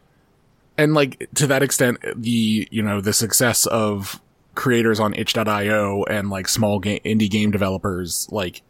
and 0.77 0.95
like 0.95 1.29
to 1.35 1.47
that 1.47 1.63
extent 1.63 1.99
the 2.17 2.69
you 2.71 2.83
know 2.83 3.01
the 3.01 3.13
success 3.13 3.67
of 3.67 4.21
creators 4.55 4.99
on 4.99 5.15
itch.io 5.15 6.03
and 6.11 6.31
like 6.31 6.49
small 6.49 6.81
game 6.81 6.99
indie 7.05 7.31
game 7.31 7.53
developers 7.53 8.27
like 8.33 8.63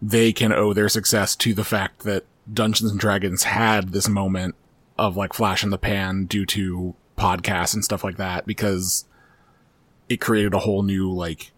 they 0.00 0.32
can 0.32 0.52
owe 0.52 0.72
their 0.72 0.88
success 0.88 1.34
to 1.36 1.52
the 1.54 1.64
fact 1.64 2.00
that 2.04 2.24
dungeons 2.52 2.90
and 2.90 3.00
dragons 3.00 3.44
had 3.44 3.90
this 3.92 4.08
moment 4.08 4.54
of 4.96 5.16
like 5.16 5.32
flash 5.32 5.62
in 5.62 5.70
the 5.70 5.78
pan 5.78 6.24
due 6.26 6.46
to 6.46 6.94
podcasts 7.16 7.74
and 7.74 7.84
stuff 7.84 8.02
like 8.04 8.16
that 8.16 8.46
because 8.46 9.04
it 10.08 10.18
created 10.20 10.54
a 10.54 10.58
whole 10.60 10.82
new 10.82 11.10
like 11.12 11.50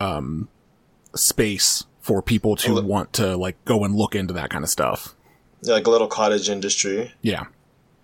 um 0.00 0.48
space 1.14 1.84
for 2.00 2.20
people 2.22 2.56
to 2.56 2.74
Well, 2.74 2.82
want 2.84 3.12
to 3.14 3.36
like 3.36 3.62
go 3.64 3.84
and 3.84 3.94
look 3.94 4.14
into 4.14 4.34
that 4.34 4.50
kind 4.50 4.62
of 4.64 4.68
stuff 4.70 5.14
Yeah, 5.62 5.74
like 5.74 5.86
a 5.86 5.90
little 5.90 6.08
cottage 6.08 6.48
industry. 6.50 7.12
yeah 7.22 7.44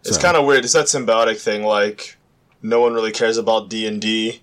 It's 0.05 0.17
So- 0.17 0.23
kind 0.23 0.37
of 0.37 0.47
weird. 0.47 0.65
It's 0.65 0.73
that 0.73 0.87
symbiotic 0.87 1.39
thing. 1.39 1.63
Like, 1.63 2.17
no 2.63 2.81
one 2.81 2.95
really 2.95 3.13
cares 3.13 3.37
about 3.37 3.69
D 3.69 3.87
and 3.87 4.01
D 4.01 4.41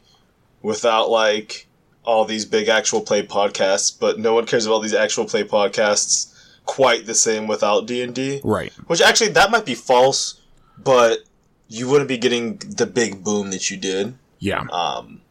without 0.62 1.10
like 1.10 1.67
all 2.08 2.24
these 2.26 2.46
big 2.46 2.70
actual 2.70 3.02
play 3.02 3.22
podcasts, 3.22 3.94
but 4.00 4.18
no 4.18 4.34
one 4.34 4.46
cares 4.46 4.66
about 4.66 4.82
these 4.82 4.94
actual 4.94 5.26
play 5.26 5.44
podcasts 5.44 6.34
quite 6.66 7.06
the 7.06 7.14
same 7.14 7.48
without 7.48 7.86
D 7.86 8.02
and 8.02 8.16
D. 8.16 8.42
right 8.44 8.72
Which 8.88 9.02
actually 9.02 9.30
that 9.32 9.52
might 9.52 9.66
be 9.66 9.76
false, 9.76 10.42
but 10.78 11.20
you 11.68 11.88
wouldn't 11.90 12.08
be 12.08 12.18
getting 12.18 12.58
the 12.58 12.86
big 12.86 13.24
boom 13.24 13.52
that 13.52 13.70
you 13.70 13.76
did. 13.78 14.16
yeah 14.40 14.62
Um, 14.72 15.22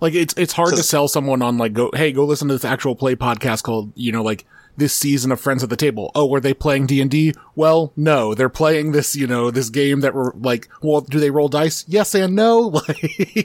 Like 0.00 0.14
it's 0.14 0.32
it's 0.36 0.52
hard 0.52 0.70
to 0.76 0.82
sell 0.82 1.08
someone 1.08 1.42
on 1.42 1.58
like 1.58 1.72
go 1.72 1.90
hey 1.94 2.12
go 2.12 2.24
listen 2.24 2.48
to 2.48 2.54
this 2.54 2.64
actual 2.64 2.94
play 2.94 3.16
podcast 3.16 3.62
called 3.64 3.92
you 3.96 4.12
know 4.12 4.22
like 4.22 4.46
this 4.76 4.94
season 4.94 5.30
of 5.32 5.40
Friends 5.40 5.62
at 5.62 5.70
the 5.70 5.76
Table. 5.76 6.10
Oh, 6.14 6.26
were 6.26 6.40
they 6.40 6.54
playing 6.54 6.86
D 6.86 7.00
and 7.00 7.10
D? 7.10 7.34
Well, 7.54 7.92
no, 7.96 8.34
they're 8.34 8.48
playing 8.48 8.92
this 8.92 9.14
you 9.14 9.26
know 9.26 9.50
this 9.50 9.68
game 9.70 10.00
that 10.00 10.14
were 10.14 10.34
like 10.38 10.68
well 10.82 11.00
do 11.02 11.18
they 11.20 11.30
roll 11.30 11.48
dice? 11.48 11.84
Yes 11.88 12.14
and 12.14 12.34
no. 12.34 12.72
Like 12.88 13.02
you 13.02 13.44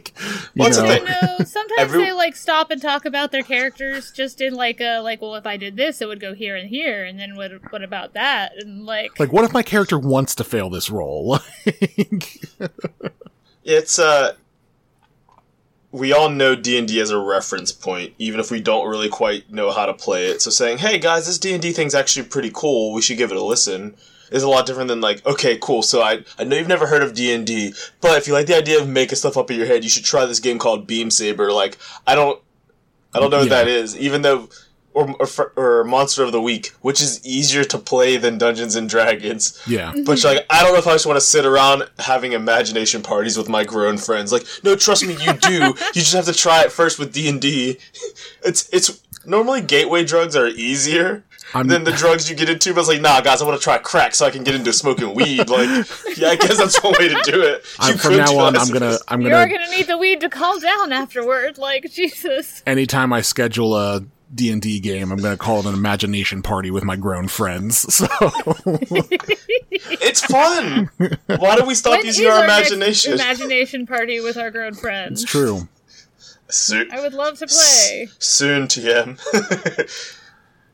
What's 0.55 0.77
the 0.77 0.83
know. 0.83 0.89
thing? 0.89 1.03
no, 1.05 1.37
sometimes 1.45 1.79
Every- 1.79 2.05
they 2.05 2.11
like 2.13 2.35
stop 2.35 2.71
and 2.71 2.81
talk 2.81 3.05
about 3.05 3.31
their 3.31 3.43
characters 3.43 4.11
just 4.11 4.41
in 4.41 4.53
like 4.53 4.79
a 4.81 4.99
like, 4.99 5.21
well, 5.21 5.35
if 5.35 5.45
I 5.45 5.57
did 5.57 5.75
this, 5.75 6.01
it 6.01 6.07
would 6.07 6.19
go 6.19 6.33
here 6.33 6.55
and 6.55 6.69
here, 6.69 7.03
and 7.03 7.19
then 7.19 7.35
what? 7.35 7.51
What 7.71 7.83
about 7.83 8.13
that? 8.13 8.53
And 8.57 8.85
like, 8.85 9.19
Like 9.19 9.31
what 9.33 9.43
if 9.45 9.53
my 9.53 9.63
character 9.63 9.99
wants 9.99 10.33
to 10.35 10.43
fail 10.43 10.69
this 10.69 10.89
role? 10.89 11.39
Like, 11.65 12.39
it's 13.63 13.99
uh, 13.99 14.33
we 15.97 16.13
all 16.13 16.29
know 16.29 16.55
D 16.55 16.77
and 16.77 16.87
D 16.87 16.99
as 16.99 17.09
a 17.09 17.19
reference 17.19 17.71
point, 17.71 18.13
even 18.17 18.39
if 18.39 18.51
we 18.51 18.61
don't 18.61 18.87
really 18.87 19.09
quite 19.09 19.51
know 19.51 19.71
how 19.71 19.85
to 19.85 19.93
play 19.93 20.27
it. 20.27 20.41
So 20.41 20.49
saying, 20.49 20.79
"Hey 20.79 20.99
guys, 20.99 21.25
this 21.25 21.37
D 21.37 21.53
and 21.53 21.61
D 21.61 21.71
thing's 21.71 21.95
actually 21.95 22.27
pretty 22.27 22.51
cool. 22.53 22.93
We 22.93 23.01
should 23.01 23.17
give 23.17 23.31
it 23.31 23.37
a 23.37 23.43
listen." 23.43 23.95
Is 24.29 24.43
a 24.43 24.49
lot 24.49 24.65
different 24.65 24.89
than 24.89 24.99
like, 24.99 25.25
okay, 25.25 25.57
cool. 25.61 25.81
So 25.81 26.01
I 26.01 26.25
I 26.37 26.43
know 26.43 26.57
you've 26.57 26.67
never 26.67 26.87
heard 26.87 27.01
of 27.01 27.13
D 27.13 27.33
and 27.33 27.47
D, 27.47 27.73
but 28.01 28.17
if 28.17 28.27
you 28.27 28.33
like 28.33 28.47
the 28.47 28.57
idea 28.57 28.81
of 28.81 28.87
making 28.87 29.15
stuff 29.15 29.37
up 29.37 29.49
in 29.49 29.57
your 29.57 29.67
head, 29.67 29.85
you 29.85 29.89
should 29.89 30.03
try 30.03 30.25
this 30.25 30.41
game 30.41 30.59
called 30.59 30.85
Beam 30.85 31.09
Saber. 31.09 31.49
Like 31.51 31.77
I 32.05 32.13
don't 32.13 32.41
I 33.13 33.19
don't 33.19 33.31
know 33.31 33.39
what 33.39 33.49
that 33.49 33.67
is, 33.67 33.95
even 33.97 34.21
though. 34.21 34.49
Or, 34.97 35.15
or, 35.19 35.51
or 35.55 35.83
Monster 35.83 36.23
of 36.23 36.31
the 36.31 36.41
Week, 36.41 36.73
which 36.81 37.01
is 37.01 37.23
easier 37.23 37.63
to 37.65 37.77
play 37.77 38.17
than 38.17 38.39
Dungeons 38.39 38.75
and 38.75 38.89
Dragons. 38.89 39.61
yeah. 39.67 39.91
Mm-hmm. 39.91 40.05
But 40.05 40.23
like, 40.23 40.45
I 40.49 40.63
don't 40.63 40.73
know 40.73 40.79
if 40.79 40.87
I 40.87 40.93
just 40.93 41.05
want 41.05 41.17
to 41.17 41.25
sit 41.25 41.45
around 41.45 41.87
having 41.99 42.31
imagination 42.33 43.03
parties 43.03 43.37
with 43.37 43.47
my 43.47 43.63
grown 43.63 43.97
friends. 43.99 44.31
Like, 44.31 44.45
no, 44.63 44.75
trust 44.75 45.05
me, 45.05 45.13
you 45.23 45.33
do. 45.33 45.53
you 45.93 46.01
just 46.01 46.13
have 46.13 46.25
to 46.25 46.33
try 46.33 46.61
it 46.63 46.71
first 46.71 46.97
with 46.97 47.13
D 47.13 47.29
and 47.29 47.39
D. 47.39 47.77
It's 48.43 48.67
it's 48.73 49.03
normally 49.25 49.61
gateway 49.61 50.03
drugs 50.03 50.35
are 50.35 50.47
easier 50.47 51.23
I'm, 51.53 51.67
than 51.67 51.83
the 51.83 51.91
drugs 51.91 52.29
you 52.29 52.35
get 52.35 52.49
into. 52.49 52.73
But 52.73 52.79
it's 52.81 52.89
like, 52.89 53.01
nah, 53.01 53.21
guys, 53.21 53.41
I 53.41 53.45
want 53.45 53.59
to 53.59 53.63
try 53.63 53.77
crack 53.77 54.15
so 54.15 54.25
I 54.25 54.31
can 54.31 54.43
get 54.43 54.55
into 54.55 54.73
smoking 54.73 55.13
weed. 55.13 55.47
Like, 55.57 55.69
yeah, 56.17 56.29
I 56.29 56.35
guess 56.37 56.57
that's 56.57 56.81
one 56.83 56.93
way 56.99 57.09
to 57.09 57.21
do 57.23 57.41
it. 57.43 57.63
I'm- 57.79 57.91
You 57.93 57.97
from 57.99 58.17
now 58.17 58.37
on. 58.37 58.57
I'm 58.57 58.69
gonna 58.69 58.97
I'm 59.07 59.19
gonna. 59.21 59.29
You're 59.29 59.45
gonna 59.45 59.59
gonna 59.65 59.77
need 59.77 59.87
the 59.87 59.97
weed 59.97 60.21
to 60.21 60.29
calm 60.29 60.59
down 60.59 60.91
afterward. 60.91 61.57
Like 61.59 61.91
Jesus. 61.91 62.63
anytime 62.65 63.13
I 63.13 63.21
schedule 63.21 63.75
a 63.75 64.01
D 64.33 64.51
and 64.51 64.61
D 64.61 64.79
game, 64.79 65.11
I'm 65.11 65.19
gonna 65.19 65.37
call 65.37 65.59
it 65.59 65.65
an 65.65 65.73
imagination 65.73 66.41
party 66.41 66.69
with 66.71 66.83
my 66.83 66.95
grown 66.95 67.27
friends. 67.27 67.85
So 67.93 68.07
It's 70.01 70.21
fun. 70.25 70.89
Why 71.27 71.55
do 71.57 71.65
we 71.65 71.75
stop 71.75 71.97
When 71.97 72.05
using 72.05 72.25
is 72.25 72.31
our 72.31 72.43
imagination? 72.43 73.13
imagination 73.13 73.85
party 73.87 74.19
with 74.19 74.37
our 74.37 74.51
grown 74.51 74.73
friends. 74.73 75.23
it's 75.23 75.31
true. 75.31 75.67
soon, 76.49 76.91
I 76.91 76.99
would 77.01 77.13
love 77.13 77.37
to 77.39 77.47
play. 77.47 78.07
soon, 78.19 78.67
TM. 78.67 79.17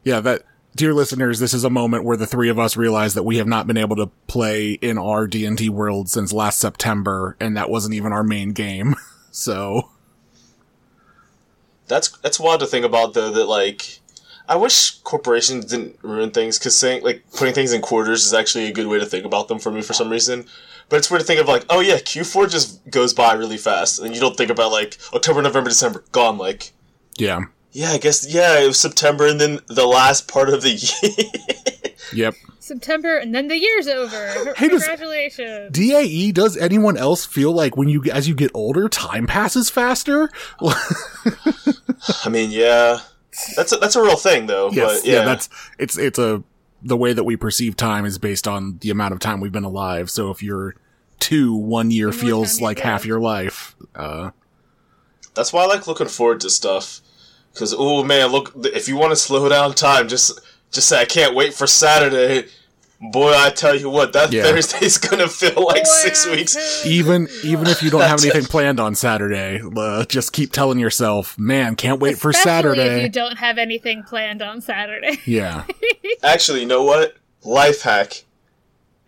Yeah, 0.05 0.19
that 0.19 0.43
dear 0.75 0.93
listeners, 0.93 1.39
this 1.39 1.53
is 1.53 1.63
a 1.63 1.69
moment 1.69 2.03
where 2.03 2.17
the 2.17 2.27
three 2.27 2.49
of 2.49 2.59
us 2.59 2.75
realize 2.75 3.13
that 3.13 3.23
we 3.23 3.37
have 3.37 3.47
not 3.47 3.67
been 3.67 3.77
able 3.77 3.95
to 3.95 4.07
play 4.27 4.71
in 4.73 4.97
our 4.97 5.27
D 5.27 5.45
and 5.45 5.55
D 5.57 5.69
world 5.69 6.09
since 6.09 6.33
last 6.33 6.59
September, 6.59 7.37
and 7.39 7.55
that 7.55 7.69
wasn't 7.69 7.93
even 7.93 8.11
our 8.11 8.23
main 8.23 8.51
game. 8.51 8.95
So 9.35 9.89
That's 11.87 12.09
that's 12.19 12.39
wild 12.39 12.59
to 12.61 12.67
think 12.67 12.85
about 12.85 13.13
though. 13.13 13.31
That 13.31 13.45
like, 13.45 13.99
I 14.47 14.55
wish 14.55 14.99
corporations 14.99 15.65
didn't 15.65 15.99
ruin 16.01 16.31
things 16.31 16.57
because 16.57 16.77
saying 16.77 17.03
like 17.03 17.23
putting 17.35 17.53
things 17.53 17.73
in 17.73 17.81
quarters 17.81 18.25
is 18.25 18.33
actually 18.33 18.67
a 18.67 18.73
good 18.73 18.87
way 18.87 18.99
to 18.99 19.05
think 19.05 19.25
about 19.25 19.47
them 19.47 19.59
for 19.59 19.71
me 19.71 19.81
for 19.81 19.93
some 19.93 20.09
reason. 20.09 20.45
But 20.89 20.97
it's 20.97 21.09
weird 21.09 21.21
to 21.21 21.27
think 21.27 21.39
of 21.39 21.47
like, 21.47 21.65
oh 21.69 21.79
yeah, 21.79 21.99
Q 21.99 22.23
four 22.23 22.47
just 22.47 22.89
goes 22.89 23.13
by 23.13 23.33
really 23.33 23.57
fast, 23.57 23.99
and 23.99 24.13
you 24.13 24.21
don't 24.21 24.37
think 24.37 24.49
about 24.49 24.71
like 24.71 24.97
October, 25.13 25.41
November, 25.41 25.69
December, 25.69 26.03
gone. 26.11 26.37
Like, 26.37 26.71
yeah, 27.17 27.41
yeah, 27.71 27.89
I 27.91 27.97
guess 27.97 28.31
yeah, 28.31 28.59
it 28.59 28.67
was 28.67 28.79
September, 28.79 29.27
and 29.27 29.39
then 29.39 29.59
the 29.67 29.87
last 29.87 30.27
part 30.27 30.49
of 30.49 30.61
the 30.61 30.71
year. 30.71 31.72
Yep. 32.15 32.35
September, 32.59 33.17
and 33.17 33.33
then 33.33 33.47
the 33.47 33.57
year's 33.57 33.87
over. 33.87 34.53
Hey, 34.55 34.69
does- 34.69 34.83
Congratulations. 34.83 35.71
DAE, 35.71 36.03
E, 36.03 36.31
does 36.31 36.57
anyone 36.57 36.97
else 36.97 37.25
feel 37.25 37.51
like 37.51 37.75
when 37.75 37.89
you 37.89 38.03
as 38.11 38.27
you 38.27 38.35
get 38.35 38.51
older, 38.53 38.87
time 38.87 39.27
passes 39.27 39.69
faster? 39.69 40.29
I 42.23 42.29
mean, 42.29 42.51
yeah, 42.51 42.99
that's 43.55 43.71
a, 43.71 43.77
that's 43.77 43.95
a 43.95 44.01
real 44.01 44.15
thing 44.15 44.47
though. 44.47 44.69
Yes, 44.71 45.01
but, 45.01 45.09
yeah, 45.09 45.25
that's 45.25 45.49
it's 45.79 45.97
it's 45.97 46.19
a 46.19 46.43
the 46.81 46.97
way 46.97 47.13
that 47.13 47.23
we 47.23 47.35
perceive 47.35 47.77
time 47.77 48.05
is 48.05 48.17
based 48.17 48.47
on 48.47 48.77
the 48.79 48.89
amount 48.89 49.13
of 49.13 49.19
time 49.19 49.39
we've 49.39 49.51
been 49.51 49.63
alive. 49.63 50.09
So 50.09 50.29
if 50.31 50.43
you're 50.43 50.75
two, 51.19 51.53
one 51.55 51.91
year 51.91 52.07
more 52.07 52.13
feels 52.13 52.61
like 52.61 52.77
get. 52.77 52.85
half 52.85 53.05
your 53.05 53.19
life. 53.19 53.75
Uh, 53.95 54.31
That's 55.33 55.53
why 55.53 55.63
I 55.63 55.67
like 55.67 55.87
looking 55.87 56.07
forward 56.07 56.41
to 56.41 56.49
stuff. 56.49 56.99
Because 57.53 57.73
oh 57.77 58.03
man, 58.03 58.31
look, 58.31 58.51
if 58.55 58.87
you 58.87 58.97
want 58.97 59.11
to 59.11 59.15
slow 59.15 59.47
down 59.47 59.73
time, 59.73 60.07
just 60.07 60.39
just 60.73 60.89
say 60.89 60.99
I 61.01 61.05
can't 61.05 61.35
wait 61.35 61.53
for 61.53 61.67
Saturday. 61.67 62.49
Boy, 63.11 63.33
I 63.35 63.49
tell 63.49 63.75
you 63.75 63.89
what, 63.89 64.13
that 64.13 64.31
Yeah. 64.31 64.43
Thursday's 64.43 64.97
gonna 65.09 65.27
feel 65.27 65.65
like 65.65 65.85
six 65.85 66.25
weeks. 66.25 66.85
even 66.85 67.27
even 67.43 67.67
if 67.67 67.83
you 67.83 67.89
don't 67.89 68.01
have 68.01 68.19
anything 68.23 68.45
planned 68.45 68.79
on 68.79 68.95
Saturday, 68.95 69.61
uh, 69.75 70.05
just 70.05 70.31
keep 70.31 70.51
telling 70.53 70.79
yourself, 70.79 71.37
"Man, 71.37 71.75
can't 71.75 71.99
wait 71.99 72.17
for 72.17 72.31
Saturday. 72.31 72.81
Especially 72.81 72.99
If 72.99 73.03
you 73.03 73.09
don't 73.09 73.37
have 73.37 73.57
anything 73.57 74.03
planned 74.03 74.41
on 74.41 74.61
Saturday. 74.61 75.19
yeah, 75.25 75.65
Actually, 76.23 76.61
you 76.61 76.65
know 76.65 76.83
what? 76.83 77.15
Life 77.43 77.81
hack. 77.81 78.23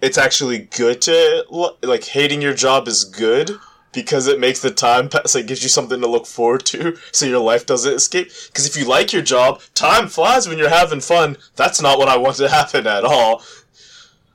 It's 0.02 0.18
actually 0.18 0.60
good 0.76 1.02
to 1.04 1.46
like 1.82 2.04
hating 2.04 2.42
your 2.42 2.54
job 2.54 2.88
is 2.90 3.06
good 3.06 3.58
because 3.96 4.28
it 4.28 4.40
makes 4.40 4.60
the 4.60 4.70
time 4.70 5.10
pass. 5.10 5.34
Like 5.34 5.48
gives 5.48 5.64
you 5.64 5.70
something 5.70 6.02
to 6.02 6.08
look 6.08 6.28
forward 6.28 6.66
to, 6.68 6.98
so 7.12 7.26
your 7.26 7.40
life 7.40 7.66
doesn't 7.66 7.96
escape. 7.96 8.30
Because 8.48 8.68
if 8.68 8.78
you 8.78 8.86
like 8.86 9.14
your 9.14 9.24
job, 9.24 9.62
time 9.74 10.08
flies 10.08 10.48
when 10.48 10.60
you're 10.60 10.70
having 10.70 11.00
fun. 11.00 11.38
That's 11.56 11.82
not 11.82 11.98
what 11.98 12.10
I 12.10 12.18
want 12.18 12.36
to 12.38 12.50
happen 12.60 12.86
at 12.86 13.04
all. 13.04 13.42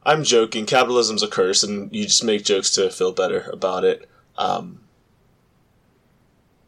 I'm 0.03 0.25
joking. 0.25 0.67
Capitalism's 0.67 1.23
a 1.23 1.29
curse, 1.29 1.63
and 1.63 1.95
you 1.95 2.05
just 2.05 2.25
make 2.25 2.45
jokes 2.45 2.71
to 2.71 2.91
feel 2.91 3.13
better 3.13 3.49
about 3.53 3.85
it. 3.85 4.09
Um, 4.37 4.81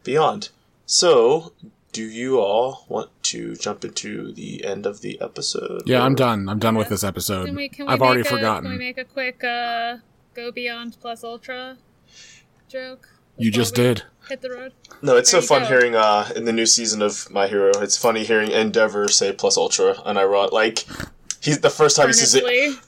beyond. 0.05 0.51
So, 0.85 1.55
do 1.93 2.05
you 2.05 2.39
all 2.39 2.85
want 2.89 3.11
to 3.25 3.57
jump 3.57 3.85
into 3.85 4.33
the 4.33 4.65
end 4.65 4.85
of 4.85 5.01
the 5.01 5.19
episode? 5.21 5.83
yeah, 5.87 6.03
I'm 6.03 6.15
done. 6.15 6.49
I'm 6.49 6.59
done 6.59 6.77
with 6.77 6.91
this 6.91 7.03
episode. 7.03 7.47
Can 7.47 7.57
we, 7.57 7.71
can 7.71 7.87
we 7.87 7.93
I've 7.93 8.03
already 8.03 8.23
make 8.23 8.33
a, 8.33 8.61
Can 8.61 8.69
we 8.69 8.79
make 8.79 8.99
a 8.99 9.05
quick 9.05 9.43
uh, 9.43 9.97
go 10.35 10.53
beyond 10.53 10.99
plus 11.01 11.25
ultra 11.25 11.79
joke? 12.73 13.09
You 13.37 13.51
just 13.51 13.75
did. 13.75 14.03
Hit 14.29 14.41
the 14.41 14.51
road. 14.51 14.73
No, 15.03 15.17
it's 15.17 15.31
There 15.31 15.41
so 15.41 15.47
fun 15.47 15.63
go. 15.63 15.69
hearing 15.69 15.95
uh 15.95 16.31
in 16.37 16.45
the 16.45 16.53
new 16.53 16.67
season 16.67 17.03
of 17.03 17.31
My 17.31 17.47
Hero. 17.49 17.71
It's 17.81 17.97
funny 17.97 18.25
hearing 18.25 18.51
Endeavor 18.51 19.09
say 19.09 19.33
plus 19.33 19.57
ultra, 19.57 19.97
and 20.05 20.19
I 20.19 20.25
wrote 20.25 20.53
like 20.53 20.85
he's 21.41 21.61
the 21.61 21.71
first 21.71 21.97
time 21.97 22.07
he 22.09 22.13
says 22.13 22.35
it. 22.35 22.45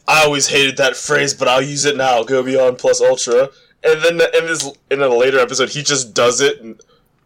I 0.09 0.25
always 0.25 0.49
hated 0.49 0.77
that 0.79 0.97
phrase, 0.97 1.35
but 1.35 1.49
I'll 1.49 1.63
use 1.63 1.85
it 1.85 1.97
now. 1.97 2.23
Go 2.23 2.43
beyond 2.43 2.79
plus 2.79 3.01
ultra, 3.01 3.51
and 3.83 4.03
then 4.03 4.21
in 4.21 4.47
this 4.47 4.71
in 4.91 5.03
a 5.03 5.09
later 5.09 5.39
episode, 5.39 5.71
he 5.71 5.83
just 5.83 6.15
does 6.15 6.41
it. 6.41 6.61
and 6.61 6.81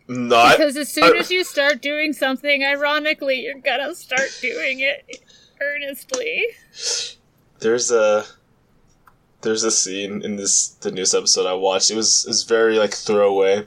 Not 0.09 0.57
Because 0.57 0.77
as 0.77 0.89
soon 0.93 1.17
as 1.17 1.31
you 1.31 1.45
start 1.45 1.83
doing 1.83 2.13
something 2.13 2.65
ironically, 2.65 3.41
you're 3.43 3.61
gonna 3.61 3.95
start 3.95 4.31
doing 4.41 4.81
it 4.81 5.21
earnestly. 5.61 6.47
there's 7.61 7.91
a 7.91 8.25
there's 9.43 9.65
a 9.65 9.71
scene 9.71 10.23
in 10.23 10.37
this 10.37 10.69
the 10.69 10.91
newest 10.91 11.15
episode 11.15 11.47
I 11.47 11.55
watched. 11.55 11.91
It 11.91 11.97
was 11.97 12.25
is 12.27 12.43
very 12.43 12.79
like 12.79 12.95
throwaway, 12.95 13.67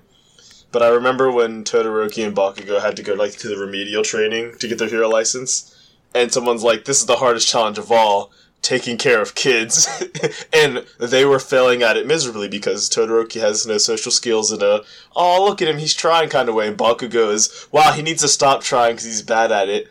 but 0.72 0.84
I 0.84 0.90
remember 0.90 1.32
when 1.32 1.64
Todoroki 1.64 2.26
and 2.26 2.36
Bakugo 2.36 2.82
had 2.82 2.96
to 2.98 3.04
go 3.04 3.14
like 3.14 3.38
to 3.38 3.48
the 3.48 3.58
remedial 3.58 4.04
training 4.04 4.58
to 4.60 4.68
get 4.68 4.78
their 4.78 4.90
hero 4.90 5.10
license, 5.10 5.76
and 6.14 6.32
someone's 6.32 6.64
like, 6.64 6.86
"This 6.86 7.00
is 7.00 7.06
the 7.06 7.18
hardest 7.18 7.48
challenge 7.48 7.78
of 7.78 7.92
all." 7.92 8.32
Taking 8.62 8.96
care 8.96 9.20
of 9.20 9.34
kids, 9.34 9.88
and 10.54 10.86
they 11.00 11.26
were 11.26 11.40
failing 11.40 11.82
at 11.82 11.98
it 11.98 12.06
miserably 12.06 12.48
because 12.48 12.88
Todoroki 12.88 13.42
has 13.42 13.66
no 13.66 13.80
social 13.80 14.12
skills 14.12 14.52
in 14.52 14.62
a 14.62 14.82
"oh 15.16 15.44
look 15.44 15.64
at 15.64 15.68
him, 15.68 15.80
he's 15.80 15.96
trying" 15.96 16.30
kind 16.30 16.48
of 16.48 16.54
way. 16.54 16.68
And 16.68 16.78
Bakugo 16.78 17.34
is 17.34 17.68
"wow, 17.72 17.94
he 17.94 18.04
needs 18.04 18.22
to 18.22 18.28
stop 18.28 18.62
trying 18.62 18.94
because 18.94 19.06
he's 19.06 19.24
bad 19.24 19.52
at 19.52 19.68
it." 19.68 19.88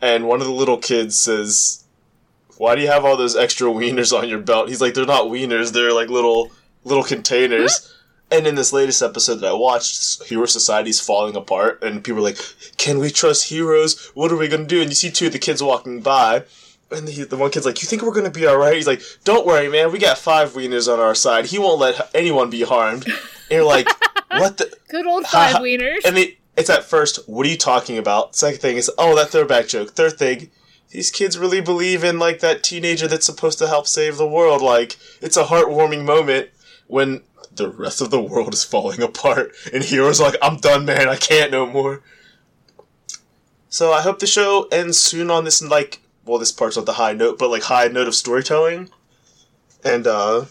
And 0.00 0.26
one 0.26 0.40
of 0.40 0.48
the 0.48 0.52
little 0.52 0.78
kids 0.78 1.18
says, 1.18 1.84
why 2.58 2.74
do 2.74 2.82
you 2.82 2.88
have 2.88 3.04
all 3.04 3.16
those 3.16 3.36
extra 3.36 3.68
wieners 3.68 4.16
on 4.16 4.28
your 4.28 4.40
belt? 4.40 4.68
He's 4.68 4.80
like, 4.80 4.94
they're 4.94 5.06
not 5.06 5.26
wieners, 5.26 5.72
they're 5.72 5.92
like 5.92 6.08
little 6.08 6.50
little 6.84 7.04
containers. 7.04 7.94
And 8.30 8.46
in 8.46 8.56
this 8.56 8.74
latest 8.74 9.00
episode 9.00 9.36
that 9.36 9.48
I 9.48 9.54
watched, 9.54 10.22
Hero 10.24 10.44
Society's 10.44 11.00
falling 11.00 11.34
apart, 11.34 11.82
and 11.82 12.04
people 12.04 12.18
are 12.18 12.24
like, 12.24 12.38
"Can 12.76 12.98
we 12.98 13.10
trust 13.10 13.48
heroes? 13.48 14.10
What 14.12 14.30
are 14.30 14.36
we 14.36 14.48
gonna 14.48 14.66
do?" 14.66 14.82
And 14.82 14.90
you 14.90 14.94
see 14.94 15.10
two 15.10 15.28
of 15.28 15.32
the 15.32 15.38
kids 15.38 15.62
walking 15.62 16.02
by, 16.02 16.44
and 16.90 17.08
the, 17.08 17.24
the 17.24 17.38
one 17.38 17.50
kid's 17.50 17.64
like, 17.64 17.80
"You 17.80 17.88
think 17.88 18.02
we're 18.02 18.12
gonna 18.12 18.28
be 18.28 18.46
all 18.46 18.58
right?" 18.58 18.76
He's 18.76 18.86
like, 18.86 19.00
"Don't 19.24 19.46
worry, 19.46 19.70
man. 19.70 19.92
We 19.92 19.98
got 19.98 20.18
five 20.18 20.52
wieners 20.52 20.92
on 20.92 21.00
our 21.00 21.14
side. 21.14 21.46
He 21.46 21.58
won't 21.58 21.80
let 21.80 22.10
anyone 22.14 22.50
be 22.50 22.64
harmed." 22.64 23.06
And 23.06 23.16
you're 23.50 23.64
like, 23.64 23.88
"What 24.30 24.58
the?" 24.58 24.76
Good 24.90 25.06
old 25.06 25.24
five 25.26 25.56
wieners. 25.56 26.04
And 26.04 26.18
it, 26.18 26.36
it's 26.58 26.68
at 26.68 26.84
first, 26.84 27.26
what 27.28 27.46
are 27.46 27.50
you 27.50 27.56
talking 27.56 27.96
about? 27.96 28.34
Second 28.34 28.60
thing 28.60 28.76
is, 28.76 28.90
oh, 28.98 29.14
that 29.16 29.30
throwback 29.30 29.68
joke. 29.68 29.92
Third 29.92 30.18
thing, 30.18 30.50
these 30.90 31.10
kids 31.10 31.38
really 31.38 31.60
believe 31.60 32.02
in 32.02 32.18
like 32.18 32.40
that 32.40 32.62
teenager 32.62 33.06
that's 33.06 33.26
supposed 33.26 33.58
to 33.58 33.68
help 33.68 33.86
save 33.86 34.16
the 34.16 34.26
world. 34.26 34.62
Like 34.62 34.96
it's 35.20 35.36
a 35.36 35.44
heartwarming 35.44 36.04
moment 36.04 36.50
when 36.86 37.22
the 37.54 37.68
rest 37.68 38.00
of 38.00 38.10
the 38.10 38.20
world 38.20 38.54
is 38.54 38.64
falling 38.64 39.02
apart, 39.02 39.52
and 39.72 39.84
Hero's 39.84 40.20
like, 40.20 40.36
"I'm 40.40 40.56
done, 40.56 40.84
man. 40.84 41.08
I 41.08 41.16
can't 41.16 41.50
no 41.50 41.66
more." 41.66 42.02
So 43.68 43.92
I 43.92 44.00
hope 44.00 44.18
the 44.18 44.26
show 44.26 44.66
ends 44.72 44.98
soon 44.98 45.30
on 45.30 45.44
this 45.44 45.60
like, 45.60 46.00
well, 46.24 46.38
this 46.38 46.52
part's 46.52 46.76
not 46.76 46.86
the 46.86 46.94
high 46.94 47.12
note, 47.12 47.38
but 47.38 47.50
like 47.50 47.64
high 47.64 47.88
note 47.88 48.08
of 48.08 48.14
storytelling, 48.14 48.88
and 49.84 50.06
uh, 50.06 50.46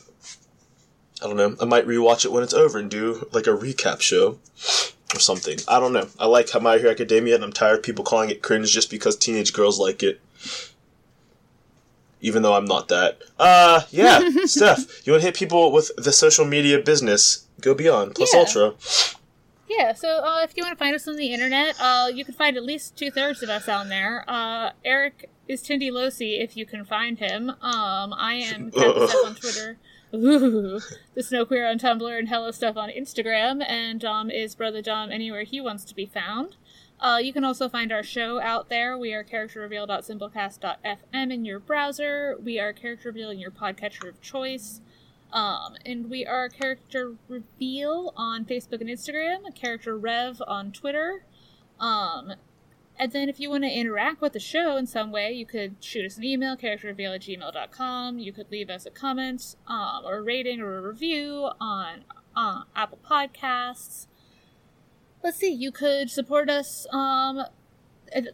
I 1.22 1.26
don't 1.26 1.38
know. 1.38 1.56
I 1.60 1.66
might 1.66 1.88
rewatch 1.88 2.26
it 2.26 2.32
when 2.32 2.44
it's 2.44 2.54
over 2.54 2.78
and 2.78 2.92
do 2.92 3.28
like 3.32 3.48
a 3.48 3.52
recap 3.52 4.02
show 4.02 4.38
or 5.16 5.20
something. 5.20 5.58
I 5.68 5.80
don't 5.80 5.94
know. 5.94 6.08
I 6.20 6.28
like 6.28 6.50
how 6.52 6.60
My 6.60 6.78
Hero 6.78 6.92
Academia, 6.92 7.36
and 7.36 7.44
I'm 7.44 7.54
tired 7.54 7.80
of 7.80 7.84
people 7.84 8.06
calling 8.06 8.30
it 8.30 8.44
cringe 8.44 8.72
just 8.72 8.92
because 8.92 9.16
teenage 9.16 9.54
girls 9.54 9.80
like 9.80 10.04
it. 10.04 10.20
Even 12.22 12.42
though 12.42 12.54
I'm 12.56 12.66
not 12.66 12.88
that. 12.88 13.20
Uh, 13.38 13.82
yeah, 13.92 14.28
Steph, 14.46 15.06
you 15.06 15.14
want 15.14 15.22
to 15.22 15.28
hit 15.28 15.36
people 15.36 15.72
with 15.72 15.92
the 15.98 16.12
social 16.12 16.46
media 16.46 16.80
business? 16.80 17.46
Go 17.62 17.74
beyond 17.76 18.16
plus 18.16 18.34
Yeah. 18.34 18.40
ultra. 18.40 18.74
Yeah, 19.70 19.94
so 19.94 20.08
uh, 20.24 20.42
if 20.44 20.56
you 20.56 20.64
want 20.64 20.78
to 20.78 20.84
find 20.84 20.96
us 20.96 21.08
on 21.08 21.18
the 21.18 21.34
internet, 21.34 21.76
uh, 21.80 22.08
you 22.12 22.24
can 22.26 22.34
find 22.34 22.56
at 22.58 22.64
least 22.64 22.96
two 22.98 23.12
thirds 23.12 23.44
of 23.44 23.50
us 23.50 23.68
on 23.68 23.90
there. 23.90 24.24
Uh, 24.28 24.72
Eric 24.86 25.30
is 25.48 25.62
Tindy 25.62 25.92
Losi 25.92 26.42
if 26.42 26.56
you 26.58 26.66
can 26.66 26.86
find 26.86 27.20
him. 27.20 27.50
Um, 27.50 28.14
I 28.14 28.36
am 28.36 28.72
Steph 28.76 29.16
on 29.26 29.36
Twitter. 29.36 29.78
Ooh, 30.16 30.80
the 31.16 31.22
Snow 31.24 31.46
Queer 31.46 31.68
on 31.70 31.78
Tumblr 31.80 32.18
and 32.18 32.30
Hello 32.30 32.50
Stuff 32.52 32.78
on 32.78 32.90
Instagram, 32.90 33.62
and 33.68 34.00
Dom 34.00 34.32
is 34.32 34.56
Brother 34.56 34.82
Dom 34.82 35.12
anywhere 35.12 35.44
he 35.44 35.60
wants 35.60 35.84
to 35.86 35.94
be 35.94 36.06
found. 36.06 36.56
Uh, 37.00 37.20
you 37.22 37.32
can 37.32 37.44
also 37.44 37.70
find 37.70 37.92
our 37.92 38.02
show 38.02 38.42
out 38.42 38.70
there. 38.70 38.98
We 38.98 39.14
are 39.14 39.24
characterreveal.simplecast.fm 39.24 41.32
in 41.32 41.46
your 41.46 41.60
browser. 41.60 42.36
We 42.44 42.60
are 42.60 42.74
character 42.74 43.10
reveal 43.10 43.30
in 43.30 43.38
your 43.40 43.52
podcatcher 43.52 44.10
of 44.10 44.20
choice. 44.20 44.82
Um, 45.32 45.76
and 45.86 46.10
we 46.10 46.26
are 46.26 46.50
Character 46.50 47.16
Reveal 47.28 48.14
on 48.16 48.46
Facebook 48.46 48.82
and 48.82 48.90
Instagram, 48.90 49.54
Character 49.56 49.98
Rev 49.98 50.42
on 50.48 50.72
Twitter. 50.72 51.24
Um, 51.80 52.34
and 53.00 53.12
then 53.12 53.30
if 53.30 53.40
you 53.40 53.50
want 53.50 53.64
to 53.64 53.70
interact 53.70 54.22
with 54.22 54.34
the 54.34 54.40
show 54.40 54.78
in 54.78 54.88
some 54.88 55.12
way, 55.12 55.32
you 55.32 55.46
could 55.46 55.76
shoot 55.82 56.06
us 56.06 56.18
an 56.18 56.24
email, 56.24 56.58
characterreveal 56.58 57.16
at 57.16 57.22
gmail.com. 57.22 58.20
You 58.20 58.32
could 58.32 58.50
leave 58.50 58.70
us 58.70 58.86
a 58.86 58.90
comment 58.90 59.56
um, 59.68 60.02
or 60.06 60.18
a 60.18 60.22
rating 60.22 60.62
or 60.62 60.78
a 60.78 60.82
review 60.82 61.50
on 61.60 62.06
uh, 62.36 62.64
Apple 62.76 63.00
Podcasts. 63.08 64.08
Let's 65.28 65.40
see, 65.40 65.52
you 65.52 65.74
could 65.74 66.10
support 66.10 66.50
us. 66.50 66.88
Um, 66.94 67.44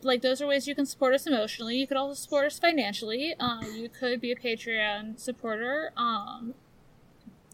like 0.04 0.22
those 0.22 0.44
are 0.44 0.48
ways 0.48 0.68
you 0.68 0.76
can 0.76 0.86
support 0.86 1.16
us 1.16 1.26
emotionally. 1.26 1.76
You 1.76 1.88
could 1.88 1.98
also 1.98 2.14
support 2.14 2.46
us 2.46 2.60
financially. 2.60 3.34
Uh, 3.40 3.62
you 3.76 3.90
could 3.90 4.22
be 4.22 4.32
a 4.32 4.36
Patreon 4.36 5.20
supporter 5.20 5.92
um, 5.98 6.54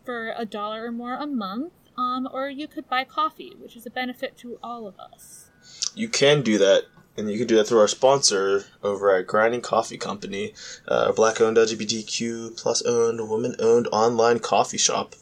for 0.04 0.34
a 0.36 0.44
dollar 0.44 0.88
or 0.88 0.92
more 0.92 1.16
a 1.16 1.26
month, 1.26 1.72
um, 1.98 2.28
or 2.34 2.50
you 2.50 2.68
could 2.68 2.90
buy 2.90 3.06
coffee, 3.06 3.54
which 3.58 3.78
is 3.78 3.86
a 3.86 3.90
benefit 3.90 4.38
to 4.40 4.60
all 4.62 4.86
of 4.86 5.00
us. 5.00 5.50
You 5.96 6.10
can 6.10 6.42
do 6.42 6.58
that 6.58 6.88
and 7.20 7.32
you 7.32 7.38
can 7.38 7.48
do 7.48 7.56
that 7.56 7.68
through 7.68 7.80
our 7.80 7.88
sponsor 7.88 8.66
over 8.84 9.16
at 9.16 9.28
Grinding 9.28 9.62
Coffee 9.62 9.98
Company, 9.98 10.54
uh, 10.88 11.08
a 11.10 11.14
black-owned 11.14 11.58
LGBTQ 11.58 12.58
plus 12.58 12.82
owned, 12.82 13.30
woman-owned 13.30 13.88
online 13.92 14.40
coffee 14.40 14.78
shop. 14.78 15.16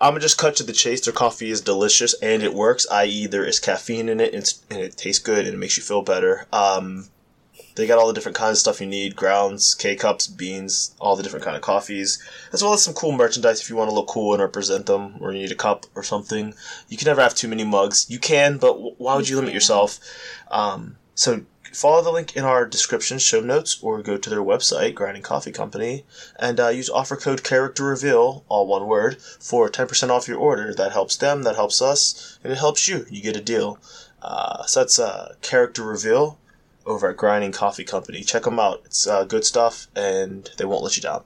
I'm 0.00 0.12
gonna 0.12 0.20
just 0.20 0.38
cut 0.38 0.56
to 0.56 0.62
the 0.62 0.72
chase. 0.72 1.00
Their 1.00 1.12
coffee 1.12 1.50
is 1.50 1.60
delicious 1.60 2.14
and 2.22 2.42
it 2.42 2.54
works, 2.54 2.86
i.e., 2.90 3.26
there 3.26 3.44
is 3.44 3.58
caffeine 3.58 4.08
in 4.08 4.20
it 4.20 4.32
and, 4.32 4.78
it 4.78 4.96
tastes 4.96 5.22
good 5.22 5.44
and 5.46 5.54
it 5.54 5.58
makes 5.58 5.76
you 5.76 5.82
feel 5.82 6.02
better. 6.02 6.46
Um, 6.52 7.08
they 7.74 7.86
got 7.86 7.98
all 7.98 8.08
the 8.08 8.12
different 8.12 8.36
kinds 8.36 8.58
of 8.58 8.58
stuff 8.58 8.80
you 8.80 8.86
need: 8.86 9.16
grounds, 9.16 9.74
K 9.74 9.96
cups, 9.96 10.26
beans, 10.26 10.94
all 11.00 11.16
the 11.16 11.22
different 11.22 11.44
kind 11.44 11.56
of 11.56 11.62
coffees, 11.62 12.22
as 12.52 12.62
well 12.62 12.74
as 12.74 12.82
some 12.82 12.94
cool 12.94 13.12
merchandise 13.12 13.60
if 13.60 13.70
you 13.70 13.76
want 13.76 13.88
to 13.88 13.94
look 13.94 14.08
cool 14.08 14.32
and 14.32 14.42
represent 14.42 14.86
them, 14.86 15.14
or 15.20 15.32
you 15.32 15.38
need 15.38 15.52
a 15.52 15.56
cup 15.56 15.86
or 15.94 16.02
something. 16.02 16.54
You 16.88 16.96
can 16.96 17.06
never 17.06 17.22
have 17.22 17.34
too 17.34 17.48
many 17.48 17.64
mugs. 17.64 18.06
You 18.08 18.18
can, 18.18 18.58
but 18.58 19.00
why 19.00 19.14
would 19.16 19.28
you 19.28 19.36
limit 19.36 19.54
yourself? 19.54 20.00
Um, 20.50 20.96
so 21.14 21.42
follow 21.72 22.02
the 22.02 22.10
link 22.10 22.36
in 22.36 22.44
our 22.44 22.66
description, 22.66 23.18
show 23.18 23.40
notes, 23.40 23.78
or 23.82 24.02
go 24.02 24.16
to 24.16 24.30
their 24.30 24.42
website, 24.42 24.94
Grinding 24.94 25.22
Coffee 25.22 25.52
Company, 25.52 26.04
and 26.38 26.58
uh, 26.58 26.68
use 26.68 26.90
offer 26.90 27.16
code 27.16 27.44
Character 27.44 27.84
Reveal, 27.84 28.44
all 28.48 28.66
one 28.66 28.86
word, 28.86 29.20
for 29.20 29.68
10% 29.68 30.10
off 30.10 30.28
your 30.28 30.38
order. 30.38 30.74
That 30.74 30.92
helps 30.92 31.16
them, 31.16 31.42
that 31.42 31.56
helps 31.56 31.80
us, 31.80 32.38
and 32.42 32.52
it 32.52 32.58
helps 32.58 32.88
you. 32.88 33.06
You 33.10 33.22
get 33.22 33.36
a 33.36 33.40
deal. 33.40 33.78
Uh, 34.22 34.64
so 34.66 34.80
that's 34.80 34.98
uh, 34.98 35.34
Character 35.42 35.82
Reveal 35.84 36.38
over 36.86 37.10
at 37.10 37.16
Grinding 37.16 37.52
Coffee 37.52 37.84
Company. 37.84 38.22
Check 38.22 38.42
them 38.42 38.58
out. 38.58 38.82
It's 38.84 39.06
uh, 39.06 39.24
good 39.24 39.44
stuff, 39.44 39.86
and 39.94 40.50
they 40.56 40.64
won't 40.64 40.82
let 40.82 40.96
you 40.96 41.02
down. 41.02 41.22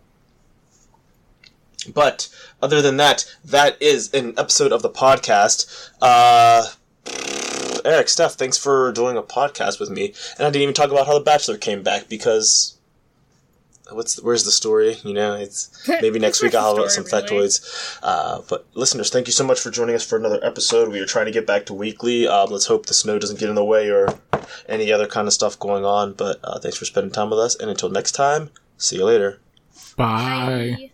But 1.93 2.29
other 2.61 2.83
than 2.83 2.97
that, 2.99 3.25
that 3.45 3.81
is 3.81 4.13
an 4.13 4.35
episode 4.37 4.73
of 4.73 4.83
the 4.83 4.91
podcast. 4.91 5.91
Uh, 6.01 6.67
Eric, 7.85 8.09
Steph, 8.09 8.35
thanks 8.35 8.57
for 8.59 8.93
doing 8.93 9.17
a 9.17 9.23
podcast 9.23 9.81
with 9.81 9.91
me. 9.91 10.15
And 10.39 10.47
I 10.47 10.51
didn't 10.51 10.63
even 10.63 10.75
talk 10.75 10.91
about 10.91 11.07
how 11.07 11.15
The 11.15 11.25
Bachelor 11.25 11.57
came 11.57 11.83
back 11.83 12.09
because 12.09 12.77
what's 13.91 14.17
the, 14.17 14.23
where's 14.23 14.45
the 14.45 14.51
story? 14.51 14.97
You 15.03 15.15
know, 15.15 15.35
it's 15.35 15.87
maybe 16.01 16.19
next 16.19 16.43
week 16.43 16.55
I'll 16.55 16.77
have 16.77 16.91
some 16.91 17.05
really? 17.05 17.23
factoids. 17.23 17.99
Uh, 18.03 18.43
but 18.49 18.67
listeners, 18.75 19.11
thank 19.11 19.27
you 19.27 19.33
so 19.33 19.45
much 19.45 19.61
for 19.61 19.71
joining 19.71 19.95
us 19.95 20.05
for 20.05 20.17
another 20.19 20.41
episode. 20.43 20.89
We 20.91 21.01
are 21.01 21.07
trying 21.07 21.27
to 21.27 21.33
get 21.33 21.47
back 21.47 21.67
to 21.67 21.75
weekly. 21.75 22.27
Um, 22.27 22.51
let's 22.51 22.67
hope 22.67 22.87
the 22.87 22.95
snow 22.95 23.19
doesn't 23.19 23.39
get 23.39 23.49
in 23.49 23.55
the 23.55 23.65
way 23.65 23.91
or 23.91 24.09
any 24.69 24.93
other 24.93 25.07
kind 25.07 25.27
of 25.27 25.35
stuff 25.35 25.59
going 25.59 25.85
on. 25.85 26.13
But 26.15 26.39
uh, 26.45 26.59
thanks 26.59 26.77
for 26.77 26.85
spending 26.85 27.13
time 27.13 27.31
with 27.31 27.39
us, 27.39 27.55
and 27.57 27.71
until 27.71 27.91
next 27.91 28.13
time, 28.13 28.51
see 28.79 28.97
you 28.97 29.05
later. 29.05 29.41
Bye. 29.97 30.77
Bye. 30.79 30.92